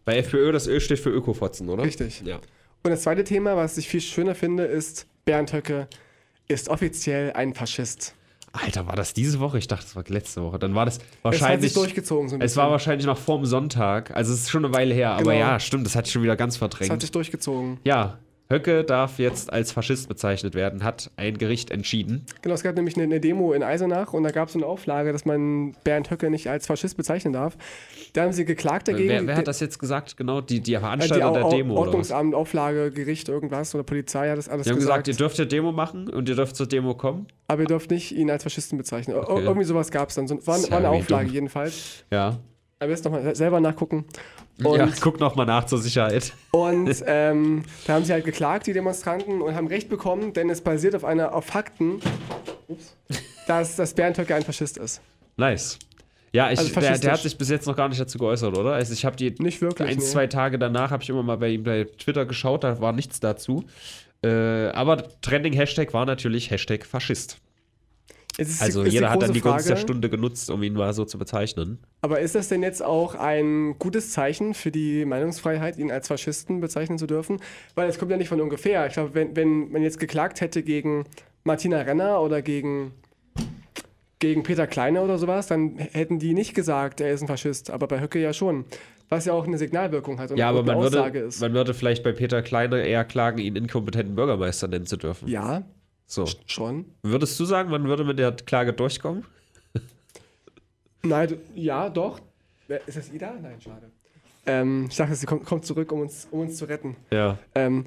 Bei 0.05 0.17
FPÖ, 0.17 0.51
das 0.51 0.67
Ö 0.67 0.79
steht 0.79 0.99
für 0.99 1.09
Ökofotzen, 1.09 1.67
oder? 1.69 1.83
Richtig. 1.83 2.21
Ja. 2.23 2.35
Und 2.83 2.91
das 2.91 3.01
zweite 3.01 3.23
Thema, 3.23 3.57
was 3.57 3.77
ich 3.77 3.87
viel 3.89 4.01
schöner 4.01 4.35
finde, 4.35 4.63
ist, 4.65 5.07
Bernd 5.25 5.51
Höcke 5.53 5.87
ist 6.47 6.69
offiziell 6.69 7.33
ein 7.33 7.53
Faschist. 7.55 8.13
Alter, 8.53 8.87
war 8.87 8.95
das 8.95 9.13
diese 9.13 9.39
Woche? 9.41 9.57
Ich 9.57 9.67
dachte, 9.67 9.83
das 9.83 9.95
war 9.95 10.03
letzte 10.07 10.41
Woche. 10.43 10.59
Dann 10.59 10.75
war 10.75 10.85
das 10.85 10.97
Es 10.97 11.01
hat 11.03 11.07
wahrscheinlich. 11.23 11.73
sich 11.73 11.81
durchgezogen 11.81 12.29
so 12.29 12.35
ein 12.35 12.41
Es 12.41 12.55
war 12.55 12.71
wahrscheinlich 12.71 13.05
noch 13.05 13.17
vorm 13.17 13.45
Sonntag. 13.45 14.15
Also 14.15 14.31
es 14.33 14.41
ist 14.43 14.49
schon 14.49 14.63
eine 14.63 14.73
Weile 14.73 14.93
her. 14.93 15.09
Aber 15.11 15.23
Genau. 15.33 15.33
ja, 15.35 15.59
stimmt, 15.59 15.85
das 15.85 15.95
hat 15.95 16.07
schon 16.07 16.21
wieder 16.23 16.37
ganz 16.37 16.55
Es 16.55 16.61
hat 16.61 16.73
verdrängt. 16.75 17.01
sich 17.01 17.11
durchgezogen. 17.11 17.79
Ja, 17.83 18.19
Höcke 18.49 18.84
darf 18.84 19.17
jetzt 19.17 19.51
als 19.51 19.71
Faschist 19.71 20.08
bezeichnet 20.08 20.53
werden, 20.53 20.84
hat 20.84 21.10
ein 21.17 21.38
Gericht 21.38 21.71
entschieden. 21.71 22.25
Genau, 22.41 22.53
es 22.53 22.62
gab 22.62 22.75
nämlich 22.75 22.95
eine, 22.97 23.19
Demo 23.19 23.53
in 23.53 23.63
Eisenach 23.63 24.13
und 24.13 24.23
da 24.23 24.29
gab 24.31 24.49
es 24.49 24.55
eine 24.55 24.65
Auflage, 24.65 25.12
dass 25.12 25.25
man 25.25 25.75
Bernd 25.84 26.12
Höcke 26.12 26.29
nicht 26.29 26.47
als 26.47 26.67
Faschist 26.67 26.95
bezeichnen 26.95 27.34
darf. 27.34 27.58
Da 28.13 28.21
haben 28.21 28.34
sie 28.34 28.45
geklagt 28.45 28.88
dagegen. 28.88 29.10
Wer, 29.10 29.27
wer 29.27 29.38
hat 29.38 29.47
das 29.47 29.60
jetzt 29.60 29.79
gesagt? 29.79 30.15
Genau, 30.15 30.41
die, 30.41 30.60
die 30.60 30.77
Veranstalter 30.77 31.31
die 31.31 31.39
der 31.39 31.49
Demo? 31.49 31.75
Ordnungsamt, 31.75 32.36
Auflage, 32.36 32.91
Gericht, 32.91 33.29
irgendwas 33.29 33.73
oder 33.73 33.84
Polizei 33.84 34.29
hat 34.29 34.38
das 34.38 34.47
alles 34.47 34.65
Die 34.65 34.69
haben 34.71 34.77
gesagt, 34.77 35.05
gesagt. 35.05 35.08
ihr 35.08 35.25
dürft 35.25 35.39
ja 35.39 35.45
Demo 35.45 35.71
machen 35.71 36.10
und 36.10 36.29
ihr 36.29 36.36
dürft 36.36 36.55
zur 36.55 36.67
Demo 36.67 36.93
kommen. 36.93 37.27
aber 37.47 37.63
ihr 37.63 37.67
dürft 37.67 37.89
nicht 37.89 38.12
ihn 38.12 38.29
als 38.29 38.43
Faschisten 38.43 38.77
bezeichnen. 38.77 39.17
Okay. 39.17 39.43
Irgendwie 39.43 39.65
sowas 39.65 39.89
gab 39.89 40.10
es 40.10 40.15
dann. 40.15 40.27
So, 40.27 40.36
war, 40.45 40.62
war 40.69 40.77
eine 40.77 40.89
Auflage 40.89 41.25
dumm. 41.25 41.34
jedenfalls. 41.34 42.05
Ja. 42.12 42.38
Aber 42.79 42.91
jetzt 42.91 43.05
nochmal 43.05 43.35
selber 43.35 43.59
nachgucken. 43.59 44.05
Und, 44.63 44.77
ja, 44.77 44.89
guck 45.01 45.19
noch 45.19 45.35
mal 45.35 45.45
nach 45.45 45.65
zur 45.65 45.79
Sicherheit. 45.79 46.33
und 46.51 46.89
ähm, 47.07 47.63
da 47.85 47.93
haben 47.93 48.05
sie 48.05 48.13
halt 48.13 48.25
geklagt, 48.25 48.67
die 48.67 48.73
Demonstranten, 48.73 49.41
und 49.41 49.55
haben 49.55 49.67
Recht 49.67 49.89
bekommen, 49.89 50.33
denn 50.33 50.49
es 50.49 50.61
basiert 50.61 50.95
auf 50.95 51.03
einer, 51.03 51.33
auf 51.33 51.45
Fakten, 51.45 51.99
ups, 52.67 52.95
dass, 53.47 53.75
dass 53.75 53.93
Bernd 53.93 54.17
Höcke 54.17 54.35
ein 54.35 54.43
Faschist 54.43 54.77
ist. 54.77 55.01
Nice. 55.38 55.79
Ja, 56.31 56.51
ich, 56.51 56.59
Also 56.59 56.79
der, 56.81 56.97
der 56.97 57.13
hat 57.13 57.21
sich 57.21 57.38
bis 57.38 57.49
jetzt 57.49 57.65
noch 57.65 57.77
gar 57.77 57.88
nicht 57.88 57.99
dazu 57.99 58.17
geäußert, 58.17 58.57
oder? 58.57 58.73
Also 58.73 58.91
ich 58.91 59.05
habe 59.05 59.15
die 59.15 59.33
Nicht 59.39 59.61
wirklich. 59.61 59.89
ein, 59.89 59.97
nee. 59.97 60.03
zwei 60.03 60.27
Tage 60.27 60.59
danach 60.59 60.91
habe 60.91 61.01
ich 61.01 61.09
immer 61.09 61.23
mal 61.23 61.38
bei 61.38 61.49
ihm 61.49 61.63
bei 61.63 61.85
Twitter 61.85 62.25
geschaut, 62.25 62.65
da 62.65 62.81
war 62.81 62.91
nichts 62.91 63.21
dazu. 63.21 63.63
Äh, 64.21 64.67
aber 64.69 64.97
Trending-Hashtag 65.21 65.93
war 65.93 66.05
natürlich 66.05 66.51
Hashtag 66.51 66.85
Faschist. 66.85 67.38
Ist, 68.38 68.62
Also 68.62 68.84
ist 68.84 68.93
jeder 68.93 69.10
hat 69.10 69.21
dann 69.21 69.32
die 69.34 69.41
Gunst 69.41 69.69
der 69.69 69.78
Stunde 69.78 70.10
genutzt, 70.10 70.50
um 70.50 70.62
ihn 70.62 70.74
mal 70.74 70.93
so 70.93 71.06
zu 71.06 71.17
bezeichnen. 71.17 71.80
Aber 72.02 72.19
ist 72.19 72.36
das 72.36 72.50
denn 72.50 72.63
jetzt 72.63 72.84
auch 72.84 73.15
ein 73.15 73.80
gutes 73.80 74.12
Zeichen 74.12 74.54
für 74.54 74.71
die 74.71 75.06
Meinungsfreiheit, 75.06 75.78
ihn 75.78 75.89
als 75.89 76.08
Faschisten 76.10 76.60
bezeichnen 76.60 76.98
zu 76.98 77.08
dürfen? 77.08 77.39
Weil 77.76 77.88
es 77.89 77.98
kommt 77.98 78.12
ja 78.12 78.17
nicht 78.17 78.30
von 78.30 78.41
ungefähr. 78.41 78.86
Ich 78.88 78.93
glaube, 78.93 79.12
wenn, 79.13 79.36
wenn 79.36 79.71
man 79.71 79.82
jetzt 79.82 80.00
geklagt 80.00 80.41
hätte 80.41 80.63
gegen 80.63 81.06
Martina 81.45 81.80
Renner 81.82 82.21
oder 82.21 82.41
gegen, 82.41 82.91
gegen 84.19 84.43
Peter 84.43 84.67
Kleine 84.67 85.02
oder 85.02 85.17
sowas, 85.17 85.48
dann 85.48 85.78
hätten 85.78 86.19
die 86.19 86.34
nicht 86.34 86.54
gesagt, 86.56 87.00
er 87.00 87.12
ist 87.12 87.21
ein 87.21 87.28
Faschist. 87.28 87.69
Aber 87.69 87.88
bei 87.88 88.02
Höcke 88.02 88.19
ja 88.19 88.34
schon. 88.34 88.65
Was 89.08 89.26
ja 89.26 89.34
auch 89.34 89.45
eine 89.45 89.60
Signalwirkung 89.60 90.19
hat 90.19 90.32
und 90.32 90.38
Ja, 90.38 90.50
aber 90.50 90.63
man 90.63 90.78
Aussage 90.78 91.19
würde, 91.19 91.28
ist. 91.28 91.39
man 91.39 91.54
würde 91.54 91.76
vielleicht 91.76 92.04
bei 92.04 92.12
Peter 92.12 92.41
Kleine 92.41 92.82
eher 92.86 93.06
klagen, 93.06 93.38
ihn 93.38 93.56
inkompetenten 93.56 94.15
Bürgermeister 94.15 94.67
nennen 94.67 94.88
zu 94.88 94.98
dürfen. 94.98 95.28
ja, 95.28 95.62
So. 96.07 96.25
schon. 96.45 96.85
Würdest 97.03 97.39
du 97.39 97.45
sagen, 97.45 97.69
man 97.69 97.85
würde 97.85 98.03
mit 98.03 98.19
der 98.19 98.31
Klage 98.31 98.73
durchkommen? 98.73 99.25
Nein, 101.03 101.37
ja, 101.55 101.89
doch. 101.89 102.19
Ist 102.85 102.97
das 102.97 103.11
Ida? 103.11 103.33
Nein, 103.41 103.59
schade. 103.61 103.91
Ähm, 104.45 104.87
ich 104.89 104.95
dachte, 104.95 105.15
sie 105.15 105.25
kommt, 105.25 105.45
kommt 105.45 105.65
zurück, 105.65 105.91
um 105.91 106.01
uns, 106.01 106.27
um 106.31 106.41
uns 106.41 106.57
zu 106.57 106.65
retten. 106.65 106.95
Ja. 107.11 107.37
Ähm, 107.55 107.85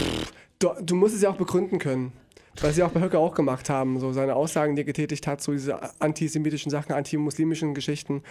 pff, 0.00 0.32
du, 0.58 0.70
du 0.82 0.94
musst 0.96 1.14
es 1.14 1.22
ja 1.22 1.30
auch 1.30 1.36
begründen 1.36 1.78
können. 1.78 2.12
Was 2.60 2.74
sie 2.74 2.82
auch 2.82 2.90
bei 2.90 3.00
Höcke 3.00 3.18
auch 3.18 3.34
gemacht 3.34 3.70
haben, 3.70 4.00
so 4.00 4.12
seine 4.12 4.34
Aussagen, 4.34 4.74
die 4.74 4.82
er 4.82 4.86
getätigt 4.86 5.26
hat, 5.26 5.40
so 5.40 5.52
diese 5.52 5.78
antisemitischen 6.00 6.70
Sachen, 6.70 6.92
antimuslimischen 6.92 7.74
Geschichten. 7.74 8.22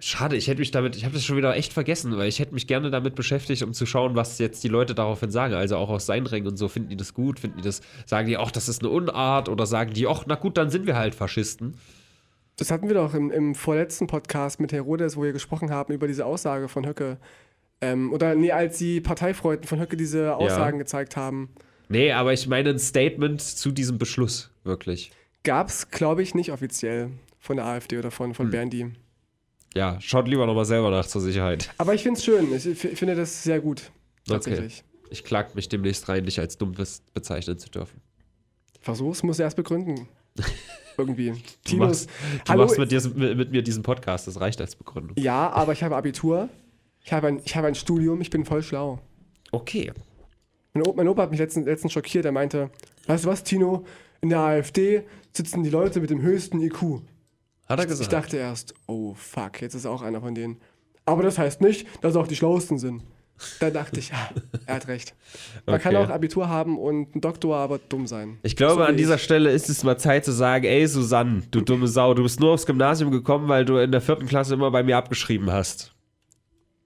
Schade, 0.00 0.36
ich 0.36 0.48
hätte 0.48 0.58
mich 0.58 0.70
damit, 0.70 0.96
ich 0.96 1.04
habe 1.04 1.14
das 1.14 1.24
schon 1.24 1.36
wieder 1.36 1.54
echt 1.56 1.72
vergessen, 1.72 2.16
weil 2.16 2.28
ich 2.28 2.38
hätte 2.40 2.52
mich 2.52 2.66
gerne 2.66 2.90
damit 2.90 3.14
beschäftigt, 3.14 3.62
um 3.62 3.72
zu 3.72 3.86
schauen, 3.86 4.16
was 4.16 4.38
jetzt 4.38 4.62
die 4.64 4.68
Leute 4.68 4.94
daraufhin 4.94 5.30
sagen. 5.30 5.54
Also 5.54 5.76
auch 5.76 5.88
aus 5.88 6.06
seinen 6.06 6.26
Rängen 6.26 6.48
und 6.48 6.56
so, 6.56 6.68
finden 6.68 6.90
die 6.90 6.96
das 6.96 7.14
gut, 7.14 7.38
finden 7.38 7.58
die 7.58 7.62
das, 7.62 7.80
sagen 8.04 8.26
die, 8.26 8.36
ach, 8.36 8.50
das 8.50 8.68
ist 8.68 8.82
eine 8.82 8.90
Unart 8.90 9.48
oder 9.48 9.66
sagen 9.66 9.94
die, 9.94 10.06
ach, 10.06 10.24
na 10.26 10.34
gut, 10.34 10.56
dann 10.56 10.68
sind 10.68 10.86
wir 10.86 10.96
halt 10.96 11.14
Faschisten. 11.14 11.74
Das 12.56 12.70
hatten 12.70 12.88
wir 12.88 12.94
doch 12.94 13.14
im, 13.14 13.30
im 13.30 13.54
vorletzten 13.54 14.06
Podcast 14.06 14.60
mit 14.60 14.72
Herodes, 14.72 15.16
wo 15.16 15.22
wir 15.22 15.32
gesprochen 15.32 15.70
haben 15.70 15.92
über 15.92 16.06
diese 16.06 16.26
Aussage 16.26 16.68
von 16.68 16.86
Höcke. 16.86 17.18
Ähm, 17.80 18.12
oder 18.12 18.34
nee, 18.34 18.52
als 18.52 18.78
die 18.78 19.00
Parteifreuden 19.00 19.64
von 19.64 19.80
Höcke 19.80 19.96
diese 19.96 20.36
Aussagen 20.36 20.78
gezeigt 20.78 21.16
haben. 21.16 21.50
Nee, 21.88 22.12
aber 22.12 22.32
ich 22.32 22.46
meine 22.46 22.70
ein 22.70 22.78
Statement 22.78 23.40
zu 23.40 23.70
diesem 23.70 23.98
Beschluss, 23.98 24.50
wirklich. 24.64 25.12
Gab 25.42 25.68
es, 25.68 25.90
glaube 25.90 26.22
ich, 26.22 26.34
nicht 26.34 26.52
offiziell 26.52 27.10
von 27.40 27.56
der 27.56 27.66
AfD 27.66 27.98
oder 27.98 28.10
von, 28.10 28.34
von 28.34 28.50
Berndi. 28.50 28.92
Ja, 29.74 30.00
schaut 30.00 30.28
lieber 30.28 30.46
nochmal 30.46 30.64
selber 30.64 30.90
nach 30.90 31.06
zur 31.06 31.20
Sicherheit. 31.20 31.70
Aber 31.78 31.94
ich 31.94 32.02
finde 32.02 32.18
es 32.18 32.24
schön. 32.24 32.54
Ich, 32.54 32.78
finde 32.78 33.16
das 33.16 33.42
sehr 33.42 33.60
gut. 33.60 33.90
Tatsächlich. 34.26 34.84
Ich 35.10 35.24
klag 35.24 35.54
mich 35.54 35.68
demnächst 35.68 36.08
rein, 36.08 36.24
dich 36.24 36.40
als 36.40 36.56
dumm 36.56 36.74
bezeichnen 37.12 37.58
zu 37.58 37.70
dürfen. 37.70 38.00
Versuch's, 38.80 39.22
muss 39.22 39.38
erst 39.38 39.56
begründen. 39.56 40.08
Irgendwie. 40.96 41.30
Du 41.30 41.38
Tinos. 41.64 42.06
machst, 42.06 42.10
du 42.44 42.52
Hallo, 42.52 42.64
machst 42.64 42.78
mit, 42.78 42.92
diesem, 42.92 43.16
mit, 43.16 43.36
mit 43.36 43.50
mir 43.50 43.62
diesen 43.62 43.82
Podcast, 43.82 44.28
das 44.28 44.40
reicht 44.40 44.60
als 44.60 44.76
Begründung. 44.76 45.16
Ja, 45.18 45.50
aber 45.50 45.72
ich 45.72 45.82
habe 45.82 45.96
Abitur. 45.96 46.48
Ich 47.04 47.12
habe 47.12 47.26
ein, 47.26 47.40
ich 47.44 47.56
habe 47.56 47.66
ein 47.66 47.74
Studium, 47.74 48.20
ich 48.20 48.30
bin 48.30 48.44
voll 48.44 48.62
schlau. 48.62 49.00
Okay. 49.50 49.92
Mein 50.72 50.86
Opa, 50.86 50.96
mein 50.96 51.08
Opa 51.08 51.22
hat 51.22 51.30
mich 51.30 51.40
letztens, 51.40 51.66
letztens 51.66 51.92
schockiert. 51.92 52.24
Er 52.24 52.32
meinte: 52.32 52.70
Weißt 53.06 53.24
du 53.24 53.28
was, 53.28 53.42
Tino? 53.42 53.84
In 54.20 54.30
der 54.30 54.38
AfD 54.38 55.02
sitzen 55.32 55.62
die 55.62 55.70
Leute 55.70 56.00
mit 56.00 56.10
dem 56.10 56.22
höchsten 56.22 56.60
IQ. 56.60 57.02
Hat 57.66 57.78
er 57.78 57.84
Ich 57.84 57.88
gesagt. 57.90 58.12
dachte 58.12 58.36
erst: 58.36 58.74
Oh 58.86 59.14
fuck, 59.14 59.60
jetzt 59.62 59.74
ist 59.74 59.84
er 59.84 59.90
auch 59.90 60.02
einer 60.02 60.20
von 60.20 60.34
denen. 60.34 60.58
Aber 61.06 61.22
das 61.22 61.38
heißt 61.38 61.60
nicht, 61.60 61.86
dass 62.02 62.16
auch 62.16 62.26
die 62.26 62.36
Schlauesten 62.36 62.78
sind. 62.78 63.02
Da 63.58 63.68
dachte 63.68 63.98
ich, 63.98 64.10
ja, 64.10 64.30
er 64.66 64.76
hat 64.76 64.86
recht. 64.86 65.12
Man 65.66 65.80
kann 65.80 65.96
Okay. 65.96 66.04
auch 66.04 66.08
Abitur 66.10 66.48
haben 66.48 66.78
und 66.78 67.12
einen 67.14 67.20
Doktor, 67.20 67.56
aber 67.56 67.78
dumm 67.88 68.06
sein. 68.06 68.38
Ich 68.44 68.54
glaube, 68.54 68.74
So 68.76 68.82
an 68.82 68.96
dieser 68.96 69.16
ich. 69.16 69.22
Stelle 69.24 69.50
ist 69.50 69.68
es 69.68 69.82
mal 69.82 69.98
Zeit 69.98 70.24
zu 70.24 70.30
sagen, 70.30 70.64
ey 70.64 70.86
Susanne, 70.86 71.42
du 71.50 71.60
dumme 71.60 71.88
Sau, 71.88 72.14
du 72.14 72.22
bist 72.22 72.38
nur 72.38 72.52
aufs 72.52 72.64
Gymnasium 72.64 73.10
gekommen, 73.10 73.48
weil 73.48 73.64
du 73.64 73.76
in 73.78 73.90
der 73.90 74.00
vierten 74.00 74.26
Klasse 74.26 74.54
immer 74.54 74.70
bei 74.70 74.84
mir 74.84 74.96
abgeschrieben 74.96 75.50
hast. 75.50 75.92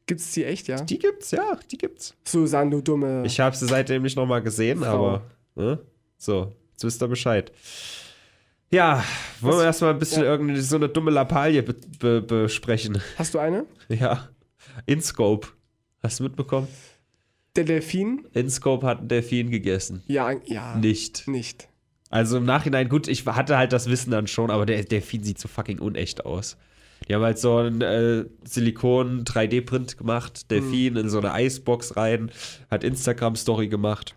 Gibt's 0.06 0.32
die 0.32 0.44
echt, 0.44 0.68
ja? 0.68 0.80
Die 0.80 0.98
gibt's, 0.98 1.32
ja, 1.32 1.58
die 1.70 1.76
gibt's. 1.76 2.14
Susanne, 2.26 2.70
du 2.70 2.80
dumme. 2.80 3.24
Ich 3.26 3.38
habe 3.40 3.54
sie 3.54 3.66
seitdem 3.66 4.02
nicht 4.02 4.16
nochmal 4.16 4.40
gesehen, 4.42 4.78
Frau. 4.80 4.88
aber 5.08 5.22
ne? 5.54 5.78
so, 6.16 6.54
jetzt 6.72 6.82
wisst 6.82 7.02
ihr 7.02 7.08
Bescheid. 7.08 7.52
Ja, 8.70 9.02
wollen 9.40 9.54
wir 9.54 9.58
Was- 9.58 9.64
erstmal 9.64 9.92
ein 9.92 9.98
bisschen 9.98 10.22
ja. 10.24 10.28
irgendwie 10.30 10.60
so 10.60 10.76
eine 10.76 10.88
dumme 10.88 11.10
Lappalie 11.10 11.62
be 11.62 11.74
be 11.98 12.20
besprechen. 12.22 13.00
Hast 13.16 13.34
du 13.34 13.38
eine? 13.38 13.64
Ja, 13.88 14.28
InScope. 14.86 15.48
Hast 16.02 16.20
du 16.20 16.24
mitbekommen? 16.24 16.68
Der 17.56 17.64
Delfin? 17.64 18.26
InScope 18.34 18.86
hat 18.86 18.98
einen 18.98 19.08
Delfin 19.08 19.50
gegessen. 19.50 20.02
Ja, 20.06 20.30
ja. 20.44 20.76
Nicht. 20.76 21.26
Nicht. 21.26 21.68
Also 22.10 22.36
im 22.38 22.44
Nachhinein, 22.44 22.88
gut, 22.88 23.08
ich 23.08 23.26
hatte 23.26 23.56
halt 23.58 23.72
das 23.72 23.88
Wissen 23.88 24.10
dann 24.10 24.26
schon, 24.26 24.50
aber 24.50 24.64
der 24.66 24.82
Delfin 24.84 25.24
sieht 25.24 25.38
so 25.38 25.48
fucking 25.48 25.78
unecht 25.78 26.24
aus. 26.24 26.56
Die 27.08 27.14
haben 27.14 27.22
halt 27.22 27.38
so 27.38 27.56
einen 27.56 27.80
äh, 27.80 28.24
Silikon-3D-Print 28.44 29.96
gemacht, 29.98 30.50
Delfin 30.50 30.96
in 30.96 31.08
so 31.08 31.18
eine 31.18 31.32
Eisbox 31.32 31.96
rein, 31.96 32.30
hat 32.70 32.84
Instagram-Story 32.84 33.68
gemacht 33.68 34.14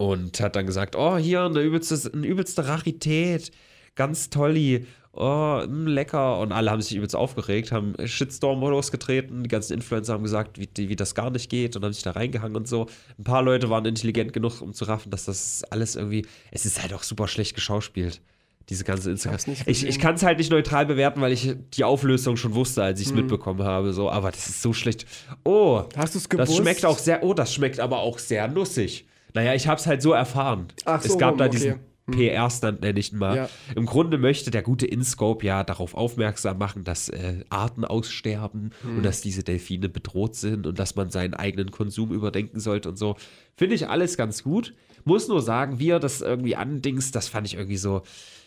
und 0.00 0.40
hat 0.40 0.56
dann 0.56 0.64
gesagt, 0.64 0.96
oh, 0.96 1.18
hier 1.18 1.42
eine 1.42 1.60
übelste, 1.60 2.10
eine 2.14 2.26
übelste 2.26 2.66
Rarität, 2.66 3.50
ganz 3.96 4.30
tolli, 4.30 4.86
oh, 5.12 5.62
mh, 5.68 5.90
lecker. 5.90 6.38
Und 6.38 6.52
alle 6.52 6.70
haben 6.70 6.80
sich 6.80 6.96
übelst 6.96 7.14
aufgeregt, 7.14 7.70
haben 7.70 7.94
Shitstorm 8.06 8.62
losgetreten, 8.62 9.42
die 9.42 9.50
ganzen 9.50 9.74
Influencer 9.74 10.14
haben 10.14 10.22
gesagt, 10.22 10.58
wie, 10.58 10.70
wie 10.88 10.96
das 10.96 11.14
gar 11.14 11.28
nicht 11.28 11.50
geht 11.50 11.76
und 11.76 11.84
haben 11.84 11.92
sich 11.92 12.02
da 12.02 12.12
reingehangen 12.12 12.56
und 12.56 12.66
so. 12.66 12.86
Ein 13.18 13.24
paar 13.24 13.42
Leute 13.42 13.68
waren 13.68 13.84
intelligent 13.84 14.32
genug, 14.32 14.62
um 14.62 14.72
zu 14.72 14.86
raffen, 14.86 15.10
dass 15.10 15.26
das 15.26 15.64
alles 15.64 15.96
irgendwie, 15.96 16.24
es 16.50 16.64
ist 16.64 16.80
halt 16.80 16.94
auch 16.94 17.02
super 17.02 17.28
schlecht 17.28 17.54
geschauspielt. 17.54 18.22
Diese 18.70 18.84
ganze 18.84 19.10
Instagram. 19.10 19.38
Ich, 19.66 19.84
ich 19.86 19.98
kann 19.98 20.14
es 20.14 20.22
halt 20.22 20.38
nicht 20.38 20.50
neutral 20.50 20.86
bewerten, 20.86 21.20
weil 21.20 21.32
ich 21.32 21.56
die 21.74 21.84
Auflösung 21.84 22.38
schon 22.38 22.54
wusste, 22.54 22.82
als 22.82 23.00
ich 23.00 23.08
es 23.08 23.12
mitbekommen 23.12 23.64
habe. 23.64 23.92
So, 23.92 24.08
aber 24.10 24.30
das 24.30 24.48
ist 24.48 24.62
so 24.62 24.72
schlecht. 24.72 25.04
Oh, 25.44 25.82
Hast 25.94 26.14
du's 26.14 26.26
gewusst? 26.28 26.52
das 26.52 26.56
schmeckt 26.56 26.86
auch 26.86 26.98
sehr, 26.98 27.22
oh, 27.22 27.34
das 27.34 27.52
schmeckt 27.52 27.80
aber 27.80 27.98
auch 27.98 28.18
sehr 28.18 28.48
nussig. 28.48 29.04
Naja, 29.34 29.54
ich 29.54 29.66
habe 29.68 29.80
es 29.80 29.86
halt 29.86 30.02
so 30.02 30.12
erfahren. 30.12 30.68
Ach 30.84 31.04
es 31.04 31.12
so, 31.12 31.18
gab 31.18 31.38
da 31.38 31.46
okay. 31.46 31.56
diesen 31.56 31.80
PR-Stand, 32.10 32.80
nenne 32.80 32.98
ich 32.98 33.12
ihn 33.12 33.18
mal. 33.18 33.36
Ja. 33.36 33.48
Im 33.76 33.86
Grunde 33.86 34.18
möchte 34.18 34.50
der 34.50 34.62
gute 34.62 34.84
InScope 34.86 35.46
ja 35.46 35.62
darauf 35.62 35.94
aufmerksam 35.94 36.58
machen, 36.58 36.82
dass 36.82 37.08
äh, 37.08 37.44
Arten 37.50 37.84
aussterben 37.84 38.72
Hm. 38.82 38.96
und 38.98 39.02
dass 39.04 39.20
diese 39.20 39.44
Delfine 39.44 39.88
bedroht 39.88 40.34
sind 40.34 40.66
und 40.66 40.78
dass 40.78 40.96
man 40.96 41.10
seinen 41.10 41.34
eigenen 41.34 41.70
Konsum 41.70 42.10
überdenken 42.12 42.58
sollte 42.58 42.88
und 42.88 42.96
so. 42.96 43.16
Finde 43.56 43.76
ich 43.76 43.88
alles 43.88 44.16
ganz 44.16 44.42
gut. 44.42 44.74
Muss 45.04 45.28
nur 45.28 45.40
sagen, 45.40 45.78
wie 45.78 45.90
er 45.90 46.00
das 46.00 46.20
irgendwie 46.20 46.56
andings, 46.56 47.12
das 47.12 47.28
fand 47.28 47.46
ich 47.46 47.54
irgendwie 47.54 47.76
so. 47.76 48.02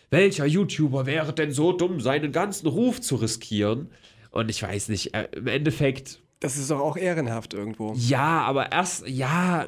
Welcher 0.10 0.46
YouTuber 0.46 1.06
wäre 1.06 1.34
denn 1.34 1.52
so 1.52 1.72
dumm, 1.72 2.00
seinen 2.02 2.32
ganzen 2.34 2.68
Ruf 2.68 3.00
zu 3.02 3.16
riskieren? 3.16 3.90
Und 4.32 4.50
ich 4.50 4.62
weiß 4.62 4.90
nicht, 4.90 5.14
äh, 5.16 5.28
im 5.36 5.48
Endeffekt 5.48 6.20
Das 6.42 6.58
ist 6.58 6.70
doch 6.70 6.80
auch 6.82 6.98
ehrenhaft 6.98 7.54
irgendwo. 7.54 7.94
ja, 7.96 8.42
aber 8.42 8.72
erst, 8.74 9.08
ja, 9.08 9.68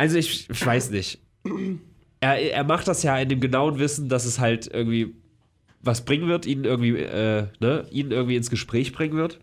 also 0.00 0.16
ich, 0.16 0.48
ich 0.48 0.66
weiß 0.66 0.90
nicht. 0.90 1.20
Er, 2.20 2.52
er 2.52 2.64
macht 2.64 2.88
das 2.88 3.02
ja 3.02 3.18
in 3.18 3.28
dem 3.28 3.40
genauen 3.40 3.78
Wissen, 3.78 4.08
dass 4.08 4.24
es 4.24 4.38
halt 4.38 4.66
irgendwie 4.66 5.14
was 5.82 6.06
bringen 6.06 6.26
wird, 6.26 6.46
ihn 6.46 6.64
irgendwie, 6.64 6.96
äh, 6.96 7.48
ne, 7.60 7.86
ihn 7.90 8.10
irgendwie 8.10 8.36
ins 8.36 8.48
Gespräch 8.48 8.92
bringen 8.92 9.16
wird. 9.16 9.40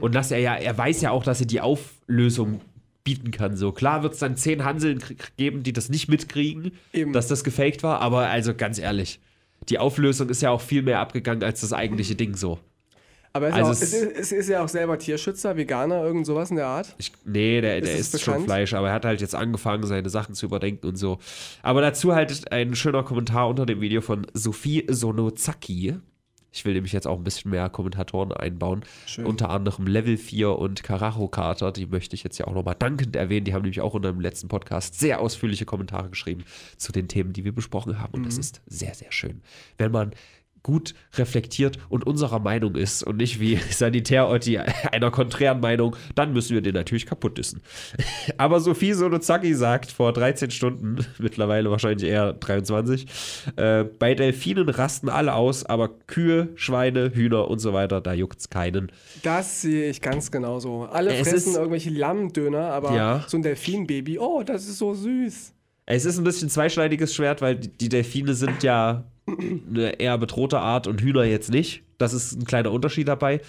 Und 0.00 0.14
dass 0.16 0.32
er 0.32 0.38
ja, 0.38 0.56
er 0.56 0.76
weiß 0.76 1.02
ja 1.02 1.12
auch, 1.12 1.22
dass 1.22 1.40
er 1.40 1.46
die 1.46 1.60
Auflösung 1.60 2.60
bieten 3.04 3.30
kann. 3.30 3.56
So 3.56 3.70
klar 3.70 4.02
wird 4.02 4.14
es 4.14 4.18
dann 4.18 4.36
zehn 4.36 4.64
Hanseln 4.64 5.02
geben, 5.36 5.62
die 5.62 5.72
das 5.72 5.88
nicht 5.88 6.08
mitkriegen, 6.08 6.72
Eben. 6.92 7.12
dass 7.12 7.28
das 7.28 7.44
gefaked 7.44 7.84
war, 7.84 8.00
aber 8.00 8.26
also 8.26 8.54
ganz 8.54 8.80
ehrlich, 8.80 9.20
die 9.68 9.78
Auflösung 9.78 10.28
ist 10.30 10.42
ja 10.42 10.50
auch 10.50 10.60
viel 10.60 10.82
mehr 10.82 10.98
abgegangen 10.98 11.44
als 11.44 11.60
das 11.60 11.72
eigentliche 11.72 12.16
Ding 12.16 12.34
so. 12.34 12.58
Aber 13.34 13.48
er 13.48 13.52
ist, 13.52 13.56
Also 13.56 13.68
auch, 13.68 13.72
es- 13.72 13.82
es 13.82 13.92
ist, 13.94 14.16
es 14.18 14.32
ist 14.32 14.48
ja 14.48 14.62
auch 14.62 14.68
selber 14.68 14.98
Tierschützer, 14.98 15.56
Veganer, 15.56 16.02
irgend 16.04 16.26
sowas 16.26 16.50
in 16.50 16.56
der 16.56 16.66
Art. 16.66 16.94
Ich, 16.98 17.12
nee, 17.24 17.60
der, 17.60 17.78
Ist 17.78 17.86
der 17.86 17.98
isst 17.98 18.20
schon? 18.20 18.44
Fleisch, 18.44 18.74
aber 18.74 18.88
er 18.88 18.94
hat 18.94 19.04
halt 19.04 19.20
jetzt 19.20 19.34
angefangen, 19.34 19.86
seine 19.86 20.10
Sachen 20.10 20.34
zu 20.34 20.46
überdenken 20.46 20.86
und 20.86 20.96
so. 20.96 21.18
Aber 21.62 21.80
dazu 21.80 22.14
halt 22.14 22.52
ein 22.52 22.74
schöner 22.74 23.02
Kommentar 23.04 23.48
unter 23.48 23.64
dem 23.64 23.80
Video 23.80 24.00
von 24.02 24.26
Sophie 24.34 24.84
Sonozaki. 24.88 25.94
Ich 26.54 26.66
will 26.66 26.74
nämlich 26.74 26.92
jetzt 26.92 27.06
auch 27.06 27.16
ein 27.16 27.24
bisschen 27.24 27.50
mehr 27.50 27.70
Kommentatoren 27.70 28.30
einbauen. 28.32 28.82
Schön. 29.06 29.24
Unter 29.24 29.48
anderem 29.48 29.86
Level 29.86 30.18
4 30.18 30.50
und 30.58 30.82
Karacho 30.82 31.26
Carter, 31.28 31.72
die 31.72 31.86
möchte 31.86 32.14
ich 32.14 32.24
jetzt 32.24 32.36
ja 32.36 32.46
auch 32.46 32.52
nochmal 32.52 32.74
dankend 32.78 33.16
erwähnen. 33.16 33.46
Die 33.46 33.54
haben 33.54 33.62
nämlich 33.62 33.80
auch 33.80 33.94
unter 33.94 34.12
dem 34.12 34.20
letzten 34.20 34.48
Podcast 34.48 35.00
sehr 35.00 35.20
ausführliche 35.20 35.64
Kommentare 35.64 36.10
geschrieben 36.10 36.44
zu 36.76 36.92
den 36.92 37.08
Themen, 37.08 37.32
die 37.32 37.44
wir 37.46 37.52
besprochen 37.54 37.98
haben. 37.98 38.12
Und 38.12 38.26
das 38.26 38.36
ist 38.36 38.60
sehr, 38.66 38.92
sehr 38.92 39.10
schön. 39.12 39.40
Wenn 39.78 39.92
man 39.92 40.10
gut 40.62 40.94
reflektiert 41.14 41.78
und 41.88 42.06
unserer 42.06 42.38
Meinung 42.38 42.76
ist 42.76 43.02
und 43.02 43.16
nicht 43.16 43.40
wie 43.40 43.56
Sanitär-Otti 43.70 44.58
einer 44.58 45.10
konträren 45.10 45.60
Meinung, 45.60 45.96
dann 46.14 46.32
müssen 46.32 46.54
wir 46.54 46.60
den 46.62 46.74
natürlich 46.74 47.06
kaputt 47.06 47.38
dissen. 47.38 47.62
Aber 48.38 48.60
Sophie 48.60 48.92
Sonozaki 48.92 49.54
sagt 49.54 49.90
vor 49.90 50.12
13 50.12 50.50
Stunden, 50.50 51.04
mittlerweile 51.18 51.70
wahrscheinlich 51.70 52.08
eher 52.08 52.32
23, 52.32 53.06
äh, 53.56 53.84
bei 53.84 54.14
Delfinen 54.14 54.68
rasten 54.68 55.08
alle 55.08 55.34
aus, 55.34 55.64
aber 55.64 55.88
Kühe, 56.06 56.48
Schweine, 56.54 57.10
Hühner 57.14 57.48
und 57.48 57.58
so 57.58 57.72
weiter, 57.72 58.00
da 58.00 58.12
juckt's 58.12 58.50
keinen. 58.50 58.90
Das 59.22 59.62
sehe 59.62 59.90
ich 59.90 60.00
ganz 60.00 60.30
genauso. 60.30 60.84
Alle 60.84 61.14
Es 61.14 61.28
fressen 61.28 61.54
irgendwelche 61.54 61.90
Lammdöner, 61.90 62.70
aber 62.72 62.94
Ja. 62.94 63.24
so 63.26 63.36
ein 63.36 63.42
Delfinbaby, 63.42 64.18
oh, 64.18 64.42
das 64.42 64.68
ist 64.68 64.78
so 64.78 64.94
süß. 64.94 65.52
Es 65.86 66.04
ist 66.04 66.18
ein 66.18 66.24
bisschen 66.24 66.48
zweischneidiges 66.48 67.14
Schwert, 67.14 67.42
weil 67.42 67.56
die 67.56 67.88
Delfine 67.88 68.34
sind 68.34 68.62
ja 68.62 69.04
eine 69.26 70.00
eher 70.00 70.18
bedrohte 70.18 70.58
Art 70.58 70.86
und 70.86 71.00
Hühner 71.00 71.24
jetzt 71.24 71.50
nicht. 71.50 71.82
Das 71.98 72.12
ist 72.12 72.32
ein 72.32 72.44
kleiner 72.44 72.72
Unterschied 72.72 73.08
dabei. 73.08 73.40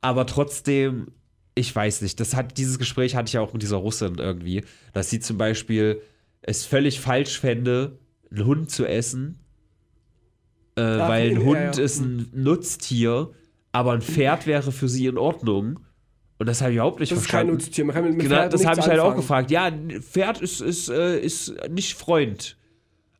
Aber 0.00 0.26
trotzdem, 0.26 1.08
ich 1.54 1.74
weiß 1.74 2.02
nicht, 2.02 2.20
das 2.20 2.34
hat, 2.34 2.58
dieses 2.58 2.78
Gespräch 2.78 3.16
hatte 3.16 3.28
ich 3.28 3.32
ja 3.34 3.40
auch 3.40 3.52
mit 3.52 3.62
dieser 3.62 3.76
Russin 3.76 4.16
irgendwie, 4.18 4.64
dass 4.92 5.10
sie 5.10 5.20
zum 5.20 5.38
Beispiel 5.38 6.00
es 6.42 6.64
völlig 6.64 7.00
falsch 7.00 7.40
fände, 7.40 7.98
einen 8.30 8.46
Hund 8.46 8.70
zu 8.70 8.86
essen, 8.86 9.40
äh, 10.76 10.82
Ach, 10.82 11.08
weil 11.08 11.30
ein 11.30 11.40
ja, 11.40 11.44
Hund 11.44 11.76
ja. 11.76 11.82
ist 11.82 12.00
ein 12.00 12.28
Nutztier, 12.32 13.30
aber 13.72 13.92
ein 13.92 14.02
Pferd 14.02 14.46
wäre 14.46 14.72
für 14.72 14.88
sie 14.88 15.06
in 15.06 15.18
Ordnung. 15.18 15.80
Und 16.38 16.46
das 16.46 16.60
habe 16.60 16.72
ich 16.72 16.76
überhaupt 16.76 17.00
nicht 17.00 17.12
Das 17.12 17.18
ist 17.18 17.24
kein 17.24 17.46
verstanden. 17.46 17.64
Nutztier. 17.64 17.84
Man 17.84 17.94
kann 17.94 18.04
mit, 18.04 18.16
mit 18.16 18.28
Genau, 18.28 18.48
das 18.48 18.66
habe 18.66 18.80
ich 18.80 18.86
halt 18.86 19.00
auch 19.00 19.16
gefragt. 19.16 19.50
Ja, 19.50 19.64
ein 19.64 20.02
Pferd 20.02 20.42
ist, 20.42 20.60
ist, 20.60 20.90
äh, 20.90 21.18
ist 21.18 21.54
nicht 21.70 21.94
Freund. 21.94 22.56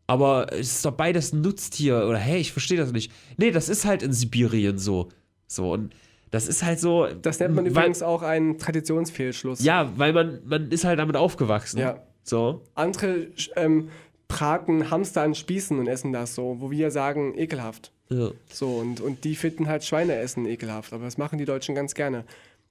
Aber 0.07 0.53
es 0.53 0.77
ist 0.77 0.85
doch 0.85 0.93
beides 0.93 1.33
ein 1.33 1.41
Nutztier. 1.41 2.07
Oder 2.09 2.19
hey, 2.19 2.41
ich 2.41 2.53
verstehe 2.53 2.79
das 2.79 2.93
nicht. 2.93 3.13
Nee, 3.37 3.51
das 3.51 3.69
ist 3.69 3.85
halt 3.85 4.03
in 4.03 4.13
Sibirien 4.13 4.79
so. 4.79 5.09
So, 5.49 5.73
und 5.73 5.95
das 6.31 6.49
ist 6.49 6.63
halt 6.63 6.81
so. 6.81 7.07
Das 7.23 7.41
nennt 7.41 7.55
man 7.55 7.65
weil, 7.65 7.71
übrigens 7.73 8.03
auch 8.03 8.23
einen 8.23 8.59
Traditionsfehlschluss. 8.59 9.63
Ja, 9.63 9.91
weil 9.97 10.13
man, 10.13 10.41
man 10.45 10.71
ist 10.71 10.85
halt 10.85 10.99
damit 10.99 11.17
aufgewachsen. 11.17 11.79
Ja. 11.79 12.03
So. 12.23 12.63
Andere 12.75 13.29
ähm, 13.55 13.89
braten 14.29 14.91
Hamster 14.91 15.23
an 15.23 15.35
Spießen 15.35 15.79
und 15.79 15.87
essen 15.87 16.13
das 16.13 16.35
so, 16.35 16.57
wo 16.61 16.71
wir 16.71 16.91
sagen, 16.91 17.37
ekelhaft. 17.37 17.93
Ja. 18.09 18.31
So, 18.53 18.69
und, 18.77 19.01
und 19.01 19.25
die 19.25 19.35
finden 19.35 19.69
halt 19.69 19.85
Schweineessen 19.85 20.47
ekelhaft. 20.47 20.93
Aber 20.93 21.05
das 21.05 21.19
machen 21.19 21.39
die 21.39 21.45
Deutschen 21.45 21.75
ganz 21.75 21.95
gerne. 21.95 22.25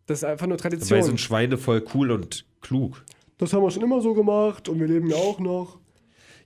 Das 0.06 0.20
ist 0.20 0.24
einfach 0.24 0.48
nur 0.48 0.58
Tradition. 0.58 0.90
Dabei 0.90 1.02
sind 1.02 1.20
Schweine 1.20 1.58
voll 1.58 1.84
cool 1.94 2.12
und 2.12 2.46
klug. 2.62 3.04
das 3.38 3.54
haben 3.54 3.64
wir 3.64 3.72
schon 3.72 3.84
immer 3.84 4.02
so 4.02 4.14
gemacht 4.14 4.70
und 4.70 4.80
wir 4.80 4.88
leben 4.88 5.10
ja 5.10 5.16
auch 5.16 5.40
noch. 5.40 5.80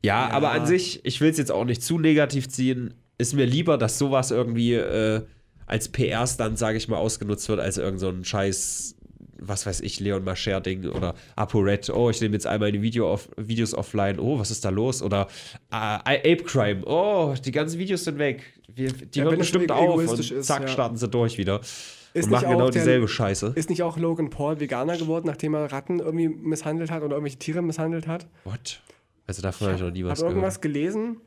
Ja, 0.04 0.30
Ja. 0.30 0.34
aber 0.36 0.52
an 0.52 0.66
sich, 0.66 1.04
ich 1.06 1.20
will 1.22 1.30
es 1.30 1.38
jetzt 1.38 1.52
auch 1.52 1.66
nicht 1.66 1.84
zu 1.84 1.98
negativ 2.00 2.48
ziehen. 2.50 2.94
Ist 3.18 3.34
mir 3.34 3.46
lieber, 3.46 3.78
dass 3.78 3.98
sowas 3.98 4.32
irgendwie 4.32 4.74
äh, 4.76 5.22
als 5.66 5.90
PR-Stand, 5.90 6.58
sage 6.58 6.78
ich 6.78 6.88
mal, 6.88 6.98
ausgenutzt 6.98 7.48
wird, 7.50 7.60
als 7.60 7.78
irgend 7.78 8.00
so 8.00 8.08
ein 8.10 8.24
scheiß, 8.24 8.96
was 9.42 9.66
weiß 9.66 9.82
ich, 9.82 10.00
Leon 10.00 10.24
Mascher-Ding 10.24 10.86
oder 10.88 11.16
ApoRed. 11.36 11.90
Oh, 11.90 12.10
ich 12.10 12.22
nehme 12.22 12.34
jetzt 12.34 12.48
einmal 12.48 12.72
die 12.72 12.82
Video 12.82 13.12
off 13.12 13.30
Videos 13.38 13.74
offline. 13.74 14.20
Oh, 14.20 14.40
was 14.40 14.52
ist 14.52 14.64
da 14.66 14.70
los? 14.70 15.02
Oder 15.02 15.28
äh, 15.72 15.76
Ape 15.76 16.44
Crime. 16.44 16.84
Oh, 16.86 17.36
die 17.44 17.52
ganzen 17.52 17.78
Videos 17.78 18.06
sind 18.06 18.18
weg. 18.20 18.42
Wir, 18.74 18.92
die 18.94 19.20
Ja, 19.20 19.26
hören 19.26 19.38
bestimmt 19.38 19.72
auf 19.72 19.96
und 19.96 20.20
ist, 20.20 20.44
zack, 20.46 20.62
ja. 20.62 20.68
starten 20.70 20.96
sie 20.98 21.08
durch 21.10 21.38
wieder. 21.38 21.60
Ist 22.14 22.26
und 22.26 22.32
machen 22.32 22.50
genau 22.50 22.66
auch 22.66 22.70
der- 22.70 22.82
dieselbe 22.82 23.08
Scheiße. 23.08 23.52
Ist 23.56 23.70
nicht 23.70 23.84
auch 23.84 23.98
Logan 23.98 24.30
Paul 24.30 24.60
Veganer 24.60 24.98
geworden, 24.98 25.28
nachdem 25.28 25.54
er 25.54 25.72
Ratten 25.72 26.00
irgendwie 26.00 26.28
misshandelt 26.30 26.90
hat 26.90 27.04
oder 27.04 27.16
irgendwelche 27.16 27.38
Tiere 27.40 27.62
misshandelt 27.62 28.08
hat? 28.08 28.28
What? 28.46 28.82
Also 29.30 29.44
davon 29.44 29.68
habe 29.68 29.76
ich 29.78 29.84
noch 29.84 29.92
nie 29.92 30.04
was 30.04 30.10
habe 30.10 30.18
gehört. 30.22 30.32
irgendwas 30.32 30.60
gelesen, 30.60 31.18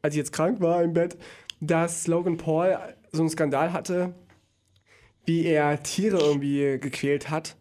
als 0.00 0.14
ich 0.14 0.18
jetzt 0.18 0.32
krank 0.32 0.60
war 0.60 0.80
im 0.84 0.92
Bett, 0.92 1.16
dass 1.60 2.06
Logan 2.06 2.36
Paul 2.36 2.78
so 3.10 3.20
einen 3.22 3.30
Skandal 3.30 3.72
hatte, 3.72 4.14
wie 5.26 5.44
er 5.44 5.82
Tiere 5.82 6.18
irgendwie 6.18 6.78
gequält 6.80 7.30
hat. 7.30 7.56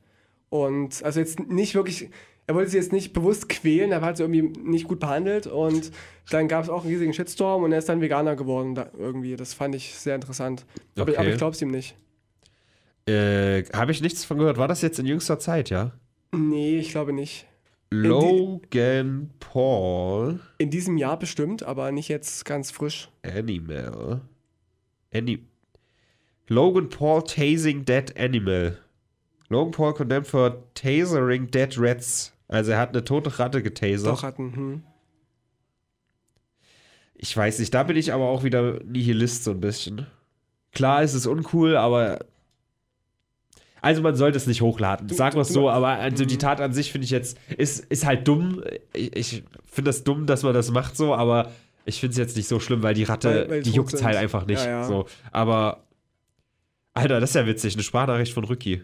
Und 0.49 1.01
also 1.03 1.19
jetzt 1.19 1.39
nicht 1.39 1.73
wirklich, 1.73 2.09
er 2.45 2.53
wollte 2.53 2.69
sie 2.69 2.77
jetzt 2.77 2.91
nicht 2.93 3.11
bewusst 3.11 3.49
quälen, 3.49 3.91
aber 3.91 4.05
hat 4.05 4.17
sie 4.17 4.23
irgendwie 4.23 4.43
nicht 4.61 4.87
gut 4.87 4.99
behandelt. 4.99 5.47
Und 5.47 5.91
dann 6.29 6.47
gab 6.47 6.63
es 6.63 6.69
auch 6.69 6.83
einen 6.83 6.91
riesigen 6.91 7.13
Shitstorm 7.13 7.63
und 7.63 7.71
er 7.71 7.79
ist 7.79 7.89
dann 7.89 8.01
Veganer 8.01 8.35
geworden 8.35 8.75
da, 8.75 8.91
irgendwie. 8.95 9.35
Das 9.35 9.55
fand 9.55 9.73
ich 9.73 9.95
sehr 9.95 10.13
interessant. 10.13 10.63
Aber, 10.95 11.09
Okay. 11.11 11.17
aber 11.19 11.29
ich 11.29 11.37
glaube 11.37 11.55
es 11.55 11.61
ihm 11.63 11.71
nicht. 11.71 11.95
Äh, 13.07 13.63
habe 13.73 13.91
ich 13.91 14.01
nichts 14.01 14.25
von 14.25 14.37
gehört. 14.37 14.57
War 14.57 14.67
das 14.67 14.83
jetzt 14.83 14.99
in 14.99 15.07
jüngster 15.07 15.39
Zeit, 15.39 15.71
ja? 15.71 15.91
Nee, 16.33 16.77
ich 16.77 16.91
glaube 16.91 17.13
nicht. 17.13 17.47
Logan 17.93 19.31
Paul 19.39 20.39
In 20.57 20.69
diesem 20.69 20.97
Jahr 20.97 21.19
bestimmt, 21.19 21.63
aber 21.63 21.91
nicht 21.91 22.07
jetzt 22.07 22.45
ganz 22.45 22.71
frisch. 22.71 23.09
Animal. 23.23 24.21
Any 25.13 25.45
Logan 26.47 26.89
Paul 26.89 27.23
tasing 27.23 27.83
dead 27.85 28.17
animal. 28.17 28.77
Logan 29.49 29.71
Paul 29.71 29.93
condemned 29.93 30.27
for 30.27 30.63
tasering 30.73 31.51
dead 31.51 31.75
rats. 31.77 32.33
Also 32.47 32.71
er 32.71 32.79
hat 32.79 32.89
eine 32.89 33.03
tote 33.03 33.37
Ratte 33.39 33.61
getasert. 33.61 34.07
Doch 34.07 34.23
hatten. 34.23 34.55
Hm. 34.55 34.83
Ich 37.15 37.35
weiß 37.35 37.59
nicht, 37.59 37.73
da 37.73 37.83
bin 37.83 37.97
ich 37.97 38.13
aber 38.13 38.29
auch 38.29 38.43
wieder 38.43 38.79
Nihilist 38.83 39.43
so 39.43 39.51
ein 39.51 39.61
bisschen. 39.61 40.07
Klar 40.71 41.03
ist 41.03 41.13
es 41.13 41.27
uncool, 41.27 41.75
aber 41.75 42.19
also 43.81 44.01
man 44.01 44.15
sollte 44.15 44.37
es 44.37 44.47
nicht 44.47 44.61
hochladen, 44.61 45.09
sagen 45.09 45.35
wir 45.35 45.41
es 45.41 45.47
du- 45.49 45.55
so, 45.55 45.69
aber 45.69 45.87
also 45.89 46.23
die 46.25 46.37
Tat 46.37 46.61
an 46.61 46.71
sich 46.73 46.91
finde 46.91 47.05
ich 47.05 47.11
jetzt, 47.11 47.37
ist, 47.57 47.79
ist 47.85 48.05
halt 48.05 48.27
dumm. 48.27 48.63
Ich, 48.93 49.15
ich 49.15 49.43
finde 49.65 49.89
das 49.89 50.03
dumm, 50.03 50.25
dass 50.27 50.43
man 50.43 50.53
das 50.53 50.69
macht 50.71 50.95
so, 50.95 51.15
aber 51.15 51.51
ich 51.85 51.99
finde 51.99 52.11
es 52.11 52.17
jetzt 52.17 52.37
nicht 52.37 52.47
so 52.47 52.59
schlimm, 52.59 52.83
weil 52.83 52.93
die 52.93 53.03
Ratte, 53.03 53.29
Weil- 53.29 53.49
weil 53.49 53.63
die 53.63 53.71
juckt 53.71 54.01
halt 54.03 54.15
einfach 54.17 54.45
nicht. 54.45 54.63
Ja, 54.63 54.69
ja. 54.69 54.83
So. 54.83 55.07
Aber, 55.31 55.83
Alter, 56.93 57.19
das 57.19 57.31
ist 57.31 57.35
ja 57.35 57.45
witzig, 57.47 57.73
eine 57.73 57.83
Sprachnachricht 57.83 58.33
von 58.33 58.43
Rücki. 58.43 58.83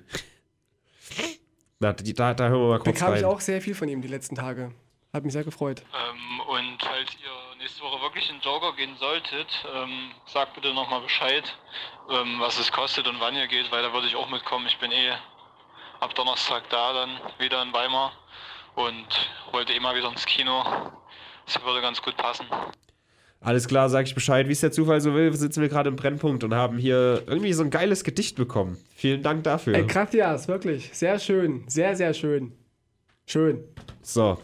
Na, 1.80 1.94
die, 1.94 2.14
da, 2.14 2.34
da 2.34 2.50
hören 2.50 2.62
wir 2.62 2.68
mal 2.70 2.80
kurz 2.80 2.96
Bekam 2.96 3.10
rein. 3.12 3.20
ich 3.20 3.26
auch 3.26 3.40
sehr 3.40 3.62
viel 3.62 3.76
von 3.76 3.88
ihm 3.88 4.02
die 4.02 4.08
letzten 4.08 4.36
Tage. 4.36 4.72
Hat 5.14 5.24
mich 5.24 5.34
sehr 5.34 5.44
gefreut. 5.44 5.84
Ähm, 5.94 6.40
und 6.50 6.78
falls 6.82 7.10
ihr 7.24 7.47
nächste 7.78 7.96
Woche 7.96 8.02
wirklich 8.02 8.30
in 8.30 8.40
Joker 8.42 8.76
gehen 8.76 8.96
solltet, 9.00 9.48
ähm, 9.76 10.12
sagt 10.26 10.56
bitte 10.56 10.74
nochmal 10.74 11.02
Bescheid, 11.02 11.44
ähm, 12.10 12.40
was 12.40 12.60
es 12.60 12.72
kostet 12.72 13.08
und 13.08 13.20
wann 13.20 13.36
ihr 13.36 13.48
geht, 13.48 13.72
weil 13.72 13.84
da 13.84 13.94
würde 13.94 14.08
ich 14.08 14.16
auch 14.16 14.30
mitkommen. 14.32 14.66
Ich 14.68 14.80
bin 14.80 14.92
eh 14.92 15.12
ab 16.00 16.16
Donnerstag 16.16 16.64
da 16.70 16.94
dann 16.94 17.10
wieder 17.38 17.62
in 17.62 17.72
Weimar 17.74 18.14
und 18.76 19.06
wollte 19.52 19.74
eh 19.74 19.80
mal 19.80 19.96
wieder 19.96 20.10
ins 20.10 20.26
Kino. 20.26 20.64
Das 21.46 21.64
würde 21.64 21.82
ganz 21.82 22.02
gut 22.02 22.18
passen. 22.18 22.48
Alles 23.42 23.68
klar, 23.68 23.90
sag 23.90 24.08
ich 24.08 24.16
Bescheid. 24.16 24.48
Wie 24.48 24.54
es 24.54 24.62
der 24.62 24.72
Zufall 24.72 25.00
so 25.00 25.14
will, 25.14 25.32
sitzen 25.34 25.62
wir 25.62 25.70
gerade 25.70 25.90
im 25.90 25.96
Brennpunkt 25.96 26.44
und 26.44 26.56
haben 26.56 26.80
hier 26.80 27.24
irgendwie 27.28 27.54
so 27.54 27.64
ein 27.64 27.70
geiles 27.70 28.04
Gedicht 28.04 28.38
bekommen. 28.38 28.78
Vielen 28.96 29.22
Dank 29.22 29.44
dafür. 29.44 29.76
Ey, 29.76 29.86
Gratias, 29.86 30.48
wirklich. 30.48 30.90
Sehr 30.94 31.20
schön. 31.20 31.64
Sehr, 31.68 31.96
sehr 31.96 32.16
schön. 32.16 32.54
Schön. 33.28 33.64
So. 34.02 34.40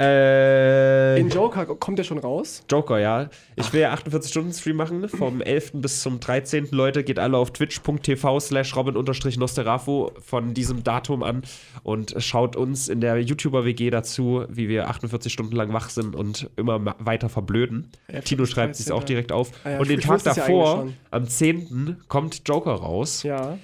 Äh, 0.00 1.20
In 1.20 1.28
Joker 1.28 1.66
kommt 1.66 1.98
er 1.98 2.04
schon 2.04 2.18
raus. 2.18 2.64
Joker, 2.70 2.98
ja. 2.98 3.28
Ich 3.56 3.72
will 3.72 3.82
ja 3.82 3.92
48-Stunden-Stream 3.92 4.76
machen. 4.76 5.08
Vom 5.08 5.42
11. 5.42 5.72
bis 5.74 6.00
zum 6.00 6.20
13. 6.20 6.68
Leute, 6.70 7.04
geht 7.04 7.18
alle 7.18 7.36
auf 7.36 7.52
twitch.tv 7.52 8.40
slash 8.40 8.74
robin-nosterafo 8.74 10.12
von 10.20 10.54
diesem 10.54 10.82
Datum 10.82 11.22
an 11.22 11.42
und 11.82 12.14
schaut 12.18 12.56
uns 12.56 12.88
in 12.88 13.00
der 13.00 13.20
YouTuber-WG 13.20 13.90
dazu, 13.90 14.44
wie 14.48 14.68
wir 14.68 14.88
48 14.88 15.32
Stunden 15.32 15.54
lang 15.54 15.72
wach 15.72 15.90
sind 15.90 16.16
und 16.16 16.48
immer 16.56 16.94
weiter 16.98 17.28
verblöden. 17.28 17.88
Ja, 18.10 18.20
Tino 18.20 18.46
schreibt 18.46 18.76
sich 18.76 18.90
auch 18.90 19.00
13.. 19.00 19.06
direkt 19.06 19.32
auf. 19.32 19.50
Ah 19.64 19.70
ja, 19.70 19.78
und 19.80 19.90
den 19.90 20.00
Tag 20.00 20.24
ja 20.24 20.34
davor, 20.34 20.80
eigentlich 20.80 20.96
am 21.10 21.28
10. 21.28 21.96
kommt 22.08 22.42
Joker 22.48 22.72
raus. 22.72 23.22
Ja. 23.22 23.58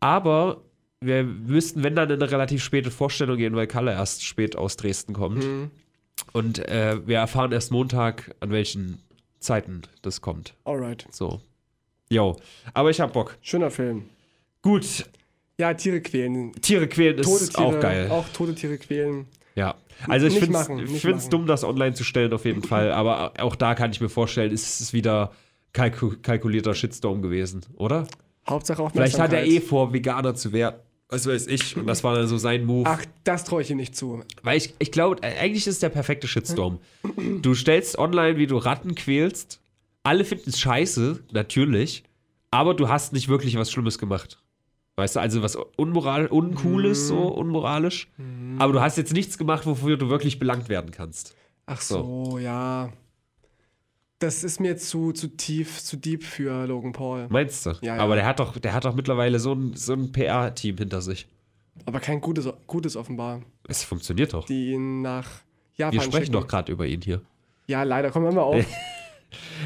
Aber 0.00 0.62
wir 1.04 1.24
müssten, 1.24 1.82
wenn 1.82 1.94
dann, 1.94 2.10
in 2.10 2.22
eine 2.22 2.30
relativ 2.30 2.62
späte 2.62 2.90
Vorstellung 2.90 3.36
gehen, 3.36 3.54
weil 3.56 3.66
Kalle 3.66 3.92
erst 3.92 4.24
spät 4.24 4.56
aus 4.56 4.76
Dresden 4.76 5.12
kommt. 5.12 5.44
Mhm. 5.44 5.70
Und 6.32 6.58
äh, 6.68 7.06
wir 7.06 7.18
erfahren 7.18 7.52
erst 7.52 7.70
Montag, 7.70 8.34
an 8.40 8.50
welchen 8.50 9.02
Zeiten 9.40 9.82
das 10.02 10.20
kommt. 10.20 10.54
Alright. 10.64 11.06
So. 11.10 11.40
Jo. 12.10 12.36
Aber 12.72 12.90
ich 12.90 13.00
hab 13.00 13.12
Bock. 13.12 13.36
Schöner 13.42 13.70
Film. 13.70 14.04
Gut. 14.62 15.06
Ja, 15.58 15.74
Tiere 15.74 16.00
quälen. 16.00 16.52
Tiere 16.60 16.88
quälen 16.88 17.18
ist 17.18 17.26
Tote 17.26 17.48
Tiere, 17.48 17.64
auch 17.64 17.80
geil. 17.80 18.10
Auch 18.10 18.28
tote 18.30 18.54
Tiere 18.54 18.78
quälen. 18.78 19.26
Ja. 19.54 19.74
Also 20.08 20.26
ich 20.26 20.38
finde 20.38 20.58
es 21.16 21.28
dumm, 21.28 21.46
das 21.46 21.62
online 21.62 21.94
zu 21.94 22.02
stellen, 22.04 22.32
auf 22.32 22.44
jeden 22.44 22.62
Fall. 22.64 22.92
Aber 22.92 23.34
auch 23.38 23.54
da 23.54 23.74
kann 23.74 23.92
ich 23.92 24.00
mir 24.00 24.08
vorstellen, 24.08 24.52
ist 24.52 24.80
es 24.80 24.92
wieder 24.92 25.32
kalku 25.72 26.14
kalkulierter 26.22 26.74
Shitstorm 26.74 27.22
gewesen, 27.22 27.64
oder? 27.76 28.06
Hauptsache 28.48 28.88
Vielleicht 28.90 29.18
hat 29.18 29.32
er 29.32 29.46
eh 29.46 29.60
vor, 29.60 29.92
Veganer 29.92 30.34
zu 30.34 30.52
werden. 30.52 30.76
Was 31.08 31.26
weiß 31.26 31.46
ich. 31.46 31.76
Und 31.76 31.86
das 31.86 32.02
war 32.02 32.14
dann 32.14 32.26
so 32.26 32.38
sein 32.38 32.64
Move. 32.64 32.88
Ach, 32.88 33.04
das 33.24 33.44
traue 33.44 33.62
ich 33.62 33.70
ihm 33.70 33.76
nicht 33.76 33.94
zu. 33.94 34.22
Weil 34.42 34.56
ich, 34.56 34.74
ich 34.78 34.90
glaube, 34.90 35.22
eigentlich 35.22 35.66
ist 35.66 35.74
es 35.74 35.78
der 35.80 35.90
perfekte 35.90 36.26
Shitstorm. 36.26 36.78
Du 37.42 37.54
stellst 37.54 37.98
online, 37.98 38.36
wie 38.38 38.46
du 38.46 38.56
Ratten 38.56 38.94
quälst. 38.94 39.60
Alle 40.02 40.24
finden 40.24 40.50
es 40.50 40.58
scheiße, 40.58 41.20
natürlich. 41.32 42.04
Aber 42.50 42.74
du 42.74 42.88
hast 42.88 43.12
nicht 43.12 43.28
wirklich 43.28 43.56
was 43.56 43.70
Schlimmes 43.70 43.98
gemacht. 43.98 44.42
Weißt 44.96 45.16
du, 45.16 45.20
also 45.20 45.42
was 45.42 45.56
unmoral, 45.76 46.26
uncooles, 46.26 47.08
so 47.08 47.18
unmoralisch. 47.18 48.08
Aber 48.58 48.72
du 48.72 48.80
hast 48.80 48.96
jetzt 48.96 49.12
nichts 49.12 49.38
gemacht, 49.38 49.66
wofür 49.66 49.96
du 49.96 50.08
wirklich 50.08 50.38
belangt 50.38 50.68
werden 50.68 50.90
kannst. 50.90 51.34
Ach 51.66 51.80
so, 51.80 52.38
ja. 52.38 52.92
Das 54.24 54.42
ist 54.42 54.58
mir 54.58 54.78
zu, 54.78 55.12
zu 55.12 55.28
tief, 55.28 55.82
zu 55.82 55.98
deep 55.98 56.24
für 56.24 56.66
Logan 56.66 56.92
Paul. 56.92 57.26
Meinst 57.28 57.66
du? 57.66 57.70
Ja, 57.82 57.96
ja. 57.96 58.02
Aber 58.02 58.14
der 58.14 58.24
hat 58.24 58.40
doch, 58.40 58.56
der 58.56 58.72
hat 58.72 58.86
doch 58.86 58.94
mittlerweile 58.94 59.38
so 59.38 59.52
ein, 59.52 59.74
so 59.74 59.92
ein 59.92 60.12
PR-Team 60.12 60.78
hinter 60.78 61.02
sich. 61.02 61.28
Aber 61.84 62.00
kein 62.00 62.22
gutes, 62.22 62.48
gutes 62.66 62.96
offenbar, 62.96 63.42
Es 63.68 63.84
funktioniert 63.84 64.32
doch. 64.32 64.46
die 64.46 64.70
ihn 64.72 65.02
nach 65.02 65.28
Japan 65.76 65.92
Wir 65.92 66.00
sprechen 66.00 66.24
schicken. 66.26 66.32
doch 66.32 66.46
gerade 66.48 66.72
über 66.72 66.86
ihn 66.86 67.02
hier. 67.02 67.20
Ja, 67.66 67.82
leider, 67.82 68.10
kommen 68.10 68.24
wir 68.24 68.32
mal 68.32 68.40
auf. 68.42 68.64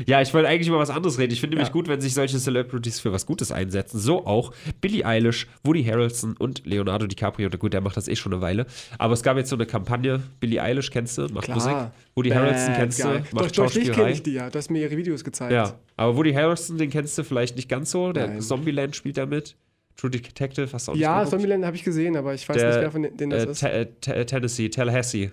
Ja, 0.07 0.21
ich 0.23 0.33
wollte 0.35 0.49
eigentlich 0.49 0.69
über 0.69 0.79
was 0.79 0.91
anderes 0.91 1.19
reden. 1.19 1.33
Ich 1.33 1.41
finde 1.41 1.57
nämlich 1.57 1.69
Ja. 1.69 1.73
gut, 1.73 1.89
wenn 1.89 2.01
sich 2.01 2.15
solche 2.15 2.39
Celebrities 2.39 3.01
für 3.01 3.13
was 3.13 3.27
Gutes 3.27 3.53
einsetzen. 3.53 3.99
So 3.99 4.27
auch 4.27 4.53
Billie 4.81 5.05
Eilish, 5.05 5.47
Woody 5.65 5.85
Harrelson 5.85 6.37
und 6.39 6.67
Leonardo 6.67 7.07
DiCaprio. 7.07 7.49
Gut, 7.51 7.73
der 7.73 7.81
macht 7.81 7.97
das 7.97 8.09
eh 8.09 8.17
schon 8.17 8.33
eine 8.33 8.43
Weile. 8.43 8.67
Aber 8.99 9.15
es 9.15 9.23
gab 9.23 9.37
jetzt 9.37 9.51
so 9.51 9.57
eine 9.57 9.67
Kampagne. 9.67 10.21
Billie 10.41 10.63
Eilish 10.63 10.91
kennst 10.91 11.19
du, 11.19 11.27
macht 11.33 11.45
Klar. 11.45 11.57
Musik. 11.57 11.77
Woody 12.15 12.29
Bad 12.31 12.39
Harrelson 12.39 12.75
kennst 12.75 12.99
du, 13.05 13.09
Durch, 13.09 13.33
macht 13.33 13.59
durch 13.59 13.73
dich 13.75 13.93
kenne 13.93 14.11
ich 14.11 14.23
die 14.23 14.33
ja. 14.33 14.51
Du 14.51 14.59
hast 14.59 14.71
mir 14.71 14.81
ihre 14.83 14.97
Videos 14.97 15.23
gezeigt. 15.25 15.53
Ja, 15.53 15.75
aber 15.97 16.17
Woody 16.17 16.33
Harrelson, 16.33 16.79
den 16.79 16.91
kennst 16.91 17.17
du 17.19 17.25
vielleicht 17.25 17.57
nicht 17.57 17.69
ganz 17.69 17.91
so. 17.91 18.13
Der 18.13 18.27
Nein. 18.29 18.41
Zombieland 18.41 18.97
spielt 18.97 19.17
da 19.17 19.27
mit. 19.27 19.57
True 19.97 20.11
Detective, 20.11 20.69
hast 20.73 20.87
du 20.87 20.93
auch 20.93 20.95
nicht 20.95 21.03
Ja? 21.03 21.27
Zombieland 21.27 21.65
habe 21.65 21.75
ich 21.77 21.83
gesehen, 21.83 22.17
aber 22.17 22.33
ich 22.33 22.49
weiß 22.49 22.57
Der, 22.57 22.69
nicht, 22.69 22.81
wer 22.83 22.91
von 22.93 23.03
denen 23.03 23.31
das 23.31 23.45
äh, 23.45 23.51
ist. 23.51 23.59
Te- 23.61 23.71
äh, 23.71 23.87
Te- 24.01 24.27
Tennessee, 24.27 24.69
Tallahassee. 24.69 25.33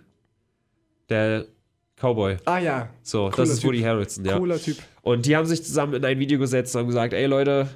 Der 1.09 1.45
Cowboy. 1.99 2.37
Ah 2.45 2.59
ja, 2.59 2.89
So, 3.03 3.29
Cooler 3.29 3.35
das 3.37 3.49
ist 3.49 3.59
Typ. 3.61 3.69
Woody 3.69 3.81
Harrelson, 3.81 4.25
ja. 4.25 4.37
cooler 4.37 4.59
Typ. 4.59 4.77
Und 5.01 5.25
die 5.25 5.35
haben 5.35 5.45
sich 5.45 5.63
zusammen 5.63 5.93
in 5.93 6.05
ein 6.05 6.19
Video 6.19 6.39
gesetzt 6.39 6.75
und 6.75 6.81
haben 6.81 6.87
gesagt, 6.87 7.13
ey 7.13 7.25
Leute, 7.25 7.69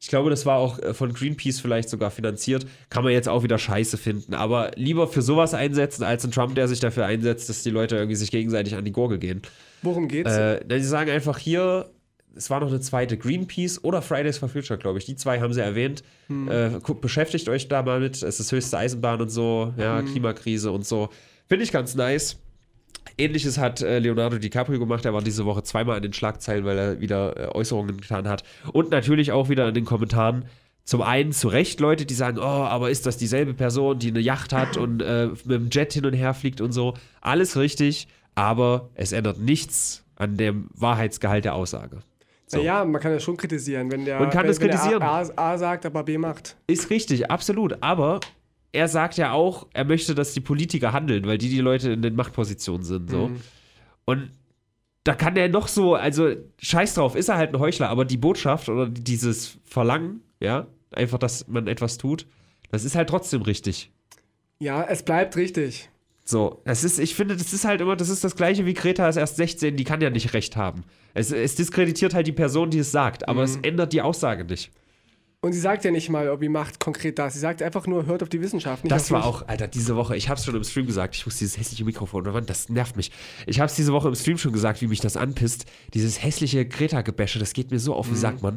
ich 0.00 0.08
glaube, 0.08 0.28
das 0.28 0.44
war 0.44 0.58
auch 0.58 0.78
äh, 0.80 0.92
von 0.92 1.14
Greenpeace 1.14 1.60
vielleicht 1.60 1.88
sogar 1.88 2.10
finanziert. 2.10 2.66
Kann 2.90 3.04
man 3.04 3.14
jetzt 3.14 3.26
auch 3.26 3.42
wieder 3.42 3.56
scheiße 3.58 3.96
finden. 3.96 4.34
Aber 4.34 4.72
lieber 4.76 5.08
für 5.08 5.22
sowas 5.22 5.54
einsetzen, 5.54 6.04
als 6.04 6.24
ein 6.26 6.30
Trump, 6.30 6.54
der 6.56 6.68
sich 6.68 6.78
dafür 6.78 7.06
einsetzt, 7.06 7.48
dass 7.48 7.62
die 7.62 7.70
Leute 7.70 7.96
irgendwie 7.96 8.16
sich 8.16 8.30
gegenseitig 8.30 8.74
an 8.74 8.84
die 8.84 8.92
Gurgel 8.92 9.18
gehen. 9.18 9.40
Worum 9.80 10.08
geht's? 10.08 10.30
Äh, 10.30 10.62
die 10.66 10.80
sagen 10.80 11.10
einfach 11.10 11.38
hier, 11.38 11.88
es 12.36 12.50
war 12.50 12.60
noch 12.60 12.68
eine 12.68 12.80
zweite 12.80 13.16
Greenpeace 13.16 13.82
oder 13.82 14.02
Fridays 14.02 14.36
for 14.36 14.50
Future, 14.50 14.78
glaube 14.78 14.98
ich. 14.98 15.06
Die 15.06 15.16
zwei 15.16 15.40
haben 15.40 15.54
sie 15.54 15.62
erwähnt. 15.62 16.02
Äh, 16.28 16.80
guckt, 16.82 17.00
beschäftigt 17.00 17.48
euch 17.48 17.68
da 17.68 17.82
mal 17.82 18.00
mit. 18.00 18.22
Es 18.22 18.40
ist 18.40 18.52
höchste 18.52 18.76
Eisenbahn 18.76 19.22
und 19.22 19.30
so, 19.30 19.72
ja, 19.78 20.02
Klimakrise 20.02 20.70
und 20.70 20.84
so. 20.84 21.08
Finde 21.48 21.64
ich 21.64 21.72
ganz 21.72 21.94
nice. 21.94 22.36
Ähnliches 23.16 23.58
hat 23.58 23.80
äh, 23.80 23.98
Leonardo 23.98 24.38
DiCaprio 24.38 24.78
gemacht. 24.78 25.04
Er 25.04 25.14
war 25.14 25.22
diese 25.22 25.44
Woche 25.44 25.62
zweimal 25.62 25.96
in 25.96 26.02
den 26.02 26.12
Schlagzeilen, 26.12 26.64
weil 26.64 26.78
er 26.78 27.00
wieder 27.00 27.36
äh, 27.36 27.54
Äußerungen 27.54 28.00
getan 28.00 28.28
hat. 28.28 28.42
Und 28.72 28.90
natürlich 28.90 29.32
auch 29.32 29.48
wieder 29.48 29.68
in 29.68 29.74
den 29.74 29.84
Kommentaren. 29.84 30.46
Zum 30.84 31.00
einen 31.00 31.32
zu 31.32 31.48
Recht 31.48 31.80
Leute, 31.80 32.04
die 32.04 32.14
sagen, 32.14 32.38
oh, 32.38 32.42
aber 32.42 32.90
ist 32.90 33.06
das 33.06 33.16
dieselbe 33.16 33.54
Person, 33.54 33.98
die 33.98 34.08
eine 34.08 34.20
Yacht 34.20 34.52
hat 34.52 34.76
und 34.76 35.00
äh, 35.00 35.28
mit 35.44 35.50
dem 35.50 35.70
Jet 35.70 35.94
hin 35.94 36.04
und 36.04 36.12
her 36.12 36.34
fliegt 36.34 36.60
und 36.60 36.72
so. 36.72 36.94
Alles 37.22 37.56
richtig, 37.56 38.06
aber 38.34 38.90
es 38.94 39.12
ändert 39.12 39.38
nichts 39.38 40.04
an 40.16 40.36
dem 40.36 40.68
Wahrheitsgehalt 40.74 41.46
der 41.46 41.54
Aussage. 41.54 42.00
So. 42.46 42.58
Naja, 42.58 42.84
man 42.84 43.00
kann 43.00 43.12
das 43.12 43.22
schon 43.22 43.38
kritisieren, 43.38 43.90
wenn 43.90 44.04
der, 44.04 44.20
Man 44.20 44.28
kann 44.28 44.42
wenn, 44.42 44.48
das 44.48 44.60
wenn 44.60 44.70
kritisieren. 44.70 45.02
A, 45.02 45.22
A, 45.22 45.52
A 45.52 45.58
sagt, 45.58 45.86
aber 45.86 46.02
B 46.02 46.18
macht. 46.18 46.56
Ist 46.66 46.90
richtig, 46.90 47.30
absolut. 47.30 47.82
Aber 47.82 48.20
er 48.74 48.88
sagt 48.88 49.16
ja 49.16 49.32
auch, 49.32 49.66
er 49.72 49.84
möchte, 49.84 50.14
dass 50.14 50.34
die 50.34 50.40
Politiker 50.40 50.92
handeln, 50.92 51.26
weil 51.26 51.38
die 51.38 51.48
die 51.48 51.60
Leute 51.60 51.92
in 51.92 52.02
den 52.02 52.16
Machtpositionen 52.16 52.84
sind. 52.84 53.10
So. 53.10 53.28
Mhm. 53.28 53.40
Und 54.04 54.30
da 55.04 55.14
kann 55.14 55.36
er 55.36 55.48
noch 55.48 55.68
so, 55.68 55.94
also 55.94 56.34
scheiß 56.58 56.94
drauf, 56.94 57.14
ist 57.14 57.28
er 57.28 57.36
halt 57.36 57.54
ein 57.54 57.60
Heuchler, 57.60 57.88
aber 57.88 58.04
die 58.04 58.16
Botschaft 58.16 58.68
oder 58.68 58.88
dieses 58.88 59.58
Verlangen, 59.64 60.22
ja, 60.40 60.66
einfach, 60.92 61.18
dass 61.18 61.46
man 61.46 61.66
etwas 61.66 61.98
tut, 61.98 62.26
das 62.70 62.84
ist 62.84 62.96
halt 62.96 63.08
trotzdem 63.08 63.42
richtig. 63.42 63.90
Ja, 64.58 64.82
es 64.82 65.02
bleibt 65.02 65.36
richtig. 65.36 65.90
So, 66.24 66.62
das 66.64 66.84
ist, 66.84 66.98
ich 66.98 67.14
finde, 67.14 67.36
das 67.36 67.52
ist 67.52 67.66
halt 67.66 67.82
immer, 67.82 67.96
das 67.96 68.08
ist 68.08 68.24
das 68.24 68.34
gleiche 68.34 68.64
wie 68.64 68.72
Greta 68.72 69.06
ist 69.08 69.16
erst 69.16 69.36
16, 69.36 69.76
die 69.76 69.84
kann 69.84 70.00
ja 70.00 70.08
nicht 70.08 70.32
recht 70.32 70.56
haben. 70.56 70.84
Es, 71.12 71.30
es 71.30 71.54
diskreditiert 71.54 72.14
halt 72.14 72.26
die 72.26 72.32
Person, 72.32 72.70
die 72.70 72.78
es 72.78 72.90
sagt, 72.90 73.28
aber 73.28 73.42
es 73.42 73.56
ändert 73.56 73.92
die 73.92 74.00
Aussage 74.00 74.44
nicht. 74.44 74.72
Und 75.44 75.52
sie 75.52 75.60
sagt 75.60 75.84
ja 75.84 75.90
nicht 75.90 76.08
mal, 76.08 76.30
ob 76.30 76.40
die 76.40 76.48
Macht 76.48 76.80
konkret 76.80 77.18
da 77.18 77.26
ist. 77.26 77.34
Sie 77.34 77.38
sagt 77.38 77.60
einfach 77.62 77.86
nur, 77.86 78.06
hört 78.06 78.22
auf 78.22 78.30
die 78.30 78.40
Wissenschaft. 78.40 78.82
Das 78.90 79.10
war 79.10 79.18
mich. 79.18 79.26
auch, 79.26 79.46
Alter, 79.46 79.68
diese 79.68 79.94
Woche, 79.94 80.16
ich 80.16 80.30
hab's 80.30 80.46
schon 80.46 80.54
im 80.54 80.64
Stream 80.64 80.86
gesagt, 80.86 81.14
ich 81.16 81.26
muss 81.26 81.36
dieses 81.36 81.58
hässliche 81.58 81.84
Mikrofon, 81.84 82.24
Mann, 82.24 82.46
das 82.46 82.70
nervt 82.70 82.96
mich. 82.96 83.10
Ich 83.46 83.60
hab's 83.60 83.76
diese 83.76 83.92
Woche 83.92 84.08
im 84.08 84.14
Stream 84.14 84.38
schon 84.38 84.54
gesagt, 84.54 84.80
wie 84.80 84.86
mich 84.86 85.00
das 85.00 85.18
anpisst. 85.18 85.66
Dieses 85.92 86.22
hässliche 86.22 86.64
Greta-Gebäsche, 86.64 87.38
das 87.38 87.52
geht 87.52 87.70
mir 87.72 87.78
so 87.78 87.94
auf, 87.94 88.10
wie 88.10 88.16
sagt 88.16 88.42
man. 88.42 88.56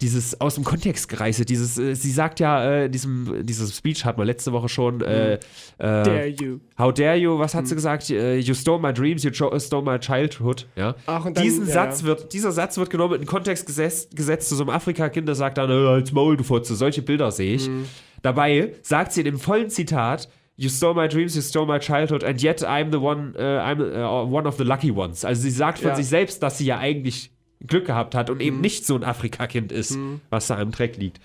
Dieses 0.00 0.40
aus 0.40 0.54
dem 0.54 0.62
Kontext 0.62 1.08
gereiste, 1.08 1.44
dieses, 1.44 1.76
äh, 1.76 1.94
sie 1.94 2.12
sagt 2.12 2.38
ja, 2.38 2.62
äh, 2.62 2.86
in 2.86 2.92
diesem, 2.92 3.44
dieses 3.44 3.76
Speech 3.76 4.04
hat 4.04 4.16
man 4.16 4.26
letzte 4.26 4.52
Woche 4.52 4.68
schon, 4.68 5.00
äh, 5.00 5.34
äh, 5.34 5.38
Dare 5.78 6.26
you. 6.26 6.58
How 6.78 6.94
dare 6.94 7.16
you, 7.16 7.36
was 7.36 7.54
hat 7.54 7.66
sie 7.66 7.74
gesagt? 7.74 8.08
Äh, 8.10 8.36
You 8.38 8.54
stole 8.54 8.80
my 8.80 8.92
dreams, 8.92 9.24
you 9.24 9.32
stole 9.32 9.82
my 9.82 9.98
childhood. 9.98 10.68
Ja? 10.76 10.94
Ach, 11.06 11.24
und 11.24 11.36
dann- 11.36 11.42
Diesen 11.42 11.66
ja, 11.66 11.72
Satz 11.72 12.02
ja. 12.02 12.06
wird, 12.06 12.32
dieser 12.32 12.52
Satz 12.52 12.76
wird 12.76 12.90
genommen, 12.90 13.14
in 13.14 13.22
den 13.22 13.26
Kontext 13.26 13.66
gesetzt, 13.66 14.14
gesetzt 14.14 14.50
zu 14.50 14.54
so 14.54 14.62
einem 14.62 14.70
Afrika-Kind, 14.70 15.28
das 15.28 15.38
sagt 15.38 15.58
dann, 15.58 15.70
äh, 15.70 15.72
als 15.72 16.12
Maul, 16.28 16.36
du 16.36 16.44
Fotze. 16.44 16.74
Solche 16.76 17.02
Bilder 17.02 17.30
sehe 17.32 17.54
ich. 17.54 17.68
Mhm. 17.68 17.86
Dabei 18.22 18.72
sagt 18.82 19.12
sie 19.12 19.20
in 19.20 19.24
dem 19.26 19.38
vollen 19.38 19.70
Zitat, 19.70 20.28
You 20.60 20.68
stole 20.68 20.92
my 20.94 21.06
dreams, 21.08 21.36
you 21.36 21.40
stole 21.42 21.66
my 21.66 21.78
childhood, 21.78 22.24
and 22.24 22.42
yet 22.42 22.64
I'm 22.64 22.90
the 22.90 22.98
one, 22.98 23.32
äh, 23.38 23.42
I'm 23.60 23.78
äh, 23.80 24.02
one 24.04 24.46
of 24.48 24.56
the 24.56 24.64
lucky 24.64 24.90
ones. 24.90 25.24
Also 25.24 25.42
sie 25.42 25.50
sagt 25.52 25.78
von 25.78 25.90
Ja. 25.90 25.94
sich 25.96 26.06
selbst, 26.08 26.42
dass 26.42 26.58
sie 26.58 26.64
ja 26.66 26.78
eigentlich 26.78 27.30
Glück 27.64 27.86
gehabt 27.86 28.16
hat 28.16 28.28
und 28.28 28.38
Mhm. 28.38 28.42
eben 28.42 28.60
nicht 28.60 28.84
so 28.84 28.96
ein 28.96 29.04
Afrika-Kind 29.04 29.70
ist, 29.70 29.96
was 30.30 30.48
da 30.48 30.60
im 30.60 30.72
Dreck 30.72 30.96
liegt. 30.96 31.20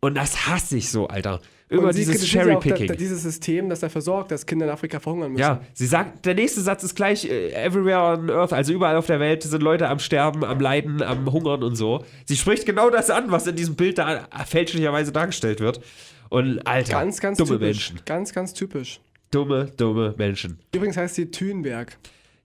Und 0.00 0.16
das 0.16 0.48
hasse 0.48 0.76
ich 0.76 0.90
so, 0.90 1.06
Alter. 1.06 1.40
Und 1.70 1.92
sie 1.94 2.04
dieses 2.04 2.30
ja 2.32 2.42
Cherry-Picking. 2.44 2.96
dieses 2.96 3.22
System, 3.22 3.68
das 3.68 3.80
dafür 3.80 4.00
sorgt, 4.02 4.30
dass 4.30 4.44
Kinder 4.44 4.66
in 4.66 4.72
Afrika 4.72 5.00
verhungern 5.00 5.32
müssen. 5.32 5.40
Ja, 5.40 5.60
sie 5.72 5.86
sagt, 5.86 6.24
der 6.26 6.34
nächste 6.34 6.60
Satz 6.60 6.84
ist 6.84 6.94
gleich, 6.94 7.24
äh, 7.24 7.50
everywhere 7.52 8.00
on 8.18 8.30
earth, 8.30 8.52
also 8.52 8.72
überall 8.72 8.96
auf 8.96 9.06
der 9.06 9.18
Welt 9.18 9.42
sind 9.42 9.62
Leute 9.62 9.88
am 9.88 9.98
Sterben, 9.98 10.44
am 10.44 10.60
Leiden, 10.60 11.02
am 11.02 11.32
Hungern 11.32 11.62
und 11.62 11.74
so. 11.76 12.04
Sie 12.26 12.36
spricht 12.36 12.66
genau 12.66 12.90
das 12.90 13.10
an, 13.10 13.30
was 13.30 13.46
in 13.46 13.56
diesem 13.56 13.76
Bild 13.76 13.98
da 13.98 14.28
fälschlicherweise 14.46 15.10
dargestellt 15.10 15.60
wird. 15.60 15.80
Und 16.28 16.66
Alter, 16.66 16.92
Ganz, 16.92 17.20
ganz 17.20 17.38
dumme 17.38 17.52
typisch. 17.52 17.90
Menschen. 17.90 18.00
Ganz, 18.04 18.32
ganz 18.32 18.52
typisch. 18.54 19.00
Dumme, 19.30 19.70
dumme 19.76 20.14
Menschen. 20.18 20.58
Übrigens 20.74 20.96
heißt 20.96 21.14
sie 21.14 21.30
Thünberg 21.30 21.96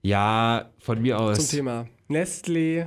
Ja, 0.02 0.70
von 0.78 1.00
mir 1.02 1.16
zum 1.16 1.26
aus. 1.26 1.48
Thema. 1.48 1.86
Nestlé. 2.08 2.86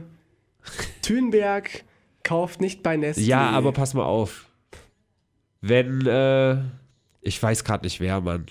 Thünberg 1.01 1.83
kauft 2.23 2.61
nicht 2.61 2.83
bei 2.83 2.95
Nestlé. 2.95 3.21
Ja, 3.21 3.49
aber 3.51 3.71
pass 3.71 3.93
mal 3.93 4.03
auf. 4.03 4.45
Wenn, 5.65 6.05
äh, 6.05 6.57
ich 7.21 7.41
weiß 7.41 7.63
gerade 7.63 7.85
nicht 7.85 8.01
wer, 8.01 8.19
Mann. 8.19 8.47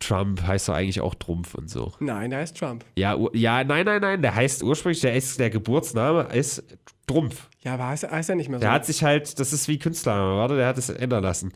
Trump 0.00 0.42
heißt 0.42 0.68
doch 0.68 0.74
eigentlich 0.74 1.00
auch 1.00 1.14
Trumpf 1.14 1.54
und 1.54 1.70
so. 1.70 1.92
Nein, 2.00 2.32
da 2.32 2.40
ist 2.42 2.56
Trump. 2.56 2.84
Ja, 2.96 3.16
ja, 3.32 3.62
nein, 3.62 3.86
nein, 3.86 4.00
nein, 4.00 4.20
der 4.20 4.34
heißt 4.34 4.64
ursprünglich, 4.64 5.00
der 5.00 5.14
ist, 5.14 5.38
der 5.38 5.50
Geburtsname 5.50 6.22
ist 6.32 6.64
Trumpf. 7.06 7.48
Ja, 7.62 7.74
aber 7.74 7.86
heißt, 7.88 8.10
heißt 8.10 8.28
er 8.28 8.34
nicht 8.34 8.48
mehr 8.48 8.58
so. 8.58 8.62
Der 8.62 8.72
hat 8.72 8.86
sich 8.86 9.04
halt, 9.04 9.38
das 9.38 9.52
ist 9.52 9.68
wie 9.68 9.78
Künstler, 9.78 10.14
warte, 10.36 10.56
der 10.56 10.66
hat 10.66 10.78
es 10.78 10.88
ändern 10.88 11.22
lassen. 11.22 11.52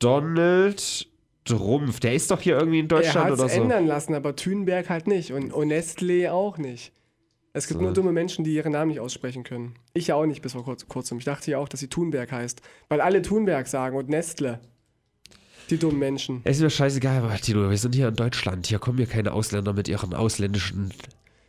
Donald 0.00 1.06
Trumpf, 1.44 2.00
der 2.00 2.14
ist 2.14 2.32
doch 2.32 2.40
hier 2.40 2.58
irgendwie 2.58 2.80
in 2.80 2.86
er 2.86 2.96
Deutschland 2.96 3.26
hat 3.26 3.32
oder 3.34 3.46
es 3.46 3.54
so. 3.54 3.62
ändern 3.62 3.86
lassen, 3.86 4.14
aber 4.14 4.34
Thünberg 4.34 4.90
halt 4.90 5.06
nicht. 5.06 5.32
Und, 5.32 5.52
und 5.52 5.68
Nestlé 5.68 6.30
auch 6.30 6.58
nicht. 6.58 6.92
Es 7.56 7.68
gibt 7.68 7.78
So. 7.78 7.84
nur 7.84 7.94
dumme 7.94 8.10
Menschen, 8.10 8.44
die 8.44 8.52
ihren 8.52 8.72
Namen 8.72 8.90
nicht 8.90 8.98
aussprechen 8.98 9.44
können. 9.44 9.76
Ich 9.94 10.08
ja 10.08 10.16
auch 10.16 10.26
nicht 10.26 10.42
bis 10.42 10.52
vor 10.52 10.64
kurz, 10.64 10.88
kurzem. 10.88 11.18
Ich 11.18 11.24
dachte 11.24 11.52
ja 11.52 11.58
auch, 11.58 11.68
dass 11.68 11.78
sie 11.78 11.88
Thunberg 11.88 12.32
heißt. 12.32 12.60
Weil 12.88 13.00
alle 13.00 13.22
Thunberg 13.22 13.68
sagen 13.68 13.96
und 13.96 14.08
Nestle. 14.08 14.58
Die 15.70 15.78
dummen 15.78 16.00
Menschen. 16.00 16.40
Es 16.42 16.56
ist 16.56 16.62
mir 16.64 16.70
scheißegal, 16.70 17.18
aber 17.18 17.34
Tino, 17.36 17.70
wir 17.70 17.78
sind 17.78 17.94
hier 17.94 18.08
in 18.08 18.16
Deutschland. 18.16 18.66
Hier 18.66 18.80
kommen 18.80 18.98
hier 18.98 19.06
keine 19.06 19.32
Ausländer 19.32 19.72
mit 19.72 19.88
ihren 19.88 20.14
ausländischen 20.14 20.92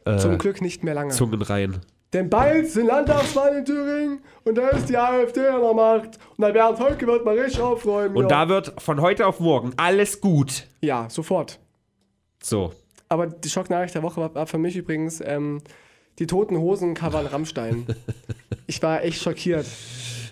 äh, 0.05 0.17
Zum 0.17 0.37
Glück 0.37 0.61
nicht 0.61 0.83
mehr 0.83 0.93
lange. 0.93 1.11
Zungen 1.11 1.41
rein. 1.41 1.81
Denn 2.13 2.29
bald 2.29 2.69
sind 2.69 2.85
Landtagswahlen 2.85 3.57
in 3.57 3.65
Thüringen 3.65 4.19
und 4.43 4.55
da 4.55 4.69
ist 4.69 4.87
die 4.87 4.97
AfD 4.97 5.47
an 5.47 5.59
der 5.59 5.73
Macht. 5.73 6.19
Und 6.37 6.41
da 6.43 6.51
Bernd 6.51 6.79
Höcke 6.79 7.07
wird 7.07 7.25
mal 7.25 7.37
richtig 7.37 7.59
aufräumen. 7.59 8.15
Und 8.15 8.23
ja. 8.23 8.45
da 8.45 8.47
wird 8.47 8.73
von 8.77 9.01
heute 9.01 9.25
auf 9.25 9.39
morgen 9.39 9.73
alles 9.75 10.21
gut. 10.21 10.67
Ja, 10.81 11.09
sofort. 11.09 11.59
So. 12.41 12.71
Aber 13.09 13.27
die 13.27 13.49
Schocknachricht 13.49 13.95
der 13.95 14.03
Woche 14.03 14.21
war, 14.21 14.33
war 14.35 14.47
für 14.47 14.59
mich 14.59 14.77
übrigens 14.77 15.19
ähm, 15.25 15.61
die 16.19 16.27
toten 16.27 16.57
Hosen 16.57 16.93
covern 16.93 17.25
Rammstein. 17.25 17.85
ich 18.67 18.81
war 18.81 19.03
echt 19.03 19.21
schockiert. 19.21 19.65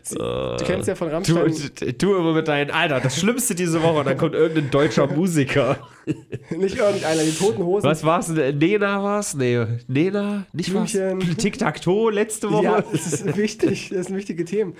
Sie, 0.05 0.15
du 0.15 0.57
kennst 0.65 0.89
ja 0.89 0.95
von 0.95 1.07
Du, 1.07 1.13
Rammstein 1.13 1.95
du 1.97 2.15
immer 2.15 2.33
mit 2.33 2.49
deinen, 2.49 2.71
Alter, 2.71 2.99
das 2.99 3.17
Schlimmste 3.17 3.55
diese 3.55 3.81
Woche, 3.81 4.03
dann 4.03 4.17
kommt 4.17 4.33
irgendein 4.33 4.69
deutscher 4.69 5.07
Musiker. 5.07 5.77
nicht 6.49 6.75
irgendeiner, 6.77 7.23
die 7.23 7.31
toten 7.31 7.63
Hosen. 7.63 7.89
Was 7.89 8.03
war's 8.03 8.33
denn? 8.33 8.57
Nena 8.57 9.01
war's? 9.01 9.33
Nee, 9.33 9.65
Nena? 9.87 10.45
Nicht 10.51 10.73
was? 10.73 10.91
Blümchen. 10.91 11.37
Tic-Tac-Toe 11.37 12.11
letzte 12.11 12.51
Woche? 12.51 12.65
Ja, 12.65 12.81
das 12.81 13.13
ist 13.13 13.37
wichtig, 13.37 13.91
das 13.93 14.07
sind 14.07 14.17
wichtige 14.17 14.43
Themen. 14.43 14.75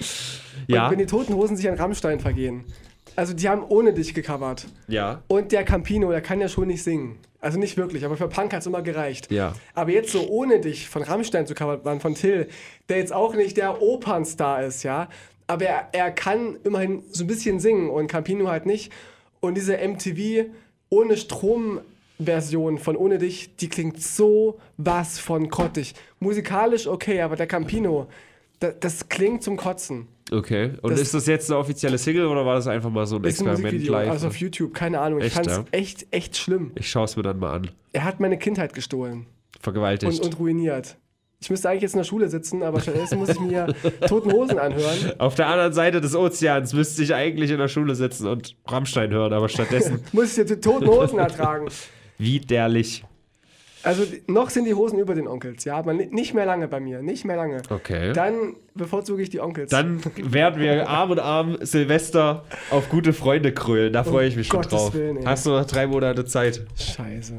Ja. 0.67 0.85
Und 0.85 0.91
wenn 0.91 0.99
die 0.99 1.05
toten 1.05 1.35
Hosen 1.35 1.55
sich 1.55 1.69
an 1.69 1.75
Rammstein 1.75 2.19
vergehen. 2.19 2.65
Also 3.15 3.33
die 3.33 3.47
haben 3.47 3.63
ohne 3.63 3.93
dich 3.93 4.13
gecovert. 4.13 4.65
Ja. 4.89 5.21
Und 5.27 5.53
der 5.53 5.63
Campino, 5.63 6.11
der 6.11 6.21
kann 6.21 6.41
ja 6.41 6.49
schon 6.49 6.67
nicht 6.67 6.83
singen. 6.83 7.17
Also 7.43 7.59
nicht 7.59 7.75
wirklich, 7.75 8.05
aber 8.05 8.15
für 8.15 8.29
Punk 8.29 8.53
hat 8.53 8.61
es 8.61 8.67
immer 8.67 8.81
gereicht. 8.81 9.29
Ja. 9.29 9.53
Aber 9.73 9.91
jetzt 9.91 10.13
so 10.13 10.29
ohne 10.29 10.61
dich 10.61 10.87
von 10.87 11.03
Rammstein 11.03 11.45
zu 11.45 11.53
covern, 11.53 11.99
von 11.99 12.15
Till, 12.15 12.47
der 12.87 12.99
jetzt 12.99 13.11
auch 13.11 13.35
nicht 13.35 13.57
der 13.57 13.81
Opernstar 13.81 14.63
ist, 14.63 14.83
ja. 14.83 15.09
Aber 15.45 15.65
er, 15.65 15.89
er 15.91 16.11
kann 16.11 16.55
immerhin 16.63 17.03
so 17.11 17.25
ein 17.25 17.27
bisschen 17.27 17.59
singen 17.59 17.89
und 17.89 18.07
Campino 18.07 18.47
halt 18.47 18.65
nicht. 18.65 18.93
Und 19.41 19.55
diese 19.55 19.77
MTV 19.77 20.51
ohne 20.87 21.17
Strom-Version 21.17 22.77
von 22.77 22.95
Ohne 22.95 23.17
dich, 23.17 23.53
die 23.57 23.67
klingt 23.67 24.01
so 24.01 24.57
was 24.77 25.19
von 25.19 25.49
grottig. 25.49 25.95
Musikalisch 26.21 26.87
okay, 26.87 27.19
aber 27.19 27.35
der 27.35 27.47
Campino, 27.47 28.07
da, 28.61 28.71
das 28.71 29.09
klingt 29.09 29.43
zum 29.43 29.57
Kotzen. 29.57 30.07
Okay. 30.31 30.71
Und 30.81 30.91
Das- 30.91 31.01
ist 31.01 31.13
das 31.13 31.27
jetzt 31.27 31.49
eine 31.51 31.59
offizielle 31.59 31.97
Single 31.97 32.25
oder 32.27 32.45
war 32.45 32.55
das 32.55 32.67
einfach 32.67 32.89
mal 32.89 33.05
so 33.05 33.17
ein 33.17 33.23
Ist 33.25 33.41
ein 33.41 33.47
Experiment 33.47 33.63
Musikvideo, 33.73 33.93
live? 33.93 34.09
also 34.11 34.27
auf 34.27 34.35
YouTube, 34.37 34.73
keine 34.73 34.99
Ahnung. 34.99 35.19
Ich 35.19 35.25
Echt, 35.25 35.35
fand's 35.35 35.51
ja? 35.57 35.65
echt, 35.71 36.07
echt 36.11 36.37
schlimm. 36.37 36.71
ich 36.75 36.89
schaue 36.89 37.05
es 37.05 37.15
mir 37.17 37.23
dann 37.23 37.39
mal 37.39 37.51
an. 37.53 37.71
Er 37.91 38.03
hat 38.05 38.19
meine 38.19 38.37
Kindheit 38.37 38.73
gestohlen. 38.73 39.25
Vergewaltigt. 39.59 40.11
und, 40.19 40.25
und 40.25 40.39
ruiniert. 40.39 40.97
Ich 41.39 41.49
müsste 41.49 41.69
eigentlich 41.69 41.81
jetzt 41.83 41.93
in 41.93 41.99
der 41.99 42.05
Schule 42.05 42.29
sitzen, 42.29 42.63
aber 42.63 42.79
stattdessen 42.79 43.19
muss 43.19 43.29
ich 43.29 43.39
mir 43.39 43.67
Toten 44.07 44.31
Hosen 44.31 44.57
anhören. 44.59 45.11
Auf 45.19 45.35
der 45.35 45.47
anderen 45.47 45.73
Seite 45.73 45.99
des 45.99 46.15
Ozeans 46.15 46.73
müsste 46.73 47.03
ich 47.03 47.13
eigentlich 47.13 47.51
in 47.51 47.57
der 47.57 47.67
Schule 47.67 47.95
sitzen 47.95 48.27
und 48.27 48.55
Rammstein 48.65 49.11
hören, 49.11 49.33
aber 49.33 49.49
stattdessen 49.49 49.99
Muss 50.13 50.31
ich 50.31 50.37
jetzt 50.49 50.63
Toten 50.63 50.87
Hosen 50.87 51.19
ertragen. 51.19 51.67
widerlich. 52.17 53.03
Also 53.83 54.03
noch 54.27 54.49
sind 54.49 54.65
die 54.65 54.73
Hosen 54.73 54.97
über 54.99 55.13
den 55.13 55.27
Onkels, 55.27 55.65
ja, 55.65 55.75
aber 55.75 55.93
ni- 55.93 56.07
nicht 56.07 56.33
mehr 56.33 56.45
lange 56.45 56.67
bei 56.67 56.79
mir, 56.79 57.01
nicht 57.01 57.25
mehr 57.25 57.35
lange. 57.35 57.61
Okay. 57.69 58.13
Dann 58.13 58.55
bevorzuge 58.75 59.21
ich 59.21 59.29
die 59.29 59.39
Onkels. 59.41 59.71
Dann 59.71 60.01
werden 60.17 60.61
wir 60.61 60.87
Arm 60.89 61.11
in 61.11 61.19
Arm 61.19 61.57
Silvester 61.61 62.45
auf 62.71 62.89
gute 62.89 63.11
Freunde 63.13 63.53
krölen. 63.53 63.91
Da 63.93 64.03
freue 64.03 64.27
ich 64.27 64.35
mich 64.35 64.47
schon 64.47 64.57
Um 64.57 64.61
Gottes 64.63 64.77
drauf. 64.79 64.93
Willen. 64.93 65.25
Hast 65.27 65.45
du 65.45 65.49
noch 65.51 65.65
drei 65.65 65.87
Monate 65.87 66.25
Zeit? 66.25 66.65
Scheiße. 66.77 67.33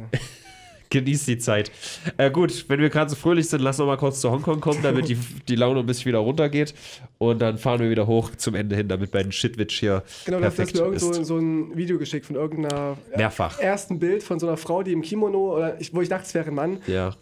Genieß 0.94 1.26
die 1.26 1.38
Zeit. 1.38 1.70
Äh, 2.16 2.30
gut, 2.30 2.64
wenn 2.68 2.80
wir 2.80 2.88
gerade 2.88 3.10
so 3.10 3.16
fröhlich 3.16 3.48
sind, 3.48 3.60
lass 3.62 3.78
noch 3.78 3.86
mal 3.86 3.96
kurz 3.96 4.20
zu 4.20 4.30
Hongkong 4.30 4.60
kommen, 4.60 4.78
damit 4.82 5.08
die, 5.08 5.16
die 5.48 5.56
Laune 5.56 5.80
ein 5.80 5.86
bisschen 5.86 6.06
wieder 6.06 6.18
runtergeht. 6.20 6.72
Und 7.18 7.40
dann 7.42 7.58
fahren 7.58 7.80
wir 7.80 7.90
wieder 7.90 8.06
hoch 8.06 8.30
zum 8.36 8.54
Ende 8.54 8.76
hin, 8.76 8.86
damit 8.88 9.12
mein 9.12 9.32
Shitwitch 9.32 9.80
hier 9.80 10.02
Genau, 10.24 10.38
du 10.38 10.44
hast 10.44 10.54
perfekt 10.56 10.76
mir 10.76 10.84
irgend 10.84 11.00
so, 11.26 11.36
ein 11.38 11.76
Video 11.76 11.98
geschickt 11.98 12.26
von 12.26 12.36
irgendeiner 12.36 12.96
Mehrfach. 13.16 13.58
ersten 13.58 13.98
Bild 13.98 14.22
von 14.22 14.38
so 14.38 14.46
einer 14.46 14.56
Frau, 14.56 14.82
die 14.82 14.92
im 14.92 15.02
Kimono, 15.02 15.56
oder 15.56 15.80
ich, 15.80 15.92
wo 15.94 16.00
ich 16.00 16.08
dachte, 16.08 16.24
es 16.26 16.34
wäre 16.34 16.46
ein 16.48 16.54
Mann, 16.54 16.78
Ja. 16.86 17.14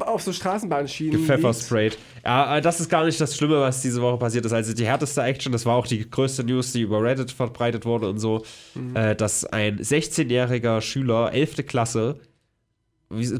auf 0.00 0.22
so 0.22 0.32
Straßenbahnschienen 0.32 1.18
liegt. 1.18 1.28
Gepfeffersprayt. 1.28 1.96
Ja, 2.24 2.56
äh, 2.56 2.60
das 2.60 2.80
ist 2.80 2.88
gar 2.90 3.04
nicht 3.04 3.20
das 3.20 3.36
Schlimme, 3.36 3.60
was 3.60 3.80
diese 3.80 4.02
Woche 4.02 4.16
passiert 4.18 4.44
ist. 4.44 4.52
Also 4.52 4.74
die 4.74 4.84
härteste 4.84 5.22
Action, 5.22 5.52
das 5.52 5.64
war 5.66 5.76
auch 5.76 5.86
die 5.86 6.08
größte 6.10 6.42
News, 6.42 6.72
die 6.72 6.80
über 6.82 7.00
Reddit 7.02 7.30
verbreitet 7.30 7.84
wurde 7.84 8.08
und 8.08 8.18
so, 8.18 8.42
Mhm. 8.74 8.96
äh, 8.96 9.14
dass 9.14 9.44
ein 9.44 9.78
16-jähriger 9.78 10.80
Schüler, 10.80 11.32
11. 11.32 11.62
Klasse, 11.66 12.18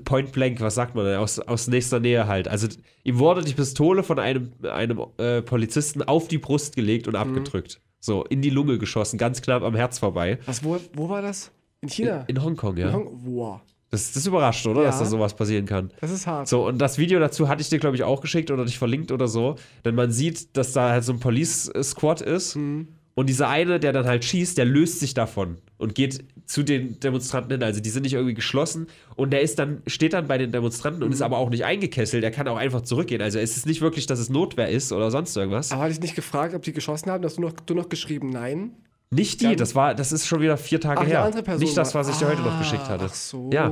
Point 0.05 0.33
Blank, 0.33 0.61
was 0.61 0.75
sagt 0.75 0.95
man 0.95 1.05
denn, 1.05 1.16
aus, 1.19 1.39
aus 1.39 1.69
nächster 1.69 2.01
Nähe 2.01 2.27
halt. 2.27 2.49
Also 2.49 2.69
ihm 3.05 3.19
wurde 3.19 3.43
die 3.45 3.53
Pistole 3.53 4.03
von 4.03 4.19
einem, 4.19 4.53
einem 4.62 5.03
äh, 5.19 5.43
Polizisten 5.43 6.03
auf 6.03 6.29
die 6.29 6.39
Brust 6.39 6.75
gelegt 6.75 7.07
Mhm. 7.07 7.12
und 7.14 7.16
abgedrückt. 7.16 7.81
So, 8.01 8.25
in 8.25 8.41
die 8.43 8.51
Lunge 8.51 8.79
geschossen, 8.79 9.19
ganz 9.19 9.43
knapp 9.43 9.62
am 9.62 9.75
Herz 9.75 9.99
vorbei. 9.99 10.39
Was, 10.47 10.64
wo, 10.64 10.79
wo 10.95 11.09
war 11.09 11.21
das? 11.21 11.51
In 11.81 11.89
China? 11.89 12.25
In 12.29 12.43
Hongkong, 12.43 12.77
ja. 12.77 12.89
In 12.89 12.95
Hong 12.95 13.11
wow, 13.25 13.61
Das, 13.91 14.12
das 14.12 14.27
überrascht, 14.27 14.66
oder? 14.66 14.83
Ja. 14.83 14.87
Dass 14.89 15.01
da 15.01 15.05
sowas 15.05 15.35
passieren 15.35 15.66
kann. 15.66 15.91
das 16.01 16.11
ist 16.12 16.27
hart. 16.27 16.49
So, 16.49 16.66
und 16.66 16.79
das 16.79 16.97
Video 16.99 17.19
dazu 17.21 17.49
hatte 17.49 17.61
ich 17.61 17.69
dir, 17.69 17.79
glaube 17.79 17.97
ich, 17.97 18.05
auch 18.05 18.21
geschickt 18.21 18.51
oder 18.51 18.64
dich 18.64 18.79
verlinkt 18.79 19.12
oder 19.12 19.29
so. 19.29 19.57
Denn 19.85 19.95
man 19.95 20.11
sieht, 20.12 20.57
dass 20.57 20.73
da 20.73 20.91
halt 20.91 21.05
so 21.05 21.12
ein 21.12 21.21
Police-Squad 21.21 22.21
ist. 22.23 22.57
Mhm. 22.57 22.89
Und 23.14 23.29
dieser 23.29 23.49
eine, 23.49 23.81
der 23.81 23.93
dann 23.93 24.07
halt 24.07 24.25
schießt, 24.25 24.57
der 24.57 24.64
löst 24.64 25.01
sich 25.01 25.12
davon 25.12 25.57
und 25.77 25.95
geht 25.97 26.25
zu 26.49 26.62
den 26.62 26.99
Demonstranten 26.99 27.53
hin. 27.53 27.62
Also 27.62 27.80
die 27.80 27.90
sind 27.90 28.03
nicht 28.05 28.14
irgendwie 28.14 28.32
geschlossen. 28.34 28.86
Und 29.16 29.30
der 29.30 29.42
ist 29.42 29.59
dann, 29.59 29.82
steht 29.86 30.14
dann 30.14 30.26
bei 30.26 30.38
den 30.38 30.51
Demonstranten 30.51 31.03
und 31.03 31.12
ist 31.12 31.20
aber 31.22 31.36
auch 31.36 31.51
nicht 31.51 31.64
eingekesselt. 31.64 32.22
Der 32.22 32.30
kann 32.30 32.49
auch 32.49 32.57
einfach 32.57 32.80
zurückgehen. 32.80 33.20
Also 33.20 33.38
es 33.38 33.57
ist 33.57 33.66
nicht 33.66 33.82
wirklich, 33.82 34.07
dass 34.07 34.18
es 34.18 34.30
Notwehr 34.30 34.68
ist 34.70 34.90
oder 34.90 35.11
sonst 35.11 35.36
irgendwas. 35.36 35.70
Aber 35.72 35.82
hatte 35.82 35.92
ich 35.92 36.01
nicht 36.01 36.16
gefragt, 36.16 36.55
ob 36.55 36.62
die 36.62 36.72
geschossen 36.72 37.11
haben? 37.11 37.22
Hast 37.22 37.36
du 37.36 37.42
noch, 37.42 37.53
du 37.53 37.74
noch 37.74 37.90
geschrieben, 37.90 38.30
nein? 38.30 38.70
Nicht 39.11 39.40
die, 39.42 39.44
Dann- 39.44 39.57
das 39.59 39.74
war, 39.74 39.94
das 39.94 40.11
ist 40.11 40.26
schon 40.26 40.40
wieder 40.40 40.57
vier 40.57 40.80
Tage 40.80 41.01
Ach, 41.03 41.07
her. 41.07 41.22
andere 41.24 41.42
Person. 41.42 41.62
nicht 41.62 41.76
das, 41.76 41.94
was 41.94 42.09
ich 42.09 42.16
dir 42.16 42.28
heute 42.28 42.40
noch 42.42 42.55
Ah, 42.55 42.59
geschickt 42.59 42.88
hatte. 42.88 43.07
Ach 43.09 43.14
so. 43.14 43.51
Ja. 43.53 43.70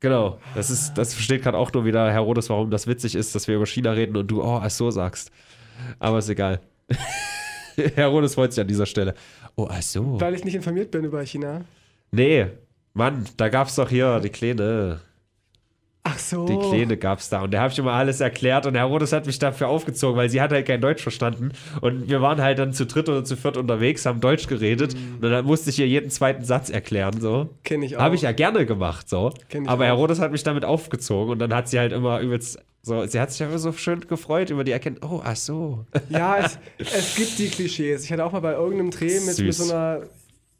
Genau. 0.00 0.38
Das 0.56 0.70
ist, 0.70 0.94
das 0.94 1.14
versteht 1.14 1.42
gerade 1.42 1.56
auch 1.58 1.72
nur 1.72 1.84
wieder 1.84 2.10
Herodes, 2.10 2.50
warum 2.50 2.70
das 2.70 2.86
witzig 2.88 3.14
ist, 3.14 3.34
dass 3.34 3.46
wir 3.48 3.54
über 3.56 3.66
China 3.66 3.92
reden 3.92 4.16
und 4.16 4.28
du, 4.28 4.42
oh, 4.42 4.60
ach 4.62 4.70
so 4.70 4.90
sagst. 4.90 5.30
Aber 6.00 6.18
ist 6.18 6.28
egal. 6.28 6.60
Herodes 7.94 8.34
freut 8.34 8.52
sich 8.52 8.60
an 8.60 8.68
dieser 8.68 8.86
Stelle. 8.86 9.14
Oh, 9.56 9.68
ach 9.70 9.82
so. 9.82 10.20
Weil 10.20 10.34
ich 10.34 10.44
nicht 10.44 10.54
informiert 10.54 10.90
bin 10.90 11.04
über 11.04 11.24
China. 11.24 11.62
Nee, 12.12 12.46
Mann, 12.94 13.24
da 13.36 13.48
gab's 13.48 13.76
doch 13.76 13.88
hier 13.88 14.20
die 14.20 14.30
Kleine. 14.30 15.00
Ach 16.02 16.18
so. 16.18 16.46
Die 16.46 16.56
Kleine 16.56 16.96
gab's 16.96 17.28
da. 17.28 17.42
Und 17.42 17.50
der 17.50 17.60
habe 17.60 17.72
ich 17.72 17.78
immer 17.78 17.92
alles 17.92 18.20
erklärt 18.20 18.64
und 18.64 18.74
Herodes 18.74 19.12
hat 19.12 19.26
mich 19.26 19.38
dafür 19.38 19.68
aufgezogen, 19.68 20.16
weil 20.16 20.30
sie 20.30 20.40
hat 20.40 20.50
halt 20.50 20.66
kein 20.66 20.80
Deutsch 20.80 21.02
verstanden. 21.02 21.52
Und 21.82 22.08
wir 22.08 22.22
waren 22.22 22.40
halt 22.40 22.58
dann 22.58 22.72
zu 22.72 22.86
dritt 22.86 23.08
oder 23.08 23.22
zu 23.22 23.36
viert 23.36 23.58
unterwegs, 23.58 24.06
haben 24.06 24.20
Deutsch 24.20 24.46
geredet. 24.46 24.94
Und 25.20 25.30
dann 25.30 25.44
musste 25.44 25.70
ich 25.70 25.78
ihr 25.78 25.86
jeden 25.86 26.10
zweiten 26.10 26.42
Satz 26.42 26.70
erklären, 26.70 27.20
so. 27.20 27.50
Kenn 27.64 27.82
ich 27.82 27.96
auch. 27.96 28.00
Habe 28.00 28.14
ich 28.14 28.22
ja 28.22 28.32
gerne 28.32 28.64
gemacht, 28.64 29.08
so. 29.10 29.32
Kenn 29.50 29.64
ich 29.64 29.68
Aber 29.68 29.84
auch. 29.84 29.88
Herodes 29.88 30.20
hat 30.20 30.32
mich 30.32 30.42
damit 30.42 30.64
aufgezogen 30.64 31.32
und 31.32 31.38
dann 31.38 31.54
hat 31.54 31.68
sie 31.68 31.78
halt 31.78 31.92
immer 31.92 32.20
übelst 32.20 32.58
so, 32.82 33.04
sie 33.06 33.20
hat 33.20 33.30
sich 33.32 33.42
einfach 33.42 33.58
so 33.58 33.72
schön 33.72 34.00
gefreut 34.00 34.50
über 34.50 34.64
die 34.64 34.72
Erkenntnis. 34.72 35.08
Oh, 35.10 35.20
ach 35.22 35.36
so. 35.36 35.84
Ja, 36.08 36.38
es, 36.38 36.58
es 36.78 37.14
gibt 37.14 37.38
die 37.38 37.48
Klischees. 37.48 38.04
Ich 38.04 38.12
hatte 38.12 38.24
auch 38.24 38.32
mal 38.32 38.40
bei 38.40 38.52
irgendeinem 38.52 38.90
Dreh 38.90 39.20
mit, 39.20 39.38
mit 39.38 39.54
so 39.54 39.64
einer 39.72 40.02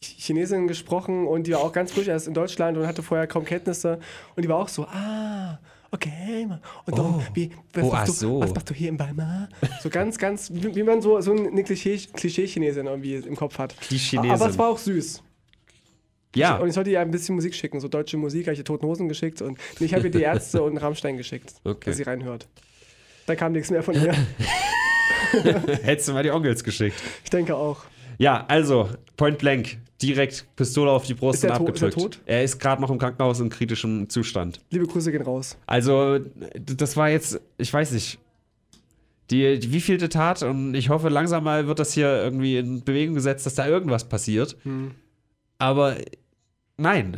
Ch- 0.02 0.16
Chinesin 0.18 0.66
gesprochen 0.68 1.26
und 1.26 1.46
die 1.46 1.52
war 1.52 1.60
auch 1.60 1.72
ganz 1.72 1.92
frisch 1.92 2.08
erst 2.08 2.26
in 2.28 2.34
Deutschland 2.34 2.76
und 2.78 2.86
hatte 2.86 3.02
vorher 3.02 3.26
kaum 3.26 3.44
Kenntnisse. 3.44 3.98
Und 4.36 4.44
die 4.44 4.48
war 4.48 4.56
auch 4.56 4.68
so, 4.68 4.84
ah, 4.84 5.58
okay. 5.90 6.46
Und 6.86 6.98
darum, 6.98 7.22
wie, 7.34 7.50
was, 7.72 7.84
Oh, 7.84 7.90
machst 7.90 8.02
ach 8.02 8.06
du, 8.06 8.12
so. 8.12 8.40
was 8.40 8.54
machst 8.54 8.68
du 8.70 8.74
hier 8.74 8.90
in 8.90 8.98
Weimar? 8.98 9.48
So 9.82 9.88
ganz, 9.90 10.18
ganz, 10.18 10.50
wie, 10.52 10.74
wie 10.74 10.82
man 10.82 11.00
so, 11.02 11.20
so 11.22 11.32
eine 11.32 11.62
Klischee- 11.62 12.10
Klischee-Chinesin 12.12 12.86
irgendwie 12.86 13.14
im 13.14 13.36
Kopf 13.36 13.58
hat. 13.58 13.74
Klischeesin. 13.80 14.30
Aber 14.30 14.48
es 14.48 14.58
war 14.58 14.68
auch 14.68 14.78
süß. 14.78 15.22
Ja, 16.36 16.56
Und 16.58 16.68
ich 16.68 16.74
sollte 16.74 16.90
ihr 16.90 17.00
ein 17.00 17.10
bisschen 17.10 17.34
Musik 17.34 17.54
schicken, 17.54 17.80
so 17.80 17.88
deutsche 17.88 18.16
Musik, 18.16 18.46
habe 18.46 18.52
ich 18.52 18.58
ihr 18.60 18.64
Toten 18.64 18.86
Hosen 18.86 19.08
geschickt 19.08 19.42
und 19.42 19.58
ich 19.80 19.92
habe 19.94 20.04
ihr 20.04 20.10
die 20.10 20.22
Ärzte 20.22 20.62
und 20.62 20.76
Rammstein 20.78 21.16
geschickt, 21.16 21.52
Okay. 21.64 21.90
dass 21.90 21.96
sie 21.96 22.04
reinhört. 22.04 22.46
Da 23.26 23.34
kam 23.34 23.52
nichts 23.52 23.70
mehr 23.70 23.82
von 23.82 23.94
ihr. 23.94 24.12
hättest 25.82 26.08
du 26.08 26.12
mal 26.12 26.22
die 26.22 26.30
Onkels 26.30 26.64
geschickt. 26.64 26.96
Ich 27.24 27.30
denke 27.30 27.54
auch. 27.56 27.84
Ja, 28.18 28.44
also, 28.48 28.90
Point 29.16 29.38
Blank, 29.38 29.78
direkt 30.02 30.44
Pistole 30.56 30.90
auf 30.90 31.06
die 31.06 31.14
Brust 31.14 31.42
und 31.44 31.50
tot- 31.50 31.58
ist 31.74 31.82
er 31.82 31.88
abgedrückt. 31.88 31.94
tot? 31.94 32.20
Er 32.26 32.44
ist 32.44 32.58
gerade 32.58 32.82
noch 32.82 32.90
im 32.90 32.98
Krankenhaus 32.98 33.40
in 33.40 33.48
kritischem 33.48 34.08
Zustand. 34.08 34.60
Liebe 34.70 34.86
Grüße 34.86 35.10
gehen 35.10 35.22
raus. 35.22 35.56
Also, 35.66 36.18
das 36.54 36.96
war 36.96 37.08
jetzt, 37.08 37.40
ich 37.56 37.72
weiß 37.72 37.92
nicht, 37.92 38.18
die, 39.30 39.58
die 39.58 39.72
wievielte 39.72 40.08
Tat 40.08 40.42
und 40.42 40.74
ich 40.74 40.88
hoffe, 40.90 41.08
langsam 41.08 41.44
mal 41.44 41.66
wird 41.66 41.78
das 41.78 41.92
hier 41.92 42.08
irgendwie 42.22 42.58
in 42.58 42.82
Bewegung 42.84 43.14
gesetzt, 43.14 43.46
dass 43.46 43.54
da 43.54 43.66
irgendwas 43.66 44.08
passiert. 44.08 44.56
Hm. 44.64 44.90
Aber 45.58 45.96
nein. 46.80 47.16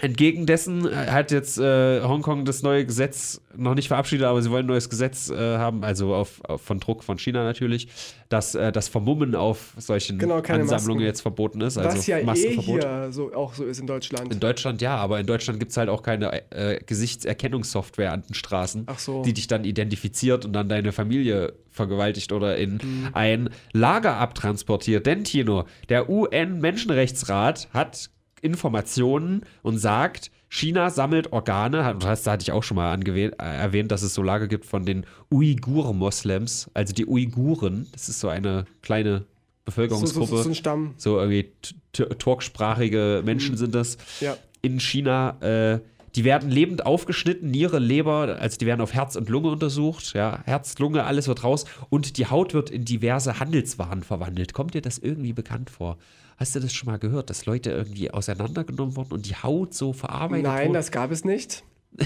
Entgegen 0.00 0.46
dessen 0.46 0.84
hat 0.94 1.32
jetzt 1.32 1.58
äh, 1.58 2.00
Hongkong 2.04 2.44
das 2.44 2.62
neue 2.62 2.86
Gesetz 2.86 3.40
noch 3.56 3.74
nicht 3.74 3.88
verabschiedet, 3.88 4.26
aber 4.26 4.40
sie 4.40 4.48
wollen 4.48 4.64
ein 4.64 4.68
neues 4.68 4.88
Gesetz 4.88 5.28
äh, 5.28 5.36
haben, 5.58 5.82
also 5.82 6.14
auf, 6.14 6.40
auf, 6.44 6.62
von 6.62 6.78
Druck 6.78 7.02
von 7.02 7.18
China 7.18 7.42
natürlich, 7.42 7.88
dass 8.28 8.54
äh, 8.54 8.70
das 8.70 8.86
Vermummen 8.86 9.34
auf 9.34 9.74
solchen 9.76 10.20
Genau, 10.20 10.36
Ansammlungen 10.36 10.68
Masken. 10.68 11.00
jetzt 11.00 11.22
verboten 11.22 11.60
ist. 11.62 11.78
Also 11.78 11.98
Was 11.98 12.06
ja 12.06 12.18
eh 12.18 12.22
Maskenverbot. 12.22 12.80
hier 12.80 13.08
so, 13.10 13.34
auch 13.34 13.54
so 13.54 13.64
ist 13.64 13.80
in 13.80 13.88
Deutschland. 13.88 14.32
In 14.32 14.38
Deutschland 14.38 14.80
ja, 14.82 14.94
aber 14.94 15.18
in 15.18 15.26
Deutschland 15.26 15.58
gibt 15.58 15.72
es 15.72 15.76
halt 15.76 15.88
auch 15.88 16.04
keine 16.04 16.48
äh, 16.52 16.78
Gesichtserkennungssoftware 16.86 18.12
an 18.12 18.22
den 18.22 18.34
Straßen, 18.34 18.86
so. 18.98 19.22
die 19.24 19.34
dich 19.34 19.48
dann 19.48 19.64
identifiziert 19.64 20.44
und 20.44 20.52
dann 20.52 20.68
deine 20.68 20.92
Familie 20.92 21.54
vergewaltigt 21.72 22.30
oder 22.30 22.56
in 22.56 22.74
Mhm. 22.74 23.08
ein 23.14 23.50
Lager 23.72 24.14
abtransportiert. 24.18 25.06
Denn, 25.06 25.24
Tino, 25.24 25.64
der 25.88 26.08
UN-Menschenrechtsrat 26.08 27.66
hat 27.72 28.10
Informationen 28.42 29.42
und 29.62 29.78
sagt, 29.78 30.30
China 30.48 30.90
sammelt 30.90 31.32
Organe, 31.32 31.96
das 32.00 32.26
hatte 32.26 32.42
ich 32.42 32.52
auch 32.52 32.62
schon 32.62 32.76
mal 32.76 32.98
äh, 33.06 33.30
erwähnt, 33.38 33.92
dass 33.92 34.02
es 34.02 34.14
so 34.14 34.22
Lager 34.22 34.48
gibt 34.48 34.64
von 34.64 34.84
den 34.86 35.04
Uiguren-Moslems, 35.30 36.70
also 36.74 36.94
die 36.94 37.06
Uiguren, 37.06 37.86
das 37.92 38.08
ist 38.08 38.20
so 38.20 38.28
eine 38.28 38.64
kleine 38.82 39.10
so, 39.18 39.18
so, 39.18 39.24
Bevölkerungsgruppe 39.66 40.36
so, 40.38 40.42
so 40.42 40.48
ein 40.48 40.54
Stamm. 40.54 40.94
so 40.96 41.18
irgendwie 41.18 41.52
turksprachige 41.92 43.22
Menschen 43.24 43.56
sind 43.56 43.74
das 43.74 43.98
Ja. 44.20 44.36
in 44.62 44.80
China. 44.80 45.36
Äh, 45.40 45.80
die 46.14 46.24
werden 46.24 46.50
lebend 46.50 46.86
aufgeschnitten, 46.86 47.50
Niere, 47.50 47.78
Leber, 47.78 48.38
also 48.40 48.56
die 48.58 48.66
werden 48.66 48.80
auf 48.80 48.94
Herz 48.94 49.14
und 49.14 49.28
Lunge 49.28 49.50
untersucht. 49.50 50.14
Ja, 50.14 50.40
Herz, 50.46 50.78
Lunge, 50.78 51.04
alles 51.04 51.28
wird 51.28 51.44
raus 51.44 51.66
und 51.90 52.16
die 52.16 52.26
Haut 52.26 52.54
wird 52.54 52.70
in 52.70 52.84
diverse 52.84 53.38
Handelswaren 53.38 54.02
verwandelt. 54.02 54.54
Kommt 54.54 54.74
dir 54.74 54.80
das 54.80 54.98
irgendwie 54.98 55.34
bekannt 55.34 55.68
vor? 55.70 55.98
Hast 56.38 56.54
du 56.54 56.60
das 56.60 56.72
schon 56.72 56.88
mal 56.88 56.98
gehört, 57.00 57.30
dass 57.30 57.46
Leute 57.46 57.72
irgendwie 57.72 58.12
auseinandergenommen 58.12 58.94
wurden 58.94 59.12
und 59.12 59.28
die 59.28 59.34
Haut 59.34 59.74
so 59.74 59.92
verarbeitet 59.92 60.44
Nein, 60.44 60.68
wurde? 60.68 60.78
das 60.78 60.92
gab 60.92 61.10
es 61.10 61.24
nicht. 61.24 61.64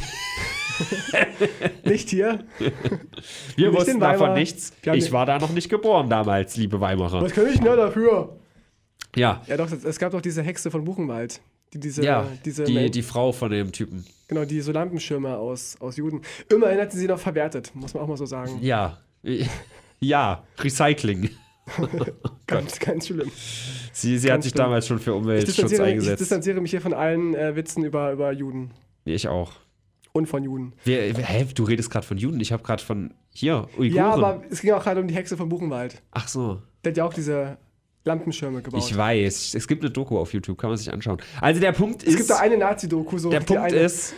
nicht 1.84 2.08
hier. 2.08 2.42
Wir 3.56 3.68
nicht 3.68 3.78
wussten 3.78 4.00
davon 4.00 4.20
Weimar. 4.20 4.38
nichts. 4.38 4.72
Ich 4.94 5.12
war 5.12 5.26
da 5.26 5.38
noch 5.38 5.50
nicht 5.50 5.68
geboren 5.68 6.08
damals, 6.08 6.56
liebe 6.56 6.80
Weimarer. 6.80 7.20
Was 7.20 7.32
kann 7.32 7.46
ich 7.46 7.56
denn 7.56 7.66
da 7.66 7.76
dafür? 7.76 8.38
Ja, 9.14 9.42
Ja, 9.46 9.58
doch, 9.58 9.70
es, 9.70 9.98
gab 9.98 10.12
doch 10.12 10.22
diese 10.22 10.42
Hexe 10.42 10.70
von 10.70 10.84
Buchenwald. 10.84 11.42
Die, 11.74 11.80
diese, 11.80 12.02
ja, 12.02 12.26
diese 12.42 12.64
die, 12.64 12.90
die 12.90 13.02
Frau 13.02 13.32
von 13.32 13.50
dem 13.50 13.70
Typen. 13.72 14.06
genau, 14.28 14.46
die 14.46 14.62
so 14.62 14.72
Lampenschirme 14.72 15.36
aus, 15.36 15.76
aus 15.80 15.98
Juden. 15.98 16.22
Immerhin 16.50 16.80
hat 16.80 16.92
sie 16.92 16.98
sie 16.98 17.06
noch 17.06 17.18
verwertet, 17.18 17.70
muss 17.74 17.92
man 17.92 18.02
auch 18.02 18.08
mal 18.08 18.16
so 18.16 18.24
sagen. 18.24 18.58
Ja, 18.62 18.98
ja, 20.00 20.44
Recycling. 20.58 21.28
Ganz, 22.52 22.78
ganz 22.78 23.06
schlimm. 23.06 23.30
Sie, 23.92 24.18
sie 24.18 24.28
Ganz 24.28 24.36
hat 24.38 24.42
sich 24.44 24.52
schlimm. 24.52 24.64
damals 24.64 24.86
schon 24.86 24.98
für 24.98 25.14
Umweltschutz 25.14 25.54
distanziere, 25.56 25.82
ich 25.86 25.92
eingesetzt. 25.92 26.20
distanziere 26.20 26.60
mich 26.60 26.70
hier 26.70 26.80
von 26.80 26.94
allen 26.94 27.34
äh, 27.34 27.54
Witzen 27.56 27.84
über, 27.84 28.12
über 28.12 28.32
Juden. 28.32 28.70
Ich 29.04 29.28
auch. 29.28 29.52
Und 30.12 30.26
von 30.28 30.42
Juden. 30.44 30.74
Wer, 30.84 31.14
hä, 31.14 31.46
du 31.54 31.64
redest 31.64 31.90
gerade 31.90 32.06
von 32.06 32.18
Juden, 32.18 32.38
ich 32.40 32.52
habe 32.52 32.62
gerade 32.62 32.82
von 32.82 33.14
hier, 33.30 33.66
Uiguren. 33.78 33.94
Ja, 33.94 34.12
aber 34.12 34.42
es 34.50 34.60
ging 34.60 34.72
auch 34.72 34.82
gerade 34.82 35.00
um 35.00 35.08
die 35.08 35.14
Hexe 35.14 35.36
von 35.36 35.48
Buchenwald. 35.48 36.02
Ach 36.10 36.28
so, 36.28 36.60
Der 36.84 36.90
hat 36.92 36.96
ja 36.98 37.04
auch 37.06 37.14
diese 37.14 37.56
Lampenschirme 38.04 38.60
gebaut. 38.62 38.82
ich 38.84 38.94
weiß. 38.96 39.54
Es 39.54 39.66
gibt 39.68 39.82
eine 39.82 39.90
Doku 39.90 40.18
auf 40.18 40.34
YouTube, 40.34 40.58
kann 40.58 40.68
man 40.70 40.76
sich 40.76 40.92
anschauen. 40.92 41.18
Also 41.40 41.60
der 41.60 41.72
Punkt 41.72 42.02
es 42.02 42.08
ist, 42.10 42.16
gibt 42.16 42.30
da 42.30 42.38
eine 42.40 42.58
Nazi-Doku. 42.58 43.16
So, 43.16 43.30
der 43.30 43.40
Punkt 43.40 43.72
ist, 43.72 44.14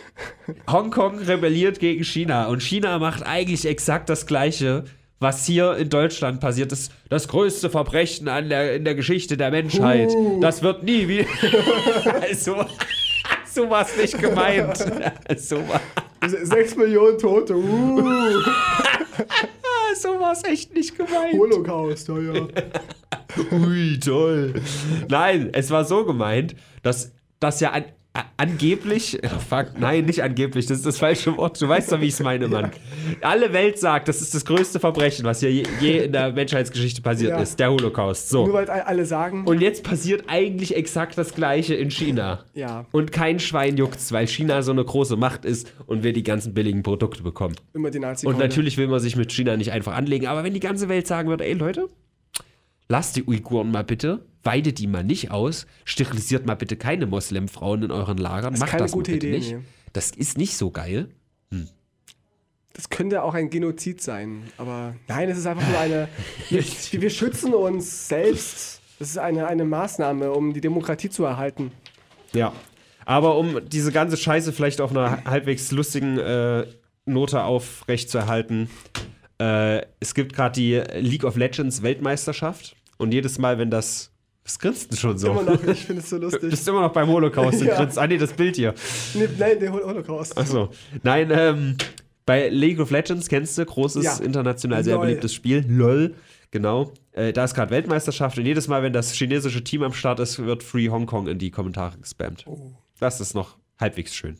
Hongkong 0.71 1.19
rebelliert 1.19 1.79
gegen 1.79 2.03
China 2.03 2.47
und 2.49 2.63
China 2.63 2.99
macht 2.99 3.25
eigentlich 3.25 3.67
exakt 3.67 4.09
das 4.09 4.27
Gleiche, 4.27 4.85
was 5.21 5.47
hier 5.47 5.77
in 5.77 5.89
Deutschland 5.89 6.41
passiert 6.41 6.73
ist. 6.73 6.93
Das 7.09 7.29
größte 7.29 7.71
Verbrechen 7.71 8.29
an 8.29 8.49
der, 8.49 8.77
in 8.77 8.85
der 8.85 8.95
Geschichte 8.95 9.37
der 9.37 9.51
Menschheit. 9.51 10.11
Uh. 10.11 10.41
Das 10.41 10.63
wird 10.63 10.83
nie 10.83 11.09
wieder. 11.09 11.29
also, 12.21 12.67
so 13.47 13.71
war 13.71 13.83
es 13.83 13.97
nicht 13.97 14.19
gemeint. 14.19 14.77
so 15.37 15.57
war 15.69 15.81
Sechs 16.27 16.75
Millionen 16.77 17.19
Tote. 17.19 17.55
Uh, 17.55 18.01
so 19.95 20.21
war's 20.21 20.43
echt 20.45 20.75
nicht 20.75 20.97
gemeint. 20.97 21.35
Holocaust, 21.35 22.09
ja, 22.09 22.19
ja. 22.19 22.47
Ui, 23.53 23.99
toll. 23.99 24.55
Nein, 25.09 25.51
es 25.53 25.71
war 25.71 25.85
so 25.85 26.05
gemeint, 26.05 26.55
dass 26.83 27.13
das 27.41 27.61
ja 27.61 27.73
an, 27.73 27.85
angeblich, 28.37 29.19
oh, 29.25 29.29
fuck, 29.41 29.79
nein, 29.79 30.05
nicht 30.07 30.23
angeblich, 30.23 30.67
das 30.67 30.79
ist 30.79 30.87
das 30.87 30.99
falsche 30.99 31.37
Wort, 31.37 31.61
du 31.61 31.69
weißt 31.69 31.91
doch, 31.93 32.01
wie 32.01 32.07
ich 32.07 32.15
es 32.15 32.21
meine, 32.21 32.47
Mann. 32.49 32.71
Alle 33.21 33.53
Welt 33.53 33.79
sagt, 33.79 34.07
das 34.09 34.21
ist 34.23 34.35
das 34.35 34.45
größte 34.45 34.79
Verbrechen, 34.79 35.25
was 35.25 35.41
hier 35.41 35.53
je, 35.53 35.65
je 35.81 35.99
in 36.05 36.13
der 36.13 36.33
Menschheitsgeschichte 36.33 37.03
passiert 37.03 37.33
Ja. 37.33 37.41
ist, 37.43 37.59
der 37.59 37.71
Holocaust. 37.71 38.29
So. 38.29 38.47
Nur 38.47 38.55
weil 38.55 38.71
alle 38.71 39.05
sagen, 39.05 39.45
Und 39.47 39.61
jetzt 39.61 39.83
passiert 39.83 40.25
eigentlich 40.29 40.77
exakt 40.77 41.19
das 41.19 41.35
Gleiche 41.35 41.75
in 41.75 41.91
China. 41.91 42.45
ja, 42.55 42.87
Und 42.93 43.11
kein 43.13 43.41
Schwein 43.41 43.77
juckt's, 43.77 44.13
weil 44.13 44.27
China 44.29 44.63
so 44.63 44.73
eine 44.73 44.85
große 44.85 45.17
Macht 45.17 45.45
ist 45.45 45.73
und 45.87 46.03
wir 46.05 46.13
die 46.13 46.23
ganzen 46.23 46.55
billigen 46.55 46.83
Produkte 46.83 47.23
bekommen. 47.23 47.57
immer 47.73 47.91
die 47.91 47.99
nazi 47.99 48.27
Und 48.27 48.39
natürlich 48.39 48.77
will 48.77 48.87
man 48.89 49.01
sich 49.01 49.17
mit 49.17 49.33
China 49.33 49.57
nicht 49.57 49.73
einfach 49.73 49.95
anlegen, 49.95 50.27
aber 50.27 50.45
wenn 50.45 50.55
die 50.55 50.61
ganze 50.61 50.89
Welt 50.89 51.07
sagen 51.07 51.29
würde, 51.29 51.45
ey 51.45 51.55
Leute, 51.55 51.89
lasst 52.89 53.17
die 53.17 53.25
Uiguren 53.27 53.71
mal 53.73 53.83
bitte, 53.85 54.25
weidet 54.45 54.79
die 54.79 54.87
mal 54.87 55.05
nicht 55.05 55.31
aus, 55.31 55.67
sterilisiert 55.85 56.47
mal 56.47 56.55
bitte 56.55 56.77
keine 56.77 57.07
Moslem-Frauen 57.07 57.83
in 57.85 57.91
euren 57.91 58.19
Lagern, 58.19 58.55
ist 58.55 58.61
macht 58.61 58.71
keine 58.71 58.83
das 58.85 58.93
gute 58.93 59.11
mal 59.11 59.15
bitte 59.17 59.27
Idee, 59.29 59.39
nicht. 59.39 59.53
nee. 59.53 59.63
Das 59.93 60.11
ist 60.11 60.39
nicht 60.39 60.57
so 60.57 60.71
geil. 60.71 61.09
Das 62.75 62.91
könnte 62.91 63.23
auch 63.23 63.35
ein 63.35 63.51
Genozid 63.51 64.03
sein, 64.03 64.43
aber 64.59 64.97
nein, 65.07 65.31
es 65.31 65.39
ist 65.39 65.47
einfach 65.47 65.67
nur 65.69 65.79
eine. 65.79 66.09
Wir, 66.51 66.63
wir 67.01 67.11
schützen 67.11 67.55
uns 67.55 68.09
selbst. 68.09 68.81
Das 68.99 69.11
ist 69.11 69.19
eine, 69.19 69.47
eine 69.47 69.65
Maßnahme, 69.65 70.33
um 70.33 70.53
die 70.53 70.61
Demokratie 70.61 71.09
zu 71.09 71.25
erhalten. 71.25 71.71
Ja. 72.33 72.53
Aber 73.07 73.39
um 73.39 73.61
diese 73.69 73.93
ganze 73.93 74.17
Scheiße 74.17 74.53
vielleicht 74.53 74.81
auf 74.81 74.91
einer 74.91 75.25
halbwegs 75.25 75.71
lustigen 75.71 76.19
äh, 76.19 76.67
Note 77.07 77.45
aufrechtzuerhalten, 77.45 78.69
äh, 79.41 79.83
es 80.01 80.15
gibt 80.15 80.33
gerade 80.33 80.55
die 80.55 80.83
League 81.01 81.25
of 81.25 81.37
Legends 81.37 81.83
Weltmeisterschaft 81.83 82.75
und 82.99 83.13
jedes 83.13 83.39
Mal, 83.39 83.59
wenn 83.59 83.71
das. 83.71 84.11
Was 84.45 84.59
grinst 84.59 84.91
denn 84.91 84.99
schon 84.99 85.17
so? 85.19 85.31
Immer 85.31 85.43
noch, 85.43 85.65
ich 85.65 85.87
finde 85.87 86.03
es 86.03 86.11
so 86.11 86.17
Du 86.19 86.25
lustig. 86.25 86.51
bist 86.51 86.69
immer 86.69 86.83
noch 86.83 86.93
beim 86.93 87.09
Holocaust 87.09 87.61
und 87.63 87.67
Ja. 87.69 87.77
grinst. 87.77 87.99
Ah, 87.99 88.07
nee, 88.07 88.19
das 88.19 88.33
Bild 88.35 88.57
hier. 88.57 88.75
Nee, 89.15 89.29
nein, 89.39 89.59
der 89.59 89.73
Hol- 89.73 89.85
Holocaust. 89.85 90.37
Achso. 90.37 90.69
Nein, 91.03 91.31
ähm, 91.33 91.77
bei 92.27 92.49
League 92.51 92.79
of 92.79 92.91
Legends 92.91 93.29
kennst 93.29 93.57
du, 93.57 93.65
großes, 93.65 94.05
Ja. 94.05 94.17
international 94.19 94.85
sehr 94.85 94.97
LOL. 94.97 95.07
beliebtes 95.07 95.33
Spiel. 95.33 95.65
LOL, 95.67 96.15
genau. 96.51 96.93
Äh, 97.13 97.33
da 97.33 97.45
ist 97.45 97.55
gerade 97.55 97.71
Weltmeisterschaft 97.71 98.37
und 98.39 98.45
jedes 98.45 98.69
Mal, 98.69 98.83
wenn 98.83 98.93
das 98.93 99.13
chinesische 99.13 99.65
Team 99.65 99.83
am 99.83 99.95
Start 99.95 100.21
ist, 100.21 100.39
wird 100.45 100.63
Free 100.63 100.91
Hong 100.91 101.07
Kong 101.07 101.27
in 101.29 101.39
die 101.39 101.51
Kommentare 101.51 101.97
gespammt. 101.99 102.45
Oh. 102.47 102.73
Das 103.01 103.21
ist 103.23 103.35
noch 103.35 103.57
halbwegs 103.81 104.15
schön. 104.15 104.37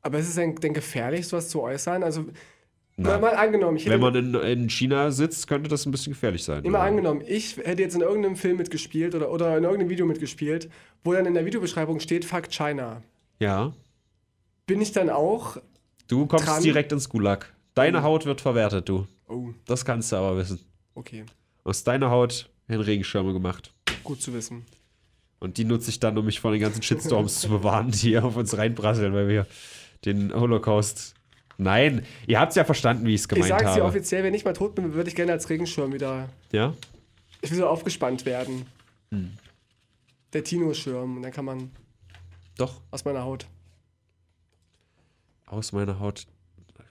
Aber 0.00 0.18
ist 0.18 0.28
es 0.28 0.34
denn, 0.34 0.56
denn 0.56 0.72
gefährlich, 0.74 1.28
sowas 1.28 1.48
zu 1.48 1.60
äußern? 1.62 2.02
Also, 2.02 2.24
Na, 3.02 3.18
mal, 3.18 3.34
angenommen, 3.34 3.78
Wenn 3.84 4.00
man 4.00 4.14
in, 4.14 4.34
in 4.34 4.70
China 4.70 5.10
sitzt, 5.10 5.46
könnte 5.46 5.68
das 5.68 5.86
ein 5.86 5.90
bisschen 5.92 6.12
gefährlich 6.12 6.44
sein. 6.44 6.64
Immer 6.64 6.78
Ja. 6.78 6.84
angenommen, 6.84 7.22
ich 7.26 7.56
hätte 7.58 7.82
jetzt 7.82 7.94
in 7.94 8.00
irgendeinem 8.00 8.36
Film 8.36 8.56
mitgespielt 8.56 9.14
oder, 9.14 9.30
oder 9.30 9.56
in 9.56 9.64
irgendeinem 9.64 9.88
Video 9.90 10.06
mitgespielt, 10.06 10.68
wo 11.04 11.12
dann 11.12 11.26
in 11.26 11.34
der 11.34 11.44
Videobeschreibung 11.44 12.00
steht, 12.00 12.24
fuck 12.24 12.50
China. 12.50 13.02
Ja. 13.38 13.72
Bin 14.66 14.80
ich 14.80 14.92
dann 14.92 15.10
auch. 15.10 15.56
Du 16.08 16.26
kommst 16.26 16.46
Dran. 16.46 16.62
direkt 16.62 16.92
ins 16.92 17.08
Gulag. 17.08 17.52
Deine 17.74 18.02
Haut 18.02 18.26
wird 18.26 18.40
verwertet, 18.40 18.88
du. 18.88 19.06
Oh, 19.28 19.48
Das 19.66 19.84
kannst 19.84 20.12
du 20.12 20.16
aber 20.16 20.36
wissen. 20.36 20.60
okay. 20.94 21.24
Aus 21.64 21.84
deiner 21.84 22.10
Haut 22.10 22.50
werden 22.66 22.82
Regenschirme 22.82 23.32
gemacht. 23.32 23.72
Gut 24.04 24.20
zu 24.20 24.32
wissen. 24.34 24.64
Und 25.38 25.58
die 25.58 25.64
nutze 25.64 25.90
ich 25.90 25.98
dann, 26.00 26.16
um 26.18 26.24
mich 26.26 26.38
vor 26.40 26.50
den 26.52 26.60
ganzen 26.60 26.82
Shitstorms 26.82 27.40
zu 27.40 27.48
bewahren, 27.48 27.90
die 27.90 27.96
hier 27.98 28.24
auf 28.24 28.36
uns 28.36 28.56
reinprasseln, 28.56 29.12
weil 29.14 29.28
wir 29.28 29.46
den 30.04 30.32
Holocaust. 30.34 31.14
Nein, 31.58 32.04
ihr 32.26 32.40
habt 32.40 32.50
es 32.50 32.56
ja 32.56 32.64
verstanden, 32.64 33.04
wie 33.06 33.10
ich 33.14 33.20
es 33.20 33.24
Ich 33.24 33.28
gemeint 33.28 33.48
sage 33.48 33.64
es 33.66 33.70
dir 33.74 33.80
habe. 33.80 33.88
offiziell, 33.88 34.24
wenn 34.24 34.34
ich 34.34 34.44
mal 34.44 34.52
tot 34.52 34.74
bin, 34.74 34.94
würde 34.94 35.08
ich 35.08 35.14
gerne 35.16 35.32
als 35.32 35.48
Regenschirm 35.50 35.92
wieder. 35.92 36.28
Ja? 36.50 36.74
Ich 37.40 37.50
will 37.50 37.58
so 37.58 37.66
aufgespannt 37.66 38.24
werden. 38.26 38.66
Hm. 39.10 39.32
Der 40.32 40.42
Tino-Schirm. 40.44 41.16
Und 41.18 41.22
dann 41.22 41.32
kann 41.32 41.44
man 41.44 41.70
Doch, 42.56 42.80
aus 42.90 43.04
meiner 43.04 43.22
Haut. 43.24 43.46
aus 45.46 45.72
meiner 45.72 46.00
Haut. 46.00 46.26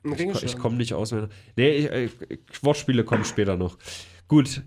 Ein 0.04 0.14
Ich, 0.14 0.20
Regenschirm. 0.20 0.46
ich 0.48 0.58
komme 0.58 0.78
nicht 0.78 0.94
aus 0.94 1.12
meiner. 1.12 1.30
Nee, 1.56 1.70
ich, 1.72 1.86
äh, 1.92 2.10
Wortspiele 2.62 3.04
kommen 3.04 3.26
später 3.26 3.56
noch. 3.58 3.78
Gut. 4.28 4.64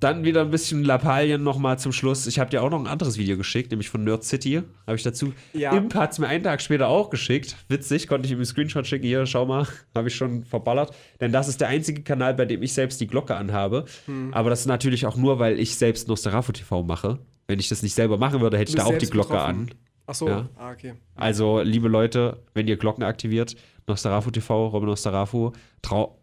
Dann 0.00 0.24
wieder 0.24 0.40
ein 0.40 0.50
bisschen 0.50 0.82
Lappalien 0.82 1.42
nochmal 1.42 1.78
zum 1.78 1.92
Schluss. 1.92 2.26
Ich 2.26 2.38
habe 2.38 2.48
dir 2.48 2.62
auch 2.62 2.70
noch 2.70 2.80
ein 2.80 2.86
anderes 2.86 3.18
Video 3.18 3.36
geschickt, 3.36 3.70
nämlich 3.70 3.90
von 3.90 4.02
Nerd 4.02 4.24
City. 4.24 4.62
Habe 4.86 4.96
ich 4.96 5.02
dazu. 5.02 5.34
Ja. 5.52 5.72
Imp 5.76 5.94
hat 5.94 6.12
es 6.12 6.18
mir 6.18 6.26
einen 6.26 6.42
Tag 6.42 6.62
später 6.62 6.88
auch 6.88 7.10
geschickt. 7.10 7.56
Witzig, 7.68 8.08
konnte 8.08 8.26
ich 8.26 8.32
ihm 8.32 8.38
einen 8.38 8.46
Screenshot 8.46 8.86
schicken. 8.86 9.06
Hier, 9.06 9.26
schau 9.26 9.44
mal, 9.44 9.66
habe 9.94 10.08
ich 10.08 10.14
schon 10.14 10.44
verballert. 10.44 10.94
Denn 11.20 11.32
das 11.32 11.48
ist 11.48 11.60
der 11.60 11.68
einzige 11.68 12.02
Kanal, 12.02 12.32
bei 12.32 12.46
dem 12.46 12.62
ich 12.62 12.72
selbst 12.72 12.98
die 13.00 13.06
Glocke 13.06 13.36
anhabe. 13.36 13.84
Hm. 14.06 14.32
Aber 14.32 14.48
das 14.48 14.60
ist 14.60 14.66
natürlich 14.66 15.04
auch 15.04 15.16
nur, 15.16 15.38
weil 15.38 15.60
ich 15.60 15.76
selbst 15.76 16.08
Nosferatu 16.08 16.52
TV 16.52 16.82
mache. 16.82 17.18
Wenn 17.46 17.58
ich 17.58 17.68
das 17.68 17.82
nicht 17.82 17.94
selber 17.94 18.16
machen 18.16 18.40
würde, 18.40 18.56
hätte 18.56 18.70
ich 18.70 18.76
da 18.76 18.84
auch 18.84 18.96
die 18.96 19.06
Glocke 19.06 19.34
betroffen. 19.34 19.68
an. 19.68 19.70
Ach 20.06 20.14
so. 20.14 20.28
Ja. 20.28 20.48
Ah, 20.56 20.72
okay. 20.72 20.94
Also, 21.14 21.60
liebe 21.60 21.88
Leute, 21.88 22.42
wenn 22.54 22.66
ihr 22.66 22.78
Glocken 22.78 23.04
aktiviert, 23.04 23.54
Nostarafu 23.86 24.30
TV, 24.30 24.68
Robin 24.68 24.88
Nostarafu, 24.88 25.52
Trau 25.82 26.18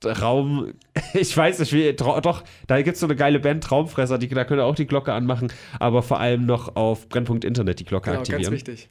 T- 0.00 0.08
T- 0.12 0.20
Raum, 0.20 0.72
ich 1.14 1.36
weiß 1.36 1.58
nicht, 1.58 1.72
wie, 1.72 1.92
doch, 1.92 2.42
da 2.66 2.82
gibt 2.82 2.94
es 2.94 3.00
so 3.00 3.06
eine 3.06 3.16
geile 3.16 3.40
Band, 3.40 3.64
Traumfresser, 3.64 4.18
die, 4.18 4.28
da 4.28 4.44
könnt 4.44 4.60
ihr 4.60 4.64
auch 4.64 4.74
die 4.74 4.86
Glocke 4.86 5.12
anmachen, 5.12 5.52
aber 5.80 6.02
vor 6.02 6.20
allem 6.20 6.44
noch 6.46 6.76
auf 6.76 7.08
Brennpunkt 7.08 7.44
Internet 7.44 7.80
die 7.80 7.84
Glocke 7.84 8.10
Genau, 8.10 8.18
ganz 8.18 8.28
aktivieren. 8.30 8.52
wichtig. 8.54 8.88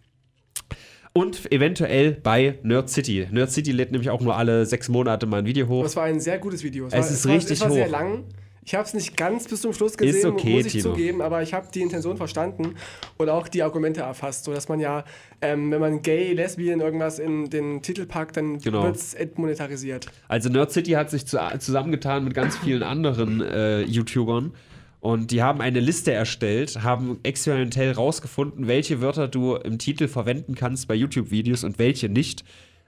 Und 1.14 1.50
eventuell 1.52 2.12
bei 2.12 2.60
Nerd 2.64 2.90
City. 2.90 3.26
Nerd 3.32 3.50
City 3.52 3.72
lädt 3.72 3.92
nämlich 3.92 4.10
auch 4.10 4.20
nur 4.20 4.36
alle 4.36 4.66
sechs 4.66 4.90
Monate 4.90 5.26
mal 5.26 5.38
ein 5.40 5.46
Video 5.46 5.68
hoch. 5.70 5.84
Das 5.84 5.96
war 5.96 6.04
ein 6.04 6.20
sehr 6.20 6.40
gutes 6.40 6.62
Video. 6.62 6.88
Es 6.88 6.94
war, 6.94 7.00
ist 7.00 7.26
war, 7.26 7.36
richtig 7.36 7.52
Es 7.54 7.62
war 7.62 7.72
sehr 7.72 7.86
hoch. 7.86 7.92
lang. 7.92 8.24
Ich 8.66 8.74
habe 8.74 8.84
es 8.84 8.94
nicht 8.96 9.16
ganz 9.16 9.48
bis 9.48 9.62
zum 9.62 9.74
Schluss 9.74 9.96
gesehen, 9.96 10.32
okay, 10.32 10.56
muss 10.58 10.66
ich 10.66 10.72
Tino. 10.82 10.92
zugeben, 10.92 11.22
aber 11.22 11.44
ich 11.44 11.54
habe 11.54 11.68
die 11.74 11.82
Intention 11.82 12.18
verstanden 12.18 12.76
und 13.18 13.30
auch 13.30 13.48
die 13.48 13.62
Argumente 13.62 14.02
erfasst, 14.02 14.46
so 14.46 14.54
dass 14.54 14.68
man 14.68 14.80
ja, 14.80 15.04
ähm, 15.42 15.70
wenn 15.70 15.80
man 15.80 16.02
gay, 16.02 16.34
lesbian 16.34 16.82
irgendwas 16.82 17.20
in 17.20 17.50
den 17.52 17.84
Titel 17.84 18.08
packt, 18.08 18.38
dann 18.38 18.58
Genau. 18.58 18.82
wird 18.84 18.96
es 18.96 19.14
entmonetarisiert. 19.14 20.08
Also 20.28 20.50
Nerd 20.50 20.72
City 20.72 20.92
hat 20.94 21.12
sich 21.12 21.28
zu, 21.28 21.38
zusammengetan 21.60 22.24
mit 22.24 22.34
ganz 22.34 22.58
vielen 22.58 22.82
anderen 22.82 23.42
äh, 23.42 23.82
YouTubern 23.82 24.52
und 25.00 25.30
die 25.30 25.44
haben 25.44 25.62
eine 25.62 25.80
Liste 25.80 26.12
erstellt, 26.14 26.82
haben 26.82 27.20
experimentell 27.22 27.92
rausgefunden, 27.92 28.68
welche 28.68 29.00
Wörter 29.00 29.28
du 29.28 29.56
im 29.58 29.78
Titel 29.78 30.08
verwenden 30.08 30.56
kannst 30.56 30.88
bei 30.88 30.96
YouTube-Videos 30.96 31.64
und 31.64 31.78
welche 31.78 32.10
nicht. 32.10 32.44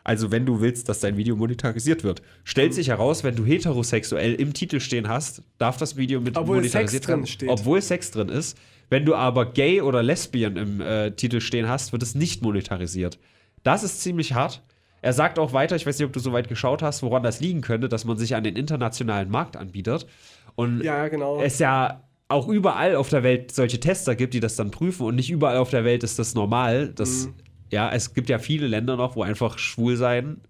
Also 0.08 0.32
wenn 0.32 0.45
du 0.45 0.62
willst, 0.62 0.88
dass 0.88 1.01
dein 1.01 1.18
Video 1.18 1.36
monetarisiert 1.36 2.03
wird. 2.05 2.22
Stellt 2.45 2.74
sich 2.74 2.88
heraus, 2.88 3.26
wenn 3.26 3.36
du 3.36 3.43
heterosexuell 3.45 4.36
im 4.36 4.53
Titel 4.53 4.80
stehen 4.80 5.10
hast, 5.10 5.41
darf 5.58 5.76
das 5.76 5.97
Video 5.97 6.22
mit 6.22 6.38
Obwohl 6.38 6.58
monetarisiert 6.58 7.03
Sex 7.03 7.05
drin 7.08 7.16
werden. 7.18 7.28
steht. 7.28 7.49
Obwohl 7.49 7.82
Sex 7.82 8.12
drin 8.12 8.30
ist. 8.30 8.58
Wenn 8.89 9.03
du 9.03 9.16
aber 9.16 9.51
gay 9.51 9.82
oder 9.82 10.01
lesbian 10.01 10.55
im 10.55 10.80
äh, 10.80 11.12
Titel 11.12 11.41
stehen 11.41 11.68
hast, 11.68 11.91
wird 11.91 12.03
es 12.03 12.16
nicht 12.16 12.41
monetarisiert. 12.41 13.20
Das 13.64 13.84
ist 13.84 14.01
ziemlich 14.01 14.32
hart. 14.34 14.64
Er 15.01 15.12
sagt 15.12 15.39
auch 15.39 15.51
weiter, 15.51 15.76
ich 15.76 15.86
weiß 15.86 15.99
nicht, 15.99 16.05
ob 16.08 16.14
du 16.14 16.22
so 16.22 16.32
weit 16.32 16.47
geschaut 16.47 16.82
hast, 16.82 17.03
woran 17.03 17.22
das 17.22 17.41
liegen 17.41 17.60
könnte, 17.60 17.89
dass 17.89 18.05
man 18.05 18.18
sich 18.18 18.34
an 18.34 18.45
den 18.45 18.55
internationalen 18.55 19.30
Markt 19.30 19.58
anbietet. 19.58 20.08
Und 20.55 20.82
Ja, 20.84 21.10
genau. 21.10 21.41
es 21.41 21.60
ja 21.60 22.01
auch 22.30 22.47
überall 22.47 22.95
auf 22.95 23.10
der 23.10 23.24
Welt 23.24 23.51
solche 23.53 23.80
Tester 23.82 24.16
gibt, 24.16 24.34
die 24.34 24.39
das 24.39 24.55
dann 24.55 24.72
prüfen 24.72 25.05
und 25.05 25.16
nicht 25.16 25.30
überall 25.30 25.58
auf 25.58 25.70
der 25.70 25.84
Welt 25.84 26.03
ist 26.05 26.18
das 26.18 26.34
normal. 26.34 26.93
Das, 26.95 27.26
Mhm. 27.26 27.34
Ja, 27.72 27.91
es 27.91 28.13
gibt 28.13 28.30
ja 28.30 28.39
viele 28.39 28.68
Länder 28.68 28.95
noch, 28.95 29.15
wo 29.15 29.24
einfach 29.24 29.57
schwul 29.59 29.97
sein 29.97 30.41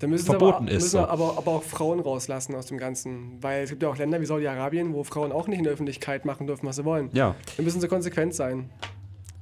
verboten 0.00 0.64
aber, 0.64 0.68
ist. 0.70 0.74
müssen 0.84 0.90
So. 0.92 0.98
aber, 1.00 1.34
aber 1.36 1.50
auch 1.52 1.62
Frauen 1.62 2.00
rauslassen 2.00 2.54
aus 2.54 2.66
dem 2.66 2.78
Ganzen. 2.78 3.36
Weil 3.42 3.64
es 3.64 3.70
gibt 3.70 3.82
ja 3.82 3.90
auch 3.90 3.98
Länder 3.98 4.18
wie 4.20 4.24
Saudi-Arabien, 4.24 4.94
wo 4.94 5.04
Frauen 5.04 5.30
auch 5.30 5.46
nicht 5.46 5.58
in 5.58 5.64
der 5.64 5.74
Öffentlichkeit 5.74 6.24
machen 6.24 6.46
dürfen, 6.46 6.66
was 6.66 6.76
sie 6.76 6.84
wollen. 6.86 7.10
Ja, 7.12 7.34
Da 7.56 7.62
müssen 7.62 7.82
sie 7.82 7.88
konsequent 7.88 8.34
sein. 8.34 8.70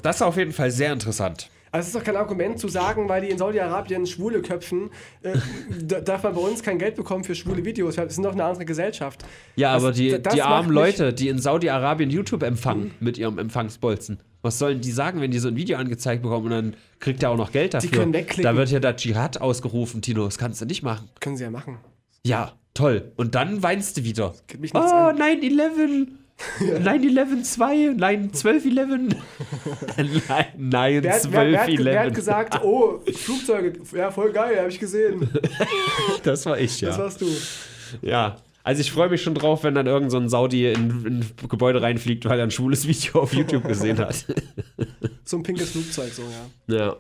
das 0.03 0.17
ist 0.17 0.23
auf 0.23 0.37
jeden 0.37 0.53
Fall 0.53 0.71
sehr 0.73 0.93
interessant. 0.93 1.49
Also 1.71 1.83
es 1.83 1.95
ist 1.95 1.97
doch 2.01 2.05
kein 2.05 2.17
Argument 2.17 2.59
zu 2.59 2.67
sagen, 2.69 3.09
weil 3.09 3.23
die 3.23 3.31
in 3.31 3.39
Saudi-Arabien 3.39 4.05
Schwule 4.07 4.43
köpfen, 4.43 4.91
äh, 5.23 5.39
da- 5.83 6.01
darf 6.01 6.23
man 6.25 6.35
bei 6.35 6.41
uns 6.41 6.63
kein 6.63 6.79
Geld 6.79 6.97
bekommen 6.97 7.23
für 7.25 7.35
schwule 7.37 7.65
Videos. 7.65 7.97
Wir 7.97 8.11
sind 8.11 8.25
doch 8.25 8.33
eine 8.33 8.45
andere 8.45 8.65
Gesellschaft. 8.65 9.25
Ja, 9.57 9.73
Das- 9.75 9.83
aber 9.85 9.93
die, 9.93 10.21
die 10.35 10.43
armen 10.43 10.71
Leute, 10.71 11.13
die 11.15 11.29
in 11.29 11.39
Saudi-Arabien 11.39 12.11
YouTube 12.11 12.43
empfangen 12.43 12.91
mit 13.01 13.17
ihrem 13.17 13.39
Empfangsbolzen. 13.39 14.19
Was 14.43 14.59
sollen 14.59 14.81
die 14.81 14.91
sagen, 14.91 15.21
wenn 15.21 15.31
die 15.31 15.39
so 15.39 15.49
ein 15.49 15.57
Video 15.57 15.79
angezeigt 15.79 16.23
bekommen 16.23 16.47
und 16.47 16.51
dann 16.51 16.75
kriegt 16.99 17.23
er 17.23 17.31
auch 17.31 17.37
noch 17.37 17.53
Geld 17.53 17.75
dafür? 17.75 17.91
können 17.91 18.13
wegklicken. 18.13 18.43
Da 18.45 18.57
wird 18.57 18.71
ja 18.71 18.81
der 18.81 18.97
Dschihad 18.97 19.41
ausgerufen, 19.41 20.03
Tino. 20.03 20.25
Das 20.25 20.37
kannst 20.39 20.61
du 20.61 20.65
nicht 20.67 20.83
machen. 20.83 21.09
Können 21.21 21.37
sie 21.37 21.45
ja 21.45 21.51
machen. 21.51 21.79
Ja, 22.25 22.53
toll. 22.75 23.13
Und 23.17 23.35
dann 23.37 23.63
weinst 23.63 23.97
du 23.97 24.05
wieder. 24.05 24.35
Geht 24.49 24.61
mich 24.61 24.75
Oh, 24.75 24.79
an. 24.79 25.17
9-11. 25.19 26.09
9-11 26.61 27.43
2, 27.45 27.95
nein, 27.97 28.33
12-11. 28.33 29.15
nein, 30.59 31.03
Wer 31.03 31.13
hat, 31.15 31.33
wer, 31.33 31.53
wer, 31.53 31.61
hat, 31.61 31.69
wer 31.69 32.01
hat 32.01 32.09
12-11. 32.09 32.15
gesagt, 32.15 32.61
oh, 32.65 33.01
Flugzeuge, 33.15 33.75
ja, 33.95 34.11
voll 34.11 34.33
geil, 34.33 34.59
habe 34.59 34.69
ich 34.69 34.79
gesehen. 34.81 35.29
Das 36.25 36.45
war 36.47 36.59
ich, 36.59 36.81
ja. 36.81 36.89
Das 36.89 36.99
warst 36.99 37.21
du. 37.21 37.27
Ja. 38.01 38.37
Also 38.65 38.81
ich 38.81 38.93
freue 38.93 39.09
mich 39.09 39.23
schon 39.23 39.35
drauf, 39.35 39.65
wenn 39.65 39.75
dann 39.75 39.87
irgend 39.87 40.11
so 40.13 40.19
ein 40.19 40.29
Saudi 40.29 40.71
in, 40.71 41.05
in 41.05 41.19
ein 41.21 41.49
Gebäude 41.49 41.83
reinfliegt, 41.83 42.25
weil 42.27 42.39
er 42.39 42.45
ein 42.45 42.51
schwules 42.51 42.87
Video 42.87 43.21
auf 43.23 43.33
YouTube 43.35 43.67
gesehen 43.67 43.99
hat. 43.99 44.25
So 45.25 45.37
ein 45.37 45.45
pinkes 45.45 45.71
Flugzeug, 45.71 46.13
so, 46.13 46.23
ja. 46.77 46.97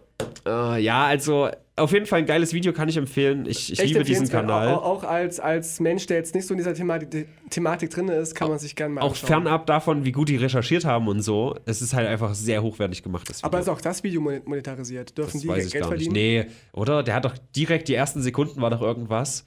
Ja. 0.46 0.76
Äh, 0.76 0.80
ja, 0.82 1.04
also 1.06 1.48
auf 1.74 1.92
jeden 1.92 2.06
Fall 2.06 2.20
ein 2.20 2.26
geiles 2.26 2.52
Video 2.54 2.72
kann 2.72 2.88
ich 2.88 2.96
empfehlen. 2.96 3.46
Ich, 3.46 3.72
ich 3.72 3.80
Echt 3.80 3.92
liebe 3.92 4.04
diesen. 4.04 4.28
Kanal. 4.28 4.68
Auch, 4.68 4.84
auch 4.84 5.02
als, 5.04 5.40
als 5.40 5.80
Mensch, 5.80 6.06
der 6.06 6.18
jetzt 6.18 6.32
nicht 6.34 6.46
so 6.46 6.54
in 6.54 6.58
dieser 6.58 6.72
Thematik, 6.72 7.26
Thematik 7.50 7.90
drin 7.90 8.08
ist, 8.08 8.36
kann 8.36 8.48
man 8.48 8.60
sich 8.60 8.76
gerne 8.76 8.94
mal 8.94 9.00
Auch 9.00 9.10
anschauen. 9.10 9.26
fernab 9.26 9.66
davon, 9.66 10.04
wie 10.04 10.12
gut 10.12 10.28
die 10.28 10.36
recherchiert 10.36 10.84
haben 10.84 11.08
und 11.08 11.20
so. 11.20 11.56
Es 11.66 11.82
ist 11.82 11.94
halt 11.94 12.06
einfach 12.06 12.32
sehr 12.34 12.62
hochwertig 12.62 13.02
gemacht, 13.02 13.28
das 13.28 13.38
Video. 13.38 13.46
Aber 13.48 13.58
ist 13.60 13.68
auch 13.68 13.80
das 13.80 14.04
Video 14.04 14.20
monet- 14.20 14.46
monetarisiert? 14.46 15.18
Dürfen 15.18 15.32
das 15.32 15.42
die 15.42 15.48
weiß 15.48 15.66
ich 15.66 15.72
Geld 15.72 15.84
gar 15.84 15.90
nicht. 15.90 16.04
verdienen? 16.04 16.44
Nee, 16.44 16.46
oder? 16.72 17.02
Der 17.02 17.14
hat 17.16 17.24
doch 17.24 17.34
direkt 17.56 17.88
die 17.88 17.94
ersten 17.94 18.22
Sekunden 18.22 18.60
war 18.62 18.70
doch 18.70 18.82
irgendwas, 18.82 19.44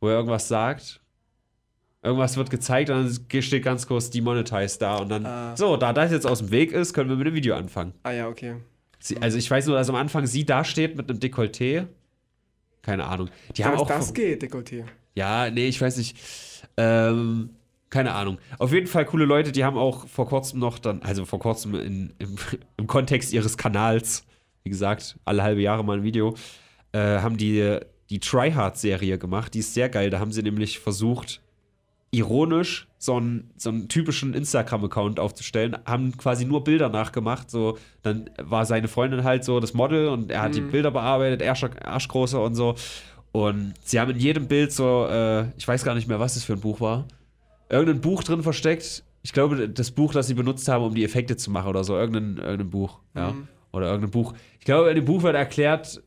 wo 0.00 0.08
er 0.08 0.14
irgendwas 0.14 0.48
sagt. 0.48 1.00
Irgendwas 2.02 2.36
wird 2.36 2.50
gezeigt 2.50 2.90
und 2.90 2.96
dann 3.30 3.42
steht 3.42 3.64
ganz 3.64 3.86
kurz 3.86 4.10
demonetized 4.10 4.80
da 4.80 4.96
und 4.98 5.08
dann, 5.08 5.26
Ah. 5.26 5.56
so, 5.56 5.76
da 5.76 5.92
das 5.92 6.12
jetzt 6.12 6.26
aus 6.26 6.38
dem 6.38 6.50
Weg 6.50 6.70
ist, 6.72 6.92
können 6.94 7.08
wir 7.10 7.16
mit 7.16 7.26
dem 7.26 7.34
Video 7.34 7.56
anfangen. 7.56 7.94
Ah 8.04 8.12
ja, 8.12 8.28
okay. 8.28 8.56
Sie, 9.00 9.16
also 9.20 9.38
ich 9.38 9.50
weiß 9.50 9.66
nur, 9.66 9.76
dass 9.76 9.88
am 9.88 9.96
Anfang 9.96 10.26
sie 10.26 10.44
da 10.44 10.62
steht 10.64 10.96
mit 10.96 11.10
einem 11.10 11.18
Dekolleté. 11.18 11.86
Keine 12.82 13.04
Ahnung. 13.06 13.28
Die 13.56 13.64
haben 13.64 13.76
auch. 13.76 13.88
das 13.88 14.14
geht, 14.14 14.42
Dekolleté. 14.42 14.84
Ja, 15.16 15.50
nee, 15.50 15.66
ich 15.66 15.80
weiß 15.80 15.96
nicht. 15.96 16.16
Ähm, 16.76 17.50
keine 17.90 18.12
Ahnung. 18.12 18.38
Auf 18.58 18.72
jeden 18.72 18.86
Fall 18.86 19.04
coole 19.06 19.24
Leute, 19.24 19.50
die 19.50 19.64
haben 19.64 19.76
auch 19.76 20.06
vor 20.06 20.28
kurzem 20.28 20.60
noch 20.60 20.78
dann, 20.78 21.02
also 21.02 21.24
vor 21.24 21.38
kurzem 21.40 21.74
in, 21.74 22.12
im, 22.18 22.36
im 22.76 22.86
Kontext 22.86 23.32
ihres 23.32 23.56
Kanals, 23.56 24.24
wie 24.62 24.70
gesagt, 24.70 25.18
alle 25.24 25.42
halbe 25.42 25.62
Jahre 25.62 25.84
mal 25.84 25.98
ein 25.98 26.02
Video, 26.04 26.36
äh, 26.92 26.98
haben 27.20 27.36
die 27.36 27.78
die 28.10 28.20
Tryhard-Serie 28.20 29.18
gemacht. 29.18 29.54
Die 29.54 29.58
ist 29.60 29.74
sehr 29.74 29.88
geil. 29.88 30.10
Da 30.10 30.20
haben 30.20 30.30
sie 30.30 30.42
nämlich 30.42 30.78
versucht, 30.78 31.40
ironisch 32.16 32.88
so 32.98 33.16
einen, 33.16 33.50
so 33.56 33.68
einen 33.68 33.88
typischen 33.88 34.34
Instagram-Account 34.34 35.20
aufzustellen, 35.20 35.76
haben 35.84 36.16
quasi 36.16 36.44
nur 36.44 36.64
Bilder 36.64 36.88
nachgemacht. 36.88 37.50
So, 37.50 37.78
dann 38.02 38.30
war 38.38 38.64
seine 38.64 38.88
Freundin 38.88 39.22
halt 39.22 39.44
so 39.44 39.60
das 39.60 39.74
Model 39.74 40.08
und 40.08 40.30
er 40.30 40.42
hat 40.42 40.54
die 40.54 40.60
Bilder 40.60 40.90
bearbeitet, 40.90 41.46
Arsch, 41.46 41.64
Arschgroße 41.84 42.40
und 42.40 42.54
so. 42.54 42.74
Und 43.32 43.74
sie 43.84 44.00
haben 44.00 44.10
in 44.12 44.18
jedem 44.18 44.48
Bild 44.48 44.72
so, 44.72 45.06
äh, 45.10 45.48
ich 45.58 45.68
weiß 45.68 45.84
gar 45.84 45.94
nicht 45.94 46.08
mehr, 46.08 46.18
was 46.18 46.34
das 46.34 46.44
für 46.44 46.54
ein 46.54 46.60
Buch 46.60 46.80
war, 46.80 47.06
irgendein 47.68 48.00
Buch 48.00 48.24
drin 48.24 48.42
versteckt. 48.42 49.04
Ich 49.22 49.32
glaube, 49.32 49.68
das 49.68 49.90
Buch, 49.90 50.14
das 50.14 50.28
sie 50.28 50.34
benutzt 50.34 50.66
haben, 50.68 50.84
um 50.84 50.94
die 50.94 51.04
Effekte 51.04 51.36
zu 51.36 51.50
machen 51.50 51.68
oder 51.68 51.84
so, 51.84 51.96
irgendein, 51.96 52.38
irgendein 52.38 52.70
Buch, 52.70 52.98
ja. 53.14 53.34
Oder 53.72 53.88
irgendein 53.88 54.10
Buch. 54.10 54.32
Ich 54.58 54.64
glaube, 54.64 54.88
in 54.88 54.94
dem 54.94 55.04
Buch 55.04 55.22
wird 55.22 55.36
erklärt, 55.36 56.02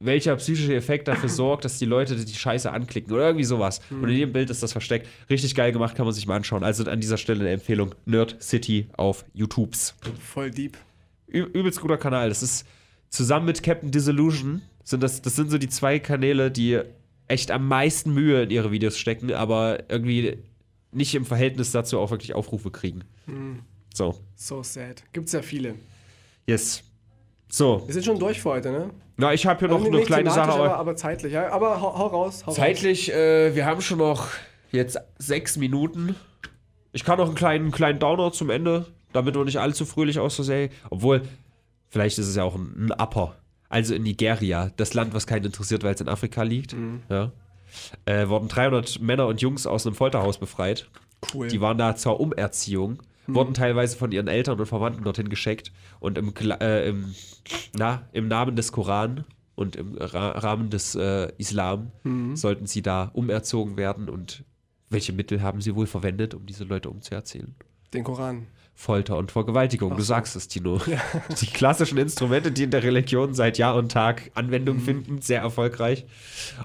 welcher 0.00 0.36
psychische 0.36 0.74
Effekt 0.74 1.08
dafür 1.08 1.28
sorgt, 1.40 1.64
dass 1.64 1.78
die 1.78 1.84
Leute 1.86 2.16
die 2.16 2.34
Scheiße 2.34 2.70
anklicken 2.70 3.12
oder 3.12 3.26
irgendwie 3.26 3.44
sowas. 3.44 3.80
Und 3.90 4.04
in 4.04 4.16
jedem 4.16 4.32
Bild 4.32 4.50
ist 4.50 4.62
das 4.62 4.72
versteckt. 4.72 5.08
Richtig 5.30 5.54
geil 5.54 5.72
gemacht, 5.72 5.94
kann 5.96 6.04
man 6.06 6.14
sich 6.14 6.26
mal 6.26 6.36
anschauen. 6.36 6.64
Also 6.64 6.84
an 6.84 7.00
dieser 7.00 7.16
Stelle 7.16 7.40
eine 7.40 7.50
Empfehlung: 7.50 7.94
Nerd 8.04 8.36
City 8.42 8.88
auf 8.96 9.24
YouTubes. 9.34 9.94
Voll 10.20 10.50
deep. 10.50 10.76
Ü 11.32 11.42
übelst 11.44 11.80
guter 11.80 11.96
Kanal. 11.96 12.28
Das 12.28 12.42
ist 12.42 12.66
zusammen 13.08 13.46
mit 13.46 13.62
Captain 13.62 13.90
Disillusion 13.90 14.62
sind 14.84 15.02
das, 15.02 15.22
das 15.22 15.34
sind 15.34 15.50
so 15.50 15.56
die 15.58 15.68
zwei 15.68 15.98
Kanäle, 15.98 16.50
die 16.50 16.78
echt 17.26 17.50
am 17.50 17.66
meisten 17.68 18.12
Mühe 18.12 18.42
in 18.42 18.50
ihre 18.50 18.70
Videos 18.70 18.98
stecken, 18.98 19.32
aber 19.32 19.88
irgendwie 19.88 20.36
nicht 20.92 21.14
im 21.14 21.24
Verhältnis 21.24 21.72
dazu 21.72 21.98
auch 21.98 22.10
wirklich 22.10 22.34
Aufrufe 22.34 22.70
kriegen. 22.70 23.02
So, 23.94 24.14
So 24.36 24.62
sad. 24.62 25.02
Gibt's 25.14 25.32
ja 25.32 25.40
viele. 25.42 25.74
yes. 26.46 26.82
So, 27.48 27.82
Wir 27.86 27.94
sind 27.94 28.04
schon 28.04 28.18
durch 28.18 28.40
für 28.40 28.50
heute, 28.50 28.70
ne? 28.72 28.90
Na, 29.16 29.32
ich 29.32 29.46
habe 29.46 29.60
hier 29.60 29.68
noch 29.68 29.78
Also 29.84 29.88
eine 29.92 30.02
kleine 30.02 30.30
Sache. 30.30 30.52
aber, 30.52 30.76
aber 30.76 30.96
zeitlich. 30.96 31.32
Ja? 31.32 31.50
Aber 31.52 31.80
hau, 31.80 31.98
hau 31.98 32.06
raus. 32.06 32.42
Hau 32.42 32.50
raus. 32.50 32.56
Zeitlich, 32.56 33.12
äh, 33.12 33.54
wir 33.54 33.66
haben 33.66 33.80
schon 33.80 33.98
noch 33.98 34.28
jetzt 34.72 34.98
sechs 35.18 35.56
Minuten. 35.56 36.16
Ich 36.92 37.04
kann 37.04 37.18
noch 37.18 37.26
einen 37.26 37.34
kleinen, 37.34 37.70
kleinen 37.70 37.98
Downer 37.98 38.32
zum 38.32 38.50
Ende, 38.50 38.86
damit 39.12 39.34
wir 39.34 39.44
nicht 39.44 39.58
allzu 39.58 39.84
fröhlich 39.84 40.18
aus 40.18 40.36
der 40.36 40.44
Serie. 40.44 40.70
Obwohl, 40.90 41.22
vielleicht 41.90 42.18
ist 42.18 42.28
es 42.28 42.36
ja 42.36 42.44
auch 42.44 42.54
ein, 42.56 42.88
ein 42.88 42.92
Upper. 42.92 43.34
Also 43.68 43.94
in 43.94 44.02
Nigeria, 44.04 44.70
das 44.76 44.94
Land, 44.94 45.14
was 45.14 45.26
keinen 45.26 45.46
interessiert, 45.46 45.82
weil 45.82 45.94
es 45.94 46.00
in 46.00 46.08
Afrika 46.08 46.42
liegt, 46.42 46.76
ja, 47.08 47.32
äh, 48.06 48.28
wurden 48.28 48.46
300 48.46 49.00
Männer 49.00 49.26
und 49.26 49.40
Jungs 49.40 49.66
aus 49.66 49.84
einem 49.86 49.96
Folterhaus 49.96 50.38
befreit. 50.38 50.88
Cool. 51.34 51.48
Die 51.48 51.60
waren 51.60 51.78
da 51.78 51.96
zur 51.96 52.20
Umerziehung, 52.20 52.98
wurden 53.26 53.54
teilweise 53.54 53.96
von 53.96 54.12
ihren 54.12 54.28
Eltern 54.28 54.58
und 54.58 54.66
Verwandten 54.66 55.04
dorthin 55.04 55.28
geschickt 55.28 55.72
und 56.00 56.18
im, 56.18 56.32
äh, 56.60 56.88
im, 56.88 57.14
na, 57.76 58.08
im 58.12 58.28
Namen 58.28 58.56
des 58.56 58.72
Koran 58.72 59.24
und 59.54 59.76
im 59.76 59.96
Ra 59.96 60.30
Rahmen 60.30 60.70
des 60.70 60.94
äh, 60.94 61.32
Islam 61.38 61.92
sollten 62.34 62.66
sie 62.66 62.82
da 62.82 63.10
umerzogen 63.14 63.76
werden 63.76 64.08
und 64.08 64.44
welche 64.90 65.12
Mittel 65.12 65.42
haben 65.42 65.60
sie 65.60 65.74
wohl 65.74 65.86
verwendet, 65.86 66.34
um 66.34 66.46
diese 66.46 66.64
Leute 66.64 66.90
umzuerziehen? 66.90 67.54
Den 67.92 68.04
Koran. 68.04 68.46
Folter 68.74 69.16
und 69.16 69.30
Vergewaltigung. 69.30 69.96
Du 69.96 70.02
sagst 70.02 70.34
es, 70.34 70.48
Tino. 70.48 70.80
Die 71.40 71.46
klassischen 71.46 71.96
Instrumente, 71.96 72.50
die 72.50 72.64
in 72.64 72.70
der 72.70 72.82
Religion 72.82 73.34
seit 73.34 73.56
Jahr 73.56 73.76
und 73.76 73.92
Tag 73.92 74.30
Anwendung 74.34 74.80
finden, 74.80 75.20
sehr 75.20 75.40
erfolgreich. 75.40 76.04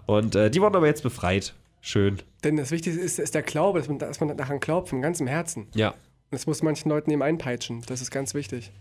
Und 0.07 0.35
äh, 0.35 0.49
die 0.49 0.59
wurden 0.59 0.75
aber 0.75 0.87
jetzt 0.87 1.03
befreit. 1.03 1.53
Schön. 1.81 2.17
Denn 2.43 2.57
das 2.57 2.71
Wichtigste 2.71 3.01
ist, 3.01 3.19
ist 3.19 3.35
der 3.35 3.43
Glaube, 3.43 3.79
dass 3.79 3.87
man, 3.87 3.99
dass 3.99 4.19
man 4.19 4.35
daran 4.35 4.59
glaubt, 4.59 4.89
von 4.89 5.01
ganzem 5.01 5.27
Herzen. 5.27 5.67
Ja. 5.75 5.93
Das 6.31 6.45
muss 6.47 6.61
manchen 6.61 6.89
Leuten 6.89 7.11
eben 7.11 7.21
einpeitschen. 7.23 7.81
Das 7.87 8.01
ist 8.01 8.11
ganz 8.11 8.33
wichtig. 8.33 8.71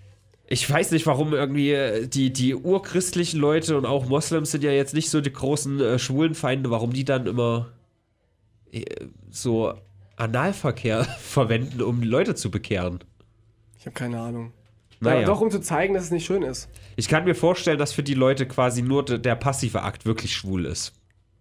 Ich 0.50 0.68
weiß 0.70 0.92
nicht, 0.92 1.06
warum 1.06 1.34
irgendwie 1.34 1.72
äh, 1.72 2.06
die, 2.06 2.32
die 2.32 2.54
urchristlichen 2.54 3.38
Leute 3.40 3.76
und 3.76 3.84
auch 3.86 4.06
Moslems 4.06 4.50
sind 4.50 4.64
ja 4.64 4.70
jetzt 4.70 4.94
nicht 4.94 5.10
so 5.10 5.20
die 5.20 5.32
großen 5.32 5.80
äh, 5.80 5.98
Schwulenfeinde, 5.98 6.70
warum 6.70 6.92
die 6.92 7.04
dann 7.04 7.26
immer 7.26 7.68
äh, 8.72 8.82
so 9.30 9.74
Analverkehr 10.16 11.04
verwenden, 11.20 11.82
um 11.82 12.02
Leute 12.02 12.34
zu 12.34 12.50
bekehren. 12.50 13.00
Ich 13.78 13.86
habe 13.86 13.94
keine 13.94 14.18
Ahnung. 14.20 14.52
Naja. 15.00 15.20
Ja, 15.20 15.26
doch, 15.26 15.40
um 15.40 15.50
zu 15.50 15.60
zeigen, 15.60 15.94
dass 15.94 16.04
es 16.04 16.10
nicht 16.10 16.26
schön 16.26 16.42
ist. 16.42 16.68
Ich 16.96 17.08
kann 17.08 17.24
mir 17.24 17.34
vorstellen, 17.36 17.78
dass 17.78 17.92
für 17.92 18.02
die 18.02 18.14
Leute 18.14 18.46
quasi 18.48 18.82
nur 18.82 19.04
de- 19.04 19.18
der 19.18 19.36
passive 19.36 19.82
Akt 19.82 20.06
wirklich 20.06 20.34
schwul 20.34 20.66
ist. 20.66 20.92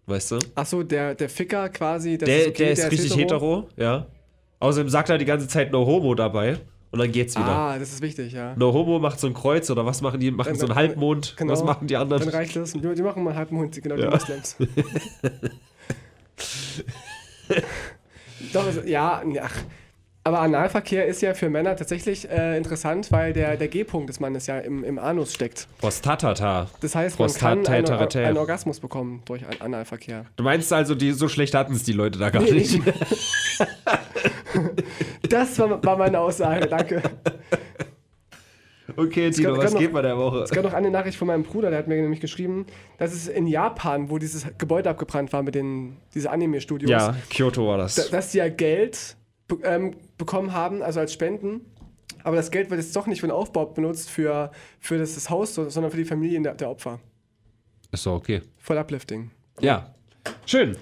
Weißt 0.06 0.32
du? 0.32 0.40
Achso, 0.54 0.84
der, 0.84 1.16
der 1.16 1.28
Ficker 1.30 1.68
quasi, 1.70 2.18
das 2.18 2.28
Der, 2.28 2.42
ist 2.42 2.48
okay, 2.50 2.64
der 2.66 2.72
ist 2.74 2.92
richtig 2.92 3.16
hetero. 3.16 3.68
ja. 3.78 4.06
Außerdem 4.60 4.90
sagt 4.90 5.10
er 5.10 5.18
die 5.18 5.26
ganze 5.26 5.48
Zeit 5.48 5.72
No 5.72 5.86
Homo 5.86 6.16
dabei 6.16 6.58
und 6.92 7.00
dann 7.00 7.12
geht's 7.12 7.36
wieder. 7.36 7.46
Ah, 7.48 7.78
das 7.80 7.92
ist 7.94 8.02
wichtig, 8.02 8.34
ja. 8.34 8.54
No 8.58 8.74
Homo 8.74 8.98
macht 9.00 9.20
so 9.20 9.28
ein 9.28 9.34
Kreuz 9.34 9.70
oder 9.70 9.86
was 9.86 10.02
machen 10.02 10.20
die? 10.20 10.32
Machen 10.32 10.48
Dann- 10.50 10.56
so 10.56 10.62
einen 10.66 10.70
dann- 10.70 10.78
Halbmond. 10.78 11.36
genau. 11.38 11.54
Was 11.54 11.64
machen 11.64 11.86
die 11.88 11.94
Dann 11.94 12.04
anderen? 12.04 12.28
reicht 12.30 12.56
das. 12.56 12.74
Die, 12.74 12.80
die 12.80 13.02
machen 13.02 13.24
mal 13.24 13.30
einen 13.32 13.40
halben 13.40 13.58
Hund, 13.58 13.80
genau 13.82 13.96
Ja. 13.96 14.08
die 14.08 14.14
Moslems. 14.14 14.56
Doch, 18.54 18.66
also, 18.66 18.82
ja, 18.82 19.22
ach. 19.42 19.54
Aber 20.24 20.42
Analverkehr 20.42 21.06
ist 21.06 21.22
ja 21.22 21.34
für 21.34 21.50
Männer 21.50 21.78
tatsächlich 21.78 22.30
äh, 22.30 22.58
interessant, 22.58 23.14
weil 23.14 23.32
der, 23.32 23.56
der 23.56 23.70
G-Punkt 23.70 24.10
des 24.10 24.20
Mannes 24.20 24.46
ja 24.46 24.60
im, 24.60 24.84
im 24.84 25.00
Anus 25.00 25.34
steckt. 25.34 25.70
Prostatata. 25.80 26.68
Das 26.82 26.96
heißt, 26.96 27.18
man 27.18 27.34
kann 27.34 27.66
einen, 27.66 27.88
einen 27.88 28.38
Orgasmus 28.38 28.82
bekommen 28.82 29.22
durch 29.24 29.48
An- 29.48 29.62
Analverkehr. 29.62 30.26
Du 30.36 30.44
meinst 30.44 30.74
also, 30.74 30.96
die, 30.96 31.14
so 31.14 31.30
schlecht 31.30 31.54
hatten 31.56 31.74
es 31.76 31.84
die 31.84 31.94
Leute 31.94 32.20
da 32.20 32.30
gar 32.30 32.42
Nee, 32.44 32.52
nicht? 32.52 32.82
Das 35.30 35.58
war, 35.60 35.84
war 35.84 35.98
meine 35.98 36.20
Aussage, 36.20 36.68
danke. 36.68 37.02
Okay, 38.96 39.30
Tino, 39.32 39.54
kann 39.54 39.64
was 39.64 39.74
noch- 39.74 39.80
geht 39.82 39.92
bei 39.92 40.02
der 40.02 40.18
Woche? 40.18 40.40
Es 40.44 40.50
gab 40.52 40.64
noch 40.64 40.74
eine 40.74 40.90
Nachricht 40.90 41.18
von 41.18 41.28
meinem 41.28 41.44
Bruder, 41.44 41.70
der 41.70 41.80
hat 41.80 41.88
mir 41.88 41.96
nämlich 42.02 42.22
geschrieben, 42.22 42.66
dass 42.98 43.14
es 43.14 43.28
in 43.28 43.46
Japan, 43.46 44.10
wo 44.10 44.18
dieses 44.18 44.46
Gebäude 44.58 44.90
abgebrannt 44.90 45.34
war 45.34 45.44
mit 45.44 45.56
den 45.56 45.98
diese 46.16 46.32
Anime-Studios, 46.32 46.90
Ja, 46.90 47.16
Kyoto 47.30 47.68
war 47.68 47.78
das. 47.78 47.96
da- 47.96 48.04
dass 48.10 48.32
die 48.32 48.38
ja 48.38 48.48
Geld 48.48 49.18
be 49.50 49.58
ähm, 49.64 49.96
bekommen 50.18 50.54
haben, 50.54 50.82
also 50.82 51.02
als 51.02 51.12
Spenden. 51.14 51.62
Aber 52.24 52.38
das 52.38 52.50
Geld 52.50 52.70
wird 52.70 52.82
jetzt 52.82 52.96
doch 52.96 53.08
nicht 53.08 53.20
für 53.22 53.28
den 53.28 53.32
Aufbau 53.32 53.66
benutzt, 53.66 54.10
für, 54.10 54.52
für 54.80 54.98
das, 54.98 55.16
das 55.16 55.30
Haus, 55.30 55.54
so- 55.54 55.70
sondern 55.70 55.92
für 55.92 55.98
die 55.98 56.06
Familien 56.06 56.44
der, 56.44 56.56
der 56.56 56.70
Opfer. 56.70 57.00
Ist 57.92 58.06
doch 58.06 58.14
okay. 58.16 58.42
Voll 58.58 58.78
uplifting. 58.78 59.32
Ja. 59.60 59.94
Schön. 60.46 60.78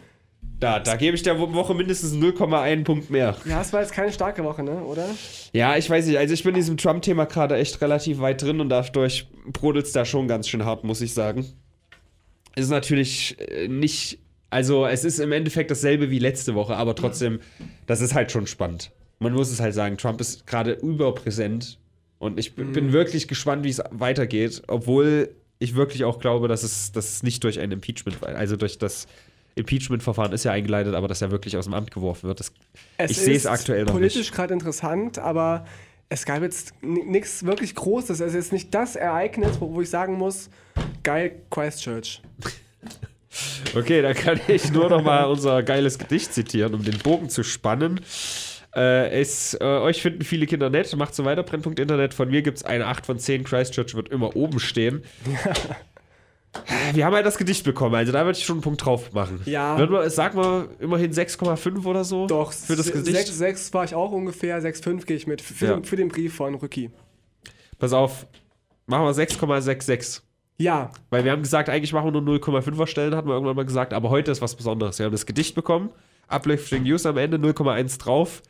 Da, 0.60 0.80
da 0.80 0.96
gebe 0.96 1.16
ich 1.16 1.24
der 1.24 1.40
Wo- 1.40 1.54
Woche 1.54 1.74
mindestens 1.74 2.14
0,1 2.14 2.84
Punkt 2.84 3.10
mehr. 3.10 3.36
Ja, 3.46 3.62
es 3.62 3.74
war 3.74 3.82
jetzt 3.82 3.92
keine 3.94 4.12
starke 4.12 4.44
Woche, 4.44 4.64
ne? 4.64 4.84
oder? 4.84 5.06
Ja, 5.54 5.76
ich 5.78 5.90
weiß 5.90 6.06
nicht. 6.08 6.18
Also 6.18 6.34
ich 6.34 6.44
bin 6.44 6.52
in 6.52 6.62
diesem 6.62 6.78
Trump-Thema 6.78 7.26
gerade 7.26 7.56
echt 7.58 7.82
relativ 7.82 8.20
weit 8.20 8.42
drin 8.42 8.62
und 8.62 8.70
dadurch 8.70 9.28
brodelt 9.52 9.86
es 9.86 9.92
da 9.92 10.06
schon 10.06 10.28
ganz 10.28 10.48
schön 10.48 10.64
hart, 10.66 10.84
muss 10.84 11.02
ich 11.02 11.14
sagen. 11.14 11.46
Ist 12.56 12.70
natürlich 12.70 13.36
äh, 13.40 13.68
nicht. 13.68 14.20
Also 14.50 14.86
es 14.86 15.04
ist 15.04 15.20
im 15.20 15.34
Endeffekt 15.34 15.72
dasselbe 15.72 16.10
wie 16.10 16.20
letzte 16.20 16.56
Woche, 16.56 16.78
aber 16.78 16.96
trotzdem, 16.96 17.40
das 17.88 18.00
ist 18.00 18.14
halt 18.14 18.32
schon 18.32 18.48
spannend. 18.48 18.92
Man 19.20 19.34
muss 19.34 19.52
es 19.52 19.60
halt 19.60 19.74
sagen, 19.74 19.98
Trump 19.98 20.22
ist 20.22 20.48
gerade 20.48 20.72
überpräsent 20.72 21.80
und 22.20 22.40
ich 22.40 22.56
bin, 22.56 22.72
bin 22.72 22.94
wirklich 22.94 23.28
gespannt, 23.28 23.66
wie 23.66 23.70
es 23.70 23.82
weitergeht, 23.92 24.62
obwohl 24.68 25.36
ich 25.60 25.76
wirklich 25.76 26.06
auch 26.06 26.20
glaube, 26.20 26.48
dass 26.48 26.64
es, 26.64 26.94
dass 26.94 27.10
es 27.12 27.24
nicht 27.24 27.44
durch 27.44 27.60
ein 27.60 27.72
Impeachment, 27.72 28.24
also 28.24 28.56
durch 28.56 28.78
das 28.78 29.08
Impeachment-Verfahren 29.56 30.34
ist 30.34 30.44
ja 30.44 30.52
eingeleitet, 30.52 30.96
aber 30.96 31.08
dass 31.08 31.22
er 31.22 31.32
wirklich 31.32 31.58
aus 31.58 31.66
dem 31.66 31.74
Amt 31.74 31.92
geworfen 31.92 32.28
wird. 32.28 32.40
Das, 32.40 32.52
ich 33.10 33.18
sehe 33.18 33.36
es 33.36 33.46
aktuell 33.46 33.86
noch 33.86 33.94
politisch 33.94 34.32
gerade 34.32 34.54
interessant, 34.54 35.18
aber 35.18 35.66
es 36.10 36.26
gab 36.26 36.42
jetzt 36.42 36.74
nichts 36.82 37.46
wirklich 37.46 37.74
Großes. 37.74 38.20
Es 38.20 38.28
ist 38.28 38.36
jetzt 38.36 38.54
nicht 38.54 38.74
das 38.74 38.96
Ereignis, 38.96 39.60
wo, 39.60 39.74
wo 39.74 39.82
ich 39.82 39.90
sagen 39.90 40.18
muss, 40.18 40.50
geil, 41.04 41.42
Christchurch. 41.50 42.22
Okay, 43.76 44.02
dann 44.02 44.14
kann 44.14 44.40
ich 44.48 44.72
nur 44.72 44.90
noch 44.90 45.04
mal 45.04 45.26
unser 45.26 45.62
geiles 45.62 45.98
Gedicht 46.00 46.34
zitieren, 46.34 46.74
um 46.74 46.86
den 46.86 46.98
Bogen 47.00 47.30
zu 47.30 47.44
spannen. 47.44 48.00
Äh, 48.74 49.22
ist, 49.22 49.56
äh, 49.60 49.64
euch 49.66 50.02
finden 50.02 50.24
viele 50.24 50.46
Kinder 50.46 50.70
nett, 50.70 50.96
macht 50.96 51.14
so 51.16 51.26
weiter, 51.26 51.44
Brennpunkt 51.44 51.80
Internet. 51.80 52.14
Von 52.14 52.30
mir 52.30 52.42
gibt 52.42 52.58
es 52.60 52.64
eine 52.64 52.88
8 52.88 53.06
von 53.06 53.20
10. 53.20 53.44
Christchurch 53.44 53.94
wird 53.96 54.08
immer 54.08 54.38
oben 54.38 54.60
stehen. 54.60 55.04
Wir 56.94 57.06
haben 57.06 57.14
halt 57.16 57.26
das 57.26 57.38
Gedicht 57.38 57.64
bekommen, 57.64 57.96
also 57.96 58.12
da 58.12 58.26
würde 58.26 58.38
ich 58.38 58.46
schon 58.46 58.56
einen 58.58 58.62
Punkt 58.64 58.84
drauf 58.86 59.12
machen. 59.14 59.42
Ja. 59.46 59.78
Würden 59.78 59.92
wir, 59.92 60.10
sagen 60.10 60.38
wir 60.38 60.70
immerhin 60.80 61.12
6,5 61.12 61.86
oder 61.86 62.04
so 62.04 62.28
Doch, 62.28 62.54
für 62.54 62.76
das 62.76 62.92
Gedicht. 62.92 63.16
sechs- 63.16 63.38
sechs 63.38 63.74
war 63.74 63.84
ich 63.84 63.94
auch 63.96 64.12
ungefähr, 64.12 64.62
6,5 64.62 65.06
gehe 65.06 65.18
ich 65.18 65.28
mit. 65.28 65.42
Für, 65.42 65.66
Ja. 65.66 65.74
den, 65.76 65.84
für 65.86 65.96
den 65.96 66.08
Brief 66.10 66.36
von 66.36 66.56
Rücki. 66.56 66.90
Pass 67.80 67.94
auf, 67.94 68.26
machen 68.86 69.04
wir 69.06 69.14
6,66. 69.14 70.22
Ja, 70.58 70.92
Weil 71.10 71.26
wir 71.26 71.32
haben 71.34 71.42
gesagt, 71.42 71.68
eigentlich 71.70 71.92
machen 71.92 72.14
wir 72.14 72.22
nur 72.22 72.22
0,5er 72.40 72.88
Stellen, 72.88 73.14
hatten 73.16 73.28
wir 73.28 73.34
irgendwann 73.34 73.58
mal 73.58 73.66
gesagt, 73.66 73.94
aber 73.94 74.10
heute 74.10 74.32
ist 74.32 74.42
was 74.42 74.56
Besonderes. 74.56 74.98
Wir 75.00 75.06
haben 75.08 75.12
das 75.12 75.26
Gedicht 75.26 75.54
bekommen, 75.56 75.90
Uplifting 76.30 76.84
News 76.84 77.06
am 77.06 77.18
Ende, 77.18 77.38
0,1 77.38 77.98
drauf. 78.00 78.42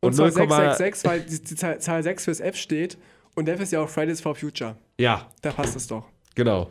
und, 0.00 0.08
Und 0.08 0.14
zwar 0.14 0.28
0,6 0.28 0.78
666, 0.78 1.04
weil 1.10 1.20
die, 1.20 1.44
die 1.44 1.54
Zahl, 1.56 1.78
Zahl 1.80 2.02
6 2.02 2.24
fürs 2.24 2.40
F 2.40 2.56
steht. 2.56 2.96
Und 3.34 3.48
F 3.48 3.60
ist 3.60 3.72
ja 3.72 3.80
auch 3.82 3.88
Fridays 3.90 4.20
for 4.22 4.34
Future. 4.34 4.76
Ja, 4.98 5.26
Da 5.42 5.50
passt 5.52 5.76
es 5.76 5.86
doch. 5.86 6.04
genau. 6.34 6.70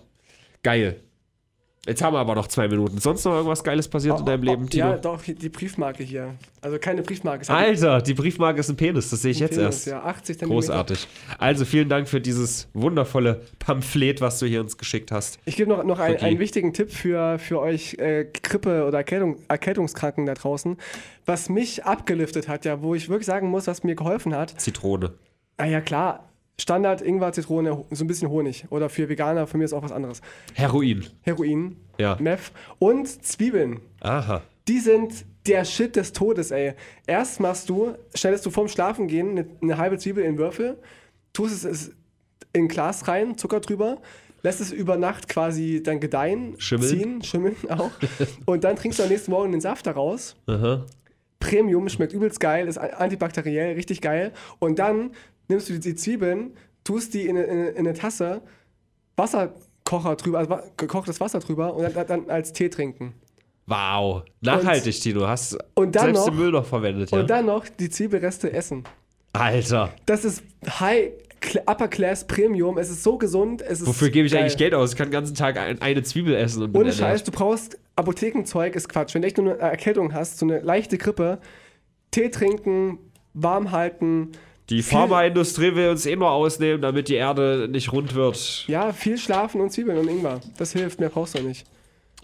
Geil. 0.64 1.00
Jetzt 1.86 2.02
haben 2.02 2.14
wir 2.14 2.20
aber 2.20 2.34
noch 2.36 2.48
zwei 2.48 2.70
Minuten. 2.70 2.98
Sonst 3.00 3.26
noch 3.26 3.34
irgendwas 3.34 3.62
Geiles 3.62 3.90
passiert 3.90 4.18
in 4.18 4.26
deinem 4.26 4.44
Leben, 4.44 4.70
Tino? 4.70 4.86
Ja, 4.92 4.98
doch, 4.98 5.22
die 5.22 5.50
Briefmarke 5.50 6.02
hier. 6.02 6.36
Also 6.62 6.78
keine 6.80 7.02
Briefmarke. 7.02 7.50
Alter, 7.54 8.02
die 8.02 8.14
Briefmarke 8.14 8.62
ist 8.62 8.70
ein 8.70 8.78
Penis, 8.78 9.10
das 9.10 9.22
sehe 9.22 9.32
ich 9.32 9.40
jetzt 9.40 9.56
Penis, 9.58 9.66
erst. 9.66 9.88
Ja, 9.88 10.02
80 10.04 10.40
Zentimeter. 10.40 10.54
Großartig. 10.56 11.08
Also 11.40 11.66
vielen 11.66 11.90
Dank 11.90 12.08
für 12.08 12.22
dieses 12.22 12.70
wundervolle 12.74 13.42
Pamphlet, 13.60 14.22
was 14.22 14.40
du 14.40 14.46
hier 14.46 14.62
uns 14.62 14.78
geschickt 14.78 15.12
hast. 15.12 15.40
Ich 15.44 15.58
gebe 15.58 15.70
noch, 15.70 15.84
noch 15.84 16.00
einen, 16.00 16.16
Okay. 16.16 16.26
einen 16.26 16.40
wichtigen 16.40 16.72
Tipp 16.72 16.90
für, 16.90 17.38
für 17.38 17.60
euch 17.60 17.96
äh, 17.96 18.28
Grippe- 18.32 18.86
oder 18.86 19.00
Erkältung, 19.00 19.36
Erkältungskranken 19.50 20.26
da 20.26 20.36
draußen. 20.36 20.78
Was 21.26 21.50
mich 21.50 21.84
abgeliftet 21.84 22.48
hat, 22.48 22.64
ja, 22.64 22.82
wo 22.82 22.96
ich 22.96 23.10
wirklich 23.10 23.26
sagen 23.26 23.50
muss, 23.50 23.68
was 23.68 23.84
mir 23.84 23.96
geholfen 23.96 24.34
hat. 24.34 24.52
Zitrone. 24.58 25.12
Ah 25.58 25.66
ja, 25.66 25.82
klar, 25.82 26.30
Standard 26.60 27.02
Ingwer, 27.02 27.32
Zitrone, 27.34 27.84
so 27.92 28.04
ein 28.04 28.08
bisschen 28.08 28.30
Honig. 28.30 28.66
Oder 28.70 28.90
für 28.90 29.10
Veganer, 29.10 29.48
für 29.48 29.58
mich 29.58 29.66
ist 29.66 29.74
auch 29.74 29.82
was 29.84 29.92
anderes. 29.92 30.22
Heroin. 30.54 31.06
Heroin, 31.22 31.78
Ja. 31.98 32.16
Meth 32.20 32.52
und 32.80 33.08
Zwiebeln. 33.26 33.80
Aha. 34.02 34.42
Die 34.68 34.80
sind 34.80 35.26
der 35.48 35.66
Shit 35.66 35.96
des 35.96 36.14
Todes, 36.14 36.52
ey. 36.52 36.74
Erst 37.08 37.40
machst 37.40 37.70
du, 37.70 37.96
schneidest 38.16 38.46
du 38.46 38.50
vorm 38.50 38.68
Schlafengehen 38.70 39.32
eine, 39.32 39.46
eine 39.62 39.78
halbe 39.78 39.98
Zwiebel 39.98 40.24
in 40.24 40.38
Würfel, 40.38 40.78
tust 41.34 41.54
es- 41.54 41.66
es 41.66 41.92
in 42.54 42.66
ein 42.66 42.68
Glas 42.68 43.08
rein, 43.08 43.36
Zucker 43.38 43.60
drüber, 43.60 43.98
lässt 44.44 44.62
es 44.62 44.72
über 44.72 44.96
Nacht 44.96 45.28
quasi 45.28 45.82
dann 45.84 46.00
gedeihen, 46.00 46.54
Schimmeln. 46.60 46.90
ziehen, 46.90 47.24
schimmeln 47.24 47.56
auch. 47.70 47.92
und 48.46 48.64
dann 48.64 48.76
trinkst 48.76 49.00
du 49.00 49.04
am 49.04 49.10
nächsten 49.10 49.32
Morgen 49.32 49.52
den 49.52 49.60
Saft 49.60 49.86
daraus. 49.88 50.36
Aha. 50.46 50.86
Premium, 51.40 51.90
schmeckt 51.90 52.14
übelst 52.14 52.40
geil, 52.40 52.68
ist 52.70 52.78
antibakteriell, 52.78 53.74
richtig 53.74 54.00
geil. 54.00 54.32
Und 54.60 54.80
dann 54.80 55.12
nimmst 55.48 55.70
du 55.70 55.80
die, 55.80 55.96
Zwiebeln, 55.96 56.52
tust 56.84 57.14
die 57.14 57.28
in, 57.28 57.38
eine- 57.38 57.46
in, 57.46 57.68
in 57.68 57.78
eine 57.88 57.94
Tasse, 57.94 58.42
Wasserkocher 59.16 60.16
drüber, 60.16 60.40
also 60.40 60.60
gekochtes 60.78 61.20
Wasser 61.20 61.40
drüber 61.40 61.74
und 61.76 61.96
dann, 61.96 62.08
dann 62.08 62.30
als 62.30 62.54
Tee 62.54 62.70
trinken. 62.70 63.14
Wow. 63.66 64.24
Nachhaltig, 64.42 65.00
Tino. 65.00 65.26
Hast 65.28 65.58
Und 65.76 65.96
dann 65.96 66.06
selbst 66.06 66.20
noch- 66.20 66.26
den 66.34 66.38
Müll 66.38 66.52
noch 66.52 66.66
verwendet, 66.66 67.12
ja? 67.12 67.20
Und 67.22 67.30
dann 67.30 67.46
noch 67.46 67.66
die 67.68 67.90
Zwiebelreste 67.90 68.52
essen. 68.52 68.84
Alter. 69.32 69.94
Das 70.06 70.26
ist 70.26 70.44
High 70.68 71.12
Upper 71.66 71.88
Class 71.88 72.26
Premium. 72.28 72.78
Es 72.78 72.90
ist 72.90 73.04
so 73.04 73.18
gesund. 73.18 73.62
Es 73.62 73.82
ist 73.82 73.88
Wofür 73.88 74.10
gebe 74.10 74.26
ich 74.28 74.34
geil. 74.34 74.42
eigentlich 74.42 74.58
Geld 74.58 74.74
aus? 74.74 74.92
Ich 74.92 74.98
kann 74.98 75.08
den 75.08 75.14
ganzen 75.14 75.36
Tag 75.36 75.58
ein, 75.58 75.82
eine 75.82 76.04
Zwiebel 76.04 76.36
essen 76.36 76.64
und 76.64 76.76
Ohne. 76.76 76.92
Scheiß, 76.94 77.24
du 77.24 77.32
brauchst 77.32 77.78
Apothekenzeug, 77.96 78.76
ist 78.76 78.90
Quatsch. 78.90 79.14
Wenn 79.14 79.22
du 79.22 79.28
echt 79.28 79.38
nur 79.38 79.54
eine 79.54 79.60
Erkältung 79.62 80.14
hast, 80.14 80.40
so 80.40 80.46
eine 80.46 80.60
leichte 80.60 80.98
Grippe, 80.98 81.40
Tee 82.12 82.30
trinken, 82.30 82.98
warm 83.34 83.72
halten. 83.72 84.32
Die 84.74 84.82
Pharmaindustrie 84.82 85.76
will 85.76 85.90
uns 85.90 86.04
eh 86.08 86.16
nur 86.16 86.32
ausnehmen, 86.32 86.82
damit 86.82 87.08
die 87.08 87.14
Erde 87.14 87.68
nicht 87.72 87.92
rund 87.92 88.16
wird. 88.16 88.66
Ja, 88.68 88.92
viel 88.92 89.20
schlafen 89.20 89.62
und 89.62 89.72
Zwiebeln 89.72 90.00
und 90.00 90.08
Ingwer. 90.08 90.42
Das 90.58 90.72
hilft, 90.74 91.00
mehr 91.00 91.10
brauchst 91.10 91.38
du 91.38 91.44
nicht. 91.44 91.64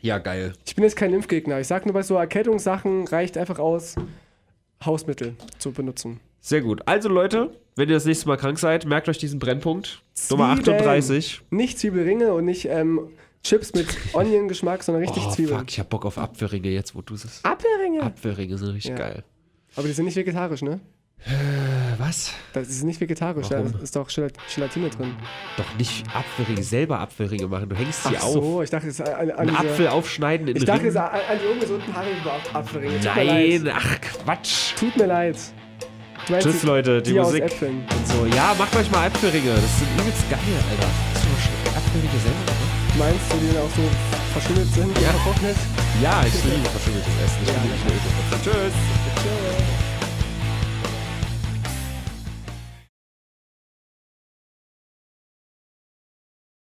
Ja, 0.02 0.18
geil. 0.18 0.54
Ich 0.66 0.74
bin 0.74 0.84
jetzt 0.84 0.96
kein 0.96 1.14
Impfgegner. 1.14 1.60
Ich 1.60 1.68
sag 1.68 1.86
nur, 1.86 1.94
bei 1.94 2.02
so 2.02 2.16
Erkältungssachen 2.16 3.08
reicht 3.08 3.38
einfach 3.38 3.60
aus, 3.60 3.94
Hausmittel 4.84 5.36
zu 5.60 5.72
benutzen. 5.74 6.20
Sehr 6.42 6.62
gut. 6.62 6.82
Also 6.88 7.08
Leute, 7.08 7.52
wenn 7.76 7.88
ihr 7.88 7.96
das 7.96 8.06
nächste 8.06 8.28
Mal 8.28 8.38
krank 8.38 8.58
seid, 8.58 8.86
merkt 8.88 9.08
euch 9.10 9.20
diesen 9.20 9.38
Brennpunkt. 9.38 10.02
Nummer 10.32 10.56
Zwiebeln. 10.56 10.78
38. 10.78 11.42
Nicht 11.52 11.78
Zwiebelringe 11.78 12.34
und 12.34 12.46
nicht 12.46 12.66
ähm, 12.66 13.10
Chips 13.44 13.74
mit 13.74 13.86
Onion-Geschmack, 14.14 14.82
sondern 14.84 15.04
richtig 15.04 15.24
Oh, 15.28 15.32
Zwiebeln. 15.32 15.60
fuck, 15.60 15.70
ich 15.70 15.80
hab 15.80 15.90
Bock 15.90 16.04
auf 16.06 16.18
Apfelringe 16.18 16.70
jetzt, 16.70 16.96
wo 16.96 17.02
du 17.02 17.14
es... 17.14 17.42
Apfelringe? 17.44 18.02
Apfelringe 18.02 18.58
sind 18.58 18.70
richtig 18.70 18.90
Ja. 18.92 18.98
geil. 18.98 19.24
Aber 19.76 19.86
die 19.88 19.94
sind 19.94 20.06
nicht 20.06 20.16
vegetarisch, 20.16 20.64
ne? 20.64 20.80
Was? 22.00 22.32
Das 22.54 22.68
ist 22.70 22.84
nicht 22.84 23.00
vegetarisch, 23.02 23.50
ja. 23.50 23.58
Warum? 23.58 23.74
Da 23.74 23.80
ist 23.80 23.96
doch 23.96 24.08
Gelat- 24.08 24.34
Gelatine 24.56 24.90
drin. 24.90 25.16
Doch 25.58 25.66
nicht 25.78 26.06
Apfelringe, 26.16 26.64
selber 26.64 27.00
Apfelringe 27.02 27.48
machen. 27.48 27.68
Du 27.70 27.76
hängst 27.76 28.04
sie 28.06 28.16
Ach 28.18 28.24
auf. 28.24 28.34
so, 28.34 28.62
ich 28.64 28.70
dachte 28.70 28.88
jetzt 28.88 29.02
an, 29.02 29.30
an 29.32 29.32
Einen 29.32 29.50
diese, 29.50 29.60
Apfel 29.70 29.88
aufschneiden 29.90 30.48
in 30.48 30.56
Ich 30.56 30.64
dachte 30.66 30.80
Ringen. 30.80 30.86
jetzt 30.94 30.98
an, 30.98 31.12
an 31.12 31.38
die 31.44 31.54
ungesunden 31.54 31.94
Haribo-Apfelringe. 31.94 33.00
Tut 33.02 33.16
mir 33.16 33.24
leid. 33.24 33.62
Nein, 33.64 33.74
ach 33.78 34.02
Quatsch. 34.02 34.76
Tut 34.80 34.96
mir 34.98 35.06
leid. 35.08 35.38
Du 36.26 36.34
meinst 36.34 36.48
Tschüss 36.48 36.64
Leute, 36.64 37.02
die, 37.02 37.12
die 37.14 37.20
aus 37.20 37.28
Musik 37.28 37.44
Äpfeln. 37.44 37.84
und 37.90 38.08
so. 38.08 38.26
Ja, 38.36 38.56
macht 38.58 38.76
euch 38.76 38.90
mal 38.92 39.08
Apfelringe. 39.08 39.52
Das 39.54 39.80
sind 39.80 39.88
übelst 40.00 40.30
geil, 40.30 40.40
Alter. 40.72 40.88
Hast 41.14 41.24
du 41.24 41.30
mal 41.30 41.42
schon 41.42 41.78
Apfelringe 41.78 42.20
selber 42.24 42.46
gemacht? 42.46 42.98
Meinst 42.98 43.32
du, 43.34 43.38
die 43.38 43.54
dann 43.54 43.64
auch 43.64 43.76
so 43.76 43.84
verschimmelt 44.34 44.74
sind? 44.74 44.98
Ja. 45.02 45.10
Vertrocknet? 45.10 45.56
Ja, 46.02 46.24
ich 46.26 46.44
liebe 46.44 46.70
verschimmeltes 46.70 47.14
Essen. 47.26 47.40
Ich 47.44 47.50
Ja. 47.50 47.56
liebe 47.62 47.74
nicht 47.76 47.86
nur 47.86 48.56
Öko 48.56 48.99